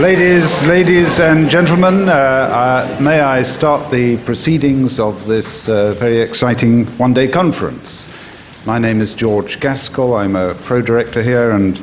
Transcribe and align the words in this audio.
Ladies, 0.00 0.60
ladies 0.64 1.20
and 1.20 1.48
gentlemen, 1.48 2.08
uh, 2.08 2.12
uh, 2.12 2.98
may 3.00 3.20
I 3.20 3.44
start 3.44 3.92
the 3.92 4.20
proceedings 4.26 4.98
of 4.98 5.28
this 5.28 5.68
uh, 5.68 5.94
very 6.00 6.20
exciting 6.20 6.86
one-day 6.98 7.30
conference. 7.30 8.04
My 8.66 8.80
name 8.80 9.00
is 9.00 9.14
George 9.14 9.58
Gaskell. 9.60 10.16
I'm 10.16 10.34
a 10.34 10.60
pro-director 10.66 11.22
here, 11.22 11.52
and 11.52 11.78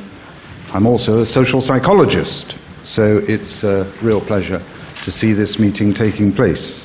I'm 0.76 0.86
also 0.86 1.22
a 1.22 1.26
social 1.26 1.62
psychologist. 1.62 2.54
So 2.84 3.22
it's 3.24 3.64
a 3.64 3.88
real 4.04 4.20
pleasure 4.20 4.60
to 5.06 5.12
see 5.12 5.32
this 5.32 5.58
meeting 5.58 5.94
taking 5.94 6.34
place. 6.34 6.84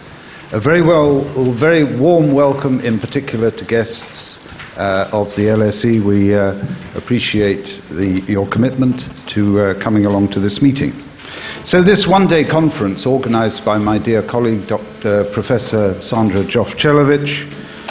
A 0.53 0.61
very 0.61 0.81
well, 0.81 1.27
very 1.59 1.83
warm 1.99 2.35
welcome, 2.35 2.79
in 2.79 3.01
particular, 3.01 3.51
to 3.51 3.65
guests 3.65 4.39
uh, 4.77 5.11
of 5.11 5.27
the 5.35 5.51
LSE. 5.51 6.07
We 6.07 6.37
uh, 6.37 6.55
appreciate 6.95 7.67
the, 7.91 8.23
your 8.29 8.49
commitment 8.49 9.03
to 9.35 9.59
uh, 9.59 9.83
coming 9.83 10.07
along 10.07 10.31
to 10.33 10.41
this 10.41 10.63
meeting. 10.63 11.03
So, 11.67 11.83
this 11.83 12.07
one 12.09 12.29
day 12.29 12.45
conference, 12.45 13.06
organized 13.06 13.65
by 13.65 13.77
my 13.77 13.98
dear 13.98 14.23
colleague, 14.23 14.69
Dr. 14.69 15.29
Professor 15.34 16.01
Sandra 16.01 16.45
Jovchelovitch, 16.45 17.42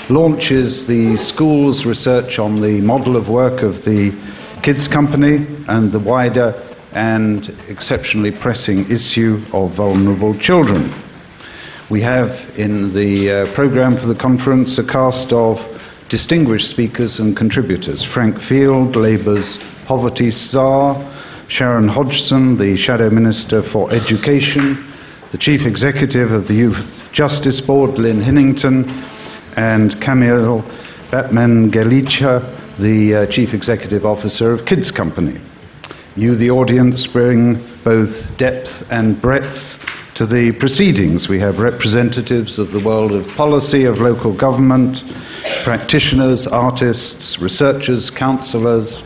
launches 0.09 0.87
the 0.87 1.17
school's 1.17 1.85
research 1.85 2.39
on 2.39 2.61
the 2.61 2.79
model 2.79 3.17
of 3.17 3.27
work 3.27 3.63
of 3.63 3.83
the 3.83 4.15
Kids 4.63 4.87
Company 4.87 5.43
and 5.67 5.91
the 5.91 5.99
wider 5.99 6.55
and 6.93 7.49
exceptionally 7.67 8.31
pressing 8.31 8.89
issue 8.89 9.43
of 9.51 9.75
vulnerable 9.75 10.39
children. 10.39 10.95
We 11.91 12.01
have 12.01 12.31
in 12.55 12.95
the 12.95 13.43
uh, 13.51 13.55
program 13.55 13.99
for 13.99 14.07
the 14.07 14.15
conference 14.17 14.79
a 14.79 14.87
cast 14.87 15.33
of 15.33 15.59
distinguished 16.09 16.71
speakers 16.71 17.19
and 17.19 17.35
contributors 17.35 18.07
Frank 18.13 18.39
Field, 18.47 18.95
Labour's 18.95 19.59
poverty 19.85 20.31
tsar, 20.31 21.11
Sharon 21.47 21.87
Hodgson, 21.87 22.57
the 22.57 22.75
Shadow 22.75 23.09
Minister 23.11 23.61
for 23.71 23.91
Education, 23.93 24.91
the 25.31 25.37
Chief 25.37 25.61
Executive 25.65 26.31
of 26.31 26.47
the 26.47 26.55
Youth 26.55 26.81
Justice 27.13 27.61
Board, 27.61 27.99
Lynn 27.99 28.19
Hinnington, 28.19 28.89
and 29.55 29.93
Camille 30.01 30.63
Batmanghelidjh, 31.13 32.79
the 32.81 33.15
uh, 33.15 33.31
Chief 33.31 33.53
Executive 33.53 34.05
Officer 34.05 34.53
of 34.53 34.65
Kids 34.65 34.89
Company. 34.89 35.39
You, 36.15 36.35
the 36.35 36.49
audience, 36.49 37.07
bring 37.13 37.61
both 37.85 38.09
depth 38.37 38.81
and 38.89 39.21
breadth 39.21 39.77
to 40.15 40.25
the 40.25 40.55
proceedings. 40.59 41.27
We 41.29 41.39
have 41.41 41.59
representatives 41.59 42.57
of 42.57 42.71
the 42.71 42.81
world 42.83 43.11
of 43.11 43.27
policy, 43.37 43.85
of 43.85 43.97
local 43.97 44.35
government, 44.35 44.97
practitioners, 45.63 46.47
artists, 46.49 47.37
researchers, 47.39 48.09
counselors, 48.17 49.03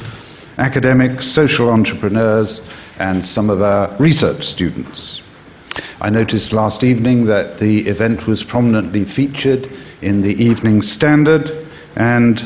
academics, 0.60 1.34
social 1.34 1.70
entrepreneurs, 1.70 2.62
and 3.00 3.24
some 3.24 3.50
of 3.50 3.62
our 3.62 3.96
research 4.00 4.44
students. 4.44 5.22
I 6.02 6.10
noticed 6.10 6.52
last 6.52 6.84
evening 6.84 7.26
that 7.26 7.60
the 7.60 7.88
event 7.88 8.28
was 8.28 8.44
prominently 8.44 9.06
featured 9.06 9.66
in 10.02 10.22
the 10.22 10.30
Evening 10.30 10.82
Standard, 10.82 11.48
and 11.96 12.38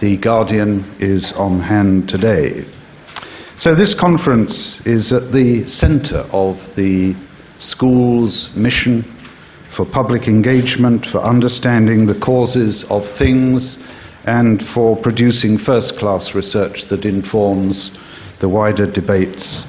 The 0.00 0.18
Guardian 0.18 0.84
is 1.00 1.32
on 1.36 1.60
hand 1.60 2.08
today. 2.08 2.64
So, 3.58 3.74
this 3.74 3.94
conference 3.98 4.80
is 4.84 5.12
at 5.12 5.32
the 5.32 5.64
center 5.66 6.26
of 6.32 6.56
the 6.76 7.14
school's 7.58 8.50
mission 8.56 9.04
for 9.76 9.86
public 9.86 10.28
engagement, 10.28 11.06
for 11.10 11.18
understanding 11.18 12.06
the 12.06 12.18
causes 12.20 12.84
of 12.90 13.02
things, 13.18 13.78
and 14.26 14.62
for 14.74 15.00
producing 15.00 15.58
first 15.58 15.98
class 15.98 16.34
research 16.34 16.88
that 16.90 17.04
informs 17.04 17.96
the 18.40 18.48
wider 18.48 18.90
debates 18.90 19.62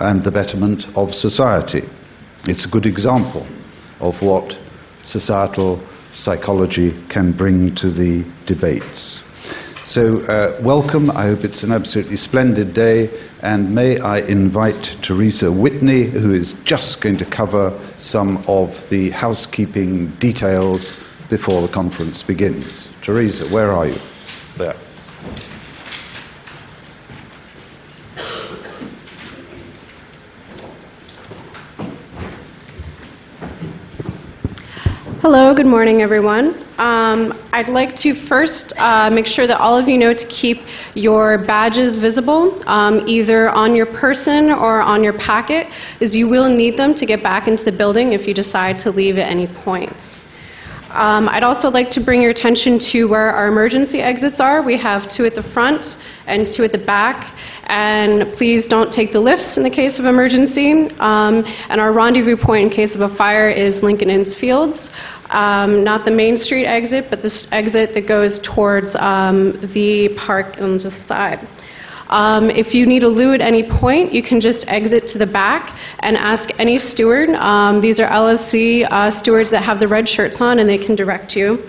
and 0.00 0.22
the 0.22 0.30
betterment 0.30 0.84
of 0.94 1.10
society. 1.10 1.82
It's 2.44 2.66
a 2.66 2.70
good 2.70 2.86
example 2.86 3.46
of 4.00 4.14
what 4.20 4.52
societal 5.02 5.80
psychology 6.12 6.92
can 7.08 7.36
bring 7.36 7.74
to 7.76 7.90
the 7.90 8.24
debates. 8.46 9.20
So, 9.84 10.20
uh, 10.26 10.60
welcome. 10.64 11.10
I 11.10 11.26
hope 11.26 11.40
it's 11.42 11.64
an 11.64 11.72
absolutely 11.72 12.16
splendid 12.16 12.74
day. 12.74 13.08
And 13.42 13.74
may 13.74 13.98
I 13.98 14.20
invite 14.20 15.02
Teresa 15.02 15.50
Whitney, 15.50 16.08
who 16.08 16.32
is 16.32 16.54
just 16.64 17.02
going 17.02 17.18
to 17.18 17.28
cover 17.28 17.72
some 17.98 18.44
of 18.46 18.68
the 18.90 19.10
housekeeping 19.10 20.12
details 20.20 20.92
before 21.28 21.66
the 21.66 21.72
conference 21.72 22.22
begins. 22.22 22.91
Teresa, 23.04 23.52
where 23.52 23.72
are 23.72 23.88
you? 23.88 23.98
There. 24.56 24.74
Hello, 35.20 35.52
good 35.52 35.66
morning, 35.66 36.00
everyone. 36.00 36.64
Um, 36.78 37.48
I'd 37.52 37.68
like 37.68 37.96
to 37.96 38.14
first 38.28 38.72
uh, 38.76 39.10
make 39.10 39.26
sure 39.26 39.48
that 39.48 39.58
all 39.58 39.76
of 39.76 39.88
you 39.88 39.98
know 39.98 40.14
to 40.14 40.26
keep 40.28 40.58
your 40.94 41.44
badges 41.44 41.96
visible, 41.96 42.62
um, 42.68 43.02
either 43.08 43.50
on 43.50 43.74
your 43.74 43.86
person 43.86 44.50
or 44.50 44.80
on 44.80 45.02
your 45.02 45.18
packet, 45.18 45.66
as 46.00 46.14
you 46.14 46.28
will 46.28 46.48
need 46.48 46.78
them 46.78 46.94
to 46.94 47.04
get 47.04 47.20
back 47.20 47.48
into 47.48 47.64
the 47.64 47.72
building 47.72 48.12
if 48.12 48.28
you 48.28 48.34
decide 48.34 48.78
to 48.80 48.90
leave 48.90 49.16
at 49.16 49.28
any 49.28 49.48
point. 49.64 49.96
Um, 50.92 51.28
I'd 51.28 51.42
also 51.42 51.68
like 51.68 51.90
to 51.90 52.04
bring 52.04 52.20
your 52.22 52.30
attention 52.30 52.78
to 52.92 53.04
where 53.06 53.30
our 53.30 53.48
emergency 53.48 54.00
exits 54.00 54.40
are. 54.40 54.62
We 54.62 54.78
have 54.78 55.10
two 55.10 55.24
at 55.24 55.34
the 55.34 55.42
front 55.42 55.96
and 56.26 56.46
two 56.46 56.64
at 56.64 56.72
the 56.72 56.84
back. 56.84 57.34
And 57.66 58.34
please 58.36 58.68
don't 58.68 58.92
take 58.92 59.12
the 59.12 59.20
lifts 59.20 59.56
in 59.56 59.62
the 59.62 59.70
case 59.70 59.98
of 59.98 60.04
emergency. 60.04 60.90
Um, 61.00 61.44
and 61.68 61.80
our 61.80 61.92
rendezvous 61.92 62.36
point 62.36 62.64
in 62.64 62.70
case 62.70 62.94
of 62.94 63.00
a 63.00 63.14
fire 63.16 63.48
is 63.48 63.82
Lincoln's 63.82 64.28
Inn 64.28 64.40
Fields 64.40 64.90
um, 65.32 65.82
not 65.82 66.04
the 66.04 66.10
Main 66.10 66.36
Street 66.36 66.66
exit, 66.66 67.06
but 67.10 67.22
the 67.22 67.32
exit 67.50 67.94
that 67.94 68.06
goes 68.06 68.38
towards 68.44 68.94
um, 68.96 69.52
the 69.74 70.10
park 70.26 70.56
on 70.60 70.76
the 70.76 70.90
side. 71.06 71.48
Um, 72.12 72.50
if 72.50 72.74
you 72.74 72.84
need 72.84 73.04
a 73.04 73.08
loo 73.08 73.32
at 73.32 73.40
any 73.40 73.64
point, 73.80 74.12
you 74.12 74.22
can 74.22 74.38
just 74.38 74.66
exit 74.68 75.06
to 75.08 75.18
the 75.18 75.26
back 75.26 75.74
and 76.00 76.14
ask 76.14 76.50
any 76.58 76.78
steward. 76.78 77.30
Um, 77.30 77.80
these 77.80 77.98
are 78.00 78.08
LSE 78.08 78.86
uh, 78.90 79.10
stewards 79.10 79.50
that 79.50 79.62
have 79.64 79.80
the 79.80 79.88
red 79.88 80.06
shirts 80.06 80.38
on, 80.38 80.58
and 80.58 80.68
they 80.68 80.76
can 80.76 80.94
direct 80.94 81.34
you. 81.34 81.64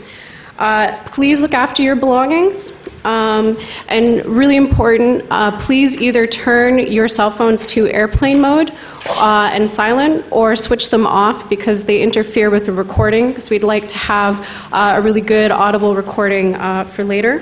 Uh, 0.58 1.10
please 1.16 1.40
look 1.40 1.54
after 1.54 1.82
your 1.82 1.96
belongings. 1.96 2.74
Um, 3.06 3.58
and 3.88 4.26
really 4.26 4.58
important, 4.58 5.24
uh, 5.30 5.66
please 5.66 5.98
either 5.98 6.28
turn 6.28 6.80
your 6.80 7.08
cell 7.08 7.36
phones 7.38 7.66
to 7.74 7.88
airplane 7.88 8.40
mode 8.40 8.70
uh, 9.06 9.50
and 9.52 9.70
silent 9.70 10.26
or 10.32 10.56
switch 10.56 10.90
them 10.90 11.06
off 11.06 11.50
because 11.50 11.86
they 11.86 12.02
interfere 12.02 12.50
with 12.50 12.66
the 12.66 12.72
recording 12.72 13.30
because 13.30 13.50
we'd 13.50 13.64
like 13.64 13.88
to 13.88 13.96
have 13.96 14.36
uh, 14.72 15.00
a 15.00 15.02
really 15.02 15.22
good 15.22 15.52
audible 15.52 15.96
recording 15.96 16.56
uh, 16.56 16.94
for 16.96 17.04
later. 17.04 17.40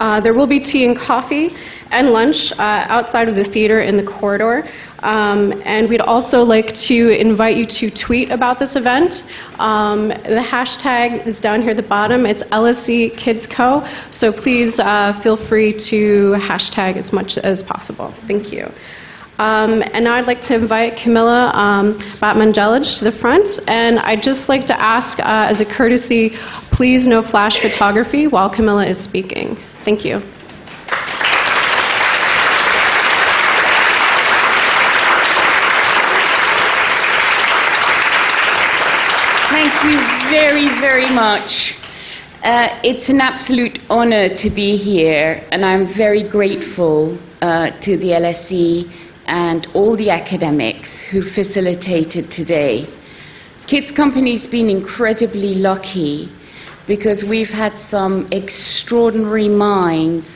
Uh, 0.00 0.20
there 0.20 0.34
will 0.34 0.46
be 0.46 0.60
tea 0.60 0.86
and 0.86 0.96
coffee 0.96 1.50
and 1.90 2.08
lunch 2.08 2.52
uh, 2.58 2.86
outside 2.88 3.28
of 3.28 3.36
the 3.36 3.44
theater 3.44 3.80
in 3.80 3.96
the 3.96 4.04
corridor. 4.04 4.64
Um, 5.00 5.60
and 5.64 5.88
we'd 5.88 6.00
also 6.00 6.38
like 6.38 6.72
to 6.88 7.20
invite 7.20 7.56
you 7.56 7.66
to 7.66 7.90
tweet 7.94 8.30
about 8.30 8.58
this 8.58 8.74
event. 8.74 9.22
Um, 9.58 10.08
the 10.08 10.42
hashtag 10.42 11.26
is 11.26 11.38
down 11.40 11.60
here 11.60 11.72
at 11.72 11.76
the 11.76 11.86
bottom. 11.86 12.24
It's 12.24 12.42
LSE 12.44 13.16
Kids 13.22 13.46
Co. 13.46 13.86
So 14.10 14.32
please 14.32 14.80
uh, 14.80 15.20
feel 15.22 15.36
free 15.48 15.74
to 15.90 16.34
hashtag 16.40 16.96
as 16.96 17.12
much 17.12 17.36
as 17.36 17.62
possible. 17.62 18.14
Thank 18.26 18.50
you. 18.50 18.64
Um, 19.36 19.82
and 19.92 20.04
now 20.04 20.14
I'd 20.14 20.26
like 20.26 20.40
to 20.42 20.54
invite 20.54 20.98
Camilla 21.02 21.50
um, 21.54 21.98
Batmanghelidjh 22.22 22.98
to 23.00 23.04
the 23.04 23.18
front. 23.20 23.48
And 23.66 23.98
I'd 23.98 24.22
just 24.22 24.48
like 24.48 24.64
to 24.66 24.80
ask, 24.80 25.18
uh, 25.18 25.50
as 25.50 25.60
a 25.60 25.66
courtesy, 25.66 26.30
please 26.72 27.06
no 27.06 27.20
flash 27.20 27.60
photography 27.60 28.26
while 28.26 28.48
Camilla 28.48 28.86
is 28.86 29.02
speaking. 29.02 29.58
Thank 29.84 30.02
you. 30.06 30.20
Thank 39.50 39.84
you 39.84 40.00
very, 40.30 40.68
very 40.80 41.10
much. 41.10 41.74
Uh, 42.42 42.80
it's 42.82 43.10
an 43.10 43.20
absolute 43.20 43.78
honor 43.90 44.34
to 44.38 44.48
be 44.48 44.78
here, 44.78 45.46
and 45.52 45.66
I'm 45.66 45.94
very 45.94 46.26
grateful 46.26 47.18
uh, 47.42 47.70
to 47.82 47.98
the 47.98 48.08
LSE 48.16 48.90
and 49.26 49.66
all 49.74 49.98
the 49.98 50.08
academics 50.08 50.88
who 51.10 51.20
facilitated 51.20 52.30
today. 52.30 52.86
Kids 53.66 53.92
Company's 53.92 54.46
been 54.46 54.70
incredibly 54.70 55.54
lucky 55.56 56.30
because 56.86 57.24
we've 57.28 57.48
had 57.48 57.72
some 57.88 58.28
extraordinary 58.30 59.48
minds 59.48 60.26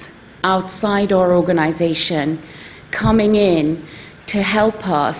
outside 0.44 1.12
our 1.12 1.34
organization 1.36 2.42
coming 2.90 3.34
in 3.34 3.86
to 4.26 4.42
help 4.42 4.76
us 4.86 5.18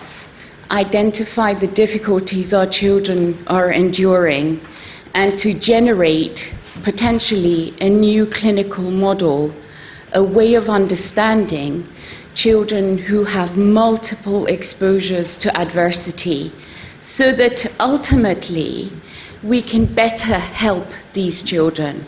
identify 0.71 1.53
the 1.59 1.67
difficulties 1.67 2.55
our 2.55 2.69
children 2.71 3.43
are 3.47 3.73
enduring 3.73 4.61
and 5.15 5.39
to 5.39 5.59
generate 5.59 6.39
potentially 6.85 7.75
a 7.81 7.89
new 7.89 8.27
clinical 8.31 8.91
model, 8.91 9.53
a 10.13 10.23
way 10.23 10.55
of 10.55 10.65
understanding 10.65 11.87
children 12.35 12.97
who 12.97 13.25
have 13.25 13.57
multiple 13.57 14.47
exposures 14.47 15.37
to 15.39 15.55
adversity 15.59 16.53
so 17.03 17.33
that 17.33 17.69
ultimately 17.81 18.91
we 19.44 19.62
can 19.62 19.94
better 19.94 20.38
help 20.38 20.87
these 21.14 21.43
children. 21.43 22.06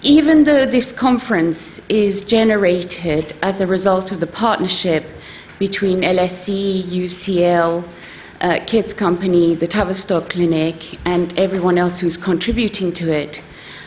Even 0.00 0.44
though 0.44 0.64
this 0.64 0.92
conference 0.98 1.80
is 1.88 2.24
generated 2.24 3.34
as 3.42 3.60
a 3.60 3.66
result 3.66 4.12
of 4.12 4.20
the 4.20 4.26
partnership 4.26 5.02
between 5.58 6.02
LSE, 6.02 6.84
UCL, 6.86 7.82
uh, 8.40 8.64
Kids 8.66 8.92
Company, 8.92 9.56
the 9.56 9.66
Tavistock 9.66 10.30
Clinic, 10.30 10.76
and 11.04 11.36
everyone 11.36 11.76
else 11.76 12.00
who's 12.00 12.16
contributing 12.16 12.94
to 12.94 13.12
it, 13.12 13.38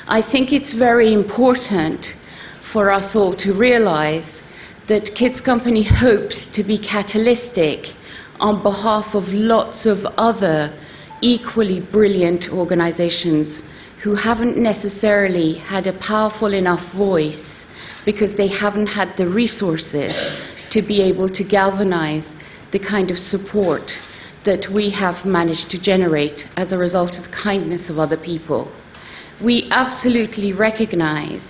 I 0.08 0.22
think 0.22 0.52
it's 0.52 0.74
very 0.74 1.14
important 1.14 2.06
for 2.74 2.92
us 2.92 3.16
all 3.16 3.34
to 3.38 3.54
realize 3.54 4.42
that 4.90 5.12
Kids 5.18 5.40
Company 5.40 5.88
hopes 5.88 6.48
to 6.54 6.64
be 6.64 6.78
catalytic 6.78 7.96
on 8.40 8.62
behalf 8.62 9.16
of 9.16 9.24
lots 9.30 9.86
of 9.86 10.00
other 10.18 10.78
equally 11.22 11.80
brilliant 11.92 12.46
organizations 12.52 13.62
who 14.04 14.16
haven't 14.16 14.58
necessarily 14.58 15.54
had 15.56 15.86
a 15.88 16.00
powerful 16.00 16.54
enough 16.54 16.82
voice 16.96 17.64
because 18.06 18.36
they 18.36 18.48
haven't 18.48 18.88
had 18.88 19.16
the 19.18 19.28
resources 19.28 20.14
to 20.72 20.82
be 20.82 21.02
able 21.02 21.30
to 21.30 21.44
galvanize 21.44 22.26
the 22.72 22.80
kind 22.80 23.12
of 23.12 23.18
support 23.18 23.92
that 24.44 24.66
we 24.74 24.90
have 24.90 25.24
managed 25.24 25.70
to 25.70 25.80
generate 25.80 26.42
as 26.58 26.72
a 26.72 26.78
result 26.78 27.16
of 27.16 27.24
the 27.30 27.38
kindness 27.44 27.90
of 27.90 28.00
other 28.00 28.18
people. 28.18 28.74
We 29.44 29.68
absolutely 29.72 30.54
recognize 30.54 31.44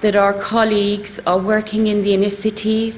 that 0.00 0.16
our 0.16 0.32
colleagues 0.32 1.20
are 1.26 1.44
working 1.44 1.88
in 1.88 2.02
the 2.02 2.14
inner 2.14 2.30
cities, 2.30 2.94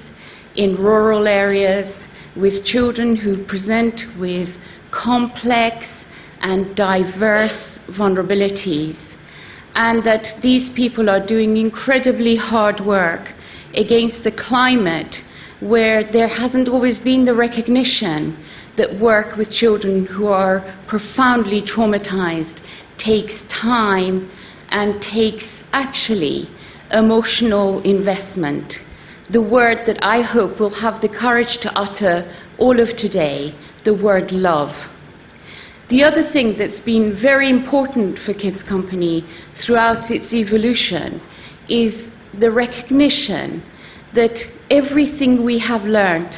in 0.55 0.77
rural 0.77 1.27
areas, 1.27 2.07
with 2.37 2.65
children 2.65 3.17
who 3.17 3.45
present 3.47 4.01
with 4.21 4.49
complex 4.93 6.00
and 6.41 6.75
diverse 6.77 7.79
vulnerabilities, 7.91 8.99
and 9.75 10.05
that 10.05 10.27
these 10.43 10.71
people 10.71 11.09
are 11.09 11.25
doing 11.25 11.57
incredibly 11.57 12.37
hard 12.37 12.81
work 12.81 13.29
against 13.75 14.27
a 14.27 14.33
climate 14.33 15.17
where 15.61 16.11
there 16.11 16.29
hasn't 16.29 16.69
always 16.69 16.99
been 16.99 17.25
the 17.25 17.35
recognition 17.35 18.37
that 18.77 18.99
work 19.01 19.37
with 19.37 19.51
children 19.51 20.07
who 20.07 20.27
are 20.27 20.61
profoundly 20.89 21.61
traumatized 21.61 22.61
takes 22.99 23.43
time 23.49 24.31
and 24.71 25.03
takes 25.03 25.45
actually 25.73 26.49
emotional 26.93 27.83
investment. 27.83 28.75
The 29.31 29.43
word 29.43 29.87
that 29.87 30.03
I 30.03 30.23
hope 30.23 30.59
will 30.59 30.75
have 30.81 31.01
the 31.01 31.09
courage 31.09 31.59
to 31.63 31.71
utter 31.79 32.25
all 32.59 32.81
of 32.81 32.97
today, 32.97 33.55
the 33.85 33.95
word 33.95 34.33
love. 34.33 34.73
The 35.91 36.05
other 36.05 36.23
thing 36.23 36.55
that's 36.57 36.79
been 36.79 37.19
very 37.21 37.51
important 37.51 38.21
for 38.21 38.33
Kids 38.33 38.63
Company 38.63 39.27
throughout 39.57 40.09
its 40.09 40.33
evolution 40.33 41.21
is 41.69 42.07
the 42.39 42.49
recognition 42.49 43.61
that 44.15 44.39
everything 44.71 45.45
we 45.45 45.59
have 45.59 45.83
learned, 45.83 46.33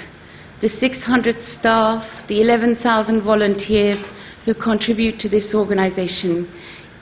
the 0.63 0.71
600 0.71 1.43
staff, 1.43 2.27
the 2.29 2.41
11,000 2.41 3.23
volunteers 3.23 4.03
who 4.47 4.55
contribute 4.55 5.21
to 5.21 5.29
this 5.29 5.55
organization, 5.55 6.49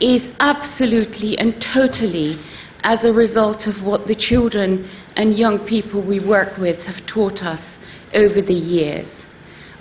is 0.01 0.29
absolutely 0.41 1.39
and 1.39 1.65
totally 1.73 2.35
as 2.83 3.05
a 3.05 3.13
result 3.13 3.69
of 3.69 3.87
what 3.87 4.09
the 4.09 4.17
children 4.17 4.91
and 5.15 5.39
young 5.39 5.65
people 5.69 6.05
we 6.05 6.19
work 6.19 6.59
with 6.59 6.81
have 6.81 7.07
taught 7.07 7.45
us 7.45 7.63
over 8.13 8.43
the 8.43 8.53
years. 8.53 9.20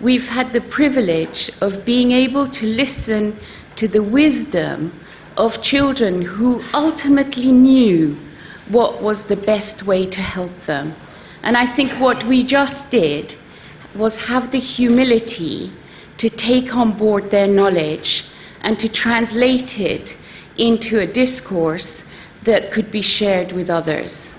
We've 0.02 0.22
had 0.22 0.54
the 0.54 0.62
privilege 0.62 1.52
of 1.60 1.86
being 1.86 2.12
able 2.12 2.50
to 2.50 2.66
listen 2.66 3.38
to 3.76 3.88
the 3.88 4.02
wisdom 4.04 4.98
of 5.36 5.62
children 5.62 6.22
who 6.22 6.62
ultimately 6.74 7.52
knew 7.52 8.18
what 8.70 9.04
was 9.04 9.26
the 9.28 9.36
best 9.36 9.86
way 9.86 10.10
to 10.10 10.22
help 10.22 10.52
them. 10.68 10.96
And 11.44 11.58
I 11.58 11.76
think 11.76 12.00
what 12.00 12.28
we 12.28 12.46
just 12.46 12.90
did 12.92 13.34
was 13.98 14.14
have 14.28 14.52
the 14.52 14.60
humility 14.60 15.72
to 16.18 16.30
take 16.30 16.74
on 16.74 16.98
board 16.98 17.32
their 17.32 17.48
knowledge 17.48 18.24
and 18.62 18.78
to 18.80 18.92
translate 18.92 19.80
it 19.80 20.10
into 20.58 21.00
a 21.00 21.12
discourse 21.12 22.04
that 22.46 22.72
could 22.72 22.92
be 22.92 23.02
shared 23.02 23.52
with 23.52 23.70
others. 23.70 24.34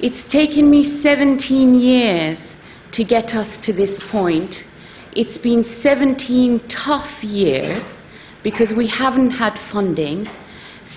It's 0.00 0.24
taken 0.32 0.70
me 0.70 1.00
17 1.02 1.74
years 1.74 2.38
to 2.92 3.04
get 3.04 3.34
us 3.34 3.58
to 3.64 3.72
this 3.72 4.00
point. 4.10 4.54
It's 5.16 5.38
been 5.38 5.62
17 5.62 6.68
tough 6.68 7.22
years 7.22 7.84
because 8.42 8.72
we 8.76 8.88
haven't 8.88 9.30
had 9.30 9.56
funding. 9.72 10.26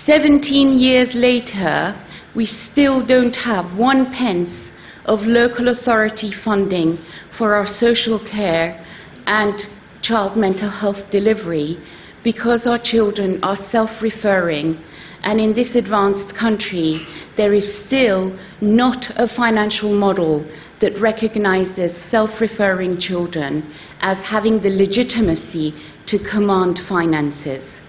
17 0.06 0.76
years 0.76 1.14
later, 1.14 1.94
we 2.34 2.44
still 2.44 3.06
don't 3.06 3.36
have 3.36 3.78
one 3.78 4.12
pence 4.12 4.72
of 5.04 5.20
local 5.20 5.68
authority 5.68 6.32
funding 6.44 6.98
for 7.38 7.54
our 7.54 7.66
social 7.68 8.18
care 8.18 8.84
and 9.26 9.54
child 10.02 10.36
mental 10.36 10.68
health 10.68 11.08
delivery 11.12 11.78
because 12.24 12.66
our 12.66 12.80
children 12.82 13.38
are 13.44 13.56
self 13.70 14.02
referring, 14.02 14.82
and 15.22 15.40
in 15.40 15.54
this 15.54 15.76
advanced 15.76 16.34
country, 16.36 17.06
there 17.36 17.54
is 17.54 17.84
still 17.86 18.36
not 18.60 19.12
a 19.14 19.28
financial 19.28 19.94
model 19.94 20.44
that 20.80 21.00
recognizes 21.00 21.96
self 22.10 22.40
referring 22.40 22.98
children 22.98 23.62
as 24.00 24.18
having 24.24 24.62
the 24.62 24.70
legitimacy 24.70 25.74
to 26.06 26.18
command 26.18 26.78
finances. 26.88 27.80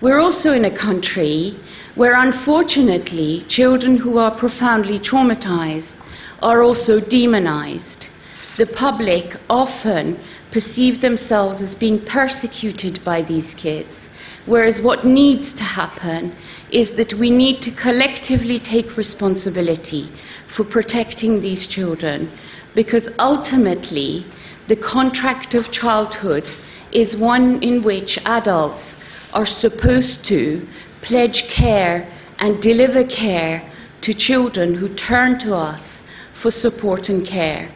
We're 0.00 0.20
also 0.20 0.52
in 0.52 0.64
a 0.64 0.76
country 0.76 1.58
where, 1.94 2.14
unfortunately, 2.14 3.44
children 3.48 3.96
who 3.96 4.18
are 4.18 4.38
profoundly 4.38 4.98
traumatized 4.98 5.92
are 6.40 6.62
also 6.62 7.00
demonized. 7.00 8.06
The 8.56 8.66
public 8.66 9.36
often 9.48 10.18
perceive 10.52 11.00
themselves 11.00 11.62
as 11.62 11.74
being 11.74 12.04
persecuted 12.06 13.04
by 13.04 13.22
these 13.22 13.54
kids, 13.54 14.08
whereas 14.46 14.80
what 14.82 15.04
needs 15.04 15.54
to 15.54 15.62
happen 15.62 16.34
is 16.72 16.96
that 16.96 17.14
we 17.18 17.30
need 17.30 17.60
to 17.62 17.74
collectively 17.74 18.58
take 18.58 18.96
responsibility 18.96 20.10
for 20.56 20.64
protecting 20.64 21.40
these 21.40 21.68
children 21.68 22.30
because 22.74 23.08
ultimately 23.18 24.24
the 24.70 24.76
contract 24.76 25.54
of 25.54 25.72
childhood 25.72 26.44
is 26.92 27.20
one 27.20 27.60
in 27.60 27.82
which 27.82 28.16
adults 28.24 28.94
are 29.32 29.44
supposed 29.44 30.24
to 30.24 30.64
pledge 31.02 31.42
care 31.52 32.08
and 32.38 32.62
deliver 32.62 33.02
care 33.02 33.68
to 34.00 34.14
children 34.14 34.72
who 34.72 34.94
turn 34.94 35.36
to 35.40 35.52
us 35.56 35.82
for 36.40 36.52
support 36.52 37.08
and 37.08 37.26
care. 37.26 37.68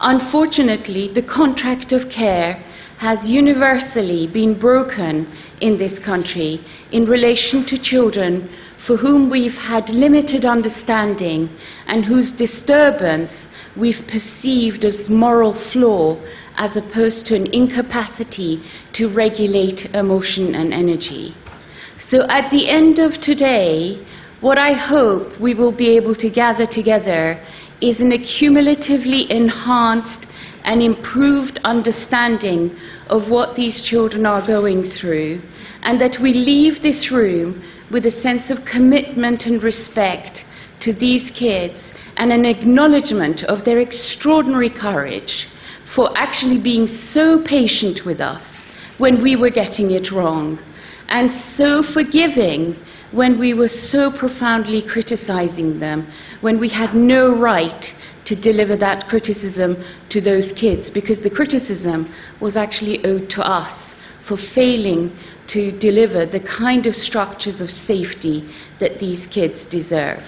Unfortunately, 0.00 1.10
the 1.14 1.22
contract 1.22 1.92
of 1.92 2.10
care 2.10 2.62
has 2.98 3.18
universally 3.24 4.26
been 4.26 4.58
broken 4.58 5.26
in 5.62 5.78
this 5.78 5.98
country 5.98 6.60
in 6.92 7.06
relation 7.06 7.64
to 7.64 7.80
children 7.80 8.54
for 8.86 8.98
whom 8.98 9.30
we've 9.30 9.60
had 9.72 9.88
limited 9.88 10.44
understanding 10.44 11.48
and 11.86 12.04
whose 12.04 12.30
disturbance 12.32 13.46
we've 13.76 14.06
perceived 14.06 14.84
as 14.84 15.08
moral 15.08 15.54
flaw 15.72 16.16
as 16.56 16.76
opposed 16.76 17.26
to 17.26 17.34
an 17.34 17.46
incapacity 17.52 18.62
to 18.92 19.12
regulate 19.12 19.86
emotion 19.94 20.54
and 20.54 20.72
energy. 20.72 21.34
So 22.08 22.26
at 22.28 22.50
the 22.50 22.68
end 22.68 22.98
of 22.98 23.20
today, 23.20 24.04
what 24.40 24.58
I 24.58 24.72
hope 24.72 25.40
we 25.40 25.54
will 25.54 25.72
be 25.72 25.96
able 25.96 26.14
to 26.16 26.30
gather 26.30 26.66
together 26.66 27.42
is 27.80 28.00
an 28.00 28.12
accumulatively 28.12 29.28
enhanced 29.30 30.26
and 30.64 30.82
improved 30.82 31.58
understanding 31.64 32.76
of 33.08 33.30
what 33.30 33.56
these 33.56 33.82
children 33.82 34.24
are 34.26 34.46
going 34.46 34.84
through, 34.84 35.40
and 35.82 36.00
that 36.00 36.16
we 36.22 36.32
leave 36.32 36.82
this 36.82 37.10
room 37.10 37.62
with 37.90 38.06
a 38.06 38.10
sense 38.22 38.50
of 38.50 38.64
commitment 38.64 39.44
and 39.44 39.62
respect 39.62 40.44
to 40.80 40.92
these 40.92 41.30
kids 41.30 41.92
and 42.16 42.32
an 42.32 42.44
acknowledgement 42.44 43.42
of 43.44 43.64
their 43.64 43.80
extraordinary 43.80 44.70
courage 44.70 45.46
for 45.94 46.16
actually 46.16 46.60
being 46.60 46.86
so 46.86 47.42
patient 47.44 48.00
with 48.04 48.20
us 48.20 48.42
when 48.98 49.22
we 49.22 49.36
were 49.36 49.50
getting 49.50 49.90
it 49.90 50.10
wrong 50.12 50.58
and 51.08 51.30
so 51.56 51.82
forgiving 51.82 52.76
when 53.12 53.38
we 53.38 53.54
were 53.54 53.68
so 53.68 54.10
profoundly 54.10 54.82
criticizing 54.82 55.78
them, 55.78 56.10
when 56.40 56.58
we 56.58 56.68
had 56.68 56.94
no 56.94 57.38
right 57.38 57.84
to 58.24 58.34
deliver 58.34 58.76
that 58.76 59.06
criticism 59.08 59.76
to 60.10 60.20
those 60.20 60.52
kids, 60.58 60.90
because 60.90 61.20
the 61.22 61.30
criticism 61.30 62.12
was 62.40 62.56
actually 62.56 63.04
owed 63.04 63.30
to 63.30 63.42
us 63.42 63.94
for 64.26 64.36
failing 64.54 65.16
to 65.46 65.78
deliver 65.78 66.26
the 66.26 66.40
kind 66.40 66.86
of 66.86 66.94
structures 66.94 67.60
of 67.60 67.68
safety 67.68 68.50
that 68.80 68.98
these 68.98 69.26
kids 69.26 69.66
deserve. 69.66 70.22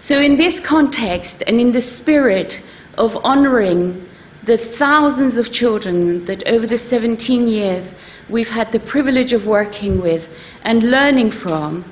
So, 0.00 0.20
in 0.20 0.36
this 0.36 0.60
context 0.66 1.42
and 1.46 1.60
in 1.60 1.72
the 1.72 1.82
spirit 1.82 2.54
of 2.96 3.10
honouring 3.24 4.08
the 4.46 4.74
thousands 4.78 5.38
of 5.38 5.52
children 5.52 6.24
that 6.26 6.42
over 6.48 6.66
the 6.66 6.78
17 6.78 7.46
years 7.46 7.94
we've 8.28 8.48
had 8.48 8.72
the 8.72 8.80
privilege 8.90 9.32
of 9.32 9.46
working 9.46 10.00
with 10.00 10.22
and 10.62 10.90
learning 10.90 11.30
from, 11.42 11.84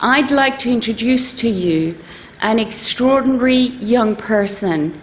I'd 0.00 0.30
like 0.30 0.58
to 0.60 0.70
introduce 0.70 1.34
to 1.40 1.48
you 1.48 1.96
an 2.40 2.58
extraordinary 2.58 3.78
young 3.80 4.14
person 4.14 5.00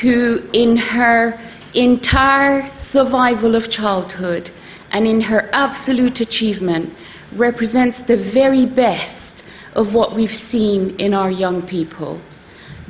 who, 0.00 0.40
in 0.52 0.76
her 0.76 1.38
entire 1.74 2.70
survival 2.90 3.54
of 3.54 3.70
childhood 3.70 4.50
and 4.90 5.06
in 5.06 5.20
her 5.20 5.48
absolute 5.52 6.20
achievement, 6.20 6.92
represents 7.36 8.02
the 8.08 8.30
very 8.34 8.66
best 8.66 9.44
of 9.74 9.94
what 9.94 10.16
we've 10.16 10.28
seen 10.50 10.98
in 10.98 11.14
our 11.14 11.30
young 11.30 11.66
people. 11.66 12.20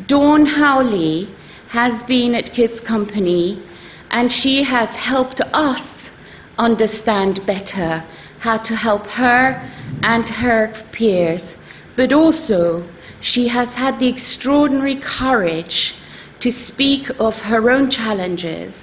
Dawn 0.08 0.46
Howley 0.46 1.28
has 1.72 2.02
been 2.04 2.34
at 2.34 2.52
Kids 2.52 2.78
Company 2.86 3.66
and 4.10 4.30
she 4.30 4.62
has 4.62 4.90
helped 4.90 5.40
us 5.54 6.10
understand 6.58 7.40
better 7.46 8.04
how 8.40 8.58
to 8.62 8.76
help 8.76 9.06
her 9.06 9.56
and 10.02 10.28
her 10.28 10.74
peers, 10.92 11.54
but 11.96 12.12
also 12.12 12.86
she 13.22 13.48
has 13.48 13.68
had 13.68 13.98
the 13.98 14.06
extraordinary 14.06 15.00
courage 15.00 15.94
to 16.40 16.52
speak 16.52 17.08
of 17.18 17.32
her 17.36 17.70
own 17.70 17.88
challenges 17.90 18.74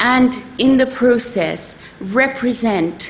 and, 0.00 0.32
in 0.58 0.78
the 0.78 0.90
process, 0.96 1.74
represent 2.14 3.04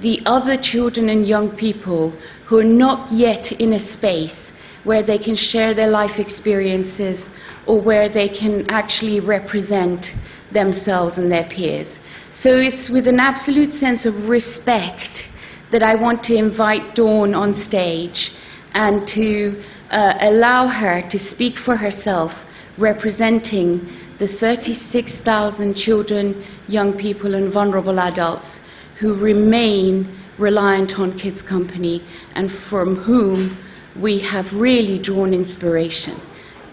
the 0.00 0.20
other 0.24 0.56
children 0.56 1.08
and 1.08 1.26
young 1.26 1.50
people 1.56 2.12
who 2.46 2.58
are 2.58 2.74
not 2.86 3.10
yet 3.10 3.50
in 3.58 3.72
a 3.72 3.92
space 3.92 4.52
where 4.84 5.02
they 5.02 5.18
can 5.18 5.34
share 5.34 5.74
their 5.74 5.90
life 5.90 6.20
experiences 6.20 7.28
or 7.68 7.80
where 7.80 8.08
they 8.08 8.28
can 8.28 8.68
actually 8.70 9.20
represent 9.20 10.06
themselves 10.52 11.18
and 11.18 11.30
their 11.30 11.48
peers. 11.48 11.98
So 12.40 12.50
it's 12.56 12.88
with 12.90 13.06
an 13.06 13.20
absolute 13.20 13.74
sense 13.74 14.06
of 14.06 14.28
respect 14.28 15.28
that 15.70 15.82
I 15.82 15.94
want 15.94 16.22
to 16.24 16.34
invite 16.34 16.94
Dawn 16.94 17.34
on 17.34 17.52
stage 17.52 18.30
and 18.72 19.06
to 19.08 19.62
uh, 19.90 20.14
allow 20.20 20.66
her 20.66 21.02
to 21.10 21.18
speak 21.18 21.56
for 21.56 21.76
herself, 21.76 22.32
representing 22.78 23.86
the 24.18 24.28
36,000 24.40 25.74
children, 25.74 26.44
young 26.68 26.96
people, 26.96 27.34
and 27.34 27.52
vulnerable 27.52 28.00
adults 28.00 28.58
who 28.98 29.14
remain 29.14 30.18
reliant 30.38 30.92
on 30.98 31.18
Kids 31.18 31.42
Company 31.42 32.02
and 32.34 32.50
from 32.70 32.96
whom 32.96 33.58
we 34.00 34.20
have 34.20 34.46
really 34.54 35.00
drawn 35.02 35.34
inspiration. 35.34 36.20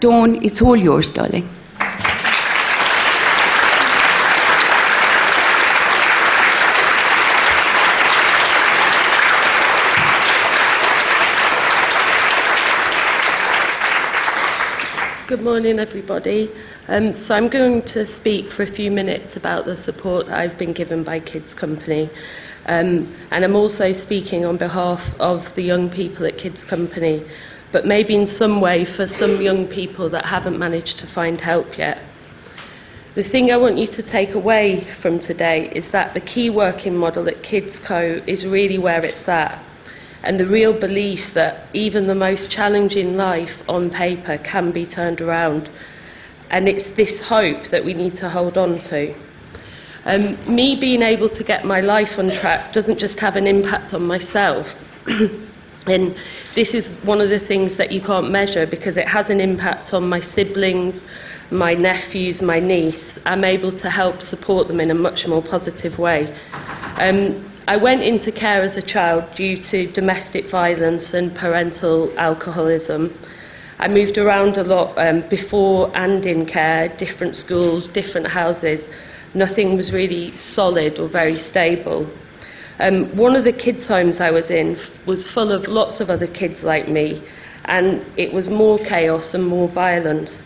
Dawn, 0.06 0.38
it's 0.40 0.62
all 0.62 0.76
yours, 0.76 1.10
darling. 1.12 1.42
Good 15.26 15.40
morning, 15.40 15.80
everybody. 15.80 16.52
Um, 16.86 17.20
so 17.24 17.34
I'm 17.34 17.50
going 17.50 17.82
to 17.86 18.06
speak 18.06 18.52
for 18.52 18.62
a 18.62 18.72
few 18.72 18.92
minutes 18.92 19.36
about 19.36 19.64
the 19.64 19.76
support 19.76 20.26
I've 20.26 20.56
been 20.56 20.72
given 20.72 21.02
by 21.02 21.18
Kids 21.18 21.52
Company. 21.52 22.08
Um, 22.66 23.12
and 23.32 23.44
I'm 23.44 23.56
also 23.56 23.92
speaking 23.92 24.44
on 24.44 24.56
behalf 24.56 25.00
of 25.18 25.40
the 25.56 25.62
young 25.62 25.90
people 25.90 26.26
at 26.26 26.38
Kids 26.38 26.64
Company, 26.64 27.26
but 27.72 27.84
maybe 27.84 28.14
in 28.14 28.26
some 28.26 28.60
way 28.60 28.84
for 28.96 29.06
some 29.06 29.40
young 29.40 29.66
people 29.66 30.08
that 30.10 30.24
haven't 30.24 30.58
managed 30.58 30.98
to 30.98 31.14
find 31.14 31.40
help 31.40 31.78
yet. 31.78 31.98
The 33.14 33.28
thing 33.28 33.50
I 33.50 33.56
want 33.56 33.78
you 33.78 33.86
to 33.86 34.02
take 34.02 34.34
away 34.34 34.86
from 35.00 35.18
today 35.18 35.70
is 35.74 35.90
that 35.92 36.14
the 36.14 36.20
key 36.20 36.50
working 36.50 36.96
model 36.96 37.28
at 37.28 37.42
Kids 37.42 37.80
Co 37.86 38.20
is 38.26 38.44
really 38.44 38.78
where 38.78 39.02
it's 39.04 39.28
at 39.28 39.62
and 40.26 40.40
the 40.40 40.46
real 40.46 40.78
belief 40.78 41.20
that 41.34 41.68
even 41.72 42.06
the 42.06 42.14
most 42.14 42.50
challenging 42.50 43.14
life 43.16 43.62
on 43.68 43.90
paper 43.90 44.38
can 44.38 44.72
be 44.72 44.84
turned 44.84 45.20
around. 45.20 45.68
And 46.50 46.68
it's 46.68 46.84
this 46.96 47.22
hope 47.24 47.70
that 47.70 47.84
we 47.84 47.94
need 47.94 48.16
to 48.16 48.28
hold 48.28 48.58
on 48.58 48.80
to. 48.90 49.14
Um, 50.04 50.34
me 50.52 50.78
being 50.80 51.02
able 51.02 51.28
to 51.30 51.44
get 51.44 51.64
my 51.64 51.80
life 51.80 52.18
on 52.18 52.30
track 52.40 52.72
doesn't 52.72 52.98
just 52.98 53.20
have 53.20 53.36
an 53.36 53.46
impact 53.46 53.94
on 53.94 54.02
myself. 54.02 54.66
and 55.86 56.16
this 56.56 56.72
is 56.72 56.88
one 57.04 57.20
of 57.20 57.28
the 57.28 57.38
things 57.38 57.76
that 57.76 57.92
you 57.92 58.00
can't 58.00 58.30
measure 58.30 58.66
because 58.66 58.96
it 58.96 59.06
has 59.06 59.28
an 59.28 59.40
impact 59.40 59.92
on 59.92 60.08
my 60.08 60.20
siblings, 60.20 60.94
my 61.50 61.74
nephews, 61.74 62.40
my 62.40 62.58
niece. 62.58 63.12
I'm 63.26 63.44
able 63.44 63.70
to 63.78 63.90
help 63.90 64.22
support 64.22 64.66
them 64.66 64.80
in 64.80 64.90
a 64.90 64.94
much 64.94 65.26
more 65.28 65.42
positive 65.42 65.98
way. 65.98 66.34
Um, 66.96 67.52
I 67.68 67.76
went 67.76 68.02
into 68.02 68.32
care 68.32 68.62
as 68.62 68.78
a 68.78 68.82
child 68.82 69.36
due 69.36 69.62
to 69.70 69.92
domestic 69.92 70.50
violence 70.50 71.12
and 71.12 71.36
parental 71.36 72.10
alcoholism. 72.18 73.12
I 73.78 73.88
moved 73.88 74.16
around 74.16 74.56
a 74.56 74.64
lot 74.64 74.96
um, 74.96 75.28
before 75.28 75.94
and 75.94 76.24
in 76.24 76.46
care, 76.46 76.88
different 76.96 77.36
schools, 77.36 77.86
different 77.88 78.28
houses. 78.28 78.80
Nothing 79.34 79.76
was 79.76 79.92
really 79.92 80.34
solid 80.38 80.98
or 80.98 81.10
very 81.10 81.36
stable. 81.36 82.10
Um, 82.78 83.16
one 83.16 83.36
of 83.36 83.44
the 83.44 83.52
kids' 83.52 83.86
homes 83.88 84.20
I 84.20 84.30
was 84.30 84.50
in 84.50 84.76
was 85.06 85.26
full 85.32 85.50
of 85.50 85.66
lots 85.66 86.00
of 86.00 86.10
other 86.10 86.26
kids 86.26 86.62
like 86.62 86.88
me, 86.88 87.22
and 87.64 88.04
it 88.18 88.32
was 88.32 88.48
more 88.48 88.78
chaos 88.78 89.32
and 89.34 89.46
more 89.46 89.68
violence. 89.68 90.42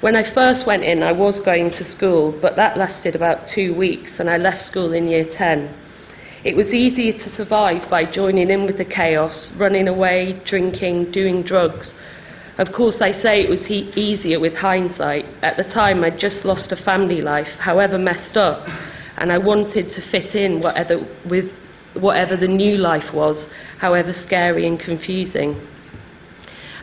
When 0.00 0.16
I 0.16 0.32
first 0.32 0.66
went 0.66 0.84
in, 0.84 1.02
I 1.02 1.12
was 1.12 1.40
going 1.40 1.70
to 1.72 1.84
school, 1.84 2.38
but 2.40 2.56
that 2.56 2.78
lasted 2.78 3.14
about 3.14 3.46
two 3.46 3.74
weeks, 3.76 4.18
and 4.18 4.30
I 4.30 4.36
left 4.36 4.62
school 4.62 4.92
in 4.94 5.08
year 5.08 5.26
10. 5.30 5.74
It 6.44 6.56
was 6.56 6.72
easier 6.72 7.12
to 7.12 7.30
survive 7.30 7.90
by 7.90 8.10
joining 8.10 8.48
in 8.48 8.64
with 8.64 8.78
the 8.78 8.84
chaos, 8.84 9.50
running 9.58 9.88
away, 9.88 10.40
drinking, 10.46 11.10
doing 11.10 11.42
drugs. 11.42 11.94
Of 12.58 12.72
course, 12.72 13.00
I 13.00 13.12
say 13.12 13.42
it 13.42 13.50
was 13.50 13.66
he- 13.66 13.92
easier 13.94 14.40
with 14.40 14.54
hindsight. 14.54 15.26
At 15.42 15.56
the 15.56 15.64
time, 15.64 16.02
I'd 16.02 16.18
just 16.18 16.44
lost 16.44 16.72
a 16.72 16.76
family 16.76 17.20
life, 17.20 17.48
however 17.58 17.98
messed 17.98 18.36
up, 18.36 18.66
and 19.18 19.32
I 19.32 19.38
wanted 19.38 19.88
to 19.90 20.10
fit 20.10 20.34
in 20.34 20.60
whatever, 20.60 21.06
with 21.28 21.52
whatever 21.94 22.36
the 22.36 22.48
new 22.48 22.76
life 22.76 23.14
was, 23.14 23.48
however 23.78 24.12
scary 24.12 24.66
and 24.66 24.78
confusing. 24.78 25.60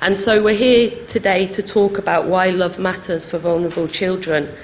And 0.01 0.17
so 0.17 0.43
we're 0.43 0.57
here 0.57 0.91
today 1.09 1.51
to 1.53 1.63
talk 1.63 1.97
about 1.97 2.29
why 2.29 2.47
love 2.47 2.77
matters 2.77 3.25
for 3.25 3.39
vulnerable 3.39 3.87
children 3.87 4.55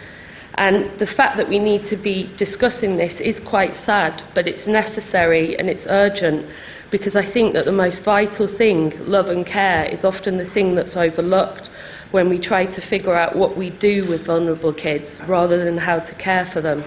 and 0.55 0.99
the 0.99 1.05
fact 1.05 1.37
that 1.37 1.47
we 1.47 1.59
need 1.59 1.87
to 1.87 1.95
be 1.95 2.29
discussing 2.37 2.97
this 2.97 3.19
is 3.21 3.39
quite 3.39 3.75
sad, 3.75 4.21
but 4.35 4.47
it's 4.47 4.67
necessary 4.67 5.57
and 5.57 5.69
it's 5.69 5.85
urgent 5.87 6.45
because 6.91 7.15
I 7.15 7.31
think 7.31 7.53
that 7.53 7.63
the 7.63 7.71
most 7.71 8.03
vital 8.03 8.47
thing, 8.47 8.91
love 8.99 9.27
and 9.27 9.45
care, 9.45 9.85
is 9.85 10.03
often 10.03 10.37
the 10.37 10.49
thing 10.49 10.75
that's 10.75 10.97
overlooked 10.97 11.69
when 12.11 12.27
we 12.27 12.37
try 12.37 12.65
to 12.65 12.81
figure 12.89 13.15
out 13.15 13.37
what 13.37 13.57
we 13.57 13.69
do 13.69 14.05
with 14.09 14.25
vulnerable 14.25 14.73
kids 14.73 15.17
rather 15.27 15.63
than 15.63 15.77
how 15.77 15.99
to 15.99 16.15
care 16.15 16.45
for 16.51 16.61
them. 16.61 16.83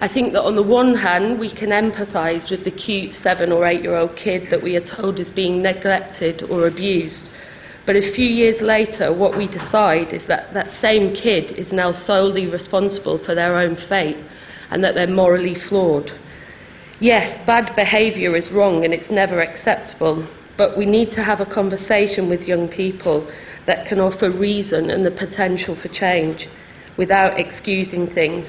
I 0.00 0.08
think 0.12 0.32
that 0.32 0.42
on 0.42 0.56
the 0.56 0.62
one 0.62 0.94
hand, 0.94 1.38
we 1.38 1.54
can 1.54 1.70
empathise 1.70 2.50
with 2.50 2.64
the 2.64 2.70
cute 2.70 3.14
seven 3.14 3.52
or 3.52 3.66
eight 3.66 3.82
year 3.82 3.96
old 3.96 4.16
kid 4.16 4.48
that 4.50 4.62
we 4.62 4.76
are 4.76 4.84
told 4.84 5.20
is 5.20 5.28
being 5.28 5.62
neglected 5.62 6.42
or 6.50 6.66
abused. 6.66 7.26
But 7.86 7.96
a 7.96 8.12
few 8.14 8.26
years 8.26 8.60
later, 8.60 9.12
what 9.12 9.36
we 9.36 9.46
decide 9.46 10.12
is 10.12 10.26
that 10.26 10.52
that 10.54 10.72
same 10.80 11.14
kid 11.14 11.58
is 11.58 11.72
now 11.72 11.92
solely 11.92 12.46
responsible 12.46 13.18
for 13.24 13.34
their 13.34 13.56
own 13.56 13.76
fate 13.88 14.16
and 14.70 14.82
that 14.82 14.94
they're 14.94 15.06
morally 15.06 15.54
flawed. 15.54 16.10
Yes, 16.98 17.38
bad 17.46 17.76
behaviour 17.76 18.36
is 18.36 18.50
wrong 18.50 18.84
and 18.84 18.94
it's 18.94 19.10
never 19.10 19.40
acceptable, 19.40 20.26
but 20.56 20.78
we 20.78 20.86
need 20.86 21.10
to 21.10 21.22
have 21.22 21.40
a 21.40 21.46
conversation 21.46 22.30
with 22.30 22.48
young 22.48 22.68
people 22.68 23.30
that 23.66 23.86
can 23.86 24.00
offer 24.00 24.30
reason 24.30 24.90
and 24.90 25.04
the 25.04 25.10
potential 25.10 25.76
for 25.76 25.88
change 25.88 26.48
without 26.96 27.38
excusing 27.38 28.06
things. 28.06 28.46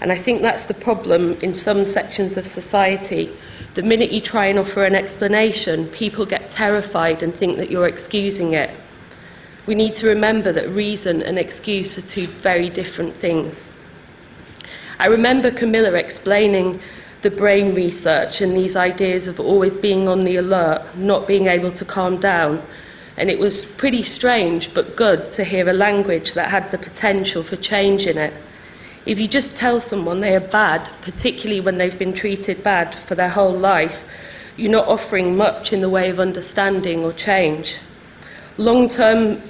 And 0.00 0.12
I 0.12 0.22
think 0.22 0.42
that's 0.42 0.66
the 0.66 0.74
problem 0.74 1.34
in 1.40 1.54
some 1.54 1.84
sections 1.84 2.36
of 2.36 2.46
society 2.46 3.34
the 3.74 3.82
minute 3.82 4.12
you 4.12 4.20
try 4.20 4.46
and 4.46 4.58
offer 4.58 4.84
an 4.84 4.94
explanation, 4.94 5.90
people 5.90 6.24
get 6.24 6.50
terrified 6.56 7.22
and 7.24 7.34
think 7.34 7.56
that 7.56 7.70
you're 7.70 7.88
excusing 7.88 8.52
it. 8.54 8.70
We 9.66 9.74
need 9.74 9.96
to 9.96 10.06
remember 10.06 10.52
that 10.52 10.68
reason 10.68 11.22
and 11.22 11.38
excuse 11.38 11.98
are 11.98 12.14
two 12.14 12.28
very 12.40 12.70
different 12.70 13.20
things. 13.20 13.56
I 14.98 15.06
remember 15.06 15.50
Camilla 15.50 15.94
explaining 15.94 16.80
the 17.24 17.30
brain 17.30 17.74
research 17.74 18.42
and 18.42 18.56
these 18.56 18.76
ideas 18.76 19.26
of 19.26 19.40
always 19.40 19.76
being 19.78 20.06
on 20.06 20.24
the 20.24 20.36
alert, 20.36 20.96
not 20.96 21.26
being 21.26 21.46
able 21.46 21.72
to 21.72 21.84
calm 21.84 22.20
down. 22.20 22.64
And 23.16 23.28
it 23.28 23.40
was 23.40 23.66
pretty 23.76 24.04
strange 24.04 24.70
but 24.72 24.96
good 24.96 25.32
to 25.32 25.44
hear 25.44 25.68
a 25.68 25.72
language 25.72 26.34
that 26.34 26.50
had 26.50 26.70
the 26.70 26.78
potential 26.78 27.42
for 27.42 27.56
change 27.56 28.02
in 28.06 28.18
it. 28.18 28.34
If 29.06 29.18
you 29.18 29.28
just 29.28 29.54
tell 29.56 29.80
someone 29.80 30.20
they 30.20 30.34
are 30.34 30.48
bad, 30.50 30.88
particularly 31.04 31.60
when 31.60 31.76
they've 31.76 31.98
been 31.98 32.14
treated 32.14 32.64
bad 32.64 32.96
for 33.06 33.14
their 33.14 33.28
whole 33.28 33.56
life, 33.56 33.94
you're 34.56 34.70
not 34.70 34.88
offering 34.88 35.36
much 35.36 35.72
in 35.72 35.80
the 35.80 35.90
way 35.90 36.08
of 36.10 36.20
understanding 36.20 37.00
or 37.04 37.12
change. 37.12 37.76
Long 38.56 38.88
term 38.88 39.42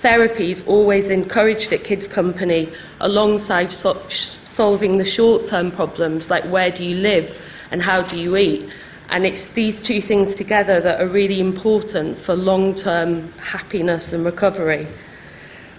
therapy 0.00 0.50
is 0.50 0.62
always 0.66 1.06
encouraged 1.06 1.72
at 1.72 1.84
Kids 1.84 2.08
Company 2.08 2.72
alongside 3.00 3.70
so- 3.70 4.02
solving 4.44 4.98
the 4.98 5.04
short 5.04 5.46
term 5.48 5.70
problems 5.70 6.28
like 6.28 6.44
where 6.50 6.70
do 6.70 6.82
you 6.82 6.96
live 6.96 7.28
and 7.70 7.80
how 7.80 8.02
do 8.02 8.16
you 8.16 8.36
eat. 8.36 8.68
And 9.10 9.24
it's 9.24 9.44
these 9.54 9.86
two 9.86 10.00
things 10.00 10.34
together 10.34 10.80
that 10.80 11.00
are 11.00 11.08
really 11.08 11.38
important 11.38 12.18
for 12.24 12.34
long 12.34 12.74
term 12.74 13.30
happiness 13.32 14.12
and 14.12 14.24
recovery. 14.24 14.86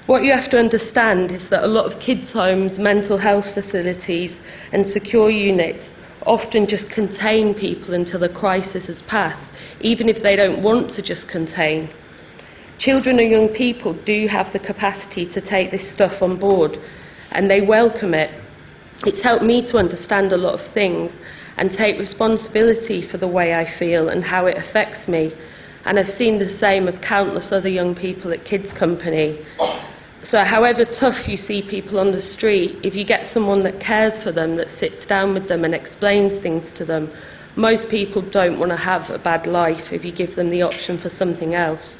What 0.05 0.23
you 0.23 0.33
have 0.33 0.51
to 0.51 0.59
understand 0.59 1.31
is 1.31 1.49
that 1.49 1.63
a 1.63 1.67
lot 1.67 1.89
of 1.89 2.01
kids' 2.01 2.33
homes, 2.33 2.77
mental 2.77 3.17
health 3.17 3.53
facilities, 3.53 4.35
and 4.73 4.85
secure 4.85 5.31
units 5.31 5.81
often 6.25 6.67
just 6.67 6.89
contain 6.89 7.53
people 7.53 7.93
until 7.93 8.19
the 8.19 8.27
crisis 8.27 8.87
has 8.87 9.01
passed, 9.03 9.49
even 9.79 10.09
if 10.09 10.21
they 10.21 10.35
don't 10.35 10.61
want 10.61 10.89
to 10.91 11.01
just 11.01 11.29
contain. 11.29 11.89
Children 12.79 13.19
and 13.19 13.31
young 13.31 13.47
people 13.47 13.93
do 14.05 14.27
have 14.27 14.51
the 14.51 14.59
capacity 14.59 15.25
to 15.31 15.39
take 15.39 15.71
this 15.71 15.93
stuff 15.93 16.21
on 16.21 16.37
board, 16.37 16.77
and 17.31 17.49
they 17.49 17.61
welcome 17.61 18.13
it. 18.13 18.29
It's 19.05 19.23
helped 19.23 19.45
me 19.45 19.65
to 19.67 19.77
understand 19.77 20.33
a 20.33 20.37
lot 20.37 20.59
of 20.59 20.73
things 20.73 21.13
and 21.55 21.71
take 21.71 21.97
responsibility 21.97 23.07
for 23.09 23.17
the 23.17 23.27
way 23.29 23.53
I 23.53 23.65
feel 23.79 24.09
and 24.09 24.21
how 24.21 24.47
it 24.47 24.57
affects 24.57 25.07
me. 25.07 25.33
And 25.85 25.97
I've 25.97 26.07
seen 26.07 26.39
the 26.39 26.57
same 26.57 26.89
of 26.89 26.99
countless 26.99 27.53
other 27.53 27.69
young 27.69 27.95
people 27.95 28.33
at 28.33 28.43
Kids 28.43 28.73
Company. 28.73 29.45
So, 30.23 30.45
however 30.45 30.85
tough 30.85 31.27
you 31.27 31.35
see 31.35 31.61
people 31.69 31.99
on 31.99 32.13
the 32.13 32.21
street, 32.21 32.77
if 32.81 32.95
you 32.95 33.05
get 33.05 33.29
someone 33.33 33.61
that 33.63 33.81
cares 33.81 34.23
for 34.23 34.31
them, 34.31 34.55
that 34.55 34.71
sits 34.71 35.05
down 35.05 35.33
with 35.33 35.49
them 35.49 35.65
and 35.65 35.75
explains 35.75 36.41
things 36.41 36.71
to 36.73 36.85
them, 36.85 37.11
most 37.57 37.89
people 37.89 38.21
don't 38.31 38.57
want 38.57 38.71
to 38.71 38.77
have 38.77 39.09
a 39.09 39.19
bad 39.19 39.45
life 39.45 39.91
if 39.91 40.05
you 40.05 40.15
give 40.15 40.35
them 40.35 40.49
the 40.49 40.61
option 40.61 40.97
for 40.97 41.09
something 41.09 41.55
else. 41.55 41.97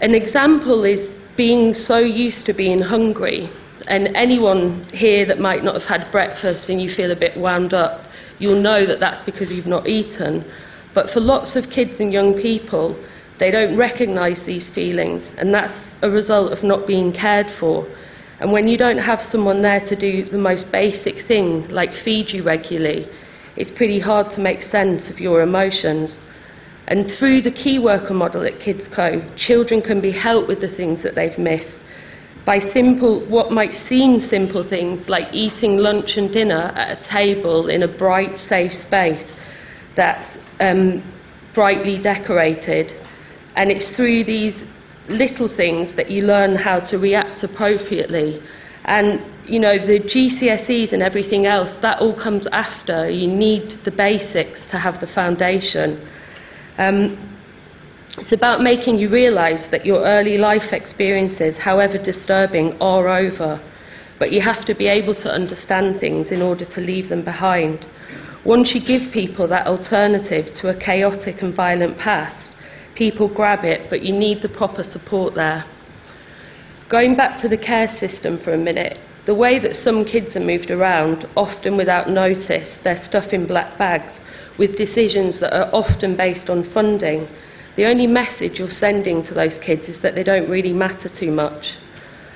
An 0.00 0.14
example 0.14 0.84
is 0.84 1.10
being 1.36 1.74
so 1.74 1.98
used 1.98 2.46
to 2.46 2.54
being 2.54 2.80
hungry, 2.80 3.50
and 3.88 4.16
anyone 4.16 4.84
here 4.92 5.26
that 5.26 5.40
might 5.40 5.64
not 5.64 5.74
have 5.80 6.00
had 6.00 6.12
breakfast 6.12 6.68
and 6.68 6.80
you 6.80 6.94
feel 6.94 7.10
a 7.10 7.16
bit 7.16 7.36
wound 7.36 7.74
up, 7.74 8.06
you'll 8.38 8.62
know 8.62 8.86
that 8.86 9.00
that's 9.00 9.24
because 9.24 9.50
you've 9.50 9.66
not 9.66 9.88
eaten. 9.88 10.44
But 10.94 11.10
for 11.10 11.18
lots 11.18 11.56
of 11.56 11.70
kids 11.70 11.98
and 11.98 12.12
young 12.12 12.34
people, 12.40 12.94
they 13.40 13.50
don't 13.50 13.76
recognise 13.76 14.44
these 14.46 14.68
feelings, 14.72 15.24
and 15.38 15.52
that's 15.52 15.87
a 16.02 16.10
result 16.10 16.52
of 16.52 16.62
not 16.64 16.86
being 16.86 17.12
cared 17.12 17.48
for. 17.58 17.86
And 18.40 18.52
when 18.52 18.68
you 18.68 18.78
don't 18.78 18.98
have 18.98 19.20
someone 19.20 19.62
there 19.62 19.84
to 19.86 19.96
do 19.96 20.24
the 20.24 20.38
most 20.38 20.70
basic 20.70 21.26
thing, 21.26 21.68
like 21.68 21.90
feed 22.04 22.30
you 22.30 22.44
regularly, 22.44 23.08
it's 23.56 23.70
pretty 23.70 23.98
hard 23.98 24.30
to 24.32 24.40
make 24.40 24.62
sense 24.62 25.10
of 25.10 25.18
your 25.18 25.42
emotions. 25.42 26.18
And 26.86 27.10
through 27.18 27.42
the 27.42 27.50
key 27.50 27.78
worker 27.78 28.14
model 28.14 28.46
at 28.46 28.60
KidsCo, 28.60 29.36
children 29.36 29.82
can 29.82 30.00
be 30.00 30.12
helped 30.12 30.48
with 30.48 30.60
the 30.60 30.74
things 30.74 31.02
that 31.02 31.14
they've 31.14 31.38
missed 31.38 31.78
by 32.48 32.58
simple, 32.58 33.28
what 33.28 33.52
might 33.52 33.74
seem 33.74 34.18
simple 34.18 34.66
things 34.66 35.06
like 35.06 35.34
eating 35.34 35.76
lunch 35.76 36.12
and 36.16 36.32
dinner 36.32 36.72
at 36.74 36.96
a 36.96 37.10
table 37.12 37.68
in 37.68 37.82
a 37.82 37.98
bright, 37.98 38.38
safe 38.38 38.72
space 38.72 39.32
that's 39.94 40.38
um, 40.58 41.04
brightly 41.54 42.00
decorated. 42.02 42.90
And 43.54 43.70
it's 43.70 43.94
through 43.94 44.24
these 44.24 44.54
little 45.08 45.48
things 45.48 45.94
that 45.96 46.10
you 46.10 46.22
learn 46.22 46.54
how 46.54 46.80
to 46.90 46.98
react 46.98 47.42
appropriately. 47.42 48.42
And, 48.84 49.20
you 49.46 49.60
know, 49.60 49.76
the 49.76 50.00
GCSEs 50.00 50.92
and 50.92 51.02
everything 51.02 51.46
else, 51.46 51.74
that 51.82 52.00
all 52.00 52.14
comes 52.14 52.46
after. 52.52 53.10
You 53.10 53.26
need 53.26 53.84
the 53.84 53.90
basics 53.90 54.66
to 54.70 54.78
have 54.78 55.00
the 55.00 55.06
foundation. 55.06 56.08
Um, 56.78 57.28
it's 58.16 58.32
about 58.32 58.62
making 58.62 58.98
you 58.98 59.10
realise 59.10 59.66
that 59.70 59.84
your 59.84 60.04
early 60.04 60.38
life 60.38 60.72
experiences, 60.72 61.56
however 61.58 62.02
disturbing, 62.02 62.72
are 62.80 63.08
over. 63.08 63.60
But 64.18 64.32
you 64.32 64.40
have 64.40 64.64
to 64.66 64.74
be 64.74 64.86
able 64.86 65.14
to 65.16 65.28
understand 65.28 66.00
things 66.00 66.32
in 66.32 66.42
order 66.42 66.64
to 66.64 66.80
leave 66.80 67.10
them 67.10 67.24
behind. 67.24 67.86
Once 68.44 68.74
you 68.74 68.80
give 68.84 69.12
people 69.12 69.46
that 69.48 69.66
alternative 69.66 70.54
to 70.54 70.68
a 70.70 70.80
chaotic 70.80 71.42
and 71.42 71.54
violent 71.54 71.98
past, 71.98 72.50
people 72.98 73.32
grab 73.32 73.64
it, 73.64 73.88
but 73.88 74.02
you 74.02 74.12
need 74.12 74.42
the 74.42 74.48
proper 74.48 74.82
support 74.82 75.34
there. 75.34 75.64
Going 76.90 77.16
back 77.16 77.40
to 77.40 77.48
the 77.48 77.56
care 77.56 77.88
system 77.98 78.38
for 78.42 78.52
a 78.52 78.58
minute, 78.58 78.98
the 79.24 79.34
way 79.34 79.60
that 79.60 79.76
some 79.76 80.04
kids 80.04 80.36
are 80.36 80.40
moved 80.40 80.70
around, 80.70 81.26
often 81.36 81.76
without 81.76 82.10
notice, 82.10 82.76
they're 82.82 83.02
stuffed 83.02 83.32
in 83.32 83.46
black 83.46 83.78
bags, 83.78 84.12
with 84.58 84.76
decisions 84.76 85.38
that 85.38 85.56
are 85.56 85.70
often 85.72 86.16
based 86.16 86.50
on 86.50 86.68
funding, 86.74 87.28
the 87.76 87.86
only 87.86 88.08
message 88.08 88.58
you're 88.58 88.68
sending 88.68 89.24
to 89.26 89.34
those 89.34 89.56
kids 89.64 89.88
is 89.88 90.02
that 90.02 90.16
they 90.16 90.24
don't 90.24 90.50
really 90.50 90.72
matter 90.72 91.08
too 91.08 91.30
much. 91.30 91.76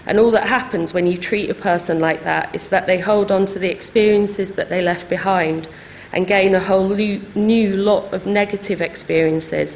And 0.07 0.19
all 0.19 0.31
that 0.33 0.49
happens 0.49 0.93
when 0.93 1.07
you 1.07 1.21
treat 1.21 1.51
a 1.51 1.55
person 1.55 1.99
like 1.99 2.23
that 2.23 2.55
is 2.55 2.63
that 2.71 2.87
they 2.87 3.01
hold 3.01 3.33
on 3.33 3.47
to 3.47 3.59
the 3.59 3.71
experiences 3.71 4.55
that 4.57 4.69
they 4.69 4.83
left 4.83 5.11
behind 5.11 5.67
and 6.13 6.29
gain 6.29 6.55
a 6.55 6.65
whole 6.65 6.95
new 6.95 7.69
lot 7.71 8.13
of 8.15 8.27
negative 8.27 8.81
experiences 8.81 9.75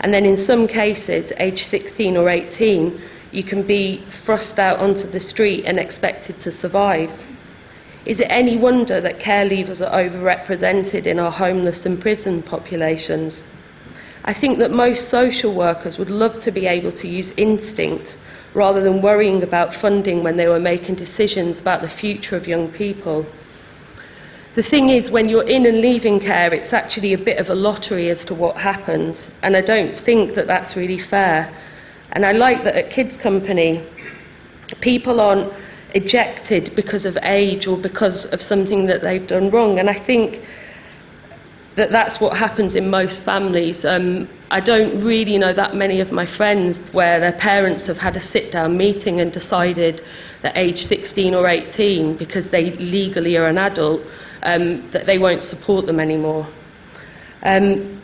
and 0.00 0.12
then 0.12 0.24
in 0.24 0.40
some 0.40 0.66
cases, 0.66 1.32
age 1.38 1.58
16 1.58 2.16
or 2.16 2.28
18, 2.28 3.00
you 3.32 3.42
can 3.44 3.66
be 3.66 4.04
thrust 4.24 4.58
out 4.58 4.78
onto 4.78 5.10
the 5.10 5.20
street 5.20 5.64
and 5.64 5.78
expected 5.78 6.38
to 6.40 6.52
survive. 6.52 7.10
Is 8.06 8.20
it 8.20 8.26
any 8.28 8.58
wonder 8.58 9.00
that 9.00 9.18
care 9.18 9.44
leavers 9.44 9.80
are 9.80 9.98
overrepresented 9.98 11.06
in 11.06 11.18
our 11.18 11.32
homeless 11.32 11.86
and 11.86 12.00
prison 12.00 12.42
populations? 12.42 13.42
I 14.24 14.38
think 14.38 14.58
that 14.58 14.70
most 14.70 15.10
social 15.10 15.54
workers 15.56 15.98
would 15.98 16.10
love 16.10 16.42
to 16.44 16.52
be 16.52 16.66
able 16.66 16.92
to 16.92 17.08
use 17.08 17.32
instinct 17.36 18.16
rather 18.54 18.82
than 18.82 19.02
worrying 19.02 19.42
about 19.42 19.74
funding 19.80 20.22
when 20.22 20.36
they 20.36 20.46
were 20.46 20.60
making 20.60 20.94
decisions 20.94 21.58
about 21.58 21.82
the 21.82 21.88
future 21.88 22.36
of 22.36 22.46
young 22.46 22.72
people. 22.72 23.26
The 24.54 24.62
thing 24.62 24.90
is, 24.90 25.10
when 25.10 25.28
you're 25.28 25.48
in 25.48 25.66
and 25.66 25.80
leaving 25.80 26.20
care, 26.20 26.54
it's 26.54 26.72
actually 26.72 27.12
a 27.12 27.18
bit 27.18 27.38
of 27.38 27.48
a 27.48 27.54
lottery 27.56 28.08
as 28.10 28.24
to 28.26 28.34
what 28.34 28.56
happens, 28.56 29.28
and 29.42 29.56
I 29.56 29.60
don't 29.60 29.96
think 30.04 30.36
that 30.36 30.46
that's 30.46 30.76
really 30.76 31.00
fair. 31.10 31.50
And 32.12 32.24
I 32.24 32.30
like 32.30 32.62
that 32.62 32.76
at 32.76 32.92
Kids 32.92 33.16
Company, 33.20 33.84
people 34.80 35.20
aren't 35.20 35.52
ejected 35.96 36.70
because 36.76 37.04
of 37.04 37.16
age 37.24 37.66
or 37.66 37.76
because 37.80 38.26
of 38.30 38.40
something 38.40 38.86
that 38.86 39.00
they've 39.02 39.26
done 39.26 39.50
wrong, 39.50 39.80
and 39.80 39.90
I 39.90 39.98
think 40.06 40.44
that 41.76 41.90
that's 41.90 42.20
what 42.20 42.38
happens 42.38 42.76
in 42.76 42.88
most 42.88 43.24
families. 43.24 43.84
Um, 43.84 44.28
I 44.52 44.60
don't 44.60 45.04
really 45.04 45.36
know 45.36 45.52
that 45.52 45.74
many 45.74 46.00
of 46.00 46.12
my 46.12 46.26
friends 46.36 46.78
where 46.92 47.18
their 47.18 47.36
parents 47.40 47.88
have 47.88 47.96
had 47.96 48.14
a 48.14 48.20
sit 48.20 48.52
down 48.52 48.78
meeting 48.78 49.18
and 49.20 49.32
decided 49.32 50.02
that 50.44 50.56
age 50.56 50.76
16 50.76 51.34
or 51.34 51.48
18, 51.48 52.16
because 52.16 52.48
they 52.52 52.70
legally 52.74 53.36
are 53.36 53.48
an 53.48 53.58
adult, 53.58 54.02
um, 54.44 54.88
that 54.92 55.06
they 55.06 55.18
won't 55.18 55.42
support 55.42 55.86
them 55.86 55.98
anymore. 55.98 56.46
Um, 57.42 58.00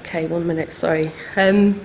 okay, 0.00 0.26
one 0.28 0.46
minute, 0.46 0.72
sorry. 0.72 1.12
Um, 1.36 1.84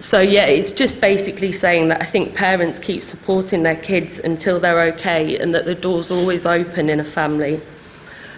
so, 0.00 0.20
yeah, 0.20 0.46
it's 0.46 0.72
just 0.72 1.00
basically 1.00 1.52
saying 1.52 1.88
that 1.88 2.02
I 2.02 2.10
think 2.10 2.34
parents 2.34 2.78
keep 2.78 3.02
supporting 3.02 3.62
their 3.62 3.80
kids 3.80 4.18
until 4.24 4.58
they're 4.60 4.82
okay 4.94 5.36
and 5.38 5.54
that 5.54 5.66
the 5.66 5.74
door's 5.74 6.10
always 6.10 6.46
open 6.46 6.88
in 6.88 7.00
a 7.00 7.12
family. 7.12 7.60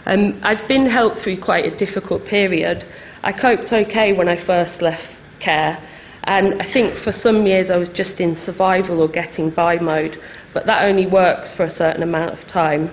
Um, 0.06 0.40
I've 0.42 0.66
been 0.66 0.86
helped 0.86 1.20
through 1.22 1.40
quite 1.40 1.64
a 1.64 1.76
difficult 1.76 2.24
period. 2.26 2.84
I 3.22 3.32
coped 3.32 3.72
okay 3.72 4.12
when 4.12 4.28
I 4.28 4.44
first 4.44 4.82
left 4.82 5.08
care, 5.38 5.78
and 6.24 6.60
I 6.60 6.72
think 6.72 6.98
for 7.04 7.12
some 7.12 7.46
years 7.46 7.70
I 7.70 7.76
was 7.76 7.90
just 7.90 8.18
in 8.18 8.34
survival 8.34 9.00
or 9.00 9.08
getting 9.08 9.50
by 9.50 9.76
mode 9.76 10.18
but 10.54 10.66
that 10.66 10.84
only 10.84 11.06
works 11.06 11.54
for 11.54 11.64
a 11.64 11.70
certain 11.70 12.02
amount 12.02 12.38
of 12.38 12.46
time. 12.48 12.90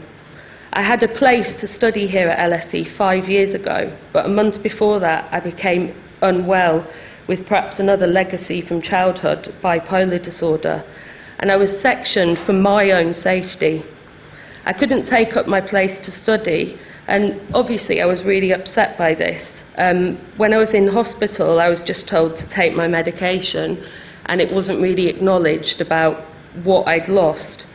I 0.71 0.83
had 0.83 1.01
a 1.01 1.07
place 1.07 1.55
to 1.61 1.67
study 1.67 2.07
here 2.07 2.29
at 2.29 2.51
LSE 2.51 2.95
five 2.95 3.27
years 3.27 3.55
ago, 3.55 3.95
but 4.13 4.25
a 4.25 4.29
month 4.29 4.61
before 4.61 4.99
that 4.99 5.31
I 5.33 5.39
became 5.39 5.95
unwell 6.21 6.85
with 7.27 7.45
perhaps 7.47 7.79
another 7.79 8.07
legacy 8.07 8.61
from 8.61 8.81
childhood, 8.81 9.53
bipolar 9.63 10.21
disorder, 10.23 10.83
and 11.39 11.51
I 11.51 11.57
was 11.57 11.81
sectioned 11.81 12.37
for 12.45 12.53
my 12.53 12.91
own 12.91 13.13
safety. 13.13 13.83
I 14.65 14.73
couldn't 14.73 15.09
take 15.09 15.35
up 15.35 15.47
my 15.47 15.61
place 15.61 15.99
to 16.05 16.11
study, 16.11 16.77
and 17.07 17.41
obviously 17.53 18.01
I 18.01 18.05
was 18.05 18.23
really 18.23 18.51
upset 18.51 18.97
by 18.97 19.15
this. 19.15 19.47
Um, 19.77 20.17
when 20.37 20.53
I 20.53 20.57
was 20.57 20.73
in 20.73 20.87
hospital, 20.87 21.59
I 21.59 21.69
was 21.69 21.81
just 21.81 22.07
told 22.07 22.35
to 22.37 22.49
take 22.49 22.73
my 22.73 22.87
medication, 22.87 23.83
and 24.25 24.41
it 24.41 24.53
wasn't 24.53 24.81
really 24.81 25.07
acknowledged 25.07 25.81
about 25.81 26.25
what 26.63 26.87
I'd 26.87 27.07
lost. 27.07 27.65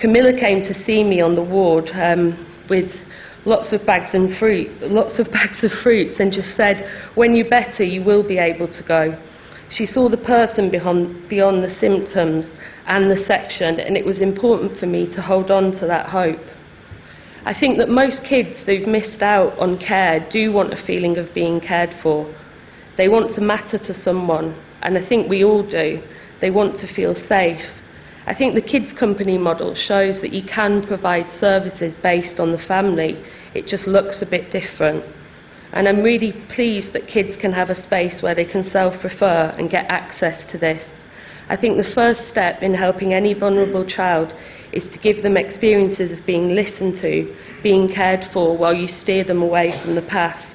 Camilla 0.00 0.38
came 0.38 0.62
to 0.64 0.74
see 0.84 1.04
me 1.04 1.20
on 1.20 1.34
the 1.34 1.42
ward 1.42 1.90
um, 1.94 2.46
with 2.68 2.90
lots 3.44 3.72
of 3.72 3.84
bags 3.86 4.14
and 4.14 4.36
fruit, 4.36 4.70
lots 4.82 5.18
of 5.18 5.30
bags 5.32 5.62
of 5.64 5.70
fruits, 5.70 6.20
and 6.20 6.32
just 6.32 6.56
said, 6.56 6.88
"When 7.14 7.34
you're 7.34 7.48
better, 7.48 7.84
you 7.84 8.02
will 8.02 8.26
be 8.26 8.38
able 8.38 8.68
to 8.68 8.82
go." 8.82 9.18
She 9.70 9.86
saw 9.86 10.08
the 10.08 10.18
person 10.18 10.70
beyond, 10.70 11.28
beyond 11.28 11.64
the 11.64 11.70
symptoms 11.70 12.46
and 12.86 13.10
the 13.10 13.16
section, 13.24 13.80
and 13.80 13.96
it 13.96 14.04
was 14.04 14.20
important 14.20 14.78
for 14.78 14.86
me 14.86 15.12
to 15.14 15.22
hold 15.22 15.50
on 15.50 15.72
to 15.72 15.86
that 15.86 16.06
hope. 16.06 16.44
I 17.46 17.58
think 17.58 17.78
that 17.78 17.88
most 17.88 18.24
kids 18.24 18.60
who've 18.64 18.86
missed 18.86 19.22
out 19.22 19.58
on 19.58 19.78
care 19.78 20.26
do 20.30 20.52
want 20.52 20.72
a 20.72 20.82
feeling 20.86 21.18
of 21.18 21.34
being 21.34 21.60
cared 21.60 21.94
for. 22.02 22.32
They 22.96 23.08
want 23.08 23.34
to 23.34 23.40
matter 23.40 23.78
to 23.78 23.94
someone, 23.94 24.54
and 24.82 24.96
I 24.96 25.06
think 25.06 25.28
we 25.28 25.44
all 25.44 25.62
do. 25.62 26.02
They 26.40 26.50
want 26.50 26.76
to 26.76 26.94
feel 26.94 27.14
safe. 27.14 27.64
I 28.26 28.34
think 28.34 28.54
the 28.54 28.62
kids 28.62 28.92
company 28.92 29.36
model 29.36 29.74
shows 29.74 30.20
that 30.22 30.32
you 30.32 30.42
can 30.48 30.86
provide 30.86 31.30
services 31.30 31.94
based 32.02 32.40
on 32.40 32.52
the 32.52 32.58
family. 32.66 33.22
It 33.54 33.66
just 33.66 33.86
looks 33.86 34.22
a 34.22 34.26
bit 34.26 34.50
different. 34.50 35.04
And 35.72 35.86
I'm 35.86 36.02
really 36.02 36.32
pleased 36.54 36.94
that 36.94 37.06
kids 37.06 37.36
can 37.36 37.52
have 37.52 37.68
a 37.68 37.74
space 37.74 38.22
where 38.22 38.34
they 38.34 38.46
can 38.46 38.64
self 38.64 39.04
refer 39.04 39.54
and 39.58 39.68
get 39.68 39.86
access 39.90 40.50
to 40.52 40.58
this. 40.58 40.82
I 41.50 41.56
think 41.56 41.76
the 41.76 41.92
first 41.94 42.26
step 42.28 42.62
in 42.62 42.72
helping 42.72 43.12
any 43.12 43.34
vulnerable 43.34 43.84
child 43.84 44.32
is 44.72 44.84
to 44.84 44.98
give 44.98 45.22
them 45.22 45.36
experiences 45.36 46.18
of 46.18 46.24
being 46.24 46.54
listened 46.54 46.96
to, 47.02 47.36
being 47.62 47.88
cared 47.88 48.24
for, 48.32 48.56
while 48.56 48.72
you 48.72 48.88
steer 48.88 49.24
them 49.24 49.42
away 49.42 49.78
from 49.82 49.94
the 49.94 50.02
past. 50.02 50.53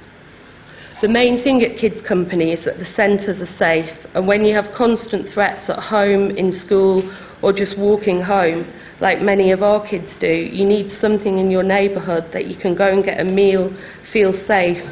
The 1.02 1.08
main 1.08 1.42
thing 1.42 1.64
at 1.64 1.78
Kids 1.78 2.02
Company 2.02 2.52
is 2.52 2.66
that 2.66 2.78
the 2.78 2.86
centres 2.86 3.40
are 3.40 3.56
safe, 3.56 4.06
and 4.16 4.28
when 4.28 4.44
you 4.44 4.54
have 4.54 4.74
constant 4.76 5.30
threats 5.30 5.70
at 5.70 5.80
home, 5.80 6.30
in 6.32 6.52
school, 6.52 7.10
or 7.42 7.54
just 7.54 7.80
walking 7.80 8.20
home, 8.20 8.70
like 9.00 9.22
many 9.22 9.52
of 9.52 9.64
our 9.64 9.82
kids 9.88 10.18
do, 10.20 10.28
you 10.28 10.66
need 10.66 10.92
something 10.92 11.38
in 11.38 11.50
your 11.50 11.64
neighbourhood 11.64 12.26
that 12.34 12.48
you 12.48 12.58
can 12.58 12.76
go 12.76 12.90
and 12.90 13.02
get 13.02 13.22
a 13.22 13.24
meal, 13.24 13.74
feel 14.12 14.34
safe, 14.34 14.84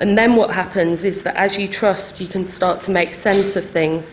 and 0.00 0.18
then 0.18 0.36
what 0.36 0.50
happens 0.50 1.02
is 1.02 1.24
that 1.24 1.34
as 1.40 1.56
you 1.56 1.66
trust, 1.66 2.20
you 2.20 2.28
can 2.28 2.44
start 2.52 2.84
to 2.84 2.90
make 2.90 3.14
sense 3.22 3.56
of 3.56 3.64
things. 3.72 4.04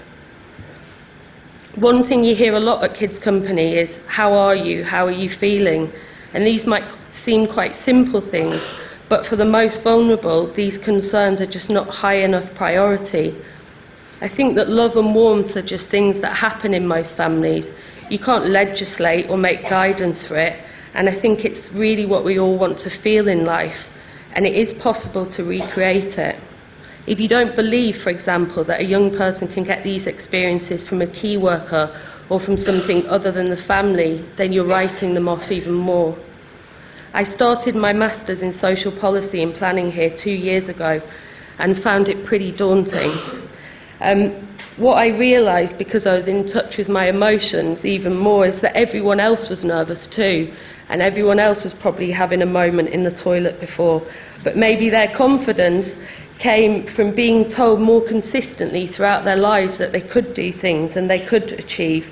One 1.75 2.07
thing 2.07 2.23
you 2.23 2.33
hear 2.33 2.53
a 2.53 2.59
lot 2.61 2.81
at 2.81 2.95
Kids 2.95 3.19
Company 3.19 3.75
is, 3.75 3.89
How 4.07 4.31
are 4.31 4.55
you? 4.55 4.85
How 4.85 5.05
are 5.05 5.11
you 5.11 5.29
feeling? 5.37 5.91
And 6.33 6.47
these 6.47 6.65
might 6.65 6.89
seem 7.11 7.45
quite 7.45 7.75
simple 7.75 8.21
things, 8.21 8.61
but 9.11 9.25
for 9.25 9.35
the 9.35 9.43
most 9.59 9.83
vulnerable, 9.83 10.53
these 10.55 10.77
concerns 10.77 11.41
are 11.41 11.51
just 11.57 11.69
not 11.69 11.89
high 11.89 12.23
enough 12.23 12.55
priority. 12.55 13.35
I 14.21 14.29
think 14.33 14.55
that 14.55 14.69
love 14.69 14.95
and 14.95 15.13
warmth 15.13 15.53
are 15.57 15.67
just 15.75 15.89
things 15.89 16.21
that 16.21 16.33
happen 16.33 16.73
in 16.73 16.87
most 16.87 17.17
families. 17.17 17.69
You 18.09 18.19
can't 18.19 18.47
legislate 18.47 19.29
or 19.29 19.35
make 19.35 19.63
guidance 19.63 20.25
for 20.25 20.37
it, 20.37 20.63
and 20.93 21.09
I 21.09 21.21
think 21.21 21.43
it's 21.43 21.67
really 21.73 22.05
what 22.05 22.23
we 22.23 22.39
all 22.39 22.57
want 22.57 22.77
to 22.85 23.01
feel 23.03 23.27
in 23.27 23.43
life, 23.43 23.83
and 24.31 24.45
it 24.45 24.55
is 24.55 24.71
possible 24.81 25.29
to 25.31 25.43
recreate 25.43 26.17
it. 26.17 26.37
If 27.05 27.19
you 27.19 27.27
don't 27.27 27.53
believe, 27.53 27.95
for 27.97 28.11
example, 28.11 28.63
that 28.63 28.79
a 28.79 28.85
young 28.95 29.11
person 29.11 29.51
can 29.53 29.65
get 29.65 29.83
these 29.83 30.07
experiences 30.07 30.87
from 30.87 31.01
a 31.01 31.11
key 31.11 31.35
worker 31.35 31.91
or 32.29 32.39
from 32.39 32.55
something 32.55 33.05
other 33.07 33.33
than 33.33 33.49
the 33.49 33.61
family, 33.67 34.23
then 34.37 34.53
you're 34.53 34.73
writing 34.75 35.13
them 35.13 35.27
off 35.27 35.51
even 35.51 35.73
more. 35.73 36.15
I 37.13 37.25
started 37.25 37.75
my 37.75 37.91
Masters 37.91 38.41
in 38.41 38.53
Social 38.53 38.97
Policy 38.97 39.43
and 39.43 39.53
Planning 39.53 39.91
here 39.91 40.15
two 40.15 40.31
years 40.31 40.69
ago 40.69 41.01
and 41.59 41.83
found 41.83 42.07
it 42.07 42.25
pretty 42.25 42.55
daunting. 42.55 43.11
Um, 43.99 44.47
what 44.77 44.93
I 44.93 45.07
realised 45.07 45.77
because 45.77 46.07
I 46.07 46.15
was 46.15 46.27
in 46.27 46.47
touch 46.47 46.77
with 46.77 46.87
my 46.87 47.09
emotions 47.09 47.83
even 47.83 48.15
more 48.15 48.47
is 48.47 48.61
that 48.61 48.77
everyone 48.77 49.19
else 49.19 49.49
was 49.49 49.65
nervous 49.65 50.07
too, 50.07 50.53
and 50.87 51.01
everyone 51.01 51.37
else 51.37 51.65
was 51.65 51.73
probably 51.73 52.11
having 52.11 52.43
a 52.43 52.45
moment 52.45 52.87
in 52.89 53.03
the 53.03 53.11
toilet 53.11 53.59
before. 53.59 54.01
But 54.45 54.55
maybe 54.55 54.89
their 54.89 55.13
confidence 55.13 55.87
came 56.41 56.87
from 56.95 57.13
being 57.13 57.51
told 57.51 57.81
more 57.81 58.07
consistently 58.07 58.87
throughout 58.87 59.25
their 59.25 59.35
lives 59.35 59.77
that 59.79 59.91
they 59.91 60.01
could 60.01 60.33
do 60.33 60.53
things 60.53 60.95
and 60.95 61.09
they 61.09 61.27
could 61.27 61.51
achieve. 61.51 62.05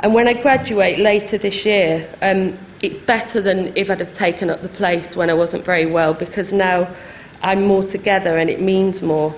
And 0.00 0.14
when 0.14 0.26
I 0.26 0.40
graduate 0.40 0.98
later 0.98 1.36
this 1.36 1.64
year, 1.66 2.12
um, 2.22 2.58
it's 2.84 2.98
better 3.06 3.40
than 3.40 3.74
if 3.76 3.88
I'd 3.88 4.00
have 4.00 4.14
taken 4.14 4.50
up 4.50 4.60
the 4.60 4.68
place 4.68 5.16
when 5.16 5.30
I 5.30 5.34
wasn't 5.34 5.64
very 5.64 5.90
well 5.90 6.12
because 6.12 6.52
now 6.52 6.94
I'm 7.40 7.66
more 7.66 7.82
together 7.82 8.36
and 8.36 8.50
it 8.50 8.60
means 8.60 9.00
more. 9.00 9.34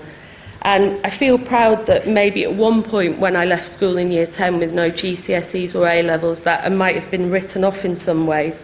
And 0.62 0.84
I 1.06 1.16
feel 1.16 1.38
proud 1.38 1.86
that 1.86 2.08
maybe 2.08 2.42
at 2.42 2.52
one 2.52 2.82
point 2.82 3.20
when 3.20 3.36
I 3.36 3.44
left 3.44 3.66
school 3.72 3.98
in 3.98 4.10
year 4.10 4.26
10 4.26 4.58
with 4.58 4.72
no 4.72 4.90
GCSEs 4.90 5.76
or 5.76 5.86
A 5.86 6.02
levels, 6.02 6.40
that 6.44 6.64
I 6.64 6.70
might 6.70 7.00
have 7.00 7.08
been 7.08 7.30
written 7.30 7.62
off 7.62 7.84
in 7.84 7.94
some 7.94 8.26
ways. 8.26 8.56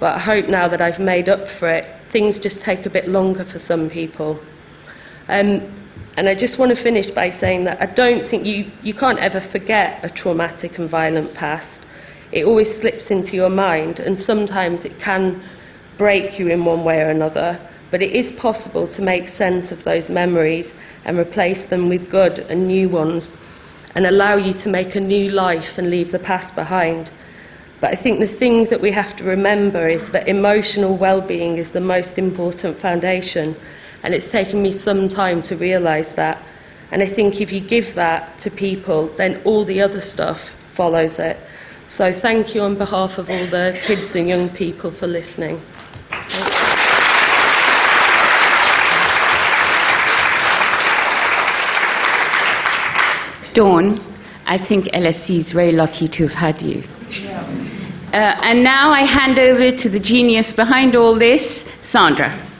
But 0.00 0.16
I 0.16 0.18
hope 0.18 0.48
now 0.48 0.66
that 0.68 0.80
I've 0.80 0.98
made 0.98 1.28
up 1.28 1.46
for 1.60 1.68
it, 1.68 1.84
things 2.10 2.40
just 2.40 2.60
take 2.62 2.86
a 2.86 2.90
bit 2.90 3.06
longer 3.06 3.44
for 3.44 3.60
some 3.60 3.88
people. 3.88 4.40
Um, 5.28 5.50
and 6.16 6.28
I 6.28 6.34
just 6.34 6.58
want 6.58 6.76
to 6.76 6.82
finish 6.82 7.08
by 7.10 7.30
saying 7.30 7.64
that 7.66 7.80
I 7.80 7.86
don't 7.86 8.28
think 8.28 8.44
you, 8.44 8.72
you 8.82 8.94
can't 8.94 9.20
ever 9.20 9.40
forget 9.52 10.04
a 10.04 10.10
traumatic 10.10 10.78
and 10.78 10.90
violent 10.90 11.34
past. 11.34 11.73
It 12.34 12.44
always 12.44 12.74
slips 12.80 13.12
into 13.12 13.36
your 13.36 13.48
mind, 13.48 14.00
and 14.00 14.20
sometimes 14.20 14.84
it 14.84 14.98
can 14.98 15.40
break 15.96 16.40
you 16.40 16.48
in 16.48 16.64
one 16.64 16.82
way 16.84 17.00
or 17.00 17.10
another. 17.10 17.60
But 17.92 18.02
it 18.02 18.10
is 18.10 18.32
possible 18.32 18.88
to 18.88 19.02
make 19.02 19.28
sense 19.28 19.70
of 19.70 19.84
those 19.84 20.08
memories 20.08 20.66
and 21.04 21.16
replace 21.16 21.62
them 21.70 21.88
with 21.88 22.10
good 22.10 22.40
and 22.50 22.66
new 22.66 22.88
ones 22.88 23.30
and 23.94 24.04
allow 24.04 24.36
you 24.36 24.52
to 24.52 24.68
make 24.68 24.96
a 24.96 25.00
new 25.00 25.30
life 25.30 25.78
and 25.78 25.88
leave 25.90 26.10
the 26.10 26.18
past 26.18 26.56
behind. 26.56 27.08
But 27.80 27.96
I 27.96 28.02
think 28.02 28.18
the 28.18 28.36
thing 28.36 28.66
that 28.68 28.82
we 28.82 28.90
have 28.90 29.16
to 29.18 29.24
remember 29.24 29.88
is 29.88 30.10
that 30.10 30.26
emotional 30.26 30.98
well 30.98 31.20
being 31.24 31.58
is 31.58 31.70
the 31.70 31.80
most 31.80 32.18
important 32.18 32.80
foundation 32.80 33.54
and 34.02 34.12
it's 34.12 34.32
taken 34.32 34.60
me 34.60 34.76
some 34.76 35.08
time 35.08 35.40
to 35.42 35.56
realise 35.56 36.08
that. 36.16 36.42
And 36.90 37.00
I 37.00 37.14
think 37.14 37.40
if 37.40 37.52
you 37.52 37.60
give 37.60 37.94
that 37.94 38.40
to 38.42 38.50
people, 38.50 39.14
then 39.16 39.40
all 39.44 39.64
the 39.64 39.80
other 39.80 40.00
stuff 40.00 40.38
follows 40.76 41.20
it. 41.20 41.36
So 41.88 42.12
thank 42.20 42.54
you 42.54 42.62
on 42.62 42.78
behalf 42.78 43.18
of 43.18 43.28
all 43.28 43.50
the 43.50 43.78
kids 43.86 44.16
and 44.16 44.26
young 44.26 44.48
people 44.56 44.90
for 44.90 45.06
listening. 45.06 45.60
Dawn, 53.54 54.00
I 54.46 54.58
think 54.66 54.86
LSE 54.86 55.40
is 55.40 55.52
very 55.52 55.72
lucky 55.72 56.08
to 56.08 56.26
have 56.26 56.54
had 56.56 56.62
you. 56.62 56.82
Uh, 58.12 58.16
and 58.42 58.64
now 58.64 58.90
I 58.90 59.04
hand 59.04 59.38
over 59.38 59.70
to 59.76 59.88
the 59.88 60.00
genius 60.00 60.52
behind 60.52 60.96
all 60.96 61.18
this, 61.18 61.64
Sandra. 61.90 62.53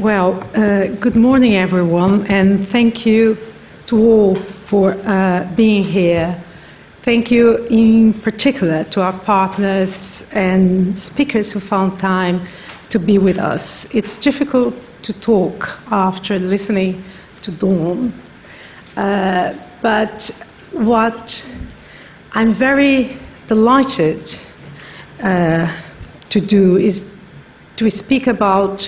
Well, 0.00 0.44
uh, 0.54 0.94
good 1.02 1.16
morning, 1.16 1.56
everyone, 1.56 2.24
and 2.28 2.68
thank 2.68 3.04
you 3.04 3.34
to 3.88 3.96
all 3.96 4.36
for 4.70 4.92
uh, 4.92 5.52
being 5.56 5.82
here. 5.82 6.40
Thank 7.04 7.32
you 7.32 7.66
in 7.66 8.20
particular 8.22 8.84
to 8.92 9.02
our 9.02 9.20
partners 9.24 10.22
and 10.30 10.96
speakers 10.96 11.50
who 11.50 11.58
found 11.58 11.98
time 11.98 12.46
to 12.90 13.00
be 13.00 13.18
with 13.18 13.38
us. 13.38 13.88
It's 13.90 14.16
difficult 14.18 14.74
to 15.02 15.20
talk 15.20 15.64
after 15.90 16.38
listening 16.38 17.02
to 17.42 17.58
Dawn, 17.58 18.12
uh, 18.96 19.54
but 19.82 20.30
what 20.74 21.28
I'm 22.30 22.56
very 22.56 23.18
delighted 23.48 24.28
uh, 25.20 25.66
to 26.30 26.46
do 26.46 26.76
is 26.76 27.02
to 27.78 27.90
speak 27.90 28.28
about 28.28 28.80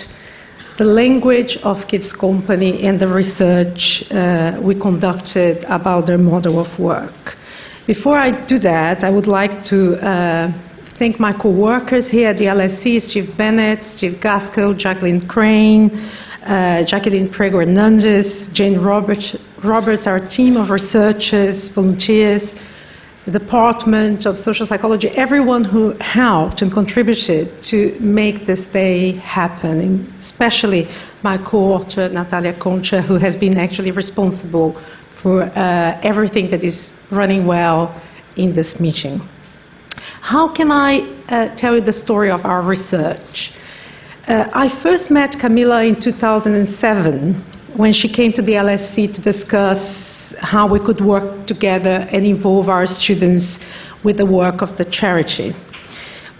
the 0.81 0.87
language 0.87 1.59
of 1.63 1.77
Kids 1.89 2.11
Company 2.11 2.87
and 2.89 2.99
the 2.99 3.07
research 3.07 4.03
uh, 4.11 4.59
we 4.65 4.75
conducted 4.75 5.63
about 5.65 6.07
their 6.07 6.17
model 6.17 6.59
of 6.59 6.71
work. 6.79 7.37
Before 7.87 8.17
I 8.17 8.47
do 8.47 8.59
that, 8.61 9.05
I 9.05 9.11
would 9.11 9.27
like 9.27 9.63
to 9.69 9.79
uh, 10.01 10.49
thank 10.99 11.21
my 11.21 11.35
co-workers 11.35 12.09
here 12.09 12.31
at 12.31 12.39
the 12.39 12.47
LSE, 12.47 12.99
Steve 13.03 13.37
Bennett, 13.37 13.85
Steve 13.85 14.23
Gaskell, 14.23 14.73
Jacqueline 14.73 15.29
Crane, 15.29 15.91
uh, 16.47 16.83
Jacqueline 16.87 17.29
Priego 17.29 17.59
Hernandez, 17.59 18.49
Jane 18.55 18.81
Roberts, 18.81 19.37
Roberts, 19.63 20.07
our 20.07 20.27
team 20.31 20.57
of 20.57 20.71
researchers, 20.71 21.69
volunteers, 21.75 22.55
Department 23.31 24.27
of 24.27 24.37
Social 24.37 24.67
Psychology, 24.67 25.09
everyone 25.17 25.65
who 25.65 25.95
helped 26.01 26.63
and 26.63 26.73
contributed 26.73 27.63
to 27.65 27.99
make 28.01 28.47
this 28.47 28.65
day 28.73 29.13
happen, 29.19 30.13
especially 30.21 30.87
my 31.23 31.37
co-author, 31.39 32.09
Natalia 32.09 32.59
Concha, 32.59 33.03
who 33.03 33.19
has 33.19 33.37
been 33.37 33.57
actually 33.57 33.91
responsible 33.91 34.73
for 35.23 35.43
uh, 35.43 36.01
everything 36.03 36.51
that 36.51 36.65
is 36.65 36.93
running 37.11 37.47
well 37.47 38.01
in 38.37 38.55
this 38.55 38.81
meeting. 38.81 39.21
How 40.21 40.53
can 40.55 40.71
I 40.71 41.01
uh, 41.29 41.57
tell 41.57 41.75
you 41.75 41.81
the 41.81 41.93
story 41.93 42.31
of 42.31 42.45
our 42.45 42.63
research? 42.63 43.53
Uh, 44.27 44.45
I 44.53 44.69
first 44.83 45.11
met 45.11 45.37
Camilla 45.41 45.85
in 45.85 46.01
2007 46.01 47.77
when 47.77 47.93
she 47.93 48.13
came 48.13 48.33
to 48.33 48.43
the 48.43 48.53
LSE 48.53 49.15
to 49.15 49.23
discuss 49.23 50.10
how 50.41 50.67
we 50.67 50.81
could 50.81 51.01
work 51.01 51.47
together 51.47 52.09
and 52.13 52.27
involve 52.27 52.69
our 52.69 52.87
students 52.87 53.59
with 54.03 54.17
the 54.17 54.27
work 54.27 54.63
of 54.63 54.77
the 54.77 54.85
charity. 54.85 55.53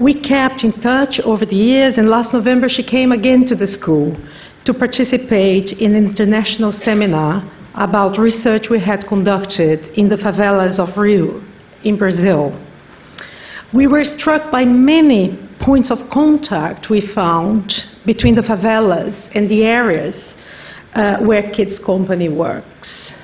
We 0.01 0.15
kept 0.15 0.65
in 0.65 0.73
touch 0.81 1.21
over 1.21 1.45
the 1.45 1.57
years, 1.57 1.99
and 1.99 2.09
last 2.09 2.33
November 2.33 2.69
she 2.69 2.83
came 2.83 3.13
again 3.13 3.45
to 3.47 3.55
the 3.55 3.67
school 3.67 4.17
to 4.65 4.73
participate 4.73 5.73
in 5.79 5.95
an 5.95 6.07
international 6.07 6.73
seminar 6.73 7.45
about 7.75 8.19
research 8.19 8.69
we 8.71 8.81
had 8.81 9.07
conducted 9.07 9.89
in 9.99 10.09
the 10.09 10.17
favelas 10.17 10.79
of 10.79 10.97
Rio, 10.97 11.43
in 11.85 11.99
Brazil. 11.99 12.59
We 13.75 13.87
were 13.87 14.05
struck 14.05 14.51
by 14.51 14.65
many 14.65 15.39
points 15.61 15.91
of 15.91 15.99
contact 16.11 16.89
we 16.91 17.07
found 17.15 17.73
between 18.07 18.35
the 18.35 18.43
favelas 18.43 19.31
and 19.35 19.49
the 19.51 19.65
areas 19.65 20.35
uh, 20.95 21.19
where 21.25 21.51
Kids 21.53 21.79
Company 21.79 22.29
works. 22.29 23.15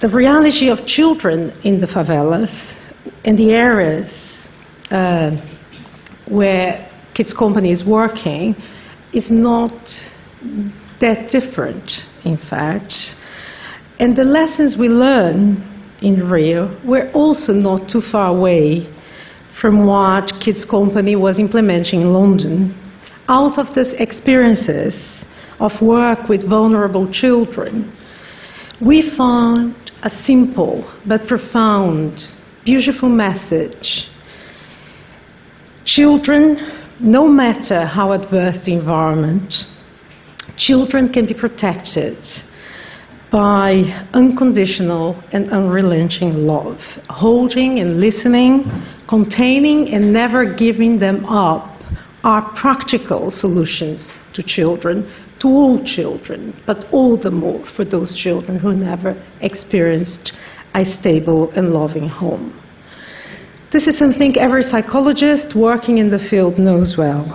The 0.00 0.08
reality 0.08 0.70
of 0.70 0.86
children 0.86 1.50
in 1.64 1.80
the 1.80 1.88
favelas 1.88 2.76
in 3.24 3.34
the 3.34 3.50
areas 3.50 4.48
uh, 4.92 5.36
where 6.30 6.88
Kids 7.14 7.34
Company 7.34 7.72
is 7.72 7.84
working 7.84 8.54
is 9.12 9.28
not 9.28 9.72
that 11.00 11.30
different, 11.30 11.90
in 12.24 12.36
fact. 12.36 12.94
And 13.98 14.14
the 14.14 14.22
lessons 14.22 14.76
we 14.78 14.88
learn 14.88 15.64
in 16.00 16.30
Rio 16.30 16.78
were 16.86 17.10
also 17.12 17.52
not 17.52 17.90
too 17.90 18.00
far 18.00 18.28
away 18.28 18.86
from 19.60 19.84
what 19.84 20.30
Kids 20.40 20.64
Company 20.64 21.16
was 21.16 21.40
implementing 21.40 22.02
in 22.02 22.12
London. 22.12 22.72
Out 23.28 23.58
of 23.58 23.74
these 23.74 23.94
experiences 23.94 24.94
of 25.58 25.72
work 25.82 26.28
with 26.28 26.48
vulnerable 26.48 27.10
children, 27.10 27.92
we 28.84 29.12
found 29.16 29.74
a 30.02 30.10
simple 30.10 30.84
but 31.06 31.26
profound, 31.26 32.20
beautiful 32.64 33.08
message. 33.08 34.08
Children, 35.84 36.56
no 37.00 37.26
matter 37.26 37.84
how 37.84 38.12
adverse 38.12 38.64
the 38.64 38.74
environment, 38.74 39.52
children 40.56 41.12
can 41.12 41.26
be 41.26 41.34
protected 41.34 42.18
by 43.30 43.82
unconditional 44.12 45.22
and 45.32 45.50
unrelenting 45.50 46.46
love, 46.46 46.78
holding 47.08 47.80
and 47.80 48.00
listening, 48.00 48.64
containing 49.08 49.92
and 49.92 50.12
never 50.12 50.54
giving 50.54 50.98
them 50.98 51.24
up 51.26 51.78
are 52.24 52.52
practical 52.56 53.30
solutions 53.30 54.18
to 54.34 54.42
children, 54.42 55.08
to 55.40 55.48
all 55.48 55.82
children, 55.84 56.54
but 56.66 56.84
all 56.92 57.16
the 57.16 57.30
more 57.30 57.64
for 57.76 57.84
those 57.84 58.14
children 58.14 58.58
who 58.58 58.72
never 58.72 59.14
experienced 59.40 60.32
a 60.74 60.84
stable 60.84 61.50
and 61.52 61.70
loving 61.70 62.08
home. 62.08 62.52
This 63.72 63.86
is 63.86 63.98
something 63.98 64.36
every 64.38 64.62
psychologist 64.62 65.54
working 65.54 65.98
in 65.98 66.08
the 66.08 66.18
field 66.18 66.58
knows 66.58 66.96
well. 66.96 67.26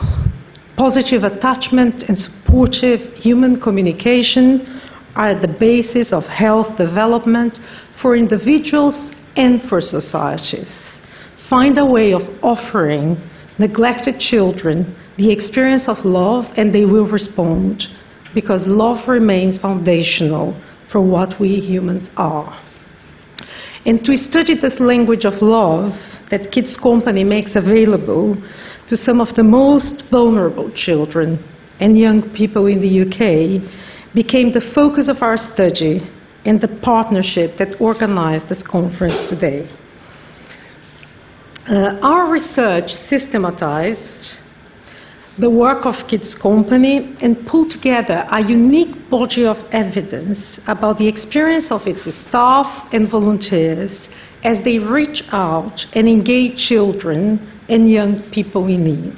Positive 0.75 1.23
attachment 1.23 2.03
and 2.07 2.17
supportive 2.17 2.99
human 3.13 3.61
communication 3.61 4.81
are 5.15 5.27
at 5.27 5.41
the 5.41 5.55
basis 5.59 6.11
of 6.11 6.23
health 6.23 6.75
development 6.77 7.59
for 8.01 8.15
individuals 8.15 9.11
and 9.35 9.61
for 9.69 9.79
societies. 9.79 10.71
Find 11.49 11.77
a 11.77 11.85
way 11.85 12.13
of 12.13 12.23
offering 12.41 13.17
neglected 13.59 14.19
children 14.19 14.95
the 15.17 15.31
experience 15.31 15.87
of 15.87 15.97
love 16.05 16.45
and 16.57 16.73
they 16.73 16.85
will 16.85 17.09
respond 17.09 17.83
because 18.33 18.65
love 18.65 19.07
remains 19.07 19.57
foundational 19.57 20.59
for 20.91 21.01
what 21.01 21.39
we 21.39 21.59
humans 21.59 22.09
are. 22.17 22.59
And 23.85 24.03
to 24.05 24.15
study 24.17 24.55
this 24.59 24.79
language 24.79 25.25
of 25.25 25.41
love 25.41 25.91
that 26.31 26.51
Kids 26.51 26.77
Company 26.77 27.23
makes 27.23 27.55
available 27.55 28.35
to 28.87 28.97
some 28.97 29.21
of 29.21 29.35
the 29.35 29.43
most 29.43 30.03
vulnerable 30.09 30.71
children 30.73 31.37
and 31.79 31.97
young 31.97 32.33
people 32.33 32.67
in 32.67 32.79
the 32.81 33.01
UK 33.03 34.13
became 34.13 34.51
the 34.53 34.71
focus 34.73 35.09
of 35.09 35.21
our 35.21 35.37
study 35.37 36.01
and 36.45 36.59
the 36.61 36.79
partnership 36.81 37.57
that 37.57 37.79
organized 37.79 38.49
this 38.49 38.63
conference 38.63 39.23
today. 39.29 39.69
Uh, 41.67 41.97
our 42.01 42.29
research 42.29 42.89
systematized 42.89 44.42
the 45.39 45.49
work 45.49 45.85
of 45.85 45.95
Kids 46.07 46.35
Company 46.35 47.15
and 47.21 47.47
pull 47.47 47.67
together 47.67 48.27
a 48.31 48.41
unique 48.41 49.09
body 49.09 49.45
of 49.45 49.57
evidence 49.71 50.59
about 50.67 50.99
the 50.99 51.07
experience 51.07 51.71
of 51.71 51.81
its 51.87 52.03
staff 52.15 52.87
and 52.93 53.09
volunteers 53.09 54.07
as 54.43 54.63
they 54.63 54.77
reach 54.77 55.23
out 55.31 55.85
and 55.93 56.07
engage 56.07 56.57
children 56.57 57.39
and 57.67 57.89
young 57.89 58.21
people 58.31 58.67
in 58.67 58.83
need. 58.83 59.17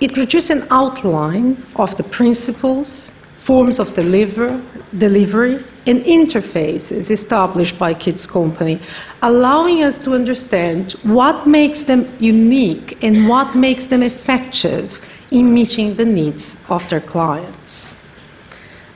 It 0.00 0.14
produced 0.14 0.50
an 0.50 0.66
outline 0.70 1.62
of 1.76 1.96
the 1.96 2.04
principles, 2.04 3.12
forms 3.46 3.78
of 3.78 3.94
deliver, 3.94 4.62
delivery, 4.98 5.64
and 5.86 6.00
interfaces 6.04 7.10
established 7.10 7.78
by 7.78 7.92
Kids 7.92 8.26
Company, 8.26 8.80
allowing 9.22 9.82
us 9.82 9.98
to 10.04 10.12
understand 10.12 10.94
what 11.04 11.46
makes 11.46 11.84
them 11.84 12.16
unique 12.18 12.96
and 13.02 13.28
what 13.28 13.54
makes 13.54 13.86
them 13.88 14.02
effective 14.02 14.90
in 15.30 15.52
meeting 15.52 15.96
the 15.96 16.04
needs 16.04 16.56
of 16.68 16.80
their 16.90 17.00
clients. 17.00 17.94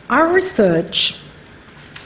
Our 0.08 0.32
research 0.32 1.12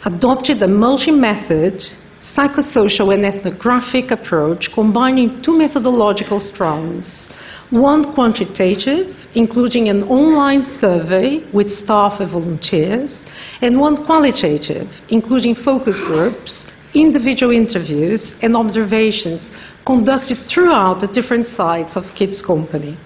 adopted 0.05 0.61
a 0.63 0.69
multi-method 0.69 1.81
psychosocial 2.21 3.15
and 3.15 3.25
ethnographic 3.25 4.11
approach 4.11 4.71
combining 4.75 5.43
two 5.43 5.57
methodological 5.57 6.41
strands 6.41 7.29
one 7.73 8.13
quantitative, 8.13 9.17
including 9.35 9.89
an 9.89 10.03
online 10.03 10.63
survey 10.63 11.43
with 11.55 11.71
staff 11.71 12.21
and 12.21 12.31
volunteers, 12.31 13.25
and 13.63 13.79
one 13.79 14.05
qualitative, 14.05 14.89
including 15.09 15.55
focus 15.55 15.99
groups, 16.01 16.71
individual 16.95 17.53
interviews, 17.53 18.35
and 18.43 18.57
observations 18.57 19.51
conducted 19.87 20.37
throughout 20.47 21.01
the 21.01 21.07
different 21.07 21.47
sites 21.47 21.97
of 21.97 22.03
Kids 22.17 22.43
Company. 22.43 22.99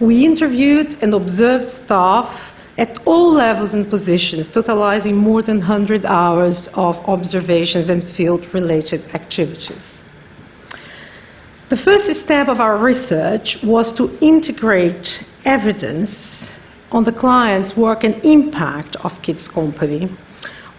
We 0.00 0.24
interviewed 0.24 0.94
and 1.02 1.14
observed 1.14 1.70
staff 1.70 2.52
at 2.76 3.00
all 3.06 3.32
levels 3.32 3.72
and 3.72 3.88
positions, 3.88 4.50
totalizing 4.50 5.14
more 5.14 5.42
than 5.42 5.58
100 5.58 6.04
hours 6.04 6.68
of 6.74 6.96
observations 7.06 7.88
and 7.88 8.02
field 8.16 8.46
related 8.52 9.00
activities. 9.14 10.00
The 11.70 11.76
first 11.76 12.12
step 12.20 12.48
of 12.48 12.60
our 12.60 12.76
research 12.76 13.56
was 13.64 13.92
to 13.96 14.18
integrate 14.20 15.08
evidence 15.44 16.53
on 16.94 17.02
the 17.02 17.12
client's 17.12 17.76
work 17.76 18.04
and 18.04 18.24
impact 18.24 18.94
of 19.02 19.10
Kids 19.20 19.48
Company. 19.48 20.08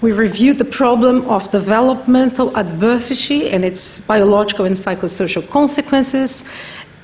We 0.01 0.13
reviewed 0.13 0.57
the 0.57 0.71
problem 0.81 1.25
of 1.25 1.51
developmental 1.51 2.55
adversity 2.55 3.49
and 3.49 3.65
its 3.65 4.01
biological 4.07 4.63
and 4.65 4.77
psychosocial 4.77 5.43
consequences. 5.51 6.41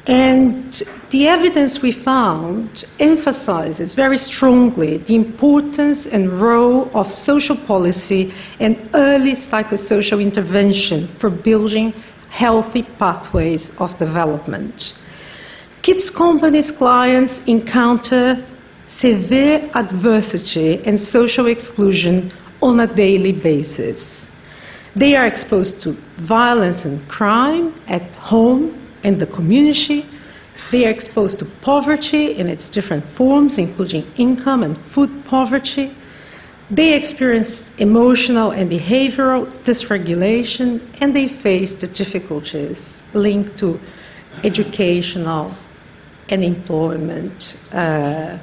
And 0.07 0.73
the 1.11 1.27
evidence 1.27 1.79
we 1.83 1.91
found 1.91 2.85
emphasizes 2.99 3.93
very 3.93 4.15
strongly 4.15 4.97
the 4.99 5.15
importance 5.15 6.07
and 6.09 6.41
role 6.41 6.89
of 6.95 7.07
social 7.11 7.57
policy 7.67 8.31
and 8.61 8.89
early 8.93 9.35
psychosocial 9.35 10.21
intervention 10.21 11.13
for 11.19 11.29
building 11.29 11.91
healthy 12.29 12.83
pathways 12.97 13.71
of 13.77 13.89
development. 13.99 14.93
Kids 15.83 16.09
Company's 16.09 16.71
clients 16.71 17.41
encounter 17.47 18.47
severe 18.99 19.69
adversity 19.73 20.83
and 20.85 20.99
social 20.99 21.47
exclusion 21.47 22.31
on 22.61 22.79
a 22.79 22.95
daily 22.95 23.31
basis. 23.31 24.27
They 24.95 25.15
are 25.15 25.25
exposed 25.25 25.81
to 25.83 25.95
violence 26.27 26.83
and 26.83 27.07
crime 27.09 27.73
at 27.87 28.13
home 28.15 28.77
and 29.03 29.19
the 29.19 29.27
community. 29.27 30.05
They 30.71 30.85
are 30.85 30.91
exposed 30.91 31.39
to 31.39 31.45
poverty 31.61 32.37
in 32.37 32.47
its 32.47 32.69
different 32.69 33.05
forms, 33.17 33.57
including 33.57 34.03
income 34.17 34.63
and 34.63 34.77
food 34.93 35.09
poverty. 35.25 35.95
They 36.69 36.93
experience 36.93 37.63
emotional 37.77 38.51
and 38.51 38.69
behavioral 38.69 39.49
dysregulation, 39.65 40.95
and 41.01 41.15
they 41.15 41.27
face 41.41 41.73
the 41.79 41.87
difficulties 41.87 43.01
linked 43.13 43.59
to 43.59 43.79
educational 44.43 45.57
and 46.29 46.43
employment 46.43 47.43
uh, 47.71 48.37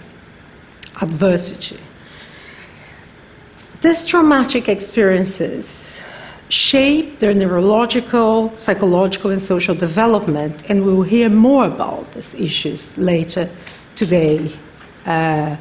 adversity. 1.00 1.78
These 3.82 4.06
traumatic 4.08 4.68
experiences 4.68 5.66
shape 6.48 7.20
their 7.20 7.34
neurological, 7.34 8.52
psychological, 8.56 9.30
and 9.30 9.40
social 9.40 9.74
development, 9.74 10.62
and 10.68 10.84
we'll 10.84 11.02
hear 11.02 11.28
more 11.28 11.66
about 11.66 12.14
these 12.14 12.34
issues 12.34 12.90
later 12.96 13.46
today. 13.96 14.48
Uh, 15.04 15.56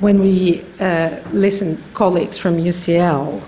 when 0.00 0.20
we 0.20 0.64
uh, 0.80 1.20
listen 1.32 1.82
colleagues 1.94 2.38
from 2.38 2.56
UCL, 2.56 3.42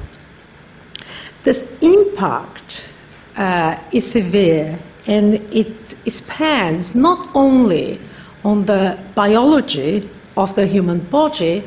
this 1.44 1.62
impact 1.80 2.92
uh, 3.37 3.88
is 3.92 4.12
severe 4.12 4.78
and 5.06 5.35
it 5.52 5.94
spans 6.06 6.94
not 6.94 7.30
only 7.35 7.98
on 8.44 8.66
the 8.66 9.12
biology 9.14 10.11
of 10.42 10.55
the 10.55 10.66
human 10.66 11.09
body, 11.11 11.62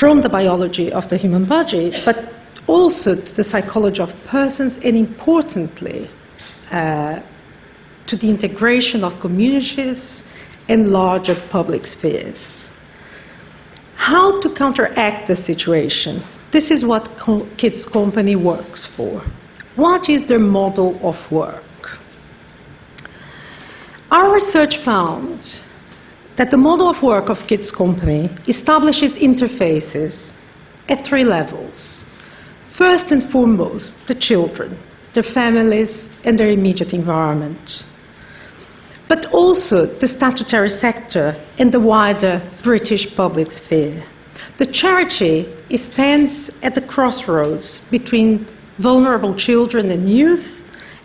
from 0.00 0.22
the 0.22 0.28
biology 0.28 0.92
of 0.92 1.08
the 1.10 1.16
human 1.16 1.46
body, 1.48 1.92
but 2.04 2.16
also 2.66 3.14
to 3.14 3.32
the 3.34 3.44
psychology 3.44 4.00
of 4.00 4.10
persons, 4.30 4.78
and 4.84 4.96
importantly, 4.96 6.10
uh, 6.70 7.20
to 8.06 8.16
the 8.16 8.28
integration 8.28 9.04
of 9.04 9.20
communities 9.20 10.22
and 10.68 10.88
larger 10.88 11.36
public 11.50 11.86
spheres. 11.86 12.70
How 13.96 14.40
to 14.40 14.54
counteract 14.54 15.28
the 15.28 15.34
situation? 15.34 16.22
This 16.52 16.70
is 16.70 16.84
what 16.84 17.08
Kids 17.58 17.86
Company 17.86 18.36
works 18.36 18.88
for. 18.96 19.22
What 19.76 20.08
is 20.08 20.28
their 20.28 20.38
model 20.38 20.90
of 21.02 21.16
work? 21.32 21.64
Our 24.10 24.32
research 24.32 24.76
found 24.84 25.42
that 26.36 26.50
the 26.50 26.56
model 26.56 26.90
of 26.90 27.02
work 27.02 27.28
of 27.28 27.46
Kids 27.48 27.70
Company 27.70 28.28
establishes 28.48 29.16
interfaces 29.16 30.32
at 30.88 31.06
three 31.06 31.24
levels. 31.24 32.04
First 32.76 33.12
and 33.12 33.30
foremost, 33.30 33.94
the 34.08 34.16
children, 34.16 34.76
their 35.14 35.22
families, 35.22 36.10
and 36.24 36.36
their 36.36 36.50
immediate 36.50 36.92
environment. 36.92 37.84
But 39.08 39.26
also 39.32 39.86
the 40.00 40.08
statutory 40.08 40.70
sector 40.70 41.34
and 41.58 41.70
the 41.70 41.80
wider 41.80 42.42
British 42.64 43.14
public 43.14 43.52
sphere. 43.52 44.04
The 44.58 44.66
charity 44.66 45.46
stands 45.76 46.50
at 46.62 46.74
the 46.74 46.86
crossroads 46.86 47.80
between 47.90 48.48
vulnerable 48.82 49.36
children 49.36 49.90
and 49.92 50.10
youth 50.10 50.62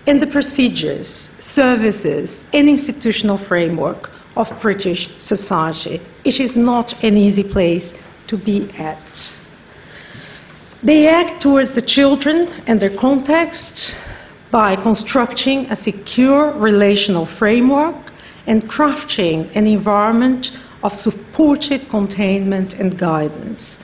and 0.07 0.19
the 0.19 0.27
procedures, 0.27 1.29
services, 1.39 2.41
and 2.53 2.67
institutional 2.67 3.37
framework 3.47 4.09
of 4.39 4.47
British 4.61 5.09
society. 5.19 5.99
It 6.23 6.39
is 6.39 6.55
not 6.55 7.03
an 7.03 7.17
easy 7.17 7.43
place 7.43 7.93
to 8.29 8.37
be 8.37 8.71
at. 8.77 9.05
They 10.81 11.07
act 11.09 11.41
towards 11.41 11.75
the 11.75 11.81
children 11.81 12.47
and 12.65 12.79
their 12.79 12.95
context 12.97 13.97
by 14.49 14.81
constructing 14.81 15.65
a 15.65 15.75
secure 15.75 16.57
relational 16.57 17.27
framework 17.37 17.99
and 18.47 18.63
crafting 18.63 19.51
an 19.55 19.67
environment 19.67 20.47
of 20.83 20.93
supportive 20.93 21.81
containment 21.89 22.73
and 22.75 22.97
guidance. 22.97 23.77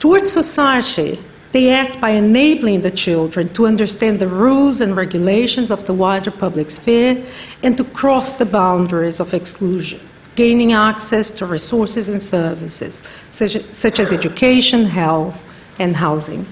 Towards 0.00 0.30
society, 0.30 1.18
they 1.52 1.70
act 1.70 2.00
by 2.00 2.10
enabling 2.10 2.82
the 2.82 2.90
children 2.90 3.52
to 3.54 3.66
understand 3.66 4.20
the 4.20 4.28
rules 4.28 4.80
and 4.80 4.96
regulations 4.96 5.70
of 5.70 5.86
the 5.86 5.94
wider 5.94 6.30
public 6.30 6.70
sphere 6.70 7.24
and 7.62 7.76
to 7.76 7.84
cross 7.84 8.34
the 8.38 8.44
boundaries 8.44 9.18
of 9.20 9.32
exclusion, 9.32 10.00
gaining 10.36 10.72
access 10.72 11.30
to 11.30 11.46
resources 11.46 12.08
and 12.08 12.20
services 12.20 13.02
such, 13.30 13.56
such 13.72 13.98
as 13.98 14.12
education, 14.12 14.84
health, 14.84 15.34
and 15.78 15.96
housing. 15.96 16.46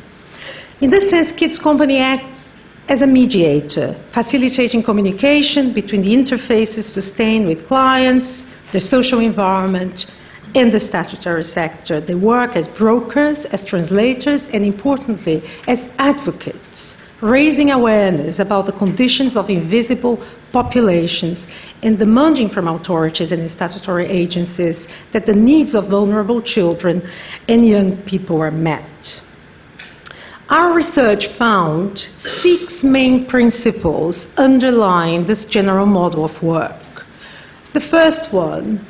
In 0.80 0.90
this 0.90 1.11
sense, 1.11 1.32
Kids 1.32 1.59
Company 1.59 1.98
acts 1.98 2.52
as 2.88 3.02
a 3.02 3.06
mediator, 3.06 4.00
facilitating 4.14 4.82
communication 4.82 5.74
between 5.74 6.02
the 6.02 6.14
interfaces 6.14 6.85
sustained 6.85 7.46
with 7.46 7.66
clients, 7.66 8.46
their 8.72 8.80
social 8.80 9.20
environment, 9.20 10.06
in 10.54 10.70
the 10.70 10.80
statutory 10.80 11.42
sector. 11.42 12.00
They 12.00 12.14
work 12.14 12.56
as 12.56 12.66
brokers, 12.68 13.44
as 13.46 13.64
translators, 13.64 14.48
and 14.52 14.64
importantly, 14.64 15.42
as 15.66 15.88
advocates, 15.98 16.96
raising 17.22 17.70
awareness 17.70 18.38
about 18.38 18.66
the 18.66 18.72
conditions 18.72 19.37
of 19.37 19.50
invisible 19.50 20.16
populations 20.52 21.46
and 21.82 21.98
demanding 21.98 22.48
from 22.48 22.68
authorities 22.68 23.32
and 23.32 23.50
statutory 23.50 24.06
agencies 24.09 24.87
that 25.12 25.26
the 25.26 25.32
needs 25.32 25.74
of 25.74 25.88
vulnerable 25.88 26.40
children 26.40 27.02
and 27.48 27.66
young 27.66 28.02
people 28.04 28.40
are 28.40 28.50
met. 28.50 29.20
Our 30.48 30.74
research 30.74 31.26
found 31.37 31.98
six 32.40 32.85
main 32.85 33.26
principles 33.26 34.28
underlying 34.37 35.26
this 35.26 35.44
general 35.44 35.87
model 35.87 36.24
of 36.24 36.40
work. 36.42 36.80
The 37.74 37.80
first 37.90 38.32
one 38.32 38.87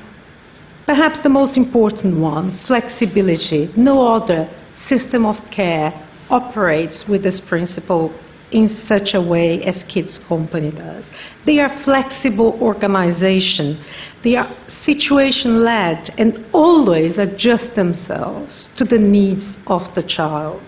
Perhaps 0.87 1.21
the 1.25 1.29
most 1.29 1.57
important 1.57 2.21
one 2.21 2.57
flexibility. 2.67 3.69
No 3.77 4.07
other 4.07 4.49
system 4.77 5.27
of 5.27 5.37
care 5.51 5.93
operates 6.31 7.09
with 7.09 7.23
this 7.25 7.41
principle 7.41 8.15
in 8.53 8.69
such 8.69 9.15
a 9.15 9.21
way 9.21 9.65
as 9.65 9.83
Kids 9.85 10.21
Company 10.29 10.71
does. 10.71 11.11
They 11.45 11.59
are 11.59 11.83
flexible 11.85 12.57
organization. 12.63 13.83
They 14.23 14.37
are 14.37 14.55
situation 14.69 15.65
led 15.65 16.11
and 16.19 16.47
always 16.53 17.19
adjust 17.19 17.75
themselves 17.75 18.69
to 18.77 18.85
the 18.85 18.99
needs 18.99 19.59
of 19.67 19.83
the 19.97 20.05
child. 20.05 20.63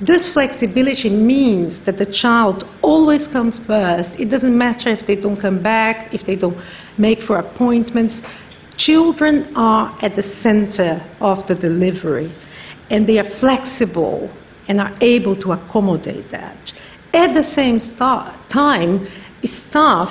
This 0.00 0.32
flexibility 0.32 1.10
means 1.10 1.84
that 1.84 1.98
the 1.98 2.06
child 2.06 2.64
always 2.82 3.26
comes 3.26 3.58
first. 3.66 4.18
It 4.18 4.30
doesn't 4.30 4.56
matter 4.56 4.90
if 4.90 5.06
they 5.06 5.16
don't 5.16 5.40
come 5.40 5.62
back, 5.62 6.14
if 6.14 6.24
they 6.24 6.36
don't 6.36 6.58
make 6.96 7.22
for 7.22 7.36
appointments. 7.38 8.22
Children 8.80 9.52
are 9.56 9.94
at 10.00 10.16
the 10.16 10.22
center 10.22 11.06
of 11.20 11.46
the 11.46 11.54
delivery, 11.54 12.32
and 12.88 13.06
they 13.06 13.18
are 13.18 13.30
flexible 13.38 14.34
and 14.68 14.80
are 14.80 14.96
able 15.02 15.36
to 15.42 15.52
accommodate 15.52 16.30
that. 16.30 16.72
At 17.12 17.34
the 17.34 17.42
same 17.42 17.78
time, 18.48 19.06
staff 19.44 20.08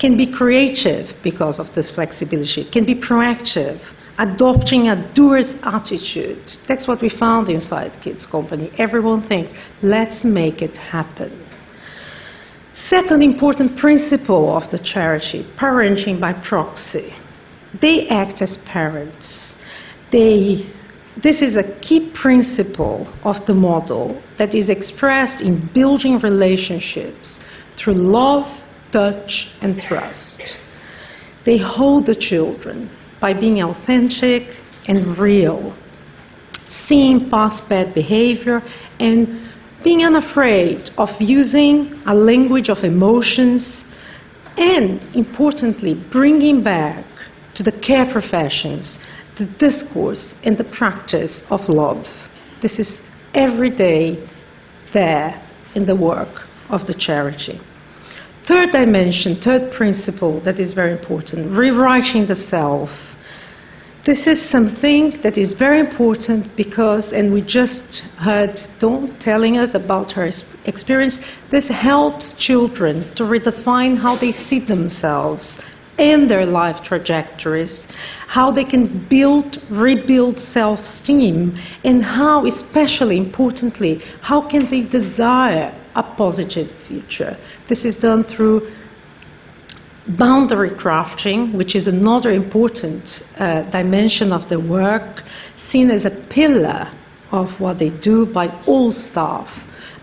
can 0.00 0.16
be 0.16 0.26
creative 0.32 1.06
because 1.22 1.60
of 1.60 1.72
this 1.76 1.88
flexibility, 1.94 2.68
can 2.68 2.84
be 2.84 2.96
proactive, 3.00 3.78
adopting 4.18 4.88
a 4.88 4.96
doer's 5.14 5.54
attitude. 5.62 6.50
That's 6.66 6.88
what 6.88 7.00
we 7.02 7.10
found 7.10 7.48
inside 7.48 7.96
Kids 8.02 8.26
Company. 8.26 8.72
Everyone 8.76 9.22
thinks, 9.28 9.52
let's 9.82 10.24
make 10.24 10.62
it 10.62 10.76
happen. 10.76 11.46
Second 12.74 13.22
important 13.22 13.78
principle 13.78 14.56
of 14.56 14.68
the 14.72 14.80
charity, 14.80 15.46
parenting 15.56 16.20
by 16.20 16.32
proxy. 16.32 17.14
They 17.80 18.08
act 18.08 18.42
as 18.42 18.58
parents. 18.66 19.56
They, 20.10 20.70
this 21.22 21.40
is 21.40 21.56
a 21.56 21.78
key 21.80 22.12
principle 22.14 23.12
of 23.22 23.46
the 23.46 23.54
model 23.54 24.20
that 24.38 24.54
is 24.54 24.68
expressed 24.68 25.40
in 25.40 25.70
building 25.72 26.18
relationships 26.18 27.38
through 27.76 27.94
love, 27.94 28.46
touch, 28.92 29.48
and 29.62 29.80
trust. 29.80 30.58
They 31.46 31.58
hold 31.58 32.06
the 32.06 32.14
children 32.14 32.90
by 33.20 33.38
being 33.38 33.62
authentic 33.62 34.56
and 34.86 35.16
real, 35.16 35.76
seeing 36.68 37.30
past 37.30 37.68
bad 37.68 37.94
behavior, 37.94 38.62
and 38.98 39.48
being 39.84 40.04
unafraid 40.04 40.90
of 40.98 41.08
using 41.20 42.02
a 42.06 42.14
language 42.14 42.68
of 42.68 42.78
emotions, 42.78 43.84
and 44.56 45.00
importantly, 45.14 45.94
bringing 46.10 46.62
back 46.62 47.04
to 47.60 47.70
the 47.70 47.78
care 47.80 48.06
professions, 48.10 48.98
the 49.38 49.44
discourse 49.58 50.34
and 50.44 50.56
the 50.56 50.64
practice 50.64 51.42
of 51.50 51.60
love. 51.68 52.06
This 52.62 52.78
is 52.78 53.02
every 53.34 53.68
day 53.68 54.26
there 54.94 55.46
in 55.74 55.84
the 55.84 55.94
work 55.94 56.48
of 56.70 56.86
the 56.86 56.94
charity. 56.94 57.60
Third 58.48 58.70
dimension, 58.72 59.38
third 59.44 59.72
principle 59.72 60.40
that 60.44 60.58
is 60.58 60.72
very 60.72 60.92
important 60.98 61.56
rewriting 61.56 62.26
the 62.26 62.34
self. 62.34 62.88
This 64.06 64.26
is 64.26 64.40
something 64.50 65.20
that 65.22 65.36
is 65.36 65.52
very 65.52 65.80
important 65.80 66.56
because, 66.56 67.12
and 67.12 67.30
we 67.30 67.42
just 67.42 68.00
heard 68.16 68.58
Dawn 68.80 69.18
telling 69.20 69.58
us 69.58 69.74
about 69.74 70.12
her 70.12 70.30
experience, 70.64 71.18
this 71.50 71.68
helps 71.68 72.32
children 72.38 73.14
to 73.16 73.24
redefine 73.24 73.98
how 73.98 74.18
they 74.18 74.32
see 74.32 74.64
themselves 74.64 75.60
and 76.00 76.28
their 76.30 76.46
life 76.46 76.82
trajectories, 76.82 77.86
how 78.26 78.50
they 78.50 78.64
can 78.64 79.06
build, 79.08 79.58
rebuild 79.70 80.38
self 80.38 80.80
esteem, 80.80 81.54
and 81.84 82.02
how, 82.02 82.46
especially 82.46 83.18
importantly, 83.18 84.00
how 84.22 84.40
can 84.48 84.70
they 84.70 84.82
desire 84.82 85.76
a 85.94 86.02
positive 86.02 86.70
future. 86.86 87.36
This 87.68 87.84
is 87.84 87.96
done 87.96 88.24
through 88.24 88.70
boundary 90.18 90.70
crafting, 90.70 91.56
which 91.56 91.74
is 91.74 91.86
another 91.86 92.30
important 92.30 93.22
uh, 93.36 93.68
dimension 93.70 94.32
of 94.32 94.48
the 94.48 94.58
work, 94.58 95.22
seen 95.56 95.90
as 95.90 96.04
a 96.04 96.26
pillar 96.30 96.92
of 97.32 97.48
what 97.60 97.78
they 97.78 97.90
do 98.00 98.26
by 98.26 98.46
all 98.66 98.92
staff. 98.92 99.48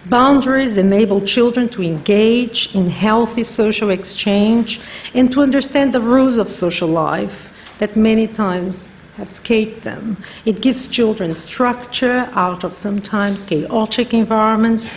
Boundaries 0.09 0.77
enable 0.77 1.25
children 1.25 1.67
to 1.69 1.81
engage 1.81 2.69
in 2.73 2.89
healthy 2.89 3.43
social 3.43 3.89
exchange 3.89 4.79
and 5.13 5.31
to 5.31 5.41
understand 5.41 5.93
the 5.93 5.99
rules 5.99 6.37
of 6.37 6.49
social 6.49 6.87
life 6.87 7.51
that 7.79 7.97
many 7.97 8.27
times 8.27 8.87
have 9.17 9.27
escaped 9.27 9.83
them. 9.83 10.23
It 10.45 10.61
gives 10.61 10.87
children 10.87 11.33
structure 11.33 12.29
out 12.33 12.63
of 12.63 12.73
sometimes 12.73 13.43
chaotic 13.43 14.13
environments 14.13 14.89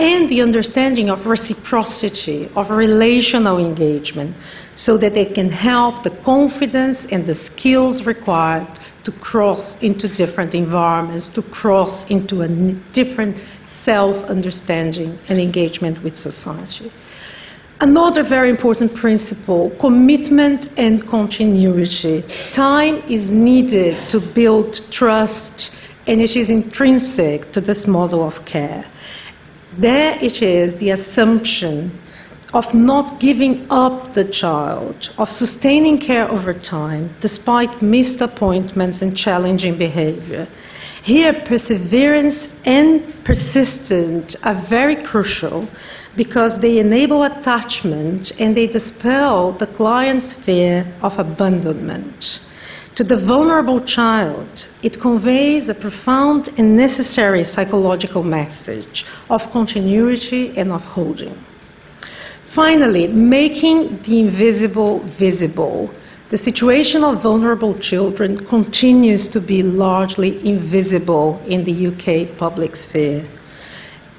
and 0.00 0.28
the 0.28 0.42
understanding 0.42 1.10
of 1.10 1.26
reciprocity, 1.26 2.48
of 2.56 2.70
relational 2.70 3.58
engagement, 3.58 4.36
so 4.76 4.96
that 4.98 5.14
they 5.14 5.26
can 5.26 5.50
help 5.50 6.04
the 6.04 6.16
confidence 6.24 7.06
and 7.10 7.26
the 7.26 7.34
skills 7.34 8.06
required 8.06 8.68
to 9.04 9.12
cross 9.12 9.76
into 9.82 10.08
different 10.08 10.54
environments, 10.54 11.28
to 11.30 11.42
cross 11.42 12.04
into 12.08 12.42
a 12.42 12.48
different 12.92 13.38
self 13.88 14.16
understanding 14.36 15.10
and 15.30 15.36
engagement 15.48 15.96
with 16.04 16.14
society. 16.14 16.92
Another 17.80 18.22
very 18.36 18.50
important 18.50 18.90
principle 19.04 19.64
commitment 19.80 20.66
and 20.76 20.94
continuity. 21.16 22.16
Time 22.52 22.96
is 23.16 23.24
needed 23.50 23.94
to 24.12 24.18
build 24.34 24.68
trust, 25.00 25.70
and 26.08 26.20
it 26.20 26.36
is 26.36 26.50
intrinsic 26.50 27.50
to 27.54 27.60
this 27.68 27.86
model 27.86 28.20
of 28.30 28.36
care. 28.44 28.84
There 29.80 30.12
it 30.28 30.42
is 30.42 30.78
the 30.80 30.90
assumption 30.90 31.76
of 32.52 32.64
not 32.74 33.20
giving 33.20 33.54
up 33.70 34.14
the 34.14 34.26
child, 34.42 34.96
of 35.16 35.28
sustaining 35.28 35.98
care 35.98 36.26
over 36.36 36.52
time 36.52 37.04
despite 37.22 37.80
missed 37.80 38.20
appointments 38.20 39.02
and 39.02 39.16
challenging 39.16 39.78
behavior. 39.78 40.44
Here, 41.02 41.32
perseverance 41.46 42.48
and 42.64 43.24
persistence 43.24 44.36
are 44.42 44.66
very 44.68 44.96
crucial 44.96 45.68
because 46.16 46.60
they 46.60 46.78
enable 46.78 47.22
attachment 47.22 48.32
and 48.38 48.56
they 48.56 48.66
dispel 48.66 49.56
the 49.56 49.66
client's 49.66 50.34
fear 50.44 50.92
of 51.02 51.12
abandonment. 51.18 52.40
To 52.96 53.04
the 53.04 53.24
vulnerable 53.28 53.84
child, 53.84 54.48
it 54.82 55.00
conveys 55.00 55.68
a 55.68 55.74
profound 55.74 56.50
and 56.58 56.76
necessary 56.76 57.44
psychological 57.44 58.24
message 58.24 59.04
of 59.30 59.40
continuity 59.52 60.58
and 60.58 60.72
of 60.72 60.80
holding. 60.80 61.36
Finally, 62.56 63.06
making 63.06 64.02
the 64.02 64.18
invisible 64.18 64.98
visible. 65.16 65.94
The 66.30 66.36
situation 66.36 67.04
of 67.04 67.22
vulnerable 67.22 67.78
children 67.78 68.44
continues 68.48 69.28
to 69.28 69.40
be 69.40 69.62
largely 69.62 70.46
invisible 70.46 71.42
in 71.48 71.64
the 71.64 71.86
UK 71.88 72.36
public 72.36 72.76
sphere. 72.76 73.26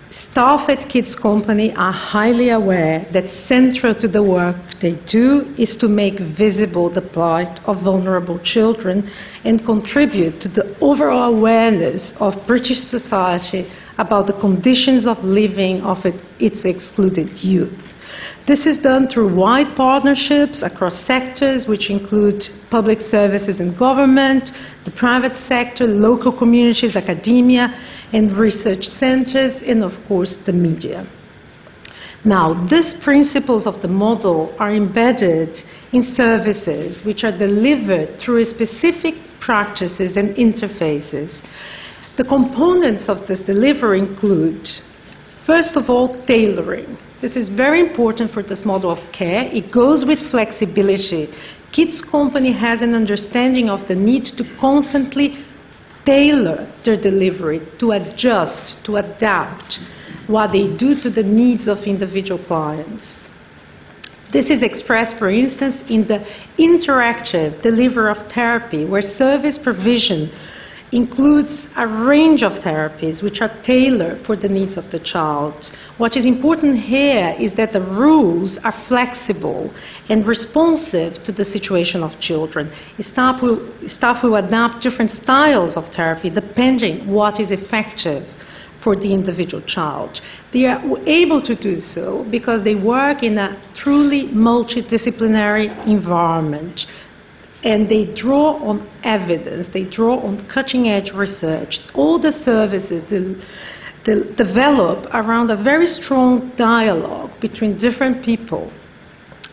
Staff 0.10 0.70
at 0.70 0.90
Kids 0.90 1.16
Company 1.16 1.72
are 1.76 1.92
highly 1.92 2.50
aware 2.50 3.06
that 3.14 3.30
central 3.30 3.94
to 3.94 4.08
the 4.08 4.24
work 4.24 4.56
they 4.82 4.96
do 5.06 5.54
is 5.56 5.76
to 5.76 5.88
make 5.88 6.20
visible 6.20 6.90
the 6.90 7.02
plight 7.02 7.60
of 7.66 7.84
vulnerable 7.84 8.40
children 8.40 9.08
and 9.44 9.64
contribute 9.64 10.42
to 10.42 10.50
the 10.50 10.76
overall 10.82 11.36
awareness 11.36 12.12
of 12.20 12.34
British 12.48 12.80
society 12.80 13.72
about 14.00 14.26
the 14.26 14.34
conditions 14.34 15.06
of 15.06 15.24
living 15.24 15.82
of 15.82 16.00
its 16.40 16.66
excluded 16.66 17.38
youth. 17.44 17.89
This 18.50 18.66
is 18.66 18.80
done 18.80 19.06
through 19.06 19.36
wide 19.36 19.76
partnerships 19.76 20.64
across 20.64 21.06
sectors, 21.06 21.68
which 21.68 21.92
include 21.92 22.44
public 22.72 23.00
services 23.00 23.60
and 23.60 23.78
government, 23.78 24.50
the 24.86 24.92
private 25.06 25.36
sector, 25.36 25.86
local 25.86 26.36
communities, 26.36 26.96
academia, 26.96 27.68
and 28.12 28.32
research 28.32 28.86
centers, 28.86 29.62
and 29.62 29.84
of 29.84 29.94
course 30.08 30.36
the 30.48 30.52
media. 30.52 31.08
Now, 32.26 32.66
these 32.66 32.96
principles 33.04 33.68
of 33.68 33.84
the 33.84 33.88
model 33.88 34.56
are 34.58 34.74
embedded 34.74 35.62
in 35.94 36.02
services 36.02 37.06
which 37.06 37.24
are 37.24 37.38
delivered 37.38 38.20
through 38.20 38.46
specific 38.46 39.14
practices 39.40 40.18
and 40.18 40.36
interfaces. 40.36 41.44
The 42.18 42.24
components 42.24 43.10
of 43.10 43.28
this 43.28 43.42
delivery 43.42 44.00
include, 44.00 44.68
first 45.50 45.76
of 45.76 45.90
all, 45.90 46.08
tailoring. 46.28 46.96
This 47.22 47.36
is 47.36 47.50
very 47.50 47.82
important 47.82 48.32
for 48.32 48.44
this 48.44 48.64
model 48.64 48.92
of 48.92 49.02
care. 49.12 49.44
It 49.52 49.74
goes 49.74 50.06
with 50.06 50.20
flexibility. 50.30 51.28
Kids 51.72 52.04
Company 52.04 52.54
has 52.54 52.84
an 52.84 52.94
understanding 52.94 53.68
of 53.68 53.88
the 53.88 53.96
need 53.96 54.26
to 54.38 54.44
constantly 54.62 55.44
tailor 56.06 56.72
their 56.86 57.02
delivery, 57.02 57.62
to 57.80 57.94
adjust, 57.94 58.78
to 58.86 58.98
adapt 58.98 59.80
what 60.28 60.52
they 60.52 60.68
do 60.78 60.94
to 61.02 61.10
the 61.10 61.24
needs 61.24 61.68
of 61.68 61.80
individual 61.80 62.40
clients. 62.46 63.26
This 64.32 64.52
is 64.52 64.62
expressed, 64.62 65.18
for 65.18 65.32
instance, 65.32 65.82
in 65.90 66.08
the 66.08 66.20
interactive 66.60 67.64
delivery 67.64 68.12
of 68.12 68.32
therapy, 68.32 68.86
where 68.86 69.02
service 69.02 69.58
provision 69.58 70.30
includes 70.92 71.68
a 71.76 71.86
range 71.86 72.42
of 72.42 72.54
therapies 72.54 73.22
which 73.22 73.42
are 73.42 73.52
tailored 73.64 74.26
for 74.26 74.36
the 74.36 74.48
needs 74.48 74.76
of 74.76 74.90
the 74.92 75.00
child. 75.00 75.72
What 75.98 76.18
is 76.18 76.26
important 76.26 76.78
here 76.78 77.36
is 77.40 77.54
that 77.56 77.74
the 77.74 77.82
rules 77.82 78.58
are 78.64 78.74
flexible 78.88 79.72
and 80.10 80.26
responsive 80.26 81.24
to 81.26 81.32
the 81.32 81.46
situation 81.46 82.02
of 82.02 82.20
children. 82.20 82.72
Staff 83.00 83.42
will, 83.42 83.72
staff 83.88 84.24
will 84.24 84.36
adapt 84.36 84.82
different 84.82 85.12
styles 85.12 85.78
of 85.78 85.86
therapy 85.90 86.30
depending 86.30 87.08
what 87.08 87.40
is 87.40 87.52
effective 87.52 88.26
for 88.84 88.96
the 88.96 89.14
individual 89.14 89.62
child. 89.66 90.22
They 90.54 90.66
are 90.66 90.82
able 91.06 91.42
to 91.44 91.56
do 91.56 91.80
so 91.80 92.26
because 92.32 92.64
they 92.64 92.76
work 92.76 93.24
in 93.24 93.38
a 93.38 93.62
truly 93.76 94.30
multidisciplinary 94.30 95.86
environment 95.86 96.82
and 97.64 97.90
they 97.90 98.06
draw 98.14 98.56
on 98.64 98.88
evidence, 99.04 99.68
they 99.74 99.84
draw 99.84 100.20
on 100.20 100.48
cutting 100.48 100.88
edge 100.88 101.12
research. 101.14 101.80
All 101.94 102.20
the 102.20 102.32
services 102.32 103.04
develop 104.06 105.08
around 105.14 105.52
a 105.52 105.62
very 105.62 105.86
strong 105.86 106.52
dialogue 106.56 107.32
between 107.42 107.78
different 107.78 108.24
people 108.24 108.72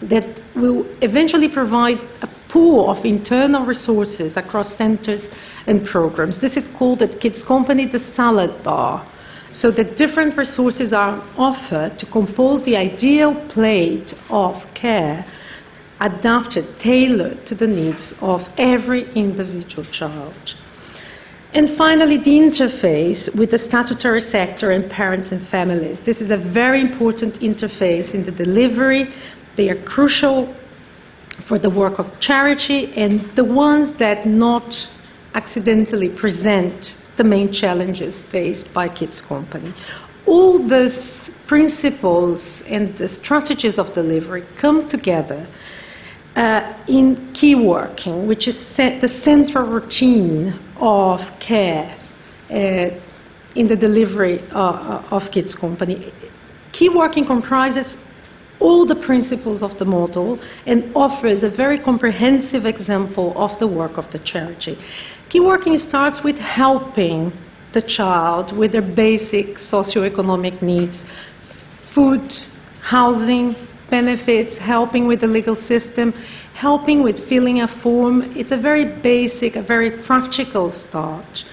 that 0.03 0.41
will 0.55 0.87
eventually 1.03 1.49
provide 1.53 1.99
a 2.23 2.29
pool 2.53 2.91
of 2.91 3.05
internal 3.05 3.67
resources 3.67 4.37
across 4.37 4.77
centers 4.77 5.29
and 5.67 5.85
programs. 5.85 6.41
This 6.41 6.57
is 6.57 6.69
called 6.79 7.03
at 7.03 7.19
Kids 7.21 7.43
Company 7.43 7.87
the 7.91 7.99
salad 7.99 8.63
bar. 8.63 9.13
So 9.53 9.71
that 9.73 9.97
different 9.97 10.37
resources 10.37 10.93
are 10.93 11.23
offered 11.37 11.99
to 11.99 12.07
compose 12.07 12.63
the 12.65 12.77
ideal 12.77 13.35
plate 13.49 14.13
of 14.29 14.55
care 14.75 15.25
adapted, 16.01 16.79
tailored 16.81 17.47
to 17.47 17.55
the 17.55 17.67
needs 17.67 18.15
of 18.21 18.41
every 18.59 19.11
individual 19.15 19.85
child. 19.93 20.35
And 21.55 21.77
finally, 21.79 22.19
the 22.19 22.37
interface 22.37 23.35
with 23.35 23.51
the 23.51 23.59
statutory 23.59 24.21
sector 24.21 24.73
and 24.73 24.91
parents 24.91 25.33
and 25.33 25.47
families. 25.49 26.03
This 26.05 26.21
is 26.21 26.31
a 26.31 26.37
very 26.37 26.81
important 26.81 27.41
interface 27.41 28.15
in 28.15 28.27
the 28.27 28.33
delivery. 28.33 29.15
They 29.57 29.71
are 29.71 29.83
crucial 29.85 30.55
for 31.49 31.59
the 31.59 31.71
work 31.71 31.99
of 31.99 32.07
charity 32.21 32.93
and 32.95 33.35
the 33.37 33.45
ones 33.45 33.99
that 33.99 34.27
not 34.27 34.71
accidentally 35.35 36.11
present 36.11 36.97
the 37.17 37.25
main 37.25 37.53
challenges 37.53 38.27
faced 38.31 38.67
by 38.75 38.89
Kids 38.89 39.23
Company. 39.23 39.73
All 40.27 40.59
these 40.59 41.31
principles 41.47 42.63
and 42.67 42.97
the 42.99 43.09
strategies 43.09 43.79
of 43.79 43.95
delivery 43.95 44.45
come 44.61 44.91
together 44.91 45.47
uh, 46.37 46.85
in 46.87 47.33
key 47.33 47.55
working, 47.55 48.29
which 48.29 48.47
is 48.47 48.75
the 48.77 49.09
central 49.09 49.67
routine 49.67 50.53
of 50.79 51.21
care 51.41 51.99
uh, 52.51 52.55
in 53.55 53.67
the 53.67 53.77
delivery 53.77 54.41
uh, 54.53 54.59
uh, 54.61 55.09
of 55.11 55.33
Kids 55.33 55.55
Company. 55.55 56.13
Key 56.73 56.91
working 56.95 57.25
comprises 57.25 57.97
all 58.61 58.87
the 58.87 58.97
principles 58.97 59.63
of 59.63 59.79
the 59.79 59.85
model 59.85 60.39
and 60.67 60.95
offers 60.95 61.43
a 61.43 61.51
very 61.51 61.79
comprehensive 61.79 62.67
example 62.67 63.33
of 63.37 63.59
the 63.59 63.67
work 63.67 63.97
of 63.97 64.11
the 64.13 64.19
charity. 64.19 64.77
Key 65.31 65.41
working 65.41 65.77
starts 65.79 66.21
with 66.23 66.37
helping 66.37 67.33
the 67.73 67.83
child 67.83 68.57
with 68.57 68.73
their 68.73 68.95
basic 68.95 69.57
socioeconomic 69.57 70.63
needs 70.63 71.05
food, 71.95 72.31
housing, 72.83 73.55
benefits, 73.91 74.57
helping 74.59 75.07
with 75.07 75.21
the 75.21 75.27
legal 75.27 75.55
system, 75.55 76.13
helping 76.55 77.03
with 77.03 77.29
filling 77.29 77.61
a 77.61 77.83
form. 77.83 78.23
It's 78.37 78.53
a 78.53 78.61
very 78.61 79.01
basic, 79.03 79.57
a 79.57 79.63
very 79.63 80.03
practical 80.03 80.73
start. 80.73 81.45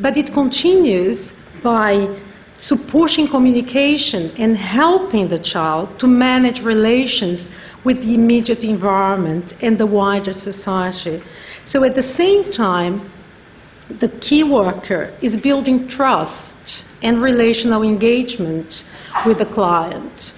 But 0.00 0.16
it 0.16 0.32
continues 0.32 1.32
by 1.62 2.20
supporting 2.58 3.26
communication 3.26 4.30
and 4.36 4.56
helping 4.56 5.28
the 5.28 5.38
child 5.38 5.98
to 5.98 6.06
manage 6.06 6.60
relations 6.62 7.50
with 7.84 7.98
the 8.02 8.14
immediate 8.14 8.64
environment 8.64 9.54
and 9.62 9.78
the 9.78 9.86
wider 9.86 10.32
society. 10.32 11.22
So 11.64 11.84
at 11.84 11.94
the 11.94 12.02
same 12.02 12.52
time, 12.52 13.10
the 14.00 14.08
key 14.20 14.44
worker 14.44 15.16
is 15.22 15.36
building 15.36 15.88
trust 15.88 16.84
and 17.02 17.22
relational 17.22 17.82
engagement 17.82 18.84
with 19.26 19.38
the 19.38 19.46
client 19.46 20.34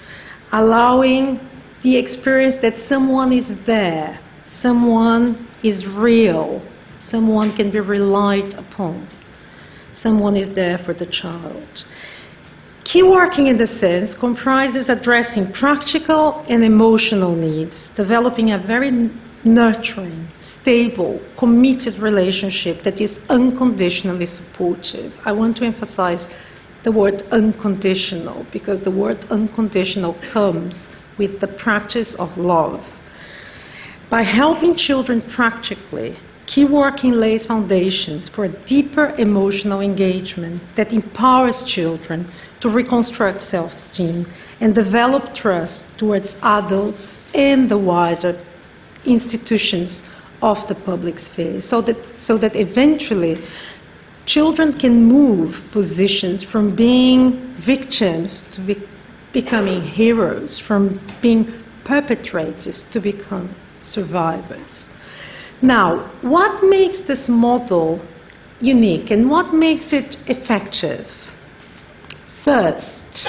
allowing 0.53 1.41
the 1.83 1.97
experience 1.97 2.57
that 2.63 2.77
someone 2.77 3.33
is 3.33 3.51
there, 3.67 4.21
someone 4.47 5.49
is 5.65 5.87
real, 5.89 6.63
someone 7.01 7.57
can 7.57 7.71
be 7.71 7.81
relied 7.81 8.55
upon, 8.55 9.09
someone 9.95 10.37
is 10.37 10.55
there 10.55 10.79
for 10.79 10.95
the 10.95 11.07
child. 11.07 11.85
Key 12.85 13.03
working 13.03 13.47
in 13.47 13.57
this 13.57 13.81
sense 13.81 14.15
comprises 14.15 14.89
addressing 14.89 15.53
practical 15.53 16.45
and 16.49 16.65
emotional 16.65 17.35
needs, 17.35 17.91
developing 17.97 18.53
a 18.53 18.59
very 18.59 18.91
nurturing, 19.45 20.29
stable, 20.41 21.21
committed 21.39 22.01
relationship 22.01 22.83
that 22.85 23.01
is 23.01 23.19
unconditionally 23.29 24.27
supportive. 24.27 25.13
I 25.25 25.33
want 25.33 25.57
to 25.59 25.65
emphasize 25.65 26.29
the 26.85 26.93
word 26.93 27.23
unconditional 27.31 28.47
because 28.53 28.83
the 28.83 28.91
word 28.91 29.25
unconditional 29.31 30.19
comes 30.33 30.89
with 31.19 31.41
the 31.41 31.47
practice 31.47 32.15
of 32.19 32.37
love. 32.37 32.85
By 34.11 34.23
helping 34.23 34.75
children 34.75 35.23
practically, 35.35 36.19
Key 36.47 36.67
Working 36.67 37.13
lays 37.13 37.47
foundations 37.47 38.29
for 38.29 38.45
a 38.45 38.67
deeper 38.67 39.15
emotional 39.17 39.81
engagement 39.81 40.61
that 40.77 40.93
empowers 40.93 41.65
children 41.67 42.31
to 42.61 42.69
reconstruct 42.69 43.43
self 43.43 43.73
esteem 43.73 44.27
and 44.61 44.75
develop 44.75 45.35
trust 45.35 45.85
towards 45.99 46.35
adults 46.43 47.19
and 47.33 47.71
the 47.71 47.79
wider 47.79 48.45
institutions 49.07 50.03
of 50.43 50.57
the 50.69 50.75
public 50.75 51.19
sphere 51.19 51.61
so 51.61 51.81
that, 51.81 51.97
so 52.19 52.37
that 52.37 52.55
eventually 52.55 53.37
children 54.27 54.73
can 54.79 55.05
move 55.05 55.55
positions 55.73 56.45
from 56.45 56.75
being 56.77 57.57
victims 57.65 58.43
to 58.55 58.67
be, 58.67 58.77
becoming 59.33 59.83
heroes, 59.83 60.63
from 60.67 61.01
being 61.21 61.65
perpetrators 61.85 62.85
to 62.93 63.01
become 63.01 63.55
survivors. 63.81 64.87
Now, 65.61 66.11
what 66.23 66.65
makes 66.65 67.03
this 67.03 67.29
model 67.29 68.05
unique 68.61 69.11
and 69.11 69.29
what 69.29 69.55
makes 69.55 69.93
it 69.93 70.17
effective? 70.27 71.07
First, 72.45 73.29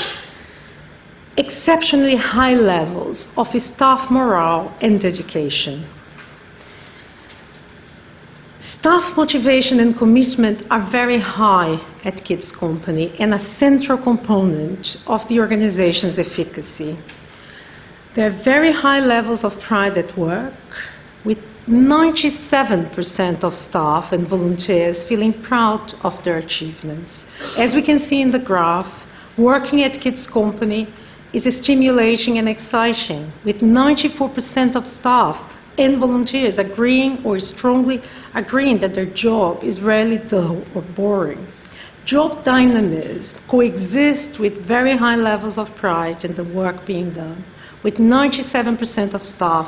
exceptionally 1.37 2.15
high 2.15 2.55
levels 2.55 3.29
of 3.37 3.47
staff 3.59 4.09
morale 4.11 4.75
and 4.81 4.99
dedication. 4.99 5.87
Staff 8.63 9.17
motivation 9.17 9.81
and 9.81 9.97
commitment 9.97 10.63
are 10.71 10.89
very 10.89 11.19
high 11.19 11.75
at 12.05 12.23
Kids 12.23 12.49
Company 12.49 13.13
and 13.19 13.33
a 13.33 13.39
central 13.39 14.01
component 14.01 14.95
of 15.05 15.19
the 15.27 15.37
organization's 15.41 16.17
efficacy. 16.17 16.97
There 18.15 18.27
are 18.27 18.43
very 18.45 18.71
high 18.71 19.01
levels 19.01 19.43
of 19.43 19.51
pride 19.59 19.97
at 19.97 20.17
work, 20.17 20.53
with 21.25 21.39
97% 21.67 23.43
of 23.43 23.53
staff 23.53 24.13
and 24.13 24.29
volunteers 24.29 25.03
feeling 25.09 25.33
proud 25.43 25.93
of 26.01 26.23
their 26.23 26.37
achievements. 26.37 27.25
As 27.57 27.75
we 27.75 27.85
can 27.85 27.99
see 27.99 28.21
in 28.21 28.31
the 28.31 28.39
graph, 28.39 28.93
working 29.37 29.83
at 29.83 29.99
Kids 29.99 30.25
Company 30.25 30.87
is 31.33 31.43
stimulating 31.61 32.37
and 32.37 32.47
exciting, 32.47 33.29
with 33.43 33.57
94% 33.57 34.77
of 34.77 34.87
staff 34.87 35.52
and 35.77 35.99
volunteers 35.99 36.59
agreeing 36.59 37.23
or 37.25 37.39
strongly 37.39 38.01
agreeing 38.35 38.79
that 38.79 38.93
their 38.93 39.11
job 39.13 39.63
is 39.63 39.81
rarely 39.81 40.19
dull 40.29 40.63
or 40.75 40.83
boring. 40.95 41.47
Job 42.05 42.43
dynamism 42.43 43.39
coexists 43.49 44.37
with 44.37 44.67
very 44.67 44.97
high 44.97 45.15
levels 45.15 45.57
of 45.57 45.67
pride 45.77 46.25
in 46.25 46.35
the 46.35 46.43
work 46.43 46.85
being 46.85 47.13
done, 47.13 47.43
with 47.83 47.95
97% 47.95 49.13
of 49.13 49.21
staff 49.21 49.67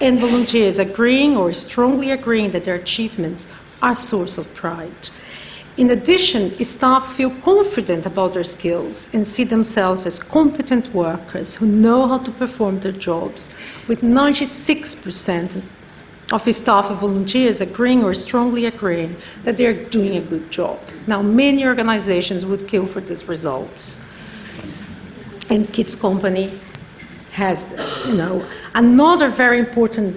and 0.00 0.20
volunteers 0.20 0.78
agreeing 0.78 1.36
or 1.36 1.52
strongly 1.52 2.10
agreeing 2.10 2.52
that 2.52 2.64
their 2.64 2.74
achievements 2.74 3.46
are 3.80 3.92
a 3.92 3.96
source 3.96 4.36
of 4.36 4.46
pride. 4.54 5.08
In 5.78 5.90
addition, 5.90 6.56
staff 6.64 7.16
feel 7.18 7.38
confident 7.44 8.06
about 8.06 8.32
their 8.32 8.44
skills 8.44 9.08
and 9.12 9.26
see 9.26 9.44
themselves 9.44 10.06
as 10.06 10.18
competent 10.18 10.94
workers 10.94 11.54
who 11.54 11.66
know 11.66 12.08
how 12.08 12.18
to 12.18 12.32
perform 12.32 12.80
their 12.80 12.92
jobs, 12.92 13.50
with 13.86 14.00
96% 14.00 15.62
of 16.32 16.40
staff 16.42 16.86
and 16.90 16.98
volunteers 16.98 17.60
agreeing 17.60 18.02
or 18.02 18.14
strongly 18.14 18.64
agreeing 18.66 19.16
that 19.44 19.58
they 19.58 19.66
are 19.66 19.88
doing 19.90 20.16
a 20.16 20.28
good 20.28 20.50
job. 20.50 20.80
Now, 21.06 21.20
many 21.22 21.66
organizations 21.66 22.46
would 22.46 22.66
kill 22.66 22.90
for 22.90 23.02
these 23.02 23.28
results. 23.28 23.98
And 25.50 25.68
Kids 25.72 25.94
Company 25.94 26.58
has, 27.32 27.58
you 28.08 28.14
know, 28.14 28.40
another 28.74 29.28
very 29.36 29.58
important 29.58 30.16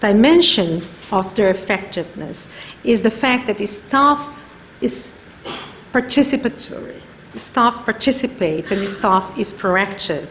dimension 0.00 0.82
of 1.12 1.34
their 1.36 1.50
effectiveness 1.50 2.48
is 2.84 3.02
the 3.02 3.10
fact 3.10 3.46
that 3.46 3.58
staff 3.86 4.36
is 4.80 5.10
participatory. 5.92 7.02
The 7.32 7.40
staff 7.40 7.84
participates 7.84 8.70
and 8.70 8.82
the 8.82 8.94
staff 8.98 9.38
is 9.38 9.52
proactive. 9.52 10.28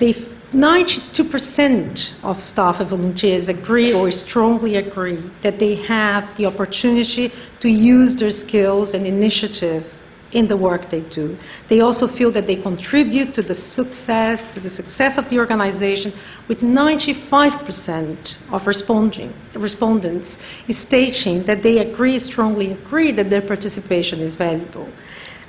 They 0.00 0.14
92% 0.54 2.22
of 2.22 2.38
staff 2.38 2.76
and 2.78 2.88
volunteers 2.88 3.48
agree 3.48 3.92
or 3.92 4.12
strongly 4.12 4.76
agree 4.76 5.18
that 5.42 5.58
they 5.58 5.74
have 5.74 6.36
the 6.36 6.46
opportunity 6.46 7.32
to 7.60 7.68
use 7.68 8.16
their 8.16 8.30
skills 8.30 8.94
and 8.94 9.04
initiative 9.04 9.82
in 10.34 10.48
the 10.48 10.56
work 10.56 10.90
they 10.90 11.00
do. 11.00 11.38
They 11.70 11.80
also 11.80 12.06
feel 12.06 12.32
that 12.32 12.46
they 12.46 12.60
contribute 12.60 13.34
to 13.34 13.42
the 13.42 13.54
success, 13.54 14.42
to 14.54 14.60
the 14.60 14.68
success 14.68 15.16
of 15.16 15.30
the 15.30 15.38
organization, 15.38 16.12
with 16.48 16.58
95% 16.58 18.52
of 18.52 18.66
respondents 18.66 20.36
stating 20.70 21.46
that 21.46 21.62
they 21.62 21.78
agree, 21.78 22.18
strongly 22.18 22.72
agree, 22.72 23.12
that 23.12 23.30
their 23.30 23.46
participation 23.46 24.20
is 24.20 24.34
valuable. 24.34 24.92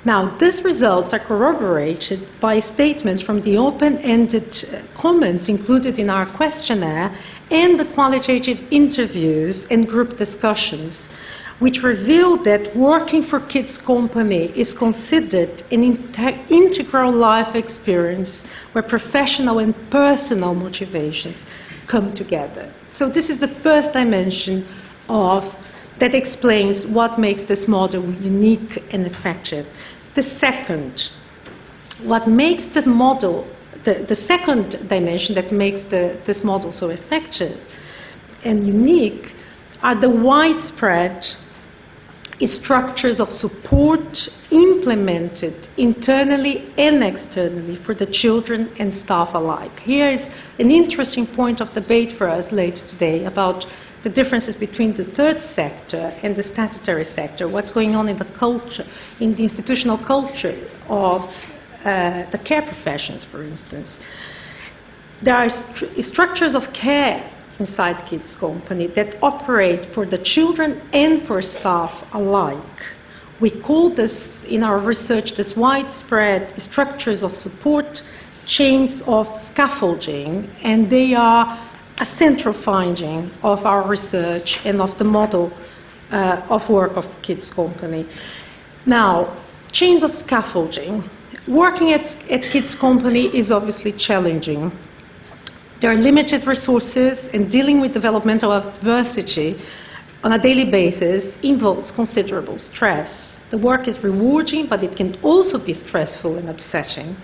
Now, 0.04 0.38
these 0.38 0.62
results 0.62 1.12
are 1.12 1.18
corroborated 1.18 2.20
by 2.40 2.60
statements 2.60 3.22
from 3.22 3.42
the 3.42 3.56
open-ended 3.56 4.54
uh, 4.54 4.82
comments 4.96 5.48
included 5.48 5.98
in 5.98 6.08
our 6.08 6.32
questionnaire 6.36 7.10
and 7.50 7.78
the 7.78 7.92
qualitative 7.92 8.58
interviews 8.70 9.66
and 9.68 9.88
group 9.88 10.16
discussions 10.16 11.08
which 11.58 11.82
revealed 11.82 12.44
that 12.44 12.76
working 12.76 13.22
for 13.22 13.40
Kids 13.40 13.78
Company 13.78 14.52
is 14.58 14.74
considered 14.74 15.62
an 15.70 15.82
integral 16.50 17.12
life 17.12 17.54
experience 17.54 18.44
where 18.72 18.84
professional 18.84 19.60
and 19.60 19.74
personal 19.90 20.54
motivations 20.54 21.44
come 21.90 22.14
together. 22.14 22.72
So 22.92 23.08
this 23.08 23.30
is 23.30 23.40
the 23.40 23.58
first 23.62 23.92
dimension 23.92 24.68
of 25.08 25.44
that 25.98 26.14
explains 26.14 26.84
what 26.84 27.18
makes 27.18 27.46
this 27.46 27.66
model 27.66 28.04
unique 28.20 28.82
and 28.92 29.06
effective. 29.06 29.66
The 30.14 30.22
second, 30.22 31.00
what 32.04 32.28
makes 32.28 32.66
the 32.74 32.82
model, 32.82 33.50
the, 33.86 34.04
the 34.06 34.16
second 34.16 34.88
dimension 34.90 35.34
that 35.36 35.52
makes 35.52 35.84
the, 35.84 36.20
this 36.26 36.44
model 36.44 36.70
so 36.70 36.90
effective 36.90 37.58
and 38.44 38.66
unique 38.66 39.32
are 39.82 39.98
the 39.98 40.10
widespread 40.10 41.22
structures 42.44 43.18
of 43.18 43.30
support 43.30 44.28
implemented 44.50 45.68
internally 45.78 46.70
and 46.76 47.02
externally 47.02 47.76
for 47.84 47.94
the 47.94 48.06
children 48.06 48.68
and 48.78 48.92
staff 48.92 49.30
alike. 49.32 49.78
Here 49.80 50.10
is 50.10 50.26
an 50.58 50.70
interesting 50.70 51.26
point 51.26 51.62
of 51.62 51.72
debate 51.72 52.18
for 52.18 52.28
us 52.28 52.52
later 52.52 52.86
today 52.86 53.24
about 53.24 53.64
the 54.04 54.10
differences 54.10 54.54
between 54.54 54.94
the 54.96 55.04
third 55.04 55.40
sector 55.40 56.12
and 56.22 56.36
the 56.36 56.42
statutory 56.42 57.04
sector, 57.04 57.48
what's 57.48 57.72
going 57.72 57.96
on 57.96 58.08
in 58.08 58.18
the 58.18 58.30
culture, 58.38 58.84
in 59.18 59.34
the 59.34 59.42
institutional 59.42 59.98
culture 59.98 60.68
of 60.88 61.22
uh, 61.84 62.30
the 62.30 62.38
care 62.38 62.62
professions, 62.62 63.24
for 63.24 63.42
instance. 63.42 63.98
There 65.24 65.34
are 65.34 65.48
st- 65.48 66.04
structures 66.04 66.54
of 66.54 66.62
care 66.74 67.32
inside 67.58 68.02
Kids 68.08 68.36
Company 68.36 68.86
that 68.94 69.16
operate 69.22 69.86
for 69.94 70.06
the 70.06 70.18
children 70.22 70.80
and 70.92 71.26
for 71.26 71.40
staff 71.40 72.06
alike. 72.12 72.80
We 73.40 73.50
call 73.62 73.94
this, 73.94 74.38
in 74.48 74.62
our 74.62 74.78
research, 74.78 75.36
this 75.36 75.54
widespread 75.56 76.58
structures 76.60 77.22
of 77.22 77.34
support, 77.34 78.00
chains 78.46 79.02
of 79.06 79.26
scaffolding, 79.36 80.48
and 80.62 80.90
they 80.90 81.14
are 81.14 81.44
a 81.98 82.06
central 82.06 82.54
finding 82.64 83.30
of 83.42 83.60
our 83.66 83.88
research 83.88 84.58
and 84.64 84.80
of 84.80 84.96
the 84.98 85.04
model 85.04 85.52
uh, 86.10 86.46
of 86.48 86.68
work 86.70 86.92
of 86.96 87.04
Kids 87.22 87.50
Company. 87.50 88.06
Now, 88.86 89.42
chains 89.72 90.02
of 90.02 90.12
scaffolding. 90.12 91.08
Working 91.48 91.92
at, 91.92 92.06
at 92.30 92.42
Kids 92.52 92.74
Company 92.74 93.26
is 93.26 93.50
obviously 93.50 93.92
challenging. 93.92 94.70
There 95.80 95.90
are 95.90 95.94
limited 95.94 96.46
resources, 96.46 97.18
and 97.34 97.50
dealing 97.50 97.82
with 97.82 97.92
developmental 97.92 98.50
adversity 98.50 99.58
on 100.24 100.32
a 100.32 100.38
daily 100.38 100.70
basis 100.70 101.36
involves 101.42 101.92
considerable 101.92 102.56
stress. 102.56 103.36
The 103.50 103.58
work 103.58 103.86
is 103.86 104.02
rewarding, 104.02 104.68
but 104.70 104.82
it 104.82 104.96
can 104.96 105.16
also 105.22 105.64
be 105.64 105.74
stressful 105.74 106.38
and 106.38 106.48
upsetting. 106.48 107.14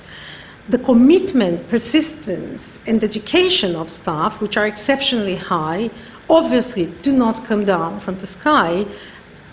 The 0.68 0.78
commitment, 0.78 1.68
persistence, 1.70 2.78
and 2.86 3.00
dedication 3.00 3.74
of 3.74 3.88
staff, 3.88 4.40
which 4.42 4.58
are 4.58 4.66
exceptionally 4.66 5.36
high, 5.36 5.88
obviously 6.28 6.94
do 7.02 7.12
not 7.12 7.48
come 7.48 7.64
down 7.64 8.00
from 8.04 8.18
the 8.20 8.26
sky. 8.26 8.84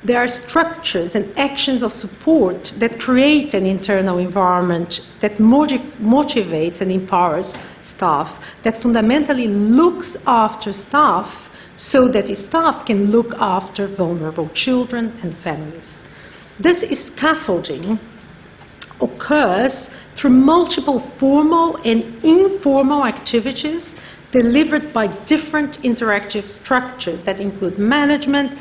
There 0.04 0.18
are 0.18 0.28
structures 0.28 1.14
and 1.14 1.38
actions 1.38 1.84
of 1.84 1.92
support 1.92 2.72
that 2.80 3.00
create 3.00 3.54
an 3.54 3.66
internal 3.66 4.18
environment 4.18 5.02
that 5.22 5.40
motiv- 5.40 5.94
motivates 6.00 6.80
and 6.80 6.90
empowers 6.90 7.54
staff, 7.84 8.42
that 8.64 8.82
fundamentally 8.82 9.48
looks 9.48 10.16
after 10.26 10.72
staff 10.72 11.50
so 11.76 12.08
that 12.10 12.28
staff 12.36 12.86
can 12.86 13.12
look 13.12 13.34
after 13.40 13.94
vulnerable 13.94 14.50
children 14.54 15.18
and 15.22 15.36
families. 15.44 16.02
This 16.60 16.84
scaffolding 17.08 18.00
occurs 19.02 19.90
through 20.16 20.32
multiple 20.32 21.00
formal 21.20 21.78
and 21.84 22.24
informal 22.24 23.06
activities 23.06 23.96
delivered 24.32 24.94
by 24.94 25.08
different 25.26 25.78
interactive 25.84 26.48
structures 26.50 27.24
that 27.24 27.40
include 27.40 27.78
management, 27.78 28.56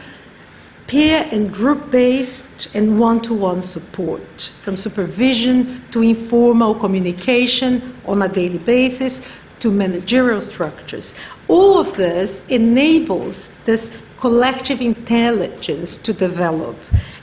peer 0.89 1.29
and 1.31 1.53
group 1.53 1.93
based 1.93 2.69
and 2.75 2.99
one 2.99 3.21
to 3.23 3.35
one 3.35 3.63
support, 3.63 4.23
from 4.65 4.77
supervision 4.77 5.85
to 5.93 6.01
informal 6.01 6.79
communication 6.81 8.01
on 8.07 8.23
a 8.23 8.33
daily 8.33 8.59
basis 8.65 9.21
to 9.61 9.71
managerial 9.71 10.41
structures. 10.41 11.13
All 11.47 11.79
of 11.79 11.97
this 11.97 12.41
enables 12.49 13.49
this 13.67 13.91
collective 14.21 14.81
intelligence 14.81 15.99
to 16.05 16.13
develop, 16.13 16.77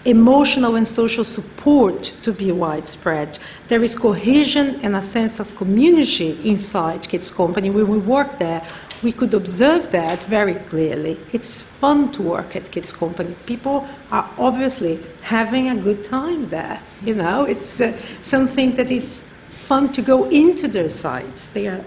emotional 0.06 0.76
and 0.76 0.88
social 0.88 1.24
support 1.24 2.06
to 2.24 2.32
be 2.32 2.52
widespread. 2.52 3.38
There 3.70 3.84
is 3.84 3.96
cohesion 3.96 4.80
and 4.84 4.96
a 4.96 5.02
sense 5.02 5.40
of 5.40 5.48
community 5.58 6.40
inside 6.48 7.08
Kids 7.10 7.32
Company. 7.36 7.72
When 7.72 7.92
we 7.92 8.00
work 8.00 8.38
there, 8.38 8.62
we 9.04 9.12
could 9.12 9.34
observe 9.34 9.92
that 9.92 10.30
very 10.30 10.56
clearly. 10.70 11.18
It's 11.34 11.64
fun 11.82 12.12
to 12.14 12.24
work 12.24 12.56
at 12.56 12.72
Kids 12.72 12.94
Company. 12.94 13.36
People 13.48 13.88
are 14.12 14.34
obviously 14.38 15.04
having 15.24 15.70
a 15.70 15.84
good 15.84 16.08
time 16.10 16.50
there. 16.50 16.82
You 17.02 17.16
know, 17.16 17.44
it's 17.44 17.82
uh, 17.82 17.92
something 18.24 18.76
that 18.78 18.92
is 18.92 19.22
fun 19.68 19.92
to 19.94 20.06
go 20.06 20.30
into 20.30 20.68
their 20.68 20.88
sites. 20.88 21.50
They 21.54 21.68
are 21.68 21.84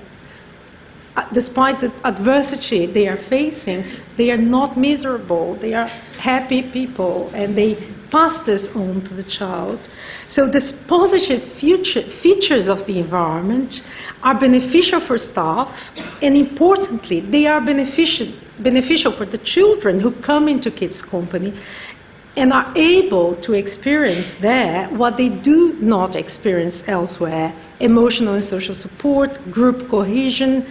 uh, 1.18 1.28
despite 1.34 1.80
the 1.80 1.90
adversity 2.06 2.86
they 2.92 3.08
are 3.08 3.18
facing, 3.28 3.82
they 4.16 4.30
are 4.30 4.36
not 4.36 4.78
miserable. 4.78 5.58
They 5.60 5.74
are 5.74 5.88
happy 5.88 6.70
people, 6.72 7.30
and 7.34 7.58
they 7.58 7.74
pass 8.10 8.44
this 8.46 8.68
on 8.74 9.04
to 9.04 9.14
the 9.14 9.24
child. 9.24 9.80
So 10.28 10.50
these 10.50 10.72
positive 10.88 11.42
future, 11.58 12.02
features 12.22 12.68
of 12.68 12.86
the 12.86 12.98
environment 12.98 13.74
are 14.22 14.38
beneficial 14.38 15.00
for 15.06 15.18
staff, 15.18 15.68
and 16.22 16.36
importantly, 16.36 17.20
they 17.20 17.46
are 17.46 17.64
beneficial, 17.64 18.32
beneficial 18.62 19.16
for 19.16 19.26
the 19.26 19.38
children 19.38 20.00
who 20.00 20.12
come 20.22 20.48
into 20.48 20.70
Kids 20.70 21.02
Company 21.02 21.52
and 22.36 22.52
are 22.52 22.72
able 22.76 23.40
to 23.42 23.54
experience 23.54 24.32
there 24.40 24.88
what 24.90 25.16
they 25.16 25.28
do 25.28 25.74
not 25.80 26.14
experience 26.14 26.82
elsewhere 26.86 27.52
emotional 27.80 28.34
and 28.34 28.44
social 28.44 28.74
support, 28.74 29.30
group 29.52 29.88
cohesion, 29.88 30.66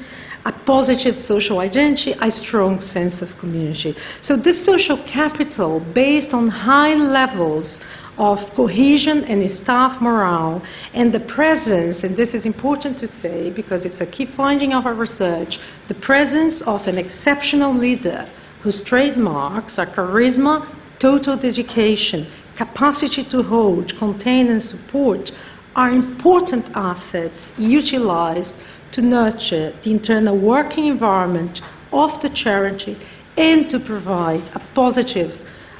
a 0.48 0.52
positive 0.66 1.16
social 1.18 1.60
identity, 1.60 2.16
a 2.22 2.32
strong 2.32 2.80
sense 2.80 3.22
of 3.22 3.28
community. 3.38 3.94
So 4.22 4.38
this 4.38 4.66
social 4.66 4.98
capital, 5.04 5.72
based 5.94 6.34
on 6.34 6.48
high 6.48 6.94
levels 6.94 7.82
of 8.18 8.38
cohesion 8.56 9.26
and 9.26 9.48
staff 9.50 10.02
morale 10.02 10.64
and 10.94 11.14
the 11.14 11.20
presence, 11.20 12.04
and 12.04 12.16
this 12.16 12.34
is 12.34 12.46
important 12.46 12.98
to 13.00 13.08
say 13.08 13.52
because 13.52 13.86
it's 13.86 14.00
a 14.00 14.06
key 14.08 14.26
finding 14.26 14.74
of 14.74 14.86
our 14.86 14.96
research, 14.96 15.60
the 15.90 16.00
presence 16.10 16.64
of 16.66 16.82
an 16.88 16.98
exceptional 16.98 17.78
leader 17.78 18.26
whose 18.64 18.82
trademarks 18.84 19.78
are 19.78 19.86
charisma, 19.86 20.56
total 21.00 21.38
dedication, 21.38 22.26
capacity 22.58 23.24
to 23.30 23.44
hold, 23.44 23.94
contain, 24.00 24.48
and 24.48 24.64
support 24.64 25.30
are 25.76 25.90
important 25.90 26.66
assets 26.74 27.52
utilized 27.58 28.56
to 28.94 29.02
nurture 29.02 29.74
the 29.84 29.92
internal 29.92 30.40
working 30.40 30.88
environment 30.88 31.60
of 31.92 32.22
the 32.22 32.30
charity 32.34 32.98
and 33.38 33.70
to 33.70 33.80
provide 33.80 34.50
a 34.56 34.62
positive 34.74 35.32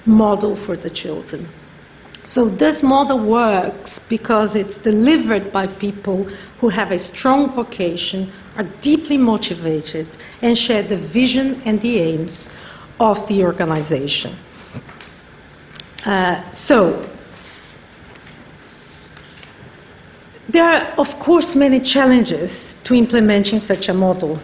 model 0.06 0.56
for 0.66 0.78
the 0.78 0.90
children. 0.90 1.50
So 2.26 2.50
this 2.50 2.84
model 2.84 3.30
works 3.30 4.00
because 4.10 4.56
it's 4.56 4.78
delivered 4.80 5.52
by 5.54 5.68
people 5.80 6.26
who 6.60 6.68
have 6.68 6.92
a 6.92 7.00
strong 7.00 7.56
vocation, 7.56 8.32
are 8.58 8.66
deeply 8.82 9.18
motivated, 9.18 10.08
and 10.42 10.58
share 10.58 10.84
the 10.84 11.10
vision 11.14 11.62
and 11.66 11.82
the 11.82 12.00
aims 12.00 12.50
of 13.00 13.28
the 13.30 13.44
organization. 13.44 14.38
Uh, 16.06 16.52
so, 16.52 17.17
there 20.52 20.64
are, 20.64 20.94
of 20.98 21.08
course, 21.24 21.56
many 21.56 21.80
challenges 21.80 22.76
to 22.86 22.94
implementing 22.94 23.60
such 23.60 23.90
a 23.90 23.94
model. 23.94 24.40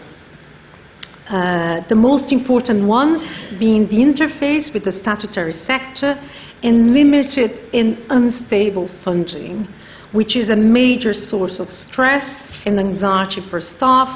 Uh, 1.30 1.88
the 1.88 1.96
most 1.96 2.32
important 2.34 2.86
ones 2.86 3.48
being 3.58 3.88
the 3.88 3.96
interface 3.96 4.74
with 4.74 4.84
the 4.84 4.92
statutory 4.92 5.54
sector 5.54 6.20
and 6.62 6.94
limited 6.94 7.52
and 7.74 7.98
unstable 8.10 8.90
funding, 9.04 9.66
which 10.12 10.36
is 10.36 10.50
a 10.50 10.56
major 10.56 11.14
source 11.14 11.60
of 11.60 11.72
stress 11.72 12.52
and 12.66 12.80
anxiety 12.80 13.42
for 13.50 13.62
staff 13.62 14.10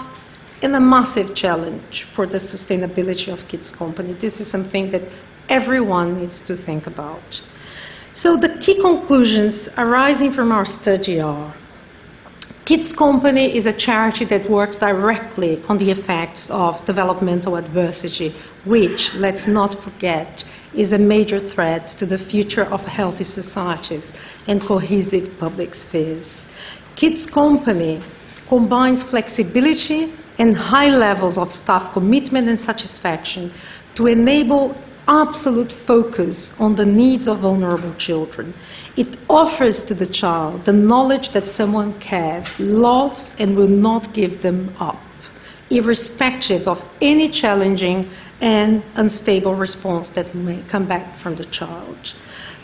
and 0.61 0.75
a 0.75 0.79
massive 0.79 1.35
challenge 1.35 2.05
for 2.15 2.27
the 2.27 2.37
sustainability 2.37 3.29
of 3.29 3.47
Kids 3.47 3.71
Company. 3.71 4.13
This 4.19 4.39
is 4.39 4.51
something 4.51 4.91
that 4.91 5.03
everyone 5.49 6.19
needs 6.19 6.41
to 6.41 6.57
think 6.65 6.87
about. 6.87 7.41
So 8.13 8.35
the 8.35 8.57
key 8.59 8.81
conclusions 8.81 9.69
arising 9.77 10.33
from 10.33 10.51
our 10.51 10.65
study 10.65 11.19
are 11.19 11.55
Kids 12.67 12.91
Company 12.91 13.57
is 13.57 13.65
a 13.65 13.71
charity 13.71 14.25
that 14.25 14.49
works 14.49 14.77
directly 14.77 15.63
on 15.69 15.77
the 15.77 15.89
effects 15.89 16.49
of 16.51 16.85
developmental 16.85 17.55
adversity, 17.55 18.35
which, 18.65 19.11
let's 19.15 19.47
not 19.47 19.81
forget, 19.81 20.43
is 20.75 20.91
a 20.91 20.97
major 20.97 21.39
threat 21.39 21.87
to 21.97 22.05
the 22.05 22.17
future 22.17 22.65
of 22.65 22.81
healthy 22.81 23.23
societies 23.23 24.11
and 24.49 24.61
cohesive 24.61 25.39
public 25.39 25.75
spheres. 25.75 26.45
Kids 26.97 27.25
Company 27.25 28.03
combines 28.49 29.01
flexibility 29.01 30.13
and 30.37 30.53
high 30.53 30.89
levels 30.89 31.37
of 31.37 31.53
staff 31.53 31.93
commitment 31.93 32.49
and 32.49 32.59
satisfaction 32.59 33.49
to 33.95 34.07
enable 34.07 34.75
absolute 35.07 35.71
focus 35.87 36.51
on 36.59 36.75
the 36.75 36.85
needs 36.85 37.29
of 37.29 37.39
vulnerable 37.39 37.95
children. 37.97 38.53
It 38.97 39.15
offers 39.29 39.83
to 39.83 39.93
the 39.93 40.07
child 40.07 40.65
the 40.65 40.73
knowledge 40.73 41.29
that 41.35 41.45
someone 41.45 41.99
cares, 42.01 42.47
loves, 42.57 43.35
and 43.37 43.55
will 43.55 43.67
not 43.67 44.11
give 44.15 44.41
them 44.41 44.75
up, 44.79 44.99
irrespective 45.69 46.67
of 46.67 46.79
any 46.99 47.29
challenging 47.29 48.09
and 48.41 48.83
unstable 48.95 49.53
response 49.53 50.09
that 50.15 50.33
may 50.33 50.65
come 50.71 50.87
back 50.87 51.21
from 51.21 51.35
the 51.35 51.45
child. 51.45 51.97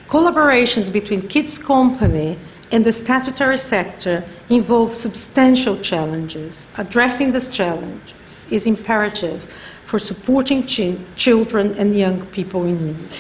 Collaborations 0.10 0.92
between 0.92 1.28
Kids 1.28 1.60
Company 1.60 2.40
and 2.72 2.84
the 2.84 2.92
statutory 2.92 3.58
sector 3.58 4.24
involve 4.50 4.94
substantial 4.94 5.80
challenges. 5.84 6.68
Addressing 6.78 7.32
these 7.32 7.50
challenges 7.50 8.48
is 8.52 8.66
imperative 8.66 9.40
for 9.90 10.00
supporting 10.00 10.66
ch- 10.66 10.98
children 11.16 11.76
and 11.78 11.96
young 11.96 12.26
people 12.32 12.66
in 12.66 12.88
need. 12.88 13.12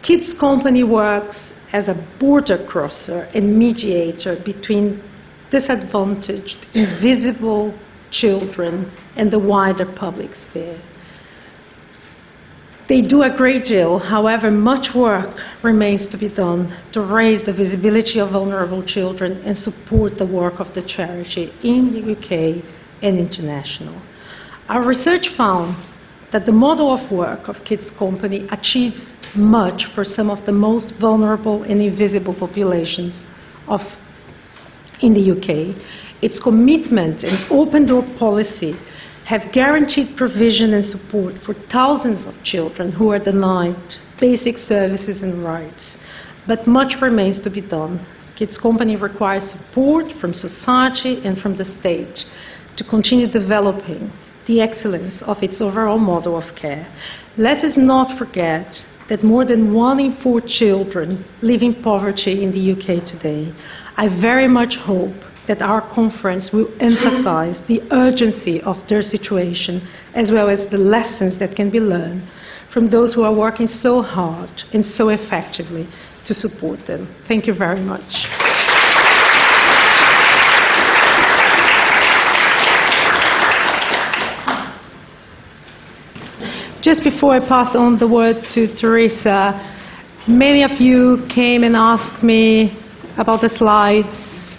Kids 0.00 0.32
Company 0.32 0.84
works 0.84 1.52
as 1.74 1.88
a 1.88 2.08
border 2.20 2.64
crosser 2.68 3.28
and 3.34 3.58
mediator 3.58 4.36
between 4.44 5.02
disadvantaged, 5.50 6.68
invisible 6.72 7.76
children 8.12 8.90
and 9.16 9.28
the 9.30 9.38
wider 9.38 9.84
public 9.84 10.36
sphere. 10.36 10.80
They 12.88 13.00
do 13.00 13.22
a 13.22 13.36
great 13.36 13.64
deal, 13.64 13.98
however, 13.98 14.50
much 14.52 14.94
work 14.94 15.34
remains 15.64 16.06
to 16.08 16.16
be 16.16 16.28
done 16.28 16.60
to 16.92 17.00
raise 17.00 17.44
the 17.44 17.52
visibility 17.52 18.20
of 18.20 18.30
vulnerable 18.30 18.84
children 18.84 19.42
and 19.44 19.56
support 19.56 20.16
the 20.16 20.26
work 20.26 20.60
of 20.60 20.72
the 20.74 20.82
charity 20.82 21.52
in 21.64 21.92
the 21.92 22.02
UK 22.12 22.62
and 23.02 23.18
international. 23.18 24.00
Our 24.68 24.86
research 24.86 25.26
found 25.36 25.76
that 26.34 26.46
the 26.46 26.52
model 26.66 26.92
of 26.92 27.12
work 27.12 27.46
of 27.46 27.64
Kids 27.64 27.92
Company 27.96 28.48
achieves 28.50 29.14
much 29.36 29.84
for 29.94 30.02
some 30.02 30.30
of 30.30 30.44
the 30.44 30.50
most 30.50 30.92
vulnerable 31.00 31.62
and 31.62 31.80
invisible 31.80 32.34
populations 32.34 33.24
of, 33.68 33.80
in 35.00 35.14
the 35.14 35.30
UK. 35.30 35.80
Its 36.22 36.40
commitment 36.40 37.22
and 37.22 37.38
open 37.52 37.86
door 37.86 38.02
policy 38.18 38.74
have 39.24 39.52
guaranteed 39.52 40.16
provision 40.16 40.74
and 40.74 40.84
support 40.84 41.34
for 41.46 41.54
thousands 41.70 42.26
of 42.26 42.34
children 42.42 42.90
who 42.90 43.12
are 43.12 43.20
denied 43.20 43.94
basic 44.20 44.58
services 44.58 45.22
and 45.22 45.44
rights. 45.44 45.96
But 46.48 46.66
much 46.66 47.00
remains 47.00 47.40
to 47.42 47.50
be 47.50 47.60
done. 47.60 48.04
Kids 48.36 48.58
Company 48.58 48.96
requires 48.96 49.54
support 49.54 50.06
from 50.20 50.34
society 50.34 51.24
and 51.24 51.38
from 51.38 51.56
the 51.56 51.64
state 51.64 52.24
to 52.76 52.82
continue 52.82 53.28
developing 53.28 54.10
the 54.46 54.60
excellence 54.60 55.22
of 55.22 55.42
its 55.42 55.60
overall 55.60 55.98
model 55.98 56.36
of 56.36 56.54
care. 56.56 56.86
Let 57.36 57.64
us 57.64 57.76
not 57.76 58.18
forget 58.18 58.86
that 59.08 59.22
more 59.22 59.44
than 59.44 59.74
one 59.74 60.00
in 60.00 60.16
four 60.22 60.40
children 60.40 61.24
live 61.42 61.62
in 61.62 61.82
poverty 61.82 62.42
in 62.42 62.50
the 62.52 62.72
UK 62.72 63.04
today. 63.04 63.52
I 63.96 64.08
very 64.20 64.48
much 64.48 64.76
hope 64.76 65.14
that 65.46 65.60
our 65.60 65.82
conference 65.94 66.50
will 66.52 66.68
emphasize 66.80 67.60
the 67.68 67.82
urgency 67.92 68.62
of 68.62 68.76
their 68.88 69.02
situation 69.02 69.86
as 70.14 70.30
well 70.30 70.48
as 70.48 70.70
the 70.70 70.78
lessons 70.78 71.38
that 71.38 71.54
can 71.54 71.70
be 71.70 71.80
learned 71.80 72.22
from 72.72 72.90
those 72.90 73.14
who 73.14 73.22
are 73.22 73.34
working 73.34 73.66
so 73.66 74.00
hard 74.00 74.50
and 74.72 74.84
so 74.84 75.10
effectively 75.10 75.86
to 76.26 76.34
support 76.34 76.86
them. 76.86 77.14
Thank 77.28 77.46
you 77.46 77.54
very 77.54 77.80
much. 77.80 78.53
Just 86.84 87.02
before 87.02 87.32
I 87.32 87.40
pass 87.40 87.74
on 87.74 87.98
the 87.98 88.06
word 88.06 88.44
to 88.50 88.68
Teresa, 88.76 89.56
many 90.28 90.62
of 90.62 90.72
you 90.72 91.26
came 91.34 91.64
and 91.64 91.74
asked 91.74 92.22
me 92.22 92.76
about 93.16 93.40
the 93.40 93.48
slides, 93.48 94.58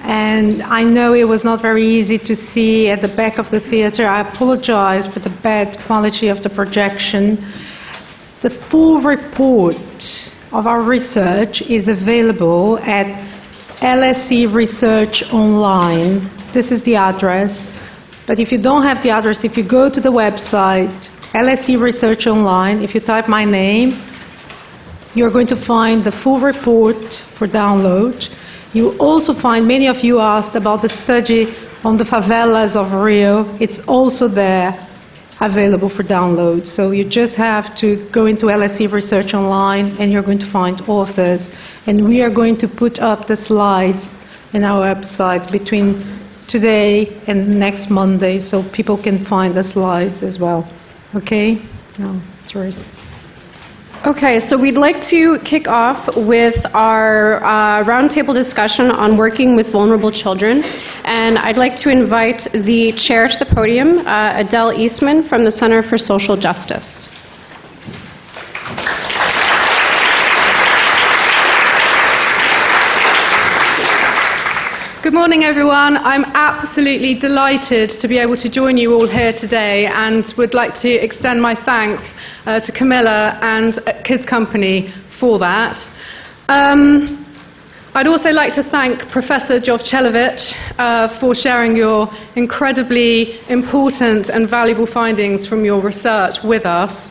and 0.00 0.64
I 0.64 0.82
know 0.82 1.14
it 1.14 1.28
was 1.28 1.44
not 1.44 1.62
very 1.62 1.86
easy 1.86 2.18
to 2.18 2.34
see 2.34 2.88
at 2.88 3.02
the 3.02 3.14
back 3.14 3.38
of 3.38 3.52
the 3.52 3.60
theater. 3.60 4.04
I 4.08 4.28
apologize 4.28 5.06
for 5.06 5.20
the 5.20 5.30
bad 5.44 5.78
quality 5.86 6.26
of 6.26 6.42
the 6.42 6.50
projection. 6.50 7.36
The 8.42 8.50
full 8.68 9.00
report 9.02 9.76
of 10.50 10.66
our 10.66 10.82
research 10.82 11.62
is 11.62 11.86
available 11.86 12.80
at 12.80 13.06
LSE 13.78 14.52
Research 14.52 15.22
Online. 15.32 16.28
This 16.52 16.72
is 16.72 16.82
the 16.82 16.96
address. 16.96 17.68
But 18.26 18.40
if 18.40 18.50
you 18.50 18.60
don't 18.60 18.82
have 18.82 19.04
the 19.04 19.10
address, 19.10 19.44
if 19.44 19.56
you 19.56 19.62
go 19.62 19.88
to 19.88 20.00
the 20.00 20.10
website, 20.10 21.10
LSE 21.32 21.80
Research 21.80 22.26
Online, 22.26 22.82
if 22.82 22.92
you 22.92 23.00
type 23.00 23.28
my 23.28 23.44
name, 23.44 24.02
you're 25.14 25.30
going 25.30 25.46
to 25.46 25.64
find 25.64 26.04
the 26.04 26.10
full 26.10 26.40
report 26.40 26.96
for 27.38 27.46
download. 27.46 28.26
You 28.72 28.98
also 28.98 29.32
find, 29.40 29.64
many 29.64 29.86
of 29.86 29.98
you 30.02 30.18
asked 30.18 30.56
about 30.56 30.82
the 30.82 30.88
study 30.88 31.54
on 31.84 31.96
the 31.96 32.02
favelas 32.02 32.74
of 32.74 33.00
Rio. 33.00 33.56
It's 33.60 33.78
also 33.86 34.26
there, 34.26 34.74
available 35.40 35.88
for 35.88 36.02
download. 36.02 36.66
So 36.66 36.90
you 36.90 37.08
just 37.08 37.36
have 37.36 37.76
to 37.76 38.10
go 38.12 38.26
into 38.26 38.46
LSE 38.46 38.90
Research 38.90 39.32
Online 39.32 39.96
and 39.98 40.10
you're 40.10 40.24
going 40.24 40.40
to 40.40 40.50
find 40.50 40.80
all 40.88 41.08
of 41.08 41.14
this. 41.14 41.52
And 41.86 42.08
we 42.08 42.22
are 42.22 42.30
going 42.34 42.56
to 42.58 42.66
put 42.66 42.98
up 42.98 43.28
the 43.28 43.36
slides 43.36 44.18
in 44.52 44.64
our 44.64 44.92
website 44.92 45.52
between 45.52 46.02
today 46.48 47.22
and 47.28 47.60
next 47.60 47.88
Monday 47.88 48.40
so 48.40 48.68
people 48.74 49.00
can 49.00 49.24
find 49.26 49.54
the 49.54 49.62
slides 49.62 50.24
as 50.24 50.40
well. 50.40 50.68
Okay? 51.14 51.56
No, 51.98 52.20
Teresa. 52.48 52.84
Okay, 54.06 54.40
so 54.40 54.58
we'd 54.58 54.78
like 54.78 55.02
to 55.10 55.36
kick 55.44 55.68
off 55.68 56.08
with 56.16 56.56
our 56.72 57.44
uh, 57.44 57.84
roundtable 57.84 58.32
discussion 58.32 58.90
on 58.90 59.18
working 59.18 59.54
with 59.54 59.70
vulnerable 59.70 60.10
children. 60.10 60.62
And 61.04 61.36
I'd 61.36 61.58
like 61.58 61.76
to 61.84 61.90
invite 61.90 62.48
the 62.52 62.94
chair 62.96 63.28
to 63.28 63.44
the 63.44 63.54
podium, 63.54 63.98
uh, 64.06 64.40
Adele 64.40 64.72
Eastman 64.72 65.28
from 65.28 65.44
the 65.44 65.52
Center 65.52 65.82
for 65.82 65.98
Social 65.98 66.34
Justice. 66.34 67.10
Good 75.02 75.14
morning, 75.14 75.44
everyone. 75.44 75.96
I'm 75.96 76.24
absolutely 76.34 77.14
delighted 77.14 77.88
to 78.00 78.06
be 78.06 78.18
able 78.18 78.36
to 78.36 78.50
join 78.50 78.76
you 78.76 78.92
all 78.92 79.08
here 79.08 79.32
today 79.32 79.86
and 79.86 80.22
would 80.36 80.52
like 80.52 80.74
to 80.82 80.90
extend 80.90 81.40
my 81.40 81.54
thanks 81.54 82.12
uh, 82.44 82.60
to 82.60 82.70
Camilla 82.70 83.38
and 83.40 83.78
uh, 83.78 84.02
Kids 84.02 84.26
Company 84.26 84.92
for 85.18 85.38
that. 85.38 85.74
Um, 86.48 87.24
I'd 87.94 88.08
also 88.08 88.28
like 88.28 88.52
to 88.56 88.62
thank 88.62 89.10
Professor 89.10 89.58
Jovchelovitch 89.58 90.52
uh, 90.76 91.18
for 91.18 91.34
sharing 91.34 91.74
your 91.74 92.06
incredibly 92.36 93.40
important 93.48 94.28
and 94.28 94.50
valuable 94.50 94.86
findings 94.86 95.48
from 95.48 95.64
your 95.64 95.80
research 95.82 96.44
with 96.44 96.66
us. 96.66 97.08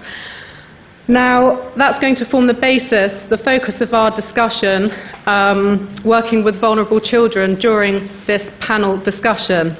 Now, 1.09 1.73
that's 1.75 1.97
going 1.97 2.13
to 2.17 2.25
form 2.29 2.45
the 2.45 2.53
basis, 2.53 3.25
the 3.31 3.37
focus 3.39 3.81
of 3.81 3.93
our 3.93 4.13
discussion, 4.13 4.91
um, 5.25 5.89
working 6.05 6.43
with 6.43 6.61
vulnerable 6.61 7.01
children 7.01 7.57
during 7.57 8.07
this 8.27 8.51
panel 8.61 9.01
discussion. 9.01 9.75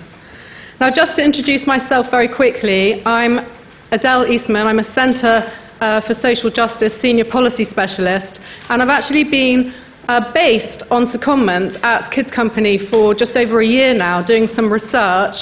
Now, 0.80 0.90
just 0.90 1.18
to 1.18 1.24
introduce 1.24 1.68
myself 1.68 2.10
very 2.10 2.28
quickly, 2.28 3.06
I'm 3.06 3.46
Adele 3.92 4.26
Eastman. 4.26 4.66
I'm 4.66 4.80
a 4.80 4.84
Centre 4.84 5.46
uh, 5.80 6.02
for 6.02 6.16
Social 6.16 6.50
Justice 6.50 7.00
Senior 7.00 7.26
Policy 7.26 7.64
Specialist, 7.64 8.40
and 8.70 8.82
I've 8.82 8.90
actually 8.90 9.26
been 9.26 9.72
uh, 10.08 10.34
based 10.34 10.82
on 10.90 11.06
secondment 11.06 11.78
at 11.84 12.10
Kids 12.10 12.32
Company 12.32 12.80
for 12.90 13.14
just 13.14 13.36
over 13.36 13.62
a 13.62 13.68
year 13.68 13.94
now, 13.94 14.24
doing 14.26 14.48
some 14.48 14.74
research. 14.74 15.36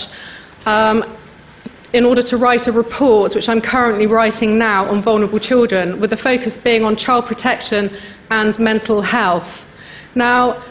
Um, 0.66 1.18
in 1.94 2.06
order 2.06 2.22
to 2.22 2.38
write 2.38 2.68
a 2.68 2.72
report, 2.72 3.34
which 3.34 3.48
I'm 3.48 3.62
currently 3.62 4.08
writing 4.08 4.58
now 4.58 4.86
on 4.86 5.04
vulnerable 5.04 5.40
children, 5.40 6.02
with 6.02 6.10
the 6.10 6.18
focus 6.18 6.58
being 6.62 6.84
on 6.84 6.96
child 6.96 7.26
protection 7.26 7.90
and 8.30 8.58
mental 8.60 9.02
health. 9.02 9.48
Now, 10.16 10.64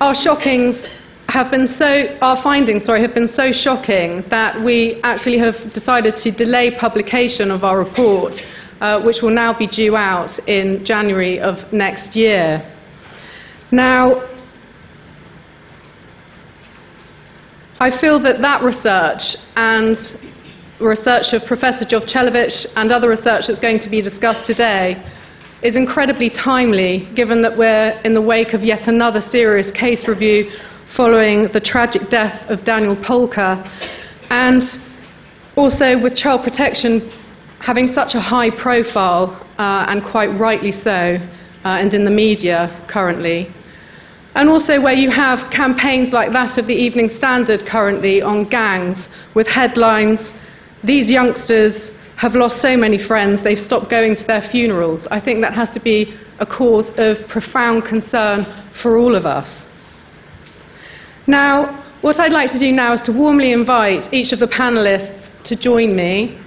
our 0.00 0.14
shockings 0.14 0.86
have 1.28 1.50
been 1.50 1.66
so, 1.66 2.18
our 2.20 2.42
findings, 2.42 2.84
sorry, 2.84 3.00
have 3.00 3.14
been 3.14 3.28
so 3.28 3.52
shocking 3.52 4.24
that 4.30 4.62
we 4.62 5.00
actually 5.04 5.38
have 5.38 5.54
decided 5.72 6.16
to 6.16 6.30
delay 6.30 6.76
publication 6.78 7.50
of 7.50 7.64
our 7.64 7.78
report, 7.78 8.34
uh, 8.80 9.02
which 9.02 9.22
will 9.22 9.30
now 9.30 9.56
be 9.56 9.66
due 9.66 9.96
out 9.96 10.30
in 10.48 10.84
January 10.84 11.38
of 11.38 11.72
next 11.72 12.16
year. 12.16 12.60
Now, 13.70 14.28
I 17.78 17.98
feel 17.98 18.20
that 18.24 18.42
that 18.42 18.62
research 18.62 19.40
and 19.56 19.96
research 20.80 21.32
of 21.32 21.44
Professor 21.46 21.84
Jovchelovitch 21.84 22.66
and 22.76 22.90
other 22.90 23.08
research 23.08 23.44
that's 23.46 23.58
going 23.58 23.78
to 23.80 23.90
be 23.90 24.00
discussed 24.00 24.46
today 24.46 24.96
is 25.62 25.76
incredibly 25.76 26.30
timely 26.30 27.06
given 27.14 27.42
that 27.42 27.56
we're 27.56 28.00
in 28.04 28.14
the 28.14 28.22
wake 28.22 28.54
of 28.54 28.62
yet 28.62 28.88
another 28.88 29.20
serious 29.20 29.70
case 29.72 30.08
review 30.08 30.50
following 30.96 31.48
the 31.52 31.60
tragic 31.60 32.08
death 32.08 32.48
of 32.48 32.64
Daniel 32.64 32.96
Pelka 32.96 33.60
and 34.30 34.62
also 35.56 36.00
with 36.00 36.16
child 36.16 36.42
protection 36.42 37.10
having 37.60 37.86
such 37.86 38.14
a 38.14 38.20
high 38.20 38.50
profile 38.50 39.46
uh, 39.58 39.84
and 39.88 40.02
quite 40.02 40.28
rightly 40.40 40.72
so 40.72 41.18
uh, 41.64 41.76
and 41.76 41.92
in 41.92 42.06
the 42.06 42.10
media 42.10 42.86
currently. 42.90 43.52
And 44.34 44.48
also 44.48 44.80
where 44.80 44.94
you 44.94 45.10
have 45.10 45.50
campaigns 45.52 46.12
like 46.12 46.32
that 46.32 46.56
of 46.56 46.66
the 46.66 46.74
Evening 46.74 47.08
Standard 47.08 47.66
currently 47.66 48.22
on 48.22 48.48
gangs 48.48 49.08
with 49.34 49.46
headlines 49.46 50.32
these 50.84 51.10
youngsters 51.10 51.90
have 52.16 52.34
lost 52.34 52.60
so 52.60 52.76
many 52.76 52.98
friends, 52.98 53.42
they've 53.42 53.58
stopped 53.58 53.90
going 53.90 54.14
to 54.14 54.24
their 54.24 54.42
funerals. 54.42 55.06
I 55.10 55.20
think 55.20 55.40
that 55.40 55.54
has 55.54 55.70
to 55.70 55.80
be 55.80 56.18
a 56.38 56.46
cause 56.46 56.90
of 56.96 57.16
profound 57.28 57.84
concern 57.84 58.44
for 58.82 58.98
all 58.98 59.14
of 59.14 59.24
us. 59.24 59.66
Now, 61.26 61.84
what 62.02 62.18
I'd 62.18 62.32
like 62.32 62.50
to 62.52 62.58
do 62.58 62.72
now 62.72 62.94
is 62.94 63.02
to 63.02 63.12
warmly 63.12 63.52
invite 63.52 64.12
each 64.12 64.32
of 64.32 64.38
the 64.38 64.46
panelists 64.46 65.42
to 65.44 65.56
join 65.56 65.94
me. 65.94 66.38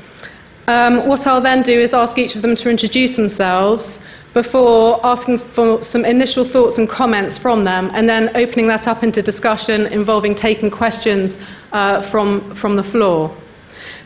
Um, 0.68 1.08
what 1.08 1.28
I'll 1.28 1.42
then 1.42 1.62
do 1.62 1.80
is 1.80 1.94
ask 1.94 2.18
each 2.18 2.36
of 2.36 2.42
them 2.42 2.56
to 2.56 2.70
introduce 2.70 3.16
themselves 3.16 4.00
before 4.34 5.00
asking 5.06 5.40
for 5.56 5.84
some 5.84 6.06
initial 6.06 6.44
thoughts 6.44 6.80
and 6.80 6.90
comments 6.90 7.38
from 7.38 7.64
them, 7.64 7.92
and 7.94 8.10
then 8.10 8.30
opening 8.36 8.68
that 8.68 8.88
up 8.88 9.04
into 9.04 9.22
discussion 9.22 9.86
involving 9.88 10.34
taking 10.34 10.72
questions 10.72 11.38
uh, 11.72 12.10
from, 12.10 12.56
from 12.60 12.76
the 12.76 12.84
floor. 12.84 13.36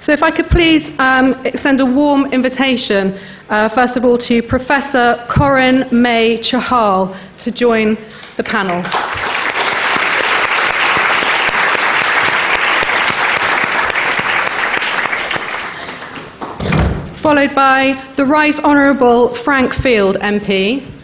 So 0.02 0.14
if 0.14 0.22
I 0.22 0.32
could 0.32 0.48
please 0.48 0.90
um, 1.00 1.34
extend 1.46 1.82
a 1.82 1.86
warm 1.86 2.32
invitation, 2.32 3.14
uh, 3.50 3.74
first 3.74 3.98
of 3.98 4.06
all, 4.06 4.18
to 4.20 4.42
Professor 4.44 5.26
Corinne 5.30 5.90
May 5.92 6.38
Chahal 6.38 7.18
to 7.44 7.52
join 7.52 7.96
the 8.38 8.44
panel. 8.44 8.84
Followed 17.22 17.56
by 17.56 18.14
the 18.16 18.26
Right 18.26 18.56
Honourable 18.64 19.36
Frank 19.44 19.74
Field 19.74 20.18
MP. 20.22 20.97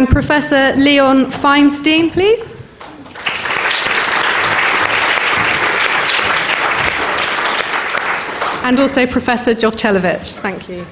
And 0.00 0.08
Professor 0.08 0.72
Leon 0.76 1.26
Feinstein, 1.44 2.10
please. 2.10 2.40
And 8.64 8.80
also 8.80 9.04
Professor 9.12 9.52
Jovchelovitch. 9.52 10.40
Thank 10.40 10.70
you. 10.70 10.86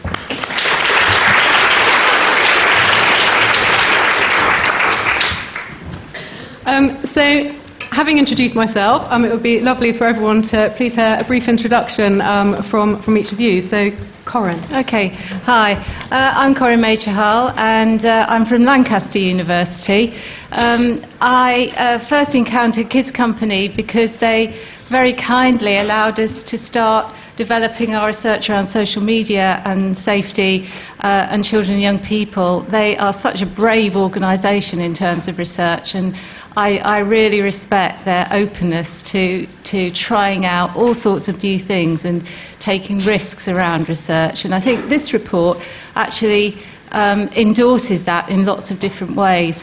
Um, 6.66 7.00
so, 7.06 7.56
having 7.90 8.18
introduced 8.18 8.54
myself, 8.54 9.06
um, 9.08 9.24
it 9.24 9.32
would 9.32 9.42
be 9.42 9.60
lovely 9.60 9.96
for 9.96 10.06
everyone 10.06 10.42
to 10.50 10.74
please 10.76 10.92
hear 10.92 11.16
a 11.18 11.24
brief 11.26 11.48
introduction 11.48 12.20
um, 12.20 12.62
from, 12.70 13.02
from 13.02 13.16
each 13.16 13.32
of 13.32 13.40
you. 13.40 13.62
So, 13.62 13.88
Corinne. 14.28 14.62
Okay, 14.84 15.08
hi. 15.48 15.72
Uh, 16.12 16.36
I'm 16.36 16.54
Corinne 16.54 16.82
May-Chahal, 16.82 17.56
and 17.56 18.04
uh, 18.04 18.26
I'm 18.28 18.44
from 18.44 18.62
Lancaster 18.62 19.18
University. 19.18 20.12
Um, 20.50 21.02
I 21.18 21.72
uh, 21.78 22.08
first 22.10 22.34
encountered 22.34 22.90
Kids 22.90 23.10
Company 23.10 23.72
because 23.74 24.10
they 24.20 24.62
very 24.90 25.16
kindly 25.16 25.78
allowed 25.78 26.20
us 26.20 26.42
to 26.50 26.58
start 26.58 27.16
developing 27.38 27.94
our 27.94 28.08
research 28.08 28.50
around 28.50 28.68
social 28.68 29.00
media 29.00 29.62
and 29.64 29.96
safety 29.96 30.68
uh, 31.00 31.32
and 31.32 31.42
children 31.42 31.74
and 31.74 31.82
young 31.82 32.00
people. 32.00 32.66
They 32.70 32.98
are 32.98 33.14
such 33.14 33.40
a 33.40 33.46
brave 33.46 33.96
organisation 33.96 34.80
in 34.80 34.92
terms 34.94 35.28
of 35.28 35.38
research, 35.38 35.94
and 35.94 36.14
I, 36.56 36.78
I, 36.78 36.98
really 36.98 37.40
respect 37.40 38.04
their 38.04 38.26
openness 38.32 38.88
to, 39.12 39.46
to 39.70 39.92
trying 39.94 40.44
out 40.44 40.76
all 40.76 40.92
sorts 40.92 41.28
of 41.28 41.40
new 41.40 41.64
things 41.64 42.04
and 42.04 42.26
taking 42.68 42.98
risks 42.98 43.48
around 43.48 43.88
research. 43.88 44.44
And 44.44 44.52
I 44.58 44.60
think 44.62 44.90
this 44.90 45.14
report 45.14 45.56
actually 45.94 46.46
um, 46.90 47.20
endorses 47.44 48.04
that 48.04 48.28
in 48.28 48.44
lots 48.44 48.70
of 48.70 48.78
different 48.78 49.16
ways. 49.16 49.56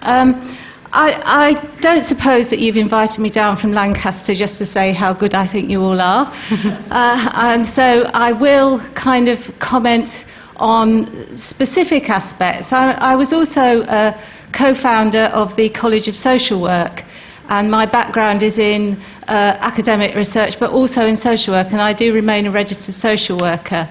Um, 0.00 0.28
I, 0.92 1.08
I, 1.42 1.48
don't 1.82 2.06
suppose 2.06 2.48
that 2.50 2.60
you've 2.60 2.76
invited 2.76 3.18
me 3.18 3.28
down 3.28 3.58
from 3.60 3.72
Lancaster 3.72 4.32
just 4.32 4.58
to 4.58 4.66
say 4.66 4.94
how 4.94 5.12
good 5.12 5.34
I 5.34 5.46
think 5.50 5.68
you 5.68 5.80
all 5.80 6.00
are. 6.00 6.26
uh, 6.30 7.30
and 7.50 7.66
so 7.78 7.86
I 8.26 8.30
will 8.32 8.78
kind 8.94 9.28
of 9.28 9.38
comment 9.58 10.08
on 10.56 10.88
specific 11.36 12.08
aspects. 12.08 12.72
I, 12.72 12.92
I 13.12 13.16
was 13.16 13.32
also 13.32 13.82
a 14.02 14.14
co 14.56 14.72
founder 14.80 15.26
of 15.42 15.56
the 15.56 15.68
College 15.70 16.06
of 16.06 16.14
Social 16.14 16.62
Work, 16.62 17.02
and 17.48 17.70
my 17.70 17.86
background 17.90 18.42
is 18.44 18.58
in 18.58 19.02
uh, 19.26 19.56
academic 19.60 20.14
research 20.14 20.54
but 20.58 20.70
also 20.70 21.06
in 21.06 21.16
social 21.16 21.54
work, 21.54 21.68
and 21.70 21.80
I 21.80 21.92
do 21.94 22.12
remain 22.12 22.46
a 22.46 22.50
registered 22.50 22.94
social 22.94 23.38
worker. 23.38 23.88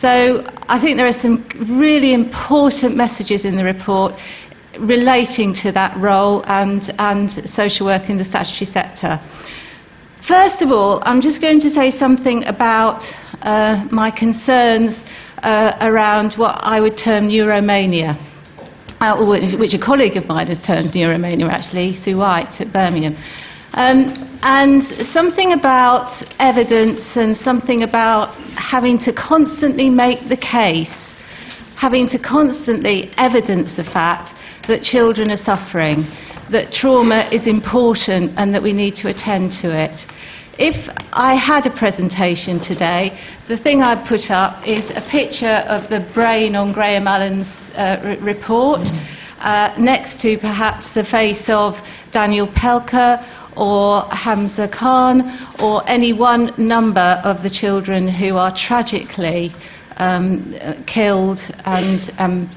So 0.00 0.44
I 0.68 0.80
think 0.80 0.96
there 0.96 1.06
are 1.06 1.20
some 1.26 1.44
really 1.78 2.14
important 2.14 2.96
messages 2.96 3.44
in 3.44 3.56
the 3.56 3.64
report 3.64 4.12
relating 4.78 5.52
to 5.62 5.72
that 5.72 5.96
role 5.98 6.42
and, 6.46 6.80
and 6.98 7.30
social 7.48 7.86
work 7.86 8.08
in 8.08 8.16
the 8.16 8.24
statutory 8.24 8.66
sector. 8.66 9.20
First 10.26 10.62
of 10.62 10.70
all, 10.70 11.02
I'm 11.04 11.20
just 11.20 11.40
going 11.40 11.60
to 11.60 11.70
say 11.70 11.90
something 11.90 12.44
about 12.44 13.02
uh, 13.42 13.86
my 13.90 14.10
concerns 14.10 15.02
uh, 15.42 15.76
around 15.80 16.34
what 16.34 16.56
I 16.62 16.80
would 16.80 16.96
term 16.96 17.28
neuromania, 17.28 18.16
uh, 19.00 19.16
which 19.58 19.74
a 19.74 19.78
colleague 19.78 20.16
of 20.16 20.26
mine 20.26 20.48
has 20.48 20.62
termed 20.64 20.92
neuromania, 20.92 21.48
actually, 21.48 21.94
Sue 21.94 22.16
White 22.16 22.60
at 22.60 22.72
Birmingham. 22.72 23.16
Um, 23.72 24.38
and 24.42 24.82
something 25.06 25.52
about 25.52 26.24
evidence 26.40 27.16
and 27.16 27.36
something 27.36 27.84
about 27.84 28.34
having 28.56 28.98
to 29.00 29.12
constantly 29.12 29.88
make 29.88 30.28
the 30.28 30.36
case, 30.36 31.14
having 31.76 32.08
to 32.08 32.18
constantly 32.18 33.12
evidence 33.16 33.76
the 33.76 33.84
fact 33.84 34.34
that 34.66 34.82
children 34.82 35.30
are 35.30 35.36
suffering, 35.36 36.04
that 36.50 36.72
trauma 36.72 37.28
is 37.30 37.46
important 37.46 38.32
and 38.36 38.52
that 38.52 38.62
we 38.62 38.72
need 38.72 38.96
to 38.96 39.08
attend 39.08 39.52
to 39.62 39.68
it. 39.70 40.02
If 40.58 40.74
I 41.12 41.36
had 41.36 41.66
a 41.66 41.70
presentation 41.70 42.60
today, 42.60 43.16
the 43.46 43.56
thing 43.56 43.82
I'd 43.82 44.06
put 44.08 44.30
up 44.30 44.66
is 44.66 44.90
a 44.90 45.06
picture 45.10 45.62
of 45.70 45.88
the 45.88 46.10
brain 46.12 46.56
on 46.56 46.72
Graham 46.72 47.06
Allen's 47.06 47.48
uh, 47.76 48.18
report, 48.20 48.80
uh, 49.38 49.72
next 49.78 50.20
to 50.20 50.36
perhaps 50.38 50.92
the 50.92 51.04
face 51.04 51.44
of 51.48 51.74
Daniel 52.12 52.48
Pelka 52.48 53.39
or 53.56 54.02
Hamzah 54.10 54.72
Khan 54.72 55.22
or 55.60 55.86
any 55.88 56.12
one 56.12 56.52
number 56.56 57.20
of 57.24 57.42
the 57.42 57.50
children 57.50 58.08
who 58.08 58.36
are 58.36 58.54
tragically 58.54 59.52
um, 59.96 60.54
killed 60.86 61.40
and 61.64 62.00
um, 62.18 62.50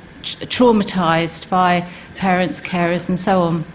traumatized 0.43 1.49
by 1.49 1.81
parents, 2.17 2.61
carers, 2.61 3.07
and 3.09 3.19
so 3.19 3.41
on. 3.41 3.65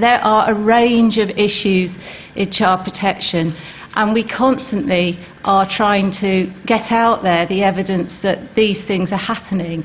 There 0.00 0.20
are 0.22 0.50
a 0.50 0.54
range 0.54 1.16
of 1.18 1.30
issues 1.30 1.96
in 2.34 2.50
child 2.50 2.84
protection, 2.84 3.54
and 3.94 4.12
we 4.12 4.26
constantly 4.26 5.18
are 5.44 5.66
trying 5.68 6.10
to 6.20 6.52
get 6.66 6.90
out 6.90 7.22
there 7.22 7.46
the 7.46 7.62
evidence 7.62 8.20
that 8.22 8.54
these 8.54 8.84
things 8.86 9.12
are 9.12 9.18
happening. 9.18 9.84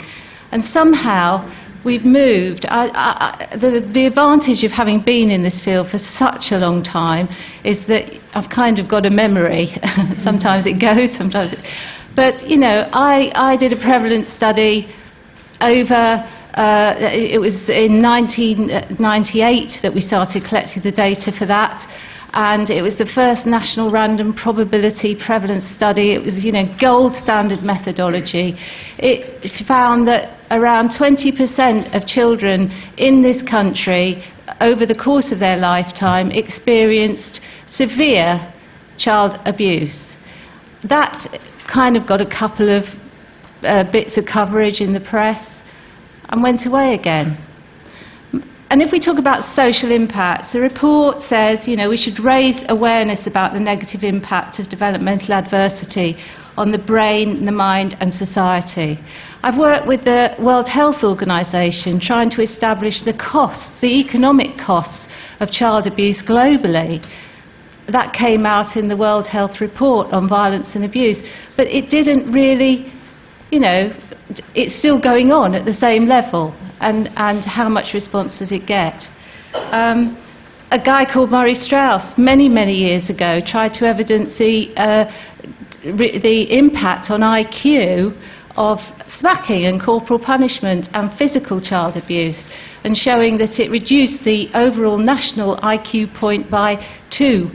And 0.52 0.64
somehow 0.64 1.48
we've 1.84 2.06
moved. 2.06 2.66
I, 2.68 2.90
I, 2.94 3.56
the, 3.58 3.82
the 3.94 4.06
advantage 4.06 4.64
of 4.64 4.72
having 4.72 5.02
been 5.02 5.30
in 5.32 5.44
this 5.44 5.62
field 5.64 5.90
for 5.90 5.98
such 5.98 6.52
a 6.52 6.58
long 6.58 6.84
time 6.84 7.28
is 7.64 7.88
that 7.88 8.10
I've 8.34 8.50
kind 8.50 8.80
of 8.80 8.90
got 8.90 9.06
a 9.06 9.10
memory. 9.10 9.74
sometimes 10.22 10.66
it 10.66 10.80
goes, 10.80 11.16
sometimes 11.18 11.54
it. 11.54 11.60
But, 12.16 12.48
you 12.48 12.58
know, 12.58 12.90
I, 12.92 13.32
I 13.36 13.58
did 13.58 13.72
a 13.74 13.78
prevalence 13.78 14.30
study 14.30 14.94
over 15.62 16.28
uh, 16.54 16.96
it 17.00 17.40
was 17.40 17.70
in 17.70 18.02
1998 18.02 19.80
that 19.82 19.94
we 19.94 20.02
started 20.02 20.44
collecting 20.44 20.84
the 20.84 20.92
data 20.92 21.32
for 21.32 21.46
that. 21.46 21.80
And 22.34 22.70
it 22.70 22.82
was 22.82 22.98
the 22.98 23.06
first 23.06 23.46
national 23.46 23.92
random 23.92 24.34
probability 24.34 25.16
prevalence 25.16 25.66
study. 25.66 26.14
It 26.14 26.24
was, 26.24 26.46
you 26.46 26.54
know, 26.54 26.64
gold 26.80 27.14
standard 27.16 27.62
methodology. 27.62 28.56
It 28.98 29.66
found 29.68 30.08
that 30.08 30.38
around 30.50 30.92
20% 30.92 31.94
of 31.94 32.08
children 32.08 32.72
in 32.98 33.22
this 33.22 33.44
country 33.44 34.24
over 34.62 34.86
the 34.86 34.96
course 34.96 35.32
of 35.32 35.40
their 35.40 35.58
lifetime 35.58 36.32
experienced 36.32 37.42
severe 37.68 38.54
child 38.98 39.38
abuse. 39.46 40.16
That 40.88 41.28
kind 41.72 41.98
of 41.98 42.08
got 42.08 42.22
a 42.22 42.30
couple 42.30 42.70
of 42.70 42.84
uh, 43.64 43.92
bits 43.92 44.18
of 44.18 44.26
coverage 44.26 44.80
in 44.80 44.94
the 44.94 45.02
press 45.02 45.46
and 46.30 46.42
went 46.42 46.66
away 46.66 46.94
again. 46.94 47.38
And 48.72 48.82
if 48.82 48.94
we 48.94 49.02
talk 49.02 49.20
about 49.20 49.44
social 49.44 49.92
impacts, 49.92 50.54
the 50.54 50.62
report 50.62 51.24
says, 51.24 51.68
you 51.68 51.76
know, 51.76 51.90
we 51.90 51.98
should 51.98 52.24
raise 52.24 52.56
awareness 52.70 53.28
about 53.28 53.52
the 53.52 53.60
negative 53.60 54.02
impact 54.02 54.60
of 54.60 54.70
developmental 54.70 55.34
adversity 55.34 56.16
on 56.56 56.72
the 56.72 56.78
brain, 56.78 57.44
the 57.44 57.52
mind, 57.52 57.98
and 58.00 58.14
society. 58.14 58.98
I've 59.44 59.60
worked 59.60 59.88
with 59.88 60.06
the 60.06 60.36
World 60.40 60.70
Health 60.70 61.04
Organization 61.04 62.00
trying 62.00 62.30
to 62.30 62.42
establish 62.42 63.04
the 63.04 63.12
costs, 63.12 63.82
the 63.82 64.00
economic 64.00 64.58
costs 64.58 65.10
of 65.42 65.52
child 65.52 65.86
abuse 65.86 66.24
globally. 66.24 67.06
That 67.90 68.14
came 68.14 68.46
out 68.46 68.78
in 68.78 68.88
the 68.88 68.96
World 68.96 69.28
Health 69.28 69.60
Report 69.60 70.14
on 70.14 70.30
violence 70.30 70.76
and 70.76 70.86
abuse, 70.86 71.22
but 71.58 71.68
it 71.68 71.90
didn't 71.90 72.32
really, 72.32 72.90
you 73.52 73.60
know, 73.60 73.92
it's 74.56 74.80
still 74.80 74.98
going 74.98 75.34
on 75.34 75.56
at 75.56 75.66
the 75.66 75.74
same 75.74 76.06
level, 76.06 76.56
and, 76.82 77.10
and 77.16 77.44
how 77.46 77.70
much 77.70 77.94
response 77.94 78.40
does 78.40 78.52
it 78.52 78.66
get? 78.66 79.04
Um, 79.54 80.18
a 80.72 80.80
guy 80.80 81.06
called 81.06 81.32
Murray 81.32 81.54
Straus, 81.54 82.14
many, 82.18 82.50
many 82.50 82.74
years 82.74 83.10
ago, 83.10 83.40
tried 83.46 83.74
to 83.76 83.86
evidence 83.86 84.38
the, 84.38 84.74
uh, 84.78 85.12
re- 85.86 86.18
the 86.20 86.58
impact 86.58 87.12
on 87.12 87.22
IQ 87.22 88.16
of 88.56 88.80
smacking 89.08 89.66
and 89.66 89.82
corporal 89.82 90.20
punishment 90.20 90.90
and 90.94 91.12
physical 91.18 91.62
child 91.62 91.98
abuse, 91.98 92.42
and 92.84 92.98
showing 92.98 93.38
that 93.38 93.60
it 93.60 93.70
reduced 93.70 94.24
the 94.24 94.50
overall 94.54 94.98
national 94.98 95.58
IQ 95.58 96.18
point 96.18 96.50
by 96.50 96.76
two. 97.10 97.50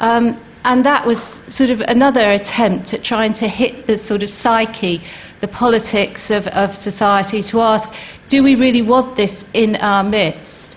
Um, 0.00 0.42
and 0.64 0.84
that 0.84 1.06
was 1.06 1.18
sort 1.48 1.70
of 1.70 1.80
another 1.80 2.32
attempt 2.32 2.94
at 2.94 3.04
trying 3.04 3.34
to 3.34 3.48
hit 3.48 3.86
the 3.86 3.98
sort 3.98 4.22
of 4.22 4.28
psyche 4.28 5.00
the 5.42 5.48
politics 5.48 6.30
of, 6.30 6.46
of 6.46 6.72
society 6.74 7.42
to 7.42 7.60
ask, 7.60 7.90
do 8.32 8.42
we 8.42 8.54
really 8.54 8.80
want 8.80 9.14
this 9.14 9.44
in 9.52 9.76
our 9.76 10.02
midst? 10.02 10.74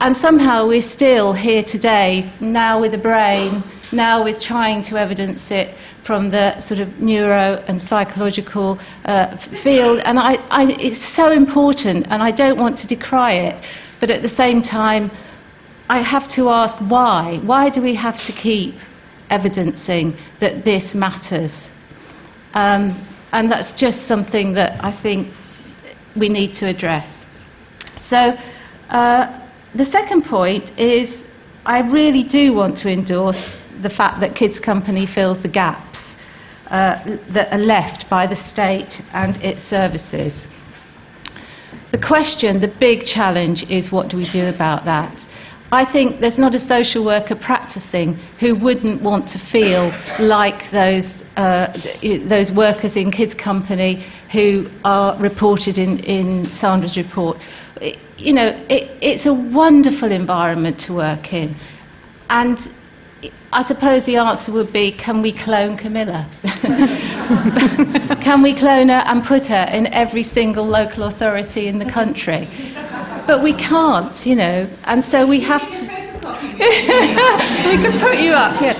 And 0.00 0.14
somehow 0.14 0.68
we're 0.68 0.90
still 0.98 1.32
here 1.32 1.64
today, 1.66 2.30
now 2.42 2.78
with 2.78 2.92
a 2.92 2.98
brain, 2.98 3.64
now 3.90 4.22
with 4.22 4.38
trying 4.42 4.82
to 4.84 5.00
evidence 5.00 5.50
it 5.50 5.74
from 6.06 6.30
the 6.30 6.60
sort 6.60 6.80
of 6.80 6.88
neuro 7.00 7.64
and 7.68 7.80
psychological 7.80 8.78
uh, 9.06 9.38
field. 9.64 10.00
And 10.04 10.18
I, 10.18 10.34
I, 10.50 10.64
it's 10.78 11.16
so 11.16 11.32
important, 11.32 12.06
and 12.10 12.22
I 12.22 12.30
don't 12.30 12.58
want 12.58 12.76
to 12.82 12.86
decry 12.86 13.32
it, 13.48 13.64
but 13.98 14.10
at 14.10 14.20
the 14.20 14.28
same 14.28 14.60
time, 14.60 15.10
I 15.88 16.02
have 16.02 16.30
to 16.36 16.50
ask 16.50 16.76
why. 16.90 17.40
Why 17.46 17.70
do 17.70 17.80
we 17.82 17.96
have 17.96 18.16
to 18.26 18.32
keep 18.32 18.74
evidencing 19.30 20.18
that 20.42 20.66
this 20.66 20.94
matters? 20.94 21.70
Um, 22.52 22.82
and 23.32 23.50
that's 23.50 23.72
just 23.72 24.06
something 24.06 24.52
that 24.52 24.84
I 24.84 24.92
think 25.02 25.28
we 26.18 26.28
need 26.28 26.54
to 26.56 26.66
address. 26.66 27.08
So, 28.08 28.16
uh, 28.88 29.48
the 29.74 29.84
second 29.84 30.24
point 30.24 30.78
is 30.78 31.24
I 31.64 31.80
really 31.80 32.24
do 32.24 32.54
want 32.54 32.78
to 32.78 32.90
endorse 32.90 33.54
the 33.82 33.90
fact 33.90 34.20
that 34.20 34.34
Kids 34.34 34.58
Company 34.58 35.06
fills 35.06 35.42
the 35.42 35.48
gaps 35.48 35.98
uh, 36.70 37.04
that 37.34 37.52
are 37.52 37.58
left 37.58 38.08
by 38.08 38.26
the 38.26 38.36
state 38.36 39.00
and 39.12 39.36
its 39.38 39.62
services. 39.62 40.46
The 41.92 41.98
question, 41.98 42.60
the 42.60 42.74
big 42.80 43.04
challenge, 43.04 43.64
is 43.70 43.92
what 43.92 44.08
do 44.08 44.16
we 44.16 44.28
do 44.30 44.46
about 44.46 44.84
that? 44.84 45.14
I 45.70 45.90
think 45.90 46.20
there's 46.20 46.38
not 46.38 46.54
a 46.54 46.60
social 46.60 47.04
worker 47.04 47.36
practicing 47.36 48.14
who 48.40 48.58
wouldn't 48.58 49.02
want 49.02 49.28
to 49.28 49.38
feel 49.52 49.92
like 50.18 50.72
those 50.72 51.22
uh, 51.36 51.72
those 52.28 52.50
workers 52.50 52.96
in 52.96 53.12
Kids 53.12 53.34
Company 53.34 54.04
who 54.32 54.66
are 54.82 55.20
reported 55.20 55.78
in, 55.78 56.00
in 56.00 56.46
Sandra's 56.52 56.96
report. 56.96 57.36
You 58.16 58.32
know, 58.32 58.48
it, 58.68 58.90
it's 59.00 59.26
a 59.26 59.34
wonderful 59.34 60.10
environment 60.10 60.80
to 60.86 60.94
work 60.94 61.32
in. 61.32 61.54
And 62.28 62.58
I 63.52 63.62
suppose 63.62 64.04
the 64.04 64.16
answer 64.16 64.52
would 64.52 64.72
be 64.72 64.92
can 64.92 65.22
we 65.22 65.32
clone 65.32 65.76
Camilla? 65.76 66.28
can 68.24 68.42
we 68.42 68.58
clone 68.58 68.88
her 68.88 69.02
and 69.06 69.22
put 69.24 69.46
her 69.46 69.66
in 69.72 69.86
every 69.88 70.22
single 70.22 70.66
local 70.66 71.04
authority 71.04 71.68
in 71.68 71.78
the 71.78 71.90
country? 71.90 72.48
But 73.28 73.44
we 73.44 73.52
can't, 73.52 74.16
you 74.24 74.34
know, 74.34 74.66
and 74.84 75.04
so 75.04 75.28
we 75.28 75.38
have 75.44 75.60
to. 75.60 75.78
we 77.68 77.76
can 77.76 78.00
put 78.00 78.16
you 78.24 78.32
up, 78.32 78.56
yeah. 78.58 78.72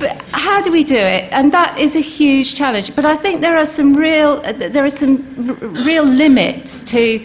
But 0.00 0.20
how 0.32 0.60
do 0.60 0.72
we 0.72 0.82
do 0.82 0.96
it? 0.96 1.30
And 1.30 1.52
that 1.52 1.78
is 1.78 1.94
a 1.94 2.00
huge 2.00 2.56
challenge. 2.56 2.90
But 2.96 3.06
I 3.06 3.16
think 3.22 3.40
there 3.40 3.56
are 3.56 3.72
some 3.72 3.94
real, 3.94 4.42
there 4.42 4.84
are 4.84 4.90
some 4.90 5.84
real 5.86 6.04
limits 6.04 6.82
to, 6.90 7.18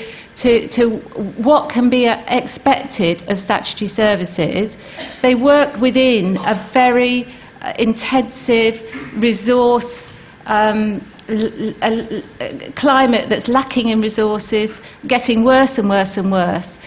to, 0.44 0.68
to 0.78 0.98
what 1.42 1.72
can 1.72 1.90
be 1.90 2.06
expected 2.06 3.24
of 3.30 3.40
statutory 3.40 3.90
services. 3.90 4.78
They 5.24 5.34
work 5.34 5.82
within 5.82 6.38
a 6.38 6.70
very 6.72 7.26
uh, 7.62 7.74
intensive 7.80 8.76
resource. 9.18 10.12
Um, 10.46 11.02
climate 12.76 13.30
that's 13.30 13.48
lacking 13.48 13.90
in 13.90 14.02
resources, 14.02 14.80
getting 15.08 15.44
worse 15.44 15.78
and 15.78 15.90
worse 15.90 16.18
and 16.18 16.32
worse. 16.32 16.78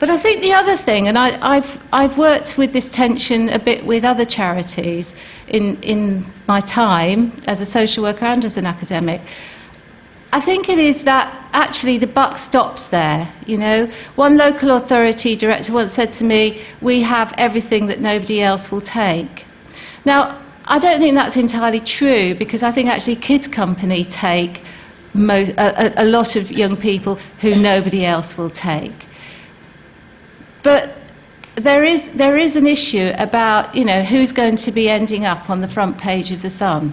But 0.00 0.10
I 0.10 0.22
think 0.22 0.42
the 0.42 0.52
other 0.52 0.76
thing, 0.84 1.08
and 1.08 1.18
I, 1.18 1.60
have 1.92 2.16
worked 2.16 2.56
with 2.56 2.72
this 2.72 2.88
tension 2.92 3.48
a 3.48 3.58
bit 3.58 3.84
with 3.84 4.04
other 4.04 4.24
charities 4.24 5.12
in, 5.48 5.82
in 5.82 6.24
my 6.46 6.60
time 6.60 7.42
as 7.46 7.60
a 7.60 7.66
social 7.66 8.04
worker 8.04 8.24
and 8.24 8.44
as 8.44 8.56
an 8.56 8.66
academic. 8.66 9.20
I 10.30 10.44
think 10.44 10.68
it 10.68 10.78
is 10.78 11.04
that 11.04 11.48
actually 11.52 11.98
the 11.98 12.06
buck 12.06 12.38
stops 12.38 12.84
there. 12.90 13.32
You 13.46 13.56
know, 13.56 13.88
one 14.14 14.36
local 14.36 14.76
authority 14.76 15.36
director 15.36 15.72
once 15.72 15.94
said 15.94 16.12
to 16.18 16.24
me, 16.24 16.64
"We 16.82 17.02
have 17.02 17.32
everything 17.38 17.86
that 17.88 18.00
nobody 18.00 18.42
else 18.42 18.70
will 18.70 18.82
take." 18.82 19.46
Now, 20.04 20.38
I 20.70 20.78
don't 20.78 21.00
think 21.00 21.14
that's 21.14 21.38
entirely 21.38 21.80
true 21.80 22.34
because 22.38 22.62
I 22.62 22.72
think 22.72 22.90
actually 22.90 23.16
Kids 23.16 23.48
Company 23.48 24.04
take 24.04 24.62
a, 25.14 25.92
a 25.96 26.04
lot 26.04 26.36
of 26.36 26.50
young 26.50 26.76
people 26.76 27.16
who 27.40 27.54
nobody 27.56 28.04
else 28.04 28.34
will 28.36 28.50
take. 28.50 28.92
But 30.62 30.94
there 31.56 31.84
is, 31.84 32.02
there 32.18 32.38
is 32.38 32.54
an 32.54 32.66
issue 32.66 33.10
about, 33.16 33.74
you 33.74 33.86
know, 33.86 34.04
who's 34.04 34.30
going 34.30 34.58
to 34.58 34.70
be 34.70 34.90
ending 34.90 35.24
up 35.24 35.48
on 35.48 35.62
the 35.62 35.68
front 35.68 35.98
page 35.98 36.30
of 36.32 36.42
The 36.42 36.50
Sun. 36.50 36.92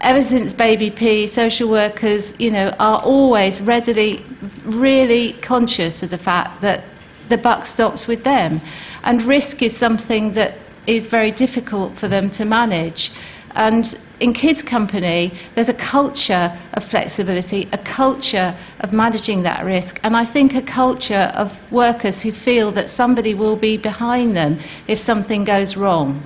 Ever 0.00 0.22
since 0.22 0.54
Baby 0.54 0.90
P, 0.90 1.26
social 1.26 1.70
workers, 1.70 2.32
you 2.38 2.50
know, 2.50 2.74
are 2.78 3.02
always 3.02 3.60
readily, 3.60 4.24
really 4.64 5.34
conscious 5.46 6.02
of 6.02 6.08
the 6.08 6.18
fact 6.18 6.62
that 6.62 6.84
the 7.28 7.36
buck 7.36 7.66
stops 7.66 8.06
with 8.08 8.24
them. 8.24 8.60
And 9.02 9.28
risk 9.28 9.62
is 9.62 9.78
something 9.78 10.32
that 10.34 10.56
is 10.88 11.06
very 11.06 11.30
difficult 11.30 11.98
for 11.98 12.08
them 12.08 12.30
to 12.30 12.44
manage. 12.44 13.10
And 13.54 13.84
in 14.20 14.32
Kids 14.34 14.62
Company, 14.62 15.32
there's 15.54 15.68
a 15.68 15.74
culture 15.74 16.50
of 16.74 16.82
flexibility, 16.90 17.68
a 17.72 17.78
culture 17.78 18.56
of 18.80 18.92
managing 18.92 19.42
that 19.42 19.64
risk, 19.64 19.98
and 20.02 20.16
I 20.16 20.30
think 20.30 20.52
a 20.54 20.62
culture 20.62 21.30
of 21.34 21.48
workers 21.70 22.22
who 22.22 22.32
feel 22.32 22.72
that 22.74 22.88
somebody 22.88 23.34
will 23.34 23.58
be 23.58 23.76
behind 23.76 24.36
them 24.36 24.58
if 24.88 24.98
something 24.98 25.44
goes 25.44 25.76
wrong. 25.76 26.22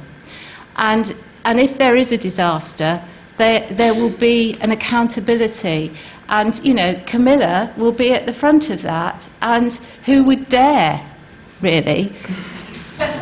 And, 0.76 1.06
and 1.44 1.60
if 1.60 1.78
there 1.78 1.96
is 1.96 2.12
a 2.12 2.18
disaster, 2.18 3.04
there, 3.38 3.68
there 3.76 3.94
will 3.94 4.16
be 4.18 4.56
an 4.60 4.70
accountability. 4.70 5.90
And, 6.28 6.54
you 6.64 6.74
know, 6.74 6.94
Camilla 7.10 7.74
will 7.78 7.96
be 7.96 8.12
at 8.12 8.26
the 8.26 8.32
front 8.32 8.70
of 8.70 8.82
that. 8.82 9.28
And 9.40 9.72
who 10.06 10.24
would 10.24 10.48
dare, 10.48 11.00
really? 11.62 12.10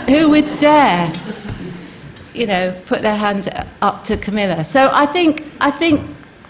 Who 0.07 0.31
would 0.31 0.59
dare 0.61 1.13
you 2.33 2.47
know, 2.47 2.81
put 2.89 3.03
their 3.03 3.17
hand 3.17 3.51
up 3.81 4.05
to 4.05 4.21
Camilla. 4.21 4.65
So 4.71 4.89
I 4.93 5.11
think, 5.13 5.43
I 5.61 5.77
think, 5.77 6.01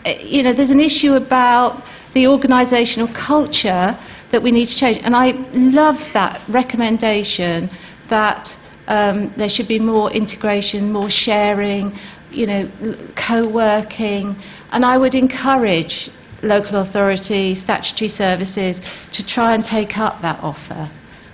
eh, 0.05 0.19
you 0.23 0.43
know, 0.43 0.55
there's 0.55 0.71
an 0.71 0.81
issue 0.81 1.15
about 1.15 1.83
the 2.15 2.25
organisational 2.25 3.09
culture 3.15 3.97
that 4.33 4.43
we 4.43 4.51
need 4.51 4.67
to 4.67 4.77
change. 4.77 4.99
And 5.03 5.17
I 5.17 5.33
love 5.53 5.97
that 6.13 6.41
recommendation 6.49 7.71
that 8.09 8.49
um, 8.89 9.33
there 9.37 9.49
should 9.49 9.69
be 9.69 9.79
more 9.79 10.13
integration, 10.13 10.93
more 10.93 11.11
sharing, 11.11 11.93
you 12.31 12.47
know, 12.47 12.71
co-working. 13.17 14.37
And 14.73 14.85
I 14.85 14.99
would 14.99 15.15
encourage 15.15 16.11
local 16.43 16.83
authorities, 16.83 17.63
statutory 17.63 18.09
services 18.09 18.81
to 19.13 19.27
try 19.27 19.55
and 19.55 19.65
take 19.65 19.97
up 19.99 20.23
that 20.23 20.39
offer 20.41 20.91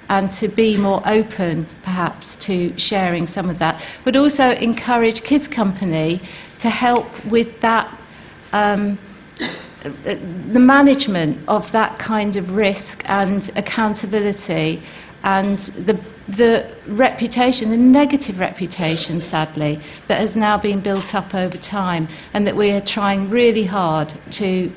and 0.09 0.31
to 0.41 0.49
be 0.49 0.77
more 0.77 1.03
open, 1.09 1.67
perhaps, 1.83 2.37
to 2.47 2.73
sharing 2.79 3.27
some 3.27 3.51
of 3.51 3.59
that, 3.59 3.83
but 4.05 4.17
also 4.17 4.51
encourage 4.51 5.23
Kids 5.23 5.49
Company 5.49 6.21
to 6.61 6.69
help 6.69 7.07
with 7.31 7.49
that. 7.63 7.87
Um, 8.53 8.99
the 9.85 10.59
management 10.59 11.49
of 11.49 11.63
that 11.73 11.97
kind 12.05 12.35
of 12.35 12.51
risk 12.51 13.03
and 13.05 13.53
accountability 13.55 14.83
and 15.23 15.59
the, 15.87 15.95
the 16.37 16.77
reputation, 16.89 17.71
the 17.71 17.77
negative 17.77 18.39
reputation, 18.39 19.21
sadly, 19.21 19.79
that 20.09 20.21
has 20.21 20.37
now 20.37 20.61
been 20.61 20.83
built 20.83 21.15
up 21.15 21.35
over 21.35 21.57
time, 21.57 22.09
and 22.33 22.47
that 22.47 22.57
we 22.57 22.71
are 22.71 22.85
trying 22.85 23.29
really 23.31 23.65
hard 23.65 24.09
to, 24.33 24.71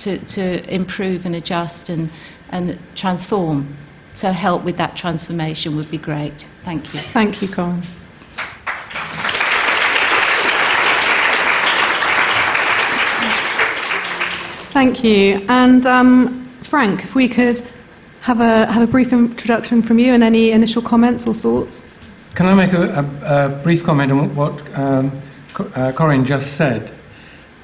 to, 0.00 0.18
to 0.28 0.74
improve 0.74 1.24
and 1.24 1.34
adjust 1.34 1.88
and, 1.88 2.10
and 2.50 2.78
transform. 2.96 3.76
So 4.16 4.30
help 4.30 4.64
with 4.64 4.76
that 4.78 4.96
transformation 4.96 5.76
would 5.76 5.90
be 5.90 5.98
great. 5.98 6.42
Thank 6.64 6.94
you. 6.94 7.00
Thank 7.12 7.42
you, 7.42 7.48
Corinne. 7.52 7.82
Thank 14.72 15.04
you. 15.04 15.38
And 15.48 15.86
um, 15.86 16.62
Frank, 16.68 17.00
if 17.04 17.14
we 17.14 17.28
could 17.28 17.62
have 18.22 18.38
a, 18.40 18.66
have 18.72 18.88
a 18.88 18.90
brief 18.90 19.12
introduction 19.12 19.82
from 19.82 19.98
you 19.98 20.14
and 20.14 20.22
any 20.22 20.52
initial 20.52 20.82
comments 20.82 21.24
or 21.26 21.34
thoughts. 21.34 21.80
Can 22.36 22.46
I 22.46 22.54
make 22.54 22.72
a, 22.72 22.82
a, 22.82 23.60
a 23.60 23.62
brief 23.62 23.84
comment 23.84 24.10
on 24.10 24.34
what 24.34 24.58
um, 24.74 25.22
uh, 25.58 25.92
Corinne 25.96 26.24
just 26.24 26.56
said? 26.56 26.90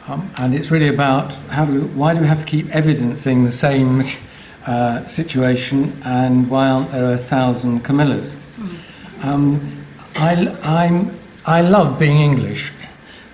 Um, 0.06 0.32
and 0.36 0.54
it's 0.54 0.70
really 0.70 0.92
about 0.92 1.30
how 1.50 1.64
do 1.64 1.72
we, 1.72 1.80
why 1.98 2.14
do 2.14 2.20
we 2.20 2.26
have 2.26 2.38
to 2.38 2.46
keep 2.46 2.66
evidencing 2.74 3.44
the 3.44 3.52
same 3.52 4.02
uh, 4.70 5.08
situation, 5.08 6.00
and 6.04 6.48
why 6.48 6.68
aren't 6.68 6.92
there 6.92 7.14
a 7.14 7.28
thousand 7.28 7.82
Camillas? 7.82 8.36
Um, 9.20 9.84
I, 10.14 10.34
I'm, 10.62 11.18
I 11.44 11.60
love 11.60 11.98
being 11.98 12.20
English, 12.20 12.70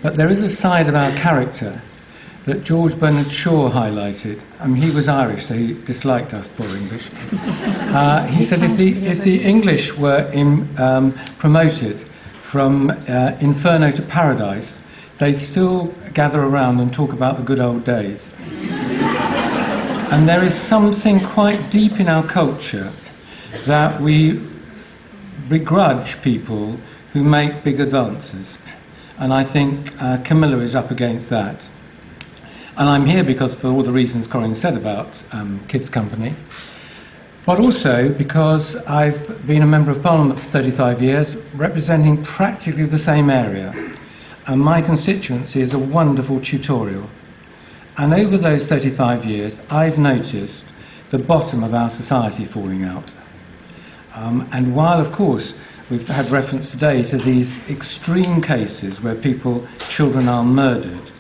but 0.02 0.16
there 0.16 0.30
is 0.30 0.42
a 0.42 0.48
side 0.48 0.88
of 0.88 0.94
our 0.94 1.12
character 1.12 1.82
that 2.46 2.62
George 2.62 2.98
Bernard 2.98 3.30
Shaw 3.30 3.68
highlighted. 3.68 4.40
I 4.60 4.66
mean, 4.66 4.80
he 4.80 4.94
was 4.94 5.08
Irish, 5.08 5.46
so 5.46 5.52
he 5.54 5.74
disliked 5.84 6.32
us 6.32 6.48
poor 6.56 6.74
English. 6.74 7.04
Uh, 7.96 8.26
he 8.26 8.44
said 8.44 8.58
if 8.60 8.76
the, 8.76 8.92
if 9.08 9.24
the 9.24 9.40
English 9.42 9.90
were 9.98 10.30
in, 10.32 10.68
um, 10.76 11.14
promoted 11.40 11.96
from 12.52 12.90
uh, 12.90 13.38
inferno 13.40 13.90
to 13.90 14.02
paradise, 14.10 14.78
they'd 15.18 15.38
still 15.38 15.94
gather 16.14 16.42
around 16.42 16.78
and 16.80 16.92
talk 16.92 17.14
about 17.14 17.38
the 17.38 17.44
good 17.44 17.60
old 17.60 17.86
days. 17.86 18.28
And 20.08 20.28
there 20.28 20.44
is 20.44 20.54
something 20.68 21.18
quite 21.34 21.68
deep 21.72 21.98
in 21.98 22.06
our 22.06 22.22
culture 22.32 22.94
that 23.66 24.00
we 24.00 24.38
begrudge 25.50 26.22
people 26.22 26.78
who 27.12 27.24
make 27.24 27.64
big 27.64 27.80
advances. 27.80 28.56
And 29.18 29.32
I 29.32 29.42
think 29.52 29.88
uh, 29.98 30.22
Camilla 30.22 30.62
is 30.62 30.76
up 30.76 30.92
against 30.92 31.28
that. 31.30 31.60
And 32.78 32.88
I'm 32.88 33.04
here 33.04 33.24
because 33.24 33.56
for 33.60 33.66
all 33.66 33.82
the 33.82 33.90
reasons 33.90 34.28
Corinne 34.30 34.54
said 34.54 34.74
about 34.74 35.12
um, 35.32 35.66
Kids 35.68 35.90
Company, 35.90 36.36
but 37.44 37.58
also 37.58 38.14
because 38.16 38.76
I've 38.86 39.44
been 39.44 39.62
a 39.62 39.66
Member 39.66 39.90
of 39.90 40.04
Parliament 40.04 40.38
for 40.38 40.52
35 40.52 41.02
years, 41.02 41.34
representing 41.58 42.24
practically 42.36 42.86
the 42.86 42.98
same 42.98 43.28
area. 43.28 43.72
And 44.46 44.60
my 44.60 44.86
constituency 44.86 45.62
is 45.62 45.74
a 45.74 45.78
wonderful 45.78 46.40
tutorial. 46.40 47.10
And 47.98 48.12
over 48.12 48.36
those 48.36 48.66
35 48.68 49.24
years, 49.24 49.56
I've 49.70 49.98
noticed 49.98 50.64
the 51.10 51.18
bottom 51.18 51.64
of 51.64 51.72
our 51.72 51.88
society 51.88 52.44
falling 52.44 52.84
out. 52.84 53.10
Um, 54.14 54.48
and 54.52 54.74
while, 54.74 55.04
of 55.04 55.16
course, 55.16 55.54
we've 55.90 56.06
had 56.06 56.30
reference 56.32 56.70
today 56.70 57.02
to 57.10 57.16
these 57.16 57.58
extreme 57.70 58.42
cases 58.42 58.98
where 59.02 59.14
people, 59.20 59.66
children 59.96 60.28
are 60.28 60.44
murdered, 60.44 61.10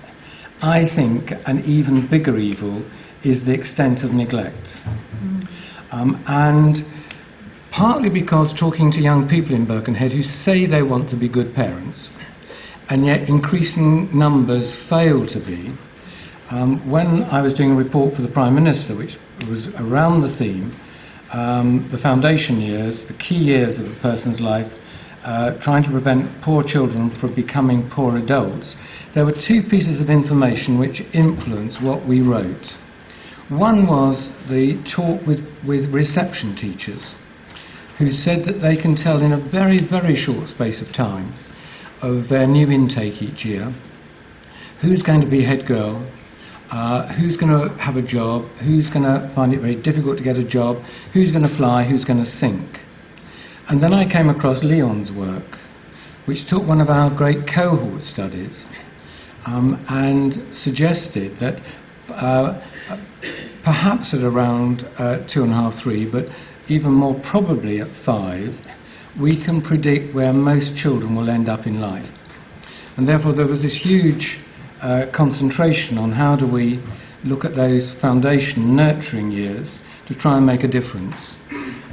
I 0.60 0.84
think 0.94 1.32
an 1.46 1.64
even 1.64 2.08
bigger 2.10 2.38
evil 2.38 2.84
is 3.24 3.44
the 3.44 3.52
extent 3.52 4.04
of 4.04 4.12
neglect. 4.12 4.68
Um, 5.92 6.22
and 6.26 6.84
partly 7.72 8.08
because 8.08 8.58
talking 8.58 8.90
to 8.92 8.98
young 8.98 9.28
people 9.28 9.54
in 9.54 9.66
Birkenhead 9.66 10.12
who 10.12 10.22
say 10.22 10.66
they 10.66 10.82
want 10.82 11.10
to 11.10 11.16
be 11.16 11.28
good 11.28 11.54
parents, 11.54 12.10
and 12.88 13.04
yet 13.04 13.28
increasing 13.28 14.08
numbers 14.16 14.74
fail 14.88 15.26
to 15.26 15.40
be. 15.40 15.74
Um, 16.48 16.88
when 16.88 17.24
I 17.24 17.42
was 17.42 17.54
doing 17.54 17.72
a 17.72 17.74
report 17.74 18.14
for 18.14 18.22
the 18.22 18.30
Prime 18.30 18.54
Minister, 18.54 18.96
which 18.96 19.18
was 19.50 19.66
around 19.78 20.20
the 20.20 20.30
theme, 20.38 20.70
um, 21.32 21.88
the 21.90 21.98
foundation 21.98 22.60
years, 22.60 23.04
the 23.08 23.18
key 23.18 23.34
years 23.34 23.80
of 23.80 23.86
a 23.86 23.98
person's 24.00 24.40
life, 24.40 24.70
uh, 25.24 25.58
trying 25.60 25.82
to 25.82 25.90
prevent 25.90 26.30
poor 26.44 26.62
children 26.62 27.10
from 27.18 27.34
becoming 27.34 27.90
poor 27.92 28.16
adults, 28.16 28.76
there 29.12 29.24
were 29.24 29.34
two 29.34 29.62
pieces 29.68 30.00
of 30.00 30.08
information 30.08 30.78
which 30.78 31.02
influenced 31.12 31.82
what 31.82 32.06
we 32.06 32.20
wrote. 32.20 32.78
One 33.48 33.88
was 33.88 34.30
the 34.48 34.78
talk 34.86 35.26
with, 35.26 35.42
with 35.66 35.92
reception 35.92 36.54
teachers 36.54 37.16
who 37.98 38.12
said 38.12 38.46
that 38.46 38.62
they 38.62 38.80
can 38.80 38.94
tell 38.94 39.18
in 39.20 39.32
a 39.32 39.50
very, 39.50 39.82
very 39.82 40.14
short 40.14 40.46
space 40.48 40.80
of 40.80 40.94
time 40.94 41.34
of 42.02 42.28
their 42.28 42.46
new 42.46 42.70
intake 42.70 43.20
each 43.20 43.44
year 43.44 43.74
who's 44.80 45.02
going 45.02 45.22
to 45.22 45.30
be 45.30 45.44
head 45.44 45.66
girl, 45.66 46.06
uh, 46.70 47.14
who's 47.14 47.36
going 47.36 47.52
to 47.52 47.74
have 47.78 47.96
a 47.96 48.02
job, 48.02 48.44
who's 48.58 48.90
going 48.90 49.04
to 49.04 49.30
find 49.34 49.52
it 49.52 49.60
very 49.60 49.80
difficult 49.80 50.18
to 50.18 50.24
get 50.24 50.36
a 50.36 50.46
job, 50.46 50.82
who's 51.12 51.30
going 51.30 51.42
to 51.44 51.56
fly, 51.56 51.84
who's 51.84 52.04
going 52.04 52.18
to 52.18 52.28
sink. 52.28 52.66
And 53.68 53.82
then 53.82 53.92
I 53.92 54.10
came 54.10 54.28
across 54.28 54.62
Leon's 54.62 55.10
work, 55.10 55.58
which 56.26 56.48
took 56.48 56.66
one 56.66 56.80
of 56.80 56.88
our 56.88 57.14
great 57.14 57.46
cohort 57.52 58.02
studies 58.02 58.64
um, 59.44 59.84
and 59.88 60.56
suggested 60.56 61.38
that 61.40 61.62
uh, 62.12 62.60
perhaps 63.64 64.14
at 64.14 64.22
around 64.22 64.82
uh, 64.98 65.26
two 65.32 65.42
and 65.42 65.52
a 65.52 65.54
half, 65.54 65.74
three, 65.82 66.10
but 66.10 66.26
even 66.68 66.92
more 66.92 67.20
probably 67.30 67.80
at 67.80 67.88
five, 68.04 68.50
we 69.20 69.42
can 69.42 69.62
predict 69.62 70.14
where 70.14 70.32
most 70.32 70.76
children 70.76 71.16
will 71.16 71.30
end 71.30 71.48
up 71.48 71.66
in 71.66 71.80
life. 71.80 72.08
And 72.96 73.08
therefore, 73.08 73.34
there 73.34 73.46
was 73.46 73.62
this 73.62 73.78
huge 73.82 74.38
uh, 74.86 75.10
concentration 75.10 75.98
on 75.98 76.12
how 76.12 76.36
do 76.36 76.46
we 76.46 76.78
look 77.24 77.44
at 77.44 77.56
those 77.56 77.92
foundation 78.00 78.76
nurturing 78.76 79.32
years 79.32 79.78
to 80.06 80.14
try 80.14 80.36
and 80.36 80.46
make 80.46 80.62
a 80.62 80.68
difference. 80.68 81.34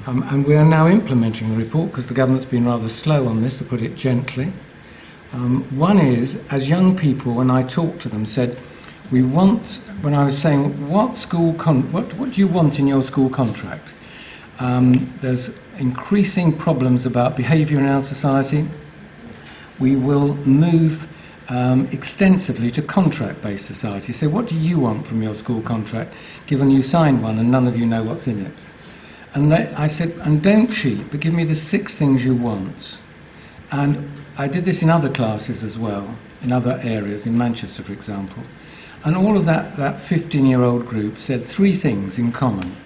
Um, 0.06 0.22
and 0.30 0.46
we 0.46 0.54
are 0.54 0.66
now 0.66 0.88
implementing 0.88 1.50
the 1.50 1.58
report 1.58 1.90
because 1.90 2.08
the 2.08 2.14
government's 2.14 2.46
been 2.46 2.68
rather 2.68 2.90
slow 2.90 3.26
on 3.26 3.42
this, 3.42 3.58
to 3.58 3.66
put 3.66 3.82
it 3.82 3.98
gently. 3.98 4.54
Um, 5.34 5.66
one 5.76 5.98
is, 5.98 6.38
as 6.52 6.70
young 6.70 6.96
people, 6.96 7.36
when 7.36 7.50
I 7.50 7.64
talk 7.66 8.00
to 8.02 8.10
them, 8.10 8.28
said, 8.28 8.62
we 9.12 9.24
want, 9.26 9.66
when 10.04 10.14
I 10.14 10.26
was 10.26 10.40
saying, 10.44 10.88
what 10.88 11.18
school, 11.18 11.58
con- 11.58 11.92
what, 11.92 12.14
what 12.20 12.30
do 12.30 12.38
you 12.38 12.48
want 12.48 12.78
in 12.78 12.86
your 12.86 13.02
school 13.02 13.32
contract? 13.34 13.90
Um, 14.60 15.18
there's 15.22 15.50
increasing 15.80 16.60
problems 16.60 17.08
about 17.08 17.36
behaviour 17.36 17.80
in 17.80 17.86
our 17.86 18.04
society. 18.04 18.70
We 19.82 19.96
will 19.96 20.36
move 20.46 21.10
um, 21.50 21.90
extensively 21.92 22.72
to 22.72 22.86
contract 22.86 23.44
based 23.44 23.66
society. 23.66 24.14
So, 24.14 24.30
what 24.30 24.48
do 24.48 24.56
you 24.56 24.80
want 24.80 25.08
from 25.08 25.22
your 25.22 25.36
school 25.36 25.64
contract, 25.66 26.16
given 26.48 26.70
you 26.70 26.82
signed 26.82 27.22
one 27.22 27.40
and 27.40 27.52
none 27.52 27.68
of 27.68 27.76
you 27.76 27.86
know 27.86 28.04
what's 28.04 28.28
in 28.28 28.40
it? 28.40 28.60
And 29.34 29.52
they, 29.52 29.68
I 29.76 29.88
said, 29.88 30.10
and 30.22 30.44
don't 30.44 30.70
cheat, 30.70 31.10
but 31.12 31.20
give 31.20 31.34
me 31.34 31.46
the 31.46 31.56
six 31.56 31.98
things 31.98 32.22
you 32.22 32.36
want. 32.36 32.78
And 33.72 34.08
I 34.38 34.48
did 34.48 34.66
this 34.66 34.84
in 34.84 34.90
other 34.90 35.12
classes 35.12 35.64
as 35.64 35.78
well, 35.80 36.18
in 36.44 36.52
other 36.52 36.80
areas, 36.84 37.26
in 37.26 37.38
Manchester, 37.38 37.84
for 37.84 37.94
example. 37.94 38.44
And 39.04 39.18
all 39.18 39.38
of 39.38 39.46
that, 39.46 39.76
that 39.78 40.08
15 40.08 40.46
year 40.46 40.62
old 40.62 40.86
group 40.86 41.18
said 41.18 41.46
three 41.56 41.80
things 41.80 42.18
in 42.18 42.32
common. 42.32 42.78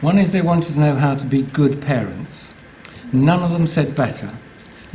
One 0.00 0.18
is 0.18 0.32
they 0.32 0.42
wanted 0.42 0.74
to 0.74 0.80
know 0.80 0.94
how 0.94 1.16
to 1.16 1.28
be 1.28 1.48
good 1.54 1.80
parents. 1.82 2.50
None 3.12 3.42
of 3.42 3.50
them 3.50 3.66
said 3.66 3.96
better. 3.96 4.38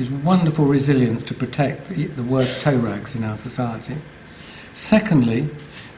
This 0.02 0.10
wonderful 0.26 0.66
resilience 0.66 1.22
to 1.26 1.36
protect 1.36 1.89
the 1.89 2.28
worst 2.28 2.64
toe 2.64 2.82
rags 2.82 3.14
in 3.16 3.24
our 3.24 3.38
society. 3.38 4.02
Secondly, 4.74 5.47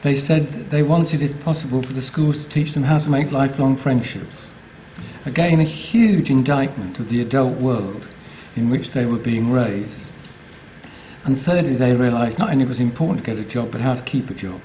they 0.02 0.14
said 0.14 0.68
they 0.70 0.82
wanted, 0.82 1.22
if 1.22 1.42
possible, 1.42 1.82
for 1.82 1.94
the 1.94 2.02
schools 2.02 2.44
to 2.44 2.50
teach 2.52 2.74
them 2.74 2.82
how 2.82 2.98
to 2.98 3.08
make 3.08 3.32
lifelong 3.32 3.80
friendships. 3.82 4.50
Again, 5.24 5.58
a 5.58 5.64
huge 5.64 6.28
indictment 6.28 7.00
of 7.00 7.08
the 7.08 7.22
adult 7.22 7.58
world 7.58 8.06
in 8.56 8.68
which 8.68 8.92
they 8.92 9.06
were 9.06 9.24
being 9.24 9.50
raised. 9.50 10.02
And 11.24 11.40
thirdly, 11.40 11.74
they 11.78 11.92
realised 11.92 12.38
not 12.38 12.50
only 12.50 12.66
was 12.66 12.80
it 12.80 12.82
important 12.82 13.24
to 13.24 13.34
get 13.34 13.40
a 13.40 13.48
job, 13.48 13.72
but 13.72 13.80
how 13.80 13.94
to 13.94 14.04
keep 14.04 14.28
a 14.28 14.34
job. 14.34 14.60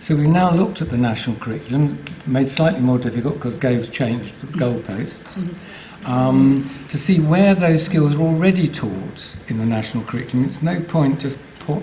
So 0.00 0.14
we've 0.14 0.28
now 0.28 0.54
looked 0.54 0.80
at 0.80 0.90
the 0.90 0.96
national 0.96 1.40
curriculum, 1.40 2.06
made 2.24 2.48
slightly 2.50 2.80
more 2.80 2.98
difficult 2.98 3.34
because 3.34 3.58
Gove's 3.58 3.90
changed 3.90 4.32
the 4.40 4.46
goalposts, 4.56 5.42
mm-hmm. 5.42 5.58
Um, 6.06 6.88
to 6.90 6.98
see 6.98 7.20
where 7.20 7.54
those 7.54 7.84
skills 7.84 8.14
are 8.14 8.22
already 8.22 8.68
taught 8.68 9.20
in 9.48 9.58
the 9.58 9.66
national 9.66 10.06
curriculum. 10.06 10.48
It's 10.48 10.62
no 10.62 10.80
point 10.90 11.20
just 11.20 11.36
pour, 11.66 11.82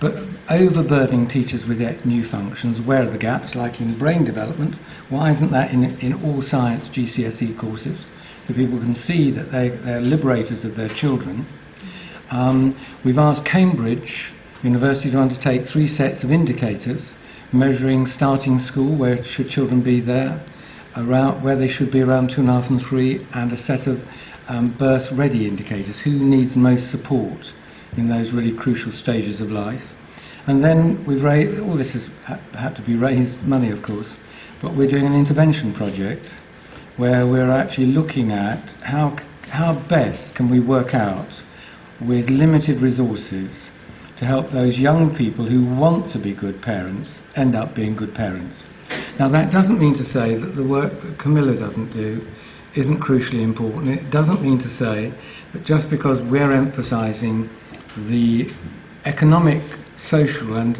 but 0.00 0.14
overburdening 0.48 1.28
teachers 1.28 1.64
with 1.68 1.78
new 2.06 2.28
functions. 2.28 2.80
Where 2.86 3.02
are 3.02 3.10
the 3.10 3.18
gaps, 3.18 3.54
like 3.54 3.80
in 3.80 3.98
brain 3.98 4.24
development? 4.24 4.76
Why 5.10 5.32
isn't 5.32 5.50
that 5.52 5.72
in, 5.72 5.84
in 6.00 6.12
all 6.24 6.40
science 6.40 6.88
GCSE 6.88 7.58
courses? 7.60 8.06
So 8.46 8.54
people 8.54 8.80
can 8.80 8.94
see 8.94 9.30
that 9.32 9.52
they, 9.52 9.68
they're 9.84 10.00
liberators 10.00 10.64
of 10.64 10.76
their 10.76 10.88
children. 10.88 11.46
Um, 12.30 12.78
we've 13.04 13.18
asked 13.18 13.44
Cambridge 13.44 14.32
University 14.62 15.10
to 15.12 15.18
undertake 15.18 15.66
three 15.70 15.86
sets 15.88 16.24
of 16.24 16.30
indicators 16.30 17.14
measuring 17.52 18.06
starting 18.06 18.58
school, 18.58 18.98
where 18.98 19.22
should 19.24 19.48
children 19.48 19.82
be 19.82 20.00
there, 20.00 20.44
around 20.96 21.42
where 21.42 21.56
they 21.56 21.68
should 21.68 21.90
be 21.90 22.00
around 22.00 22.28
two 22.34 22.40
and 22.40 22.48
a 22.48 22.60
half 22.60 22.70
and 22.70 22.80
three, 22.88 23.26
and 23.34 23.52
a 23.52 23.56
set 23.56 23.86
of 23.86 23.98
um, 24.48 24.74
birth 24.78 25.06
ready 25.16 25.46
indicators, 25.46 26.00
who 26.02 26.12
needs 26.12 26.56
most 26.56 26.90
support 26.90 27.46
in 27.96 28.08
those 28.08 28.32
really 28.32 28.56
crucial 28.56 28.92
stages 28.92 29.40
of 29.40 29.48
life. 29.48 29.82
And 30.46 30.64
then 30.64 31.04
we've 31.06 31.22
raised, 31.22 31.60
all 31.60 31.76
this 31.76 31.92
has 31.92 32.08
had 32.54 32.74
to 32.76 32.82
be 32.84 32.96
raised 32.96 33.42
money, 33.42 33.70
of 33.70 33.82
course, 33.84 34.16
but 34.62 34.76
we're 34.76 34.90
doing 34.90 35.04
an 35.04 35.14
intervention 35.14 35.74
project 35.74 36.26
where 36.96 37.26
we're 37.26 37.50
actually 37.50 37.86
looking 37.86 38.32
at 38.32 38.64
how, 38.82 39.16
how 39.42 39.86
best 39.88 40.34
can 40.36 40.50
we 40.50 40.58
work 40.58 40.94
out 40.94 41.30
with 42.00 42.28
limited 42.28 42.80
resources 42.82 43.70
to 44.18 44.24
help 44.24 44.50
those 44.50 44.78
young 44.78 45.14
people 45.16 45.46
who 45.46 45.64
want 45.78 46.10
to 46.12 46.18
be 46.20 46.34
good 46.34 46.60
parents 46.60 47.20
end 47.36 47.54
up 47.54 47.74
being 47.74 47.94
good 47.94 48.14
parents. 48.14 48.66
Now, 49.18 49.28
that 49.30 49.50
doesn't 49.52 49.78
mean 49.78 49.94
to 49.94 50.04
say 50.04 50.34
that 50.38 50.54
the 50.56 50.66
work 50.66 50.92
that 51.02 51.18
Camilla 51.18 51.58
doesn't 51.58 51.92
do 51.92 52.20
isn't 52.76 53.00
crucially 53.00 53.42
important. 53.42 53.88
It 53.88 54.10
doesn't 54.10 54.42
mean 54.42 54.58
to 54.58 54.68
say 54.68 55.12
that 55.52 55.64
just 55.64 55.90
because 55.90 56.20
we're 56.30 56.52
emphasizing 56.52 57.48
the 57.96 58.46
economic, 59.04 59.62
social, 59.96 60.56
and 60.56 60.76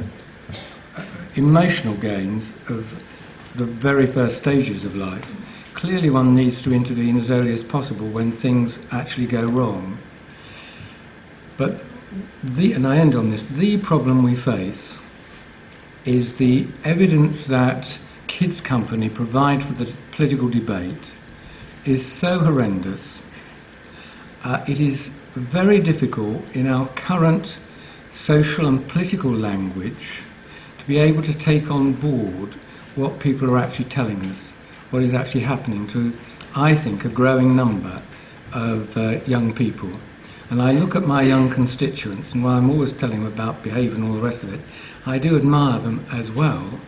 uh, 0.97 1.05
emotional 1.37 2.01
gains 2.01 2.53
of 2.68 2.85
the 3.57 3.66
very 3.83 4.12
first 4.12 4.37
stages 4.37 4.85
of 4.85 4.93
life, 4.93 5.24
clearly 5.74 6.11
one 6.11 6.35
needs 6.35 6.62
to 6.62 6.72
intervene 6.72 7.18
as 7.18 7.31
early 7.31 7.53
as 7.53 7.62
possible 7.62 8.12
when 8.12 8.37
things 8.41 8.79
actually 8.93 9.31
go 9.31 9.45
wrong. 9.47 9.99
But 11.57 11.81
the, 12.57 12.72
and 12.72 12.87
I 12.87 12.99
end 12.99 13.14
on 13.14 13.31
this, 13.31 13.44
the 13.59 13.82
problem 13.86 14.24
we 14.24 14.36
face 14.36 14.98
is 16.07 16.39
the 16.39 16.66
evidence 16.85 17.44
that 17.48 17.85
Kids 18.39 18.60
Company 18.60 19.10
provide 19.12 19.66
for 19.66 19.74
the 19.74 19.93
political 20.15 20.48
debate 20.48 21.10
is 21.85 22.20
so 22.20 22.39
horrendous. 22.39 23.20
Uh, 24.44 24.65
it 24.69 24.81
is 24.81 25.10
very 25.51 25.82
difficult 25.82 26.44
in 26.55 26.69
our 26.69 26.89
current 26.94 27.48
social 28.12 28.69
and 28.69 28.89
political 28.89 29.32
language 29.32 30.23
to 30.78 30.86
be 30.86 31.01
able 31.01 31.23
to 31.23 31.35
take 31.35 31.69
on 31.69 32.01
board 32.01 32.55
what 32.94 33.20
people 33.20 33.51
are 33.51 33.59
actually 33.59 33.90
telling 33.90 34.23
us, 34.27 34.52
what 34.90 35.02
is 35.02 35.15
actually 35.15 35.43
happening 35.43 35.89
to, 35.93 36.12
I 36.55 36.81
think, 36.85 37.05
a 37.05 37.12
growing 37.12 37.56
number 37.56 38.01
of 38.55 38.86
uh, 38.94 39.24
young 39.27 39.52
people. 39.52 39.98
And 40.51 40.62
I 40.62 40.70
look 40.70 40.94
at 40.94 41.02
my 41.02 41.23
young 41.23 41.52
constituents, 41.52 42.31
and 42.35 42.44
while 42.44 42.56
I'm 42.56 42.70
always 42.70 42.93
telling 43.01 43.24
them 43.24 43.32
about 43.32 43.65
behaviour 43.65 43.97
and 43.97 44.05
all 44.05 44.15
the 44.15 44.23
rest 44.23 44.44
of 44.44 44.51
it, 44.51 44.60
I 45.06 45.19
do 45.19 45.36
admire 45.36 45.82
them 45.82 46.06
as 46.12 46.31
well, 46.35 46.81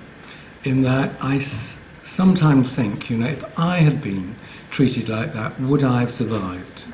in 0.64 0.82
that 0.82 1.16
I 1.20 1.36
s- 1.36 1.78
sometimes 2.02 2.74
think, 2.74 3.10
you 3.10 3.16
know, 3.16 3.26
if 3.26 3.42
I 3.56 3.80
had 3.80 4.02
been 4.02 4.36
treated 4.70 5.08
like 5.08 5.32
that, 5.34 5.60
would 5.60 5.84
I 5.84 6.00
have 6.00 6.10
survived? 6.10 6.84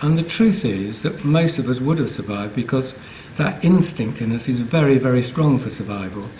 And 0.00 0.16
the 0.16 0.22
truth 0.22 0.64
is 0.64 1.02
that 1.02 1.24
most 1.24 1.58
of 1.58 1.66
us 1.66 1.80
would 1.80 1.98
have 1.98 2.08
survived 2.08 2.54
because 2.54 2.94
that 3.36 3.64
instinct 3.64 4.20
in 4.20 4.32
us 4.32 4.48
is 4.48 4.60
very, 4.60 4.98
very 4.98 5.22
strong 5.22 5.58
for 5.62 5.70
survival. 5.70 6.30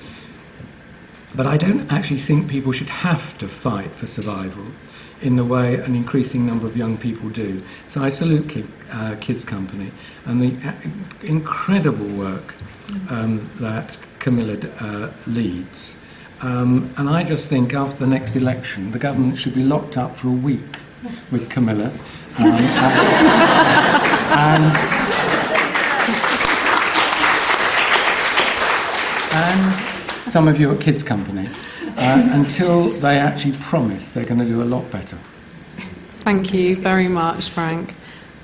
But 1.36 1.47
I 1.47 1.56
don't 1.56 1.90
actually 1.90 2.22
think 2.26 2.48
people 2.51 2.72
should 2.72 2.89
have 2.89 3.39
to 3.39 3.48
fight 3.62 3.90
for 4.01 4.06
survival 4.06 4.72
in 5.20 5.36
the 5.36 5.44
way 5.44 5.74
an 5.74 5.94
increasing 5.94 6.47
number 6.47 6.66
of 6.66 6.76
young 6.76 6.97
people 6.97 7.30
do. 7.30 7.60
So 7.89 8.01
I 8.01 8.10
salute 8.10 8.51
uh, 8.93 9.16
Kids 9.20 9.44
Company 9.44 9.93
and 10.26 10.40
the 10.40 10.56
uh, 10.66 11.26
incredible 11.26 12.16
work 12.16 12.55
um, 13.10 13.51
that 13.60 13.97
Camilla 14.20 14.56
uh, 14.80 15.12
leads. 15.26 15.94
Um, 16.40 16.94
and 16.97 17.09
I 17.09 17.27
just 17.27 17.48
think 17.48 17.74
after 17.74 17.98
the 17.98 18.06
next 18.06 18.36
election, 18.36 18.93
the 18.93 18.98
government 18.98 19.36
should 19.36 19.55
be 19.55 19.62
locked 19.62 19.97
up 19.97 20.16
for 20.19 20.28
a 20.28 20.32
week 20.32 20.70
with 21.32 21.51
Camilla. 21.51 21.90
Um, 22.39 22.47
and, 24.39 24.70
and, 29.35 30.31
some 30.31 30.47
of 30.47 30.60
you 30.60 30.70
at 30.70 30.81
Kids 30.85 31.02
Company 31.02 31.48
uh, 31.48 32.20
until 32.36 33.01
they 33.01 33.16
actually 33.16 33.59
promise 33.70 34.10
they're 34.15 34.28
going 34.28 34.39
to 34.39 34.47
do 34.47 34.62
a 34.62 34.69
lot 34.69 34.93
better. 34.93 35.19
Thank 36.23 36.52
you 36.52 36.81
very 36.81 37.09
much, 37.09 37.52
Frank. 37.55 37.90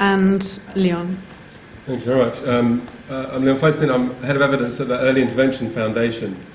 And 0.01 0.43
Leon. 0.75 1.23
Thank 1.87 2.01
you 2.01 2.07
very 2.07 2.25
much. 2.25 2.39
Um, 2.49 2.89
uh, 3.09 3.37
I'm 3.37 3.45
Leon 3.45 3.61
Feinstein. 3.61 3.91
I'm 3.93 4.21
head 4.25 4.35
of 4.35 4.43
evidence 4.43 4.81
at 4.81 4.89
the 4.89 4.99
Early 4.99 5.23
Intervention 5.23 5.73
Foundation 5.75 6.54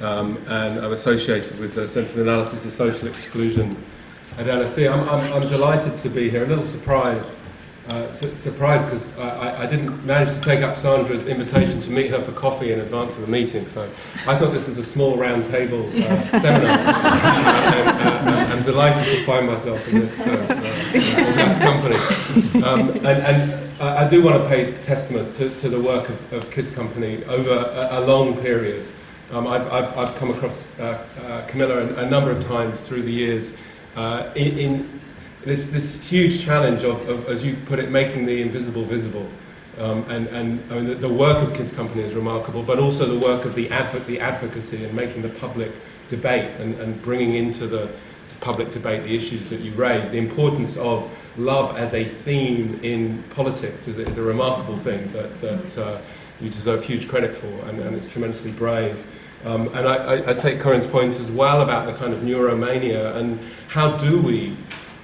um, 0.00 0.36
and 0.48 0.80
I'm 0.80 0.92
associated 0.92 1.60
with 1.60 1.74
the 1.74 1.88
Centre 1.92 2.10
for 2.10 2.24
the 2.24 2.28
Analysis 2.28 2.64
of 2.64 2.72
Social 2.74 3.08
Exclusion 3.08 3.76
at 4.36 4.46
LSE. 4.46 4.88
I'm, 4.88 5.08
I'm, 5.08 5.32
I'm 5.32 5.48
delighted 5.50 6.02
to 6.02 6.08
be 6.08 6.30
here. 6.30 6.44
A 6.44 6.48
little 6.48 6.68
surprised 6.72 7.28
uh, 7.90 8.12
su- 8.20 8.36
surprised 8.44 8.86
because 8.86 9.02
I, 9.18 9.64
I, 9.64 9.66
didn't 9.66 10.06
manage 10.06 10.30
to 10.30 10.40
take 10.46 10.62
up 10.62 10.78
Sandra's 10.78 11.26
invitation 11.26 11.82
to 11.82 11.90
meet 11.90 12.12
her 12.12 12.22
for 12.22 12.30
coffee 12.38 12.70
in 12.70 12.78
advance 12.78 13.16
of 13.18 13.22
the 13.22 13.32
meeting. 13.32 13.66
So 13.74 13.88
I 14.28 14.38
thought 14.38 14.52
this 14.52 14.68
was 14.68 14.78
a 14.78 14.86
small 14.92 15.18
round 15.18 15.50
table 15.50 15.88
uh, 15.88 16.22
seminar. 16.44 16.76
and, 16.76 18.30
uh, 18.30 18.52
I'm 18.54 18.62
delighted 18.62 19.10
to 19.10 19.26
find 19.26 19.48
myself 19.48 19.80
in 19.90 20.06
this 20.06 20.14
uh, 20.22 20.28
uh 20.28 21.58
company. 21.64 21.98
Um, 22.62 22.94
and, 23.02 23.18
and 23.26 23.82
I 23.82 24.06
do 24.08 24.22
want 24.22 24.38
to 24.38 24.46
pay 24.46 24.76
testament 24.86 25.34
to, 25.40 25.50
to 25.62 25.70
the 25.72 25.80
work 25.80 26.10
of, 26.10 26.44
of, 26.44 26.52
Kids 26.52 26.68
Company 26.76 27.24
over 27.24 27.50
a, 27.50 27.98
a 27.98 28.00
long 28.04 28.38
period. 28.38 28.86
Um, 29.30 29.46
I've, 29.46 29.62
I've, 29.62 29.96
I've, 29.96 30.18
come 30.18 30.30
across 30.30 30.58
uh, 30.80 31.46
Camilla 31.50 31.86
a, 31.86 32.04
a, 32.04 32.10
number 32.10 32.32
of 32.32 32.42
times 32.50 32.76
through 32.88 33.02
the 33.02 33.12
years 33.12 33.46
in, 34.34 34.58
in 34.58 35.00
this, 35.46 35.60
this 35.70 35.86
huge 36.10 36.44
challenge 36.44 36.82
of, 36.82 36.98
of, 37.08 37.30
as 37.30 37.42
you 37.44 37.54
put 37.68 37.78
it, 37.78 37.90
making 37.90 38.26
the 38.26 38.42
invisible 38.42 38.88
visible. 38.88 39.30
Um, 39.78 40.02
and 40.10 40.26
and 40.28 40.72
I 40.72 40.74
mean, 40.74 40.88
the, 40.88 41.06
the, 41.06 41.14
work 41.14 41.46
of 41.46 41.56
Kids 41.56 41.70
Company 41.76 42.02
is 42.02 42.14
remarkable, 42.14 42.66
but 42.66 42.78
also 42.78 43.06
the 43.06 43.22
work 43.22 43.46
of 43.46 43.54
the, 43.54 43.68
the 43.70 44.18
advocacy 44.18 44.84
and 44.84 44.94
making 44.94 45.22
the 45.22 45.32
public 45.38 45.70
debate 46.10 46.50
and, 46.60 46.74
and 46.82 47.00
bringing 47.02 47.36
into 47.36 47.68
the 47.68 47.86
public 48.40 48.72
debate 48.72 49.04
the 49.04 49.14
issues 49.14 49.48
that 49.48 49.60
you 49.60 49.72
raise. 49.78 50.10
The 50.10 50.18
importance 50.18 50.74
of 50.76 51.08
love 51.38 51.76
as 51.76 51.94
a 51.94 52.10
theme 52.24 52.80
in 52.82 53.22
politics 53.34 53.86
is, 53.86 53.96
is 53.96 54.18
a 54.18 54.22
remarkable 54.22 54.82
thing 54.82 55.12
that, 55.12 55.30
that 55.40 55.70
uh, 55.80 56.02
you 56.40 56.50
deserve 56.50 56.82
huge 56.82 57.08
credit 57.08 57.40
for, 57.40 57.52
and, 57.68 57.78
and 57.78 57.94
it's 57.96 58.10
tremendously 58.12 58.52
brave. 58.52 58.96
Um, 59.44 59.68
and 59.68 59.88
I, 59.88 59.96
I, 59.96 60.30
I, 60.30 60.34
take 60.36 60.60
Corinne's 60.60 60.90
point 60.92 61.14
as 61.14 61.34
well 61.34 61.62
about 61.62 61.90
the 61.90 61.98
kind 61.98 62.12
of 62.12 62.20
neuromania 62.20 63.16
and 63.16 63.40
how 63.68 63.96
do 63.96 64.20
we 64.20 64.56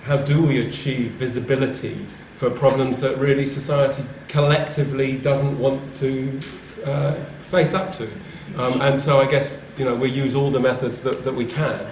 how 0.04 0.24
do 0.24 0.46
we 0.46 0.68
achieve 0.68 1.18
visibility 1.18 2.06
for 2.38 2.50
problems 2.58 3.00
that 3.00 3.16
really 3.18 3.46
society 3.46 4.04
collectively 4.30 5.18
doesn't 5.22 5.58
want 5.58 5.80
to 6.00 6.36
uh, 6.84 7.16
face 7.50 7.72
up 7.72 7.96
to? 7.96 8.06
Um, 8.60 8.82
and 8.82 9.00
so 9.00 9.18
I 9.18 9.30
guess 9.30 9.56
you 9.78 9.86
know 9.86 9.96
we 9.96 10.10
use 10.10 10.36
all 10.36 10.52
the 10.52 10.60
methods 10.60 11.02
that, 11.02 11.24
that 11.24 11.34
we 11.34 11.46
can. 11.48 11.88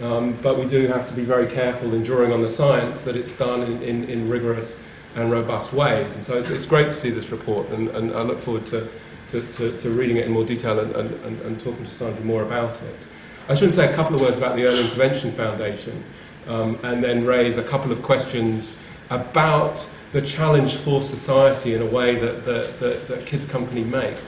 Um, 0.00 0.40
but 0.42 0.58
we 0.58 0.66
do 0.68 0.88
have 0.88 1.08
to 1.08 1.14
be 1.14 1.24
very 1.24 1.46
careful 1.46 1.94
in 1.94 2.02
drawing 2.02 2.32
on 2.32 2.42
the 2.42 2.50
science 2.50 2.98
that 3.04 3.14
it's 3.14 3.36
done 3.38 3.62
in, 3.62 3.82
in, 3.82 4.04
in 4.10 4.28
rigorous 4.28 4.74
and 5.14 5.30
robust 5.30 5.76
ways. 5.76 6.10
And 6.16 6.26
so 6.26 6.34
it's, 6.34 6.50
it's, 6.50 6.66
great 6.66 6.86
to 6.86 7.00
see 7.00 7.10
this 7.10 7.30
report, 7.30 7.68
and, 7.68 7.88
and 7.88 8.12
I 8.12 8.22
look 8.22 8.42
forward 8.44 8.66
to, 8.72 8.90
to, 9.32 9.40
to, 9.56 9.82
to, 9.82 9.90
reading 9.90 10.18
it 10.18 10.26
in 10.26 10.32
more 10.32 10.46
detail 10.46 10.78
and, 10.78 10.94
and, 10.94 11.40
and 11.40 11.58
talking 11.64 11.84
to 11.84 11.96
Sandra 11.96 12.22
more 12.22 12.44
about 12.44 12.76
it. 12.82 13.00
I 13.48 13.58
should 13.58 13.72
say 13.72 13.90
a 13.90 13.96
couple 13.96 14.14
of 14.14 14.20
words 14.20 14.36
about 14.38 14.56
the 14.56 14.62
Early 14.62 14.84
Intervention 14.84 15.34
Foundation 15.34 16.04
um, 16.46 16.78
and 16.84 17.02
then 17.02 17.26
raise 17.26 17.56
a 17.56 17.64
couple 17.68 17.90
of 17.90 18.04
questions 18.04 18.76
about 19.10 19.80
the 20.12 20.20
challenge 20.20 20.76
for 20.84 21.02
society 21.08 21.74
in 21.74 21.82
a 21.82 21.90
way 21.90 22.14
that, 22.20 22.44
that, 22.44 22.76
that, 22.80 23.08
that 23.08 23.26
Kids 23.26 23.50
Company 23.50 23.82
makes. 23.82 24.20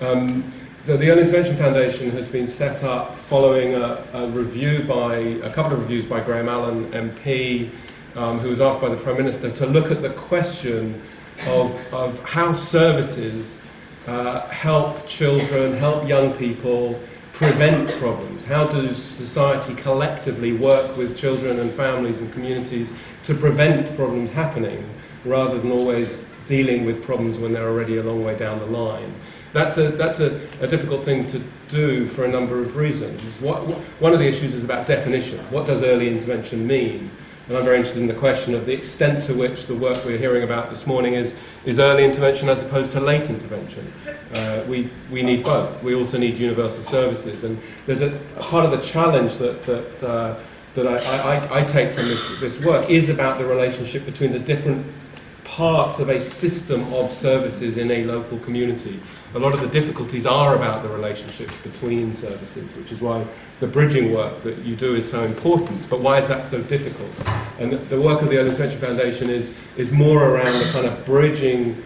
Um, 0.00 0.48
so 0.86 0.96
the 0.96 1.10
Early 1.10 1.28
Intervention 1.28 1.58
Foundation 1.58 2.10
has 2.16 2.28
been 2.32 2.48
set 2.48 2.82
up 2.82 3.12
following 3.28 3.74
a, 3.74 4.08
a, 4.16 4.32
review 4.32 4.88
by, 4.88 5.18
a 5.44 5.54
couple 5.54 5.76
of 5.76 5.80
reviews 5.80 6.06
by 6.08 6.24
Graham 6.24 6.48
Allen 6.48 6.90
MP, 6.92 7.68
um, 8.16 8.40
who 8.40 8.48
was 8.48 8.60
asked 8.60 8.80
by 8.80 8.88
the 8.88 8.96
Prime 9.04 9.18
Minister 9.18 9.54
to 9.54 9.66
look 9.66 9.92
at 9.92 10.00
the 10.00 10.16
question 10.28 10.96
of, 11.44 11.70
of 11.92 12.16
how 12.24 12.54
services 12.72 13.57
uh, 14.08 14.48
help 14.48 15.06
children, 15.06 15.76
help 15.76 16.08
young 16.08 16.36
people, 16.38 16.96
prevent 17.36 18.00
problems? 18.00 18.42
How 18.44 18.66
does 18.66 18.96
society 19.16 19.76
collectively 19.82 20.58
work 20.58 20.96
with 20.96 21.16
children 21.16 21.60
and 21.60 21.76
families 21.76 22.16
and 22.18 22.32
communities 22.32 22.88
to 23.26 23.38
prevent 23.38 23.94
problems 23.96 24.30
happening 24.30 24.82
rather 25.26 25.60
than 25.60 25.70
always 25.70 26.08
dealing 26.48 26.86
with 26.86 27.04
problems 27.04 27.38
when 27.38 27.52
they're 27.52 27.68
already 27.68 27.98
a 27.98 28.02
long 28.02 28.24
way 28.24 28.36
down 28.36 28.58
the 28.58 28.66
line? 28.66 29.12
That's 29.52 29.78
a, 29.78 29.94
that's 29.96 30.20
a, 30.20 30.40
a 30.64 30.68
difficult 30.68 31.04
thing 31.04 31.28
to 31.32 31.38
do 31.70 32.08
for 32.16 32.24
a 32.24 32.28
number 32.28 32.64
of 32.64 32.76
reasons. 32.76 33.20
What, 33.42 33.68
one 34.00 34.12
of 34.12 34.18
the 34.18 34.28
issues 34.28 34.54
is 34.54 34.64
about 34.64 34.88
definition. 34.88 35.40
What 35.52 35.66
does 35.66 35.82
early 35.82 36.08
intervention 36.08 36.66
mean? 36.66 37.10
And 37.48 37.56
I'm 37.56 37.64
very 37.64 37.78
interested 37.78 38.02
in 38.02 38.08
the 38.12 38.20
question 38.20 38.54
of 38.54 38.66
the 38.66 38.76
extent 38.76 39.24
to 39.26 39.32
which 39.32 39.66
the 39.68 39.74
work 39.76 40.04
we're 40.04 40.20
hearing 40.20 40.44
about 40.44 40.68
this 40.68 40.86
morning 40.86 41.14
is, 41.14 41.32
is 41.64 41.80
early 41.80 42.04
intervention 42.04 42.46
as 42.50 42.60
opposed 42.60 42.92
to 42.92 43.00
late 43.00 43.24
intervention. 43.24 43.88
Uh, 44.36 44.68
we, 44.68 44.92
we 45.10 45.22
need 45.22 45.44
both. 45.44 45.72
We 45.82 45.94
also 45.94 46.18
need 46.18 46.36
universal 46.36 46.84
services. 46.92 47.44
And 47.44 47.56
there's 47.86 48.04
a, 48.04 48.12
a 48.36 48.44
part 48.44 48.68
of 48.68 48.76
the 48.76 48.84
challenge 48.92 49.32
that, 49.40 49.64
that, 49.64 49.88
uh, 50.04 50.44
that 50.76 50.86
I, 50.86 51.00
I, 51.00 51.64
I, 51.64 51.72
take 51.72 51.96
from 51.96 52.12
this, 52.12 52.20
this 52.44 52.66
work 52.66 52.90
is 52.90 53.08
about 53.08 53.40
the 53.40 53.48
relationship 53.48 54.04
between 54.04 54.36
the 54.36 54.44
different 54.44 54.84
parts 55.48 55.96
of 56.04 56.12
a 56.12 56.20
system 56.44 56.92
of 56.92 57.08
services 57.16 57.78
in 57.78 57.90
a 57.90 58.04
local 58.04 58.36
community. 58.44 59.00
A 59.34 59.38
lot 59.38 59.52
of 59.52 59.60
the 59.60 59.68
difficulties 59.68 60.24
are 60.24 60.56
about 60.56 60.82
the 60.82 60.88
relationships 60.88 61.52
between 61.62 62.16
services, 62.16 62.64
which 62.80 62.90
is 62.90 63.02
why 63.02 63.28
the 63.60 63.66
bridging 63.68 64.14
work 64.14 64.42
that 64.42 64.64
you 64.64 64.74
do 64.74 64.96
is 64.96 65.10
so 65.10 65.20
important. 65.20 65.84
But 65.90 66.00
why 66.00 66.22
is 66.22 66.28
that 66.32 66.50
so 66.50 66.64
difficult? 66.64 67.12
And 67.60 67.76
the, 67.92 68.00
work 68.00 68.22
of 68.24 68.32
the 68.32 68.40
Early 68.40 68.56
Intervention 68.56 68.80
Foundation 68.80 69.28
is, 69.28 69.52
is 69.76 69.92
more 69.92 70.32
around 70.32 70.64
the 70.64 70.72
kind 70.72 70.88
of 70.88 71.04
bridging 71.04 71.76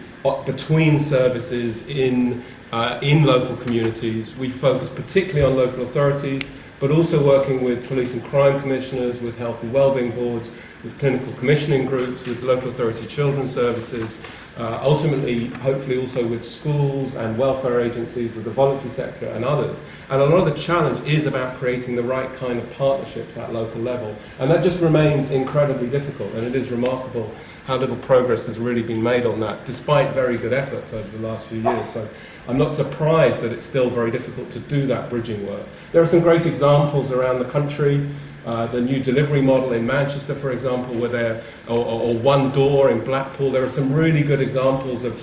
between 0.47 1.03
services 1.11 1.75
in, 1.91 2.47
uh, 2.71 3.03
in 3.03 3.27
local 3.27 3.59
communities. 3.61 4.31
We 4.39 4.55
focus 4.63 4.87
particularly 4.95 5.43
on 5.43 5.59
local 5.59 5.83
authorities, 5.83 6.47
but 6.79 6.91
also 6.91 7.19
working 7.19 7.59
with 7.59 7.83
police 7.91 8.15
and 8.15 8.23
crime 8.31 8.63
commissioners, 8.63 9.21
with 9.21 9.35
health 9.35 9.59
and 9.63 9.73
wellbeing 9.73 10.15
boards, 10.15 10.47
with 10.79 10.95
clinical 10.97 11.35
commissioning 11.43 11.91
groups, 11.91 12.23
with 12.23 12.39
local 12.39 12.71
authority 12.71 13.03
children's 13.11 13.51
services, 13.51 14.07
uh, 14.57 14.79
ultimately, 14.83 15.49
hopefully, 15.65 15.97
also 15.97 16.29
with 16.29 16.45
schools 16.45 17.13
and 17.15 17.37
welfare 17.39 17.81
agencies, 17.81 18.35
with 18.35 18.45
the 18.45 18.53
voluntary 18.53 18.93
sector 18.93 19.25
and 19.25 19.43
others. 19.43 19.77
And 20.09 20.21
a 20.21 20.25
lot 20.25 20.45
of 20.45 20.53
the 20.53 20.61
challenge 20.61 21.01
is 21.09 21.25
about 21.25 21.57
creating 21.57 21.95
the 21.95 22.03
right 22.03 22.29
kind 22.37 22.59
of 22.59 22.69
partnerships 22.77 23.35
at 23.35 23.51
local 23.51 23.81
level. 23.81 24.13
And 24.37 24.51
that 24.51 24.63
just 24.63 24.77
remains 24.81 25.31
incredibly 25.31 25.89
difficult, 25.89 26.33
and 26.37 26.45
it 26.45 26.55
is 26.55 26.69
remarkable 26.69 27.33
how 27.65 27.77
little 27.77 27.97
progress 28.05 28.45
has 28.45 28.59
really 28.59 28.83
been 28.85 29.01
made 29.01 29.25
on 29.25 29.39
that, 29.39 29.65
despite 29.65 30.13
very 30.13 30.37
good 30.37 30.53
efforts 30.53 30.93
over 30.93 31.09
the 31.09 31.23
last 31.23 31.49
few 31.49 31.59
years. 31.59 31.87
So 31.93 32.05
I'm 32.45 32.57
not 32.57 32.75
surprised 32.77 33.41
that 33.41 33.51
it's 33.55 33.65
still 33.65 33.89
very 33.89 34.11
difficult 34.11 34.51
to 34.51 34.59
do 34.69 34.85
that 34.87 35.09
bridging 35.09 35.47
work. 35.47 35.65
There 35.93 36.03
are 36.03 36.11
some 36.11 36.21
great 36.21 36.45
examples 36.45 37.11
around 37.11 37.39
the 37.39 37.49
country. 37.49 38.05
Uh, 38.45 38.69
the 38.73 38.81
new 38.81 39.01
delivery 39.01 39.41
model 39.41 39.71
in 39.71 39.87
Manchester, 39.87 40.35
for 40.41 40.51
example, 40.51 40.99
where 40.99 41.09
there, 41.09 41.43
or, 41.69 41.79
or, 41.79 42.19
one 42.19 42.51
door 42.51 42.91
in 42.91 42.99
Blackpool, 43.05 43.49
there 43.49 43.63
are 43.63 43.71
some 43.71 43.93
really 43.93 44.21
good 44.21 44.41
examples 44.41 45.05
of, 45.05 45.13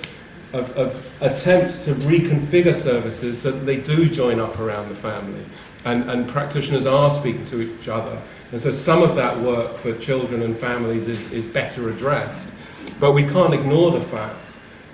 of, 0.57 0.65
of, 0.73 0.89
attempts 1.21 1.85
to 1.85 1.93
reconfigure 2.01 2.81
services 2.81 3.37
so 3.43 3.51
that 3.51 3.63
they 3.63 3.77
do 3.77 4.09
join 4.09 4.39
up 4.39 4.57
around 4.57 4.89
the 4.89 4.99
family. 5.03 5.45
And, 5.85 6.09
and, 6.09 6.33
practitioners 6.33 6.87
are 6.87 7.21
speaking 7.21 7.45
to 7.53 7.61
each 7.61 7.87
other. 7.87 8.17
And 8.51 8.59
so 8.59 8.71
some 8.71 9.03
of 9.03 9.15
that 9.17 9.37
work 9.37 9.83
for 9.83 9.93
children 10.01 10.41
and 10.41 10.59
families 10.59 11.07
is, 11.07 11.21
is 11.31 11.45
better 11.53 11.93
addressed. 11.93 12.49
But 12.99 13.13
we 13.13 13.21
can't 13.29 13.53
ignore 13.53 13.99
the 13.99 14.05
fact, 14.09 14.41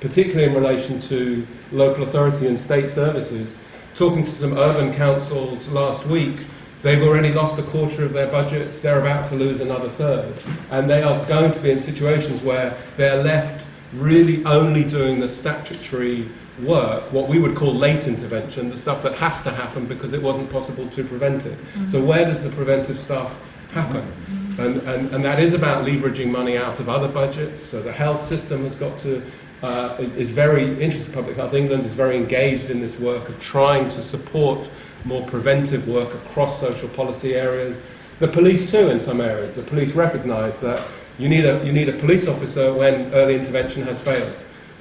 particularly 0.02 0.52
in 0.52 0.54
relation 0.54 1.00
to 1.08 1.48
local 1.72 2.08
authority 2.08 2.48
and 2.48 2.60
state 2.60 2.92
services, 2.92 3.56
talking 3.98 4.26
to 4.26 4.36
some 4.36 4.58
urban 4.58 4.96
councils 4.96 5.68
last 5.70 6.04
week, 6.12 6.44
They've 6.84 7.02
already 7.02 7.30
lost 7.30 7.60
a 7.60 7.66
quarter 7.72 8.06
of 8.06 8.14
their 8.14 8.30
budgets, 8.30 8.82
they're 8.84 9.02
about 9.02 9.30
to 9.32 9.36
lose 9.36 9.62
another 9.62 9.90
third. 9.98 10.38
And 10.70 10.90
they 10.90 11.02
are 11.02 11.26
going 11.28 11.52
to 11.54 11.62
be 11.62 11.72
in 11.72 11.82
situations 11.82 12.46
where 12.46 12.78
they're 12.98 13.24
left 13.24 13.66
really 13.96 14.44
only 14.46 14.84
doing 14.84 15.20
the 15.20 15.30
statutory 15.30 16.30
work, 16.66 17.12
what 17.14 17.30
we 17.30 17.40
would 17.40 17.58
call 17.58 17.74
late 17.74 18.06
intervention, 18.08 18.70
the 18.70 18.78
stuff 18.78 19.04
that 19.04 19.14
has 19.18 19.44
to 19.46 19.52
happen 19.52 19.88
because 19.88 20.14
it 20.14 20.22
wasn't 20.22 20.52
possible 20.52 20.90
to 20.96 21.08
prevent 21.08 21.46
it. 21.46 21.58
Mm-hmm. 21.58 21.92
So, 21.92 22.06
where 22.06 22.26
does 22.26 22.42
the 22.44 22.54
preventive 22.56 22.98
stuff 22.98 23.32
happen? 23.72 24.06
Mm-hmm. 24.06 24.62
And, 24.62 24.82
and, 24.90 25.02
and 25.14 25.26
that 25.26 25.40
is 25.40 25.54
about 25.54 25.86
leveraging 25.86 26.30
money 26.30 26.58
out 26.58 26.82
of 26.82 26.90
other 26.90 27.12
budgets. 27.12 27.70
So, 27.70 27.82
the 27.82 27.94
health 27.94 28.28
system 28.30 28.66
has 28.68 28.78
got 28.78 29.02
to. 29.04 29.26
Uh, 29.58 29.98
is 30.16 30.30
very 30.36 30.80
interested 30.80 31.12
public 31.16 31.36
health. 31.36 31.56
England 31.56 31.84
is 31.84 31.98
very 31.98 32.16
engaged 32.16 32.70
in 32.70 32.80
this 32.80 32.94
work 33.02 33.28
of 33.28 33.34
trying 33.42 33.90
to 33.90 34.08
support 34.08 34.70
more 35.08 35.26
preventive 35.30 35.88
work 35.88 36.14
across 36.28 36.60
social 36.60 36.92
policy 36.96 37.34
areas. 37.34 37.80
The 38.20 38.28
police, 38.28 38.70
too, 38.72 38.90
in 38.92 39.00
some 39.00 39.22
areas. 39.22 39.56
The 39.56 39.64
police 39.64 39.96
recognise 39.96 40.60
that 40.62 40.84
you 41.18 41.30
need, 41.30 41.46
a, 41.46 41.64
you 41.66 41.72
need 41.72 41.90
a 41.90 41.98
police 42.00 42.28
officer 42.28 42.76
when 42.76 43.14
early 43.14 43.36
intervention 43.40 43.84
has 43.88 44.04
failed. 44.04 44.36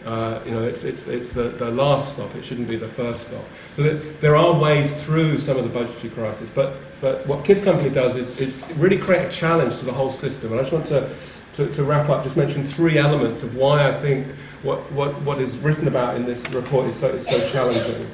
Uh, 0.07 0.39
you 0.47 0.53
know, 0.55 0.63
it's, 0.63 0.87
it's, 0.87 1.03
it's 1.11 1.35
the, 1.35 1.51
the 1.59 1.67
last 1.67 2.15
stop, 2.15 2.31
it 2.39 2.47
shouldn't 2.47 2.69
be 2.69 2.79
the 2.79 2.93
first 2.95 3.27
stop. 3.27 3.43
So 3.75 3.83
there 4.23 4.37
are 4.39 4.55
ways 4.55 4.87
through 5.03 5.43
some 5.43 5.59
of 5.59 5.67
the 5.67 5.73
budgetary 5.73 6.15
crisis, 6.15 6.47
but, 6.55 6.79
but 7.03 7.27
what 7.27 7.43
Kids 7.43 7.67
Company 7.67 7.91
does 7.91 8.15
is, 8.15 8.31
is 8.39 8.55
really 8.79 9.03
create 9.03 9.27
a 9.27 9.35
challenge 9.35 9.75
to 9.83 9.85
the 9.85 9.93
whole 9.93 10.15
system. 10.23 10.55
And 10.55 10.63
I 10.63 10.63
just 10.63 10.75
want 10.79 10.87
to, 10.95 11.11
to, 11.59 11.75
to 11.75 11.83
wrap 11.83 12.07
up, 12.07 12.23
just 12.23 12.39
mention 12.39 12.71
three 12.79 13.03
elements 13.03 13.43
of 13.43 13.59
why 13.59 13.83
I 13.83 13.99
think 13.99 14.31
what, 14.63 14.79
what, 14.95 15.11
what 15.27 15.43
is 15.43 15.51
written 15.59 15.91
about 15.91 16.15
in 16.15 16.23
this 16.23 16.39
report 16.55 16.87
is 16.87 16.95
so, 17.03 17.11
is 17.11 17.27
so 17.27 17.51
challenging. 17.51 18.07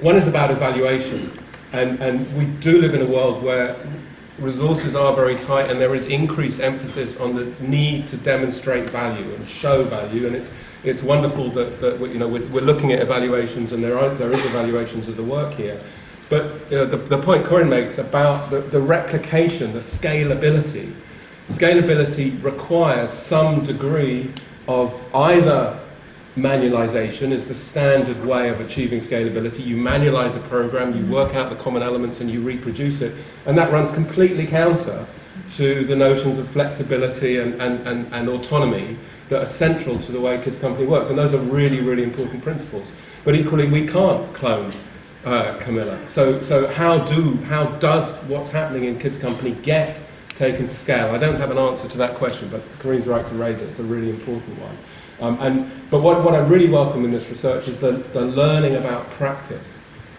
One 0.00 0.16
is 0.16 0.28
about 0.28 0.50
evaluation. 0.50 1.38
And, 1.72 1.98
and 2.00 2.36
we 2.36 2.46
do 2.62 2.78
live 2.78 2.94
in 2.94 3.02
a 3.02 3.10
world 3.10 3.42
where 3.42 3.74
resources 4.40 4.94
are 4.94 5.16
very 5.16 5.36
tight 5.46 5.70
and 5.70 5.80
there 5.80 5.94
is 5.94 6.06
increased 6.08 6.60
emphasis 6.60 7.16
on 7.18 7.34
the 7.34 7.48
need 7.60 8.08
to 8.10 8.22
demonstrate 8.22 8.92
value 8.92 9.34
and 9.34 9.48
show 9.48 9.88
value. 9.88 10.26
And 10.26 10.36
it's, 10.36 10.50
it's 10.84 11.02
wonderful 11.02 11.52
that, 11.54 11.80
that 11.80 11.98
you 12.12 12.18
know, 12.18 12.28
we're, 12.28 12.44
we're, 12.52 12.60
looking 12.60 12.92
at 12.92 13.00
evaluations 13.00 13.72
and 13.72 13.82
there, 13.82 13.98
are, 13.98 14.16
there 14.16 14.32
is 14.32 14.40
evaluations 14.44 15.08
of 15.08 15.16
the 15.16 15.24
work 15.24 15.54
here. 15.54 15.80
But 16.28 16.70
you 16.70 16.76
know, 16.76 16.90
the, 16.90 16.98
the 17.08 17.22
point 17.24 17.46
Corinne 17.46 17.70
makes 17.70 17.98
about 17.98 18.50
the, 18.50 18.60
the 18.70 18.80
replication, 18.80 19.72
the 19.72 19.84
scalability, 19.96 20.92
scalability 21.56 22.42
requires 22.44 23.10
some 23.28 23.64
degree 23.64 24.34
of 24.68 24.90
either 25.14 25.85
manualization 26.36 27.32
is 27.32 27.48
the 27.48 27.56
standard 27.70 28.24
way 28.26 28.50
of 28.50 28.60
achieving 28.60 29.00
scalability. 29.00 29.66
You 29.66 29.76
manualize 29.76 30.36
a 30.36 30.48
program, 30.48 30.92
you 30.94 31.10
work 31.10 31.34
out 31.34 31.48
the 31.48 31.62
common 31.62 31.82
elements, 31.82 32.20
and 32.20 32.30
you 32.30 32.44
reproduce 32.44 33.00
it. 33.00 33.12
And 33.46 33.56
that 33.56 33.72
runs 33.72 33.94
completely 33.94 34.46
counter 34.46 35.08
to 35.56 35.84
the 35.86 35.96
notions 35.96 36.38
of 36.38 36.46
flexibility 36.52 37.40
and, 37.40 37.60
and, 37.60 37.86
and, 37.88 38.12
and 38.12 38.28
autonomy 38.28 38.98
that 39.30 39.40
are 39.40 39.52
central 39.56 39.98
to 40.06 40.12
the 40.12 40.20
way 40.20 40.40
Kids 40.44 40.60
Company 40.60 40.86
works. 40.86 41.08
And 41.08 41.18
those 41.18 41.32
are 41.34 41.40
really, 41.40 41.80
really 41.80 42.04
important 42.04 42.42
principles. 42.42 42.86
But 43.24 43.34
equally, 43.34 43.70
we 43.70 43.88
can't 43.88 44.34
clone 44.36 44.72
uh, 45.24 45.58
Camilla. 45.64 46.06
So, 46.14 46.40
so 46.48 46.68
how, 46.68 47.08
do, 47.08 47.42
how 47.44 47.78
does 47.80 48.06
what's 48.30 48.52
happening 48.52 48.84
in 48.84 49.00
Kids 49.00 49.18
Company 49.20 49.58
get 49.64 49.96
taken 50.38 50.68
to 50.68 50.76
scale? 50.84 51.10
I 51.10 51.18
don't 51.18 51.40
have 51.40 51.50
an 51.50 51.58
answer 51.58 51.88
to 51.88 51.98
that 51.98 52.18
question, 52.18 52.50
but 52.50 52.62
Corinne's 52.80 53.08
right 53.08 53.26
to 53.26 53.34
raise 53.34 53.58
it. 53.58 53.70
It's 53.70 53.80
a 53.80 53.88
really 53.88 54.10
important 54.10 54.60
one. 54.60 54.76
Um, 55.20 55.38
and, 55.40 55.90
but 55.90 56.02
what, 56.02 56.24
what 56.24 56.34
I 56.34 56.46
really 56.46 56.68
welcome 56.70 57.04
in 57.04 57.12
this 57.12 57.28
research 57.30 57.68
is 57.68 57.80
the, 57.80 58.04
the 58.12 58.20
learning 58.20 58.76
about 58.76 59.08
practice. 59.16 59.66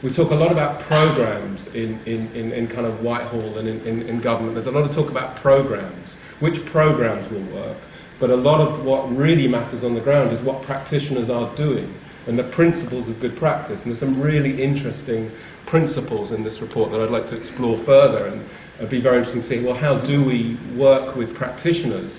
We 0.03 0.15
talk 0.15 0.31
a 0.31 0.35
lot 0.35 0.51
about 0.51 0.85
programs 0.87 1.65
in, 1.73 1.99
in, 2.05 2.27
in, 2.33 2.51
in 2.51 2.67
kind 2.67 2.85
of 2.85 3.01
Whitehall 3.03 3.57
and 3.57 3.67
in, 3.67 3.81
in, 3.81 4.01
in 4.09 4.21
government. 4.21 4.55
There's 4.55 4.67
a 4.67 4.71
lot 4.71 4.89
of 4.89 4.95
talk 4.95 5.09
about 5.09 5.41
programs, 5.41 6.13
which 6.39 6.57
programs 6.71 7.29
will 7.31 7.45
work. 7.53 7.77
But 8.19 8.31
a 8.31 8.35
lot 8.35 8.61
of 8.61 8.85
what 8.85 9.09
really 9.15 9.47
matters 9.47 9.83
on 9.83 9.93
the 9.93 10.01
ground 10.01 10.35
is 10.35 10.43
what 10.43 10.65
practitioners 10.65 11.29
are 11.29 11.55
doing 11.55 11.93
and 12.27 12.37
the 12.37 12.51
principles 12.55 13.07
of 13.07 13.19
good 13.21 13.37
practice. 13.37 13.81
And 13.83 13.91
there's 13.91 13.99
some 13.99 14.21
really 14.21 14.61
interesting 14.61 15.31
principles 15.67 16.31
in 16.31 16.43
this 16.43 16.59
report 16.61 16.91
that 16.91 16.99
I'd 16.99 17.11
like 17.11 17.29
to 17.29 17.37
explore 17.37 17.77
further. 17.85 18.27
And 18.27 18.49
it'd 18.77 18.89
be 18.89 19.01
very 19.01 19.19
interesting 19.19 19.43
to 19.43 19.47
see, 19.47 19.65
well, 19.65 19.77
how 19.77 20.03
do 20.05 20.25
we 20.25 20.57
work 20.77 21.15
with 21.15 21.35
practitioners 21.35 22.11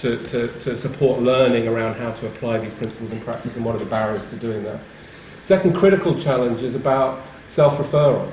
to, 0.00 0.18
to, 0.30 0.64
to 0.64 0.80
support 0.80 1.20
learning 1.20 1.66
around 1.66 1.96
how 1.96 2.12
to 2.20 2.26
apply 2.34 2.58
these 2.58 2.74
principles 2.78 3.10
in 3.10 3.20
practice 3.22 3.52
and 3.56 3.64
what 3.64 3.74
are 3.74 3.82
the 3.82 3.90
barriers 3.90 4.22
to 4.30 4.38
doing 4.38 4.62
that. 4.64 4.84
Second 5.46 5.76
critical 5.76 6.14
challenge 6.22 6.62
is 6.62 6.74
about 6.74 7.24
self-referral. 7.54 8.32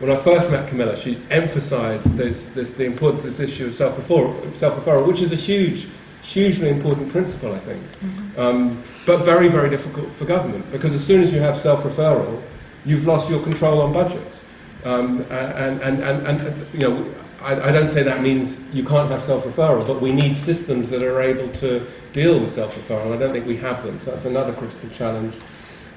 When 0.00 0.10
I 0.10 0.22
first 0.24 0.50
met 0.50 0.68
Camilla, 0.68 0.96
she 1.02 1.24
emphasized 1.30 2.04
this, 2.18 2.36
this, 2.54 2.68
the 2.76 2.84
importance 2.84 3.24
of 3.24 3.36
this 3.36 3.48
issue 3.48 3.66
of 3.66 3.74
self-referral, 3.74 4.58
self-referral, 4.58 5.06
which 5.06 5.22
is 5.22 5.32
a 5.32 5.36
huge, 5.36 5.88
hugely 6.22 6.68
important 6.68 7.12
principle, 7.12 7.54
I 7.54 7.64
think, 7.64 7.82
mm-hmm. 8.02 8.40
um, 8.40 8.84
but 9.06 9.24
very, 9.24 9.48
very 9.48 9.70
difficult 9.70 10.08
for 10.18 10.26
government 10.26 10.66
because 10.72 10.92
as 10.92 11.06
soon 11.06 11.22
as 11.22 11.32
you 11.32 11.40
have 11.40 11.62
self-referral, 11.62 12.42
you've 12.84 13.04
lost 13.04 13.30
your 13.30 13.42
control 13.42 13.80
on 13.80 13.92
budgets. 13.92 14.36
Um, 14.84 15.22
and, 15.30 15.80
and, 15.82 15.98
and, 15.98 16.26
and, 16.26 16.74
you 16.74 16.78
know, 16.78 17.25
I, 17.40 17.68
I, 17.68 17.72
don't 17.72 17.92
say 17.92 18.02
that 18.02 18.22
means 18.22 18.56
you 18.72 18.84
can't 18.84 19.10
have 19.10 19.22
self-referral, 19.24 19.86
but 19.86 20.00
we 20.00 20.12
need 20.12 20.44
systems 20.44 20.90
that 20.90 21.02
are 21.02 21.20
able 21.20 21.52
to 21.60 21.84
deal 22.12 22.40
with 22.40 22.54
self-referral. 22.54 23.14
I 23.14 23.18
don't 23.18 23.32
think 23.32 23.46
we 23.46 23.56
have 23.58 23.84
them, 23.84 24.00
so 24.04 24.12
that's 24.12 24.24
another 24.24 24.54
critical 24.56 24.88
challenge. 24.96 25.34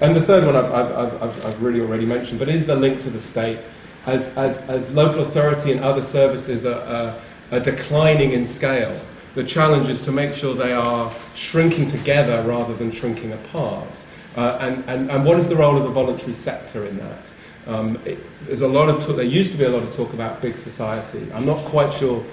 And 0.02 0.16
the 0.16 0.26
third 0.26 0.45
one 0.45 0.56
I've, 0.56 0.72
I've, 0.72 1.22
I've, 1.22 1.45
I've 1.45 1.61
really 1.61 1.82
already 1.82 2.06
mentioned, 2.06 2.40
but 2.40 2.49
is 2.49 2.68
the 2.68 2.76
link 2.76 3.03
to 3.03 3.10
the 3.10 3.22
state. 3.32 3.60
As, 4.06 4.24
as, 4.38 4.56
as 4.70 4.90
local 4.95 5.28
authority 5.28 5.72
and 5.72 5.82
other 5.82 6.07
services 6.11 6.66
are, 6.66 6.80
are, 6.80 7.11
are 7.52 7.64
declining 7.64 8.32
in 8.32 8.53
scale, 8.56 8.95
the 9.36 9.45
challenge 9.45 9.90
is 9.90 10.03
to 10.06 10.11
make 10.11 10.36
sure 10.36 10.56
they 10.56 10.72
are 10.72 11.16
shrinking 11.36 11.91
together 11.91 12.44
rather 12.48 12.76
than 12.76 12.91
shrinking 12.91 13.34
apart. 13.34 13.94
Uh, 14.36 14.57
and, 14.61 14.84
and, 14.90 15.11
and 15.11 15.26
what 15.26 15.40
is 15.40 15.49
the 15.49 15.56
role 15.56 15.78
of 15.78 15.84
the 15.84 15.94
voluntary 15.94 16.36
sector 16.44 16.86
in 16.86 16.98
that? 16.98 17.28
Um, 17.69 18.01
it, 18.03 18.17
there's 18.47 18.61
a 18.61 18.67
lot 18.67 18.89
of 18.89 19.05
talk, 19.05 19.15
there 19.15 19.23
used 19.23 19.51
to 19.51 19.57
be 19.57 19.63
a 19.63 19.69
lot 19.69 19.83
of 19.83 19.95
talk 19.95 20.11
about 20.15 20.41
big 20.41 20.55
society. 20.57 21.31
I'm 21.31 21.45
not 21.45 21.69
quite 21.69 21.93
sure 21.99 22.25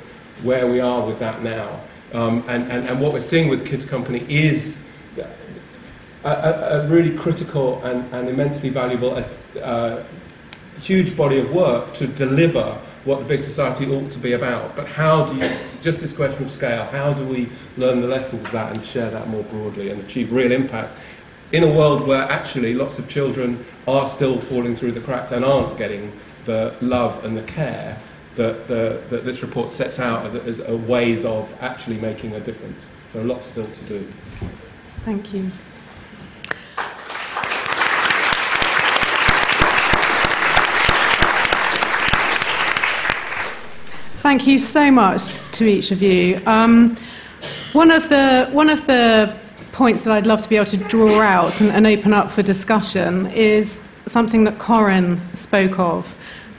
where 0.42 0.70
we 0.70 0.80
are 0.80 1.06
with 1.06 1.20
that 1.20 1.42
now. 1.42 1.84
Um, 2.14 2.42
and, 2.48 2.72
and, 2.72 2.88
and 2.88 3.00
what 3.00 3.12
we're 3.12 3.28
seeing 3.28 3.50
with 3.50 3.68
Kids 3.68 3.84
Company 3.84 4.20
is 4.32 4.74
a, 6.24 6.30
a, 6.30 6.86
a 6.86 6.88
really 6.88 7.12
critical 7.18 7.84
and, 7.84 8.10
and 8.14 8.30
immensely 8.30 8.70
valuable, 8.70 9.12
uh, 9.62 10.08
huge 10.80 11.14
body 11.18 11.38
of 11.38 11.54
work 11.54 11.94
to 11.98 12.06
deliver 12.16 12.80
what 13.04 13.20
the 13.20 13.28
big 13.28 13.42
society 13.42 13.84
ought 13.84 14.10
to 14.12 14.20
be 14.20 14.32
about. 14.32 14.74
But 14.74 14.88
how 14.88 15.30
do 15.30 15.36
you, 15.36 15.44
just 15.84 16.00
this 16.00 16.16
question 16.16 16.46
of 16.46 16.50
scale, 16.50 16.84
how 16.84 17.12
do 17.12 17.28
we 17.28 17.52
learn 17.76 18.00
the 18.00 18.08
lessons 18.08 18.44
of 18.46 18.52
that 18.52 18.74
and 18.74 18.84
share 18.88 19.10
that 19.10 19.28
more 19.28 19.44
broadly 19.44 19.90
and 19.90 20.00
achieve 20.00 20.32
real 20.32 20.50
impact 20.50 20.96
in 21.52 21.62
a 21.62 21.76
world 21.76 22.08
where 22.08 22.22
actually 22.22 22.72
lots 22.72 22.98
of 22.98 23.08
children 23.08 23.64
are 23.86 24.14
still 24.16 24.40
falling 24.48 24.76
through 24.76 24.92
the 24.92 25.00
cracks 25.00 25.32
and 25.32 25.44
aren't 25.44 25.78
getting 25.78 26.10
the 26.44 26.76
love 26.80 27.24
and 27.24 27.36
the 27.36 27.46
care 27.46 28.02
that, 28.36 28.66
the, 28.68 29.06
that 29.10 29.24
this 29.24 29.42
report 29.42 29.72
sets 29.72 29.98
out 29.98 30.26
as, 30.26 30.60
as 30.60 30.88
ways 30.88 31.24
of 31.24 31.48
actually 31.60 31.98
making 32.00 32.32
a 32.32 32.44
difference. 32.44 32.84
So 33.12 33.20
lots 33.20 33.48
still 33.50 33.66
to 33.66 33.88
do. 33.88 34.12
Thank 35.04 35.32
you. 35.32 35.50
Thank 44.22 44.48
you 44.48 44.58
so 44.58 44.90
much 44.90 45.20
to 45.52 45.64
each 45.64 45.92
of 45.92 46.02
you. 46.02 46.44
Um, 46.46 46.96
one 47.72 47.92
of 47.92 48.08
the 48.08 48.48
one 48.50 48.68
of 48.68 48.84
the 48.88 49.45
points 49.76 50.04
that 50.04 50.10
I'd 50.10 50.26
love 50.26 50.40
to 50.42 50.48
be 50.48 50.56
able 50.56 50.70
to 50.70 50.88
draw 50.88 51.20
out 51.20 51.60
and, 51.60 51.70
and 51.70 51.86
open 51.86 52.12
up 52.14 52.34
for 52.34 52.42
discussion 52.42 53.26
is 53.26 53.68
something 54.08 54.42
that 54.44 54.58
Corinne 54.58 55.20
spoke 55.34 55.78
of. 55.78 56.04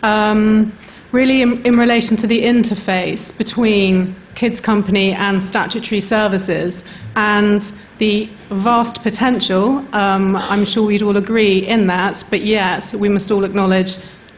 Um, 0.04 0.78
really, 1.12 1.42
in, 1.42 1.66
in, 1.66 1.78
relation 1.78 2.16
to 2.18 2.28
the 2.28 2.40
interface 2.40 3.36
between 3.38 4.16
Kids 4.40 4.62
Company 4.62 5.14
and 5.14 5.42
statutory 5.42 6.00
services 6.00 6.84
and 7.16 7.62
the 7.98 8.30
vast 8.64 9.02
potential, 9.02 9.80
um, 9.94 10.36
I'm 10.36 10.66
sure 10.66 10.86
we'd 10.86 11.02
all 11.02 11.18
agree 11.18 11.68
in 11.68 11.88
that, 11.88 12.24
but 12.30 12.42
yet 12.46 12.84
we 13.00 13.10
must 13.10 13.32
all 13.32 13.44
acknowledge 13.44 13.98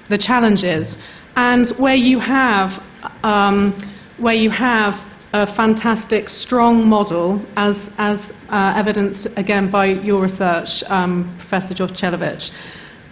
the 0.10 0.18
challenges. 0.18 0.96
And 1.36 1.68
where 1.78 1.96
you 1.96 2.20
have, 2.20 2.82
um, 3.24 3.76
where 4.18 4.36
you 4.36 4.50
have 4.52 5.09
a 5.32 5.46
fantastic, 5.56 6.28
strong 6.28 6.88
model, 6.88 7.46
as, 7.56 7.76
as 7.98 8.32
uh, 8.50 8.74
evidenced 8.76 9.28
again 9.36 9.70
by 9.70 9.86
your 9.86 10.24
research, 10.24 10.84
um, 10.88 11.38
Professor 11.40 11.76
Jovchelovitch, 11.76 12.50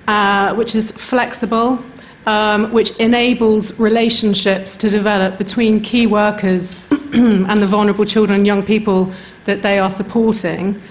uh, 0.07 0.55
which 0.55 0.75
is 0.75 0.91
flexible, 1.09 1.77
um, 2.25 2.73
which 2.73 2.89
enables 2.97 3.71
relationships 3.79 4.75
to 4.77 4.89
develop 4.89 5.37
between 5.37 5.79
key 5.79 6.07
workers 6.07 6.75
and 6.89 7.61
the 7.61 7.67
vulnerable 7.69 8.05
children 8.05 8.39
and 8.39 8.47
young 8.47 8.65
people 8.65 9.13
that 9.45 9.61
they 9.61 9.77
are 9.77 9.91
supporting, 9.91 10.81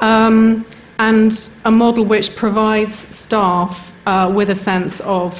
um, 0.00 0.66
and 0.98 1.32
a 1.64 1.70
model 1.70 2.06
which 2.06 2.26
provides 2.38 3.06
staff 3.18 3.70
uh, 4.04 4.30
with 4.34 4.50
a 4.50 4.56
sense 4.56 5.00
of 5.04 5.32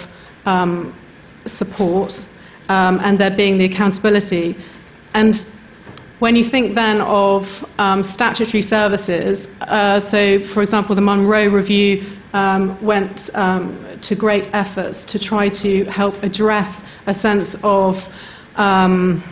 um, 0.47 0.97
support 1.47 2.11
um, 2.69 2.99
and 3.03 3.21
there 3.21 3.37
being 3.37 3.59
the 3.59 3.67
accountability. 3.67 4.57
And 5.17 5.35
when 6.19 6.37
you 6.37 6.51
think 6.51 6.75
then 6.75 7.01
of 7.01 7.45
um, 7.79 8.03
statutory 8.03 8.61
services, 8.61 9.47
uh, 9.63 9.99
so 10.11 10.41
for 10.53 10.63
example, 10.63 10.95
the 10.95 11.01
Munro 11.01 11.49
Review 11.49 12.19
um, 12.35 12.77
went 12.85 13.19
um, 13.33 13.99
to 14.03 14.15
great 14.15 14.45
efforts 14.53 15.07
to 15.11 15.19
try 15.19 15.49
to 15.63 15.85
help 15.85 16.17
address 16.23 16.69
a 17.07 17.15
sense 17.15 17.57
of 17.63 17.95
um, 18.57 19.25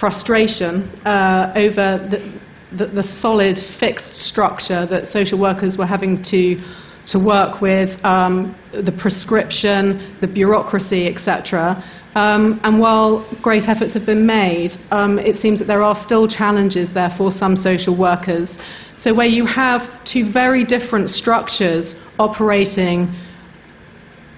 frustration 0.00 0.88
uh, 1.04 1.52
over 1.54 2.08
the, 2.10 2.40
the, 2.74 2.86
the, 2.94 3.02
solid, 3.02 3.58
fixed 3.78 4.16
structure 4.16 4.86
that 4.86 5.06
social 5.06 5.38
workers 5.38 5.76
were 5.76 5.84
having 5.84 6.16
to 6.22 6.56
to 7.06 7.18
work 7.18 7.60
with, 7.60 7.90
um, 8.04 8.54
the 8.72 8.92
prescription, 8.92 10.16
the 10.20 10.26
bureaucracy, 10.26 11.06
etc. 11.08 11.82
Um, 12.14 12.60
and 12.62 12.78
while 12.78 13.26
great 13.42 13.68
efforts 13.68 13.94
have 13.94 14.06
been 14.06 14.26
made, 14.26 14.72
um, 14.90 15.18
it 15.18 15.36
seems 15.36 15.58
that 15.58 15.66
there 15.66 15.82
are 15.82 15.96
still 15.96 16.28
challenges 16.28 16.90
there 16.92 17.12
for 17.16 17.30
some 17.30 17.56
social 17.56 17.96
workers. 17.96 18.58
So, 18.98 19.14
where 19.14 19.26
you 19.26 19.46
have 19.46 19.82
two 20.04 20.30
very 20.30 20.64
different 20.64 21.08
structures 21.10 21.94
operating 22.18 23.12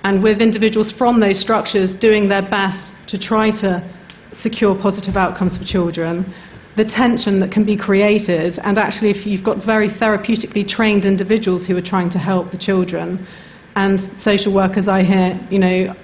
and 0.05 0.23
with 0.23 0.41
individuals 0.41 0.93
from 0.93 1.19
those 1.19 1.41
structures 1.41 1.97
doing 1.97 2.29
their 2.29 2.43
best 2.43 2.93
to 3.09 3.19
try 3.19 3.51
to 3.63 3.83
secure 4.35 4.75
positive 4.81 5.17
outcomes 5.17 5.57
for 5.57 5.65
children, 5.65 6.33
the 6.77 6.85
tension 6.85 7.39
that 7.41 7.53
can 7.53 7.65
be 7.65 7.77
created, 7.77 8.59
and 8.63 8.79
actually, 8.79 9.11
if 9.11 9.27
you've 9.27 9.45
got 9.45 9.65
very 9.65 9.89
therapeutically 9.89 10.67
trained 10.67 11.05
individuals 11.05 11.67
who 11.67 11.77
are 11.77 11.83
trying 11.83 12.11
to 12.11 12.19
help 12.19 12.51
the 12.51 12.59
children, 12.59 13.27
and 13.77 14.01
social 14.21 14.53
workers 14.53 14.89
I 14.89 15.03
hear, 15.03 15.39
you 15.51 15.59
know, 15.59 15.95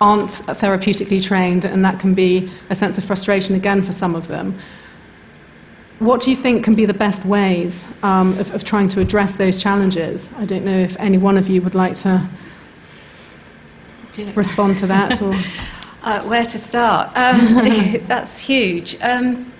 aren't 0.00 0.32
therapeutically 0.58 1.22
trained, 1.22 1.64
and 1.64 1.84
that 1.84 2.00
can 2.00 2.14
be 2.14 2.52
a 2.70 2.74
sense 2.74 2.98
of 2.98 3.04
frustration 3.04 3.54
again 3.54 3.86
for 3.86 3.92
some 3.92 4.16
of 4.16 4.26
them. 4.26 4.60
What 6.00 6.20
do 6.22 6.32
you 6.32 6.42
think 6.42 6.64
can 6.64 6.74
be 6.74 6.84
the 6.84 6.94
best 6.94 7.24
ways 7.24 7.78
um, 8.02 8.36
of, 8.38 8.48
of 8.48 8.66
trying 8.66 8.88
to 8.90 9.00
address 9.00 9.30
those 9.38 9.62
challenges? 9.62 10.26
I 10.34 10.44
don't 10.44 10.64
know 10.64 10.78
if 10.78 10.90
any 10.98 11.18
one 11.18 11.36
of 11.36 11.46
you 11.46 11.62
would 11.62 11.76
like 11.76 11.94
to 12.02 12.28
respond 14.34 14.78
to 14.78 14.86
that 14.88 15.22
or. 15.22 15.34
Uh, 16.02 16.26
where 16.26 16.42
to 16.42 16.58
start? 16.66 17.12
Um, 17.14 17.54
that's 18.08 18.44
huge. 18.44 18.96
Um, 19.00 19.52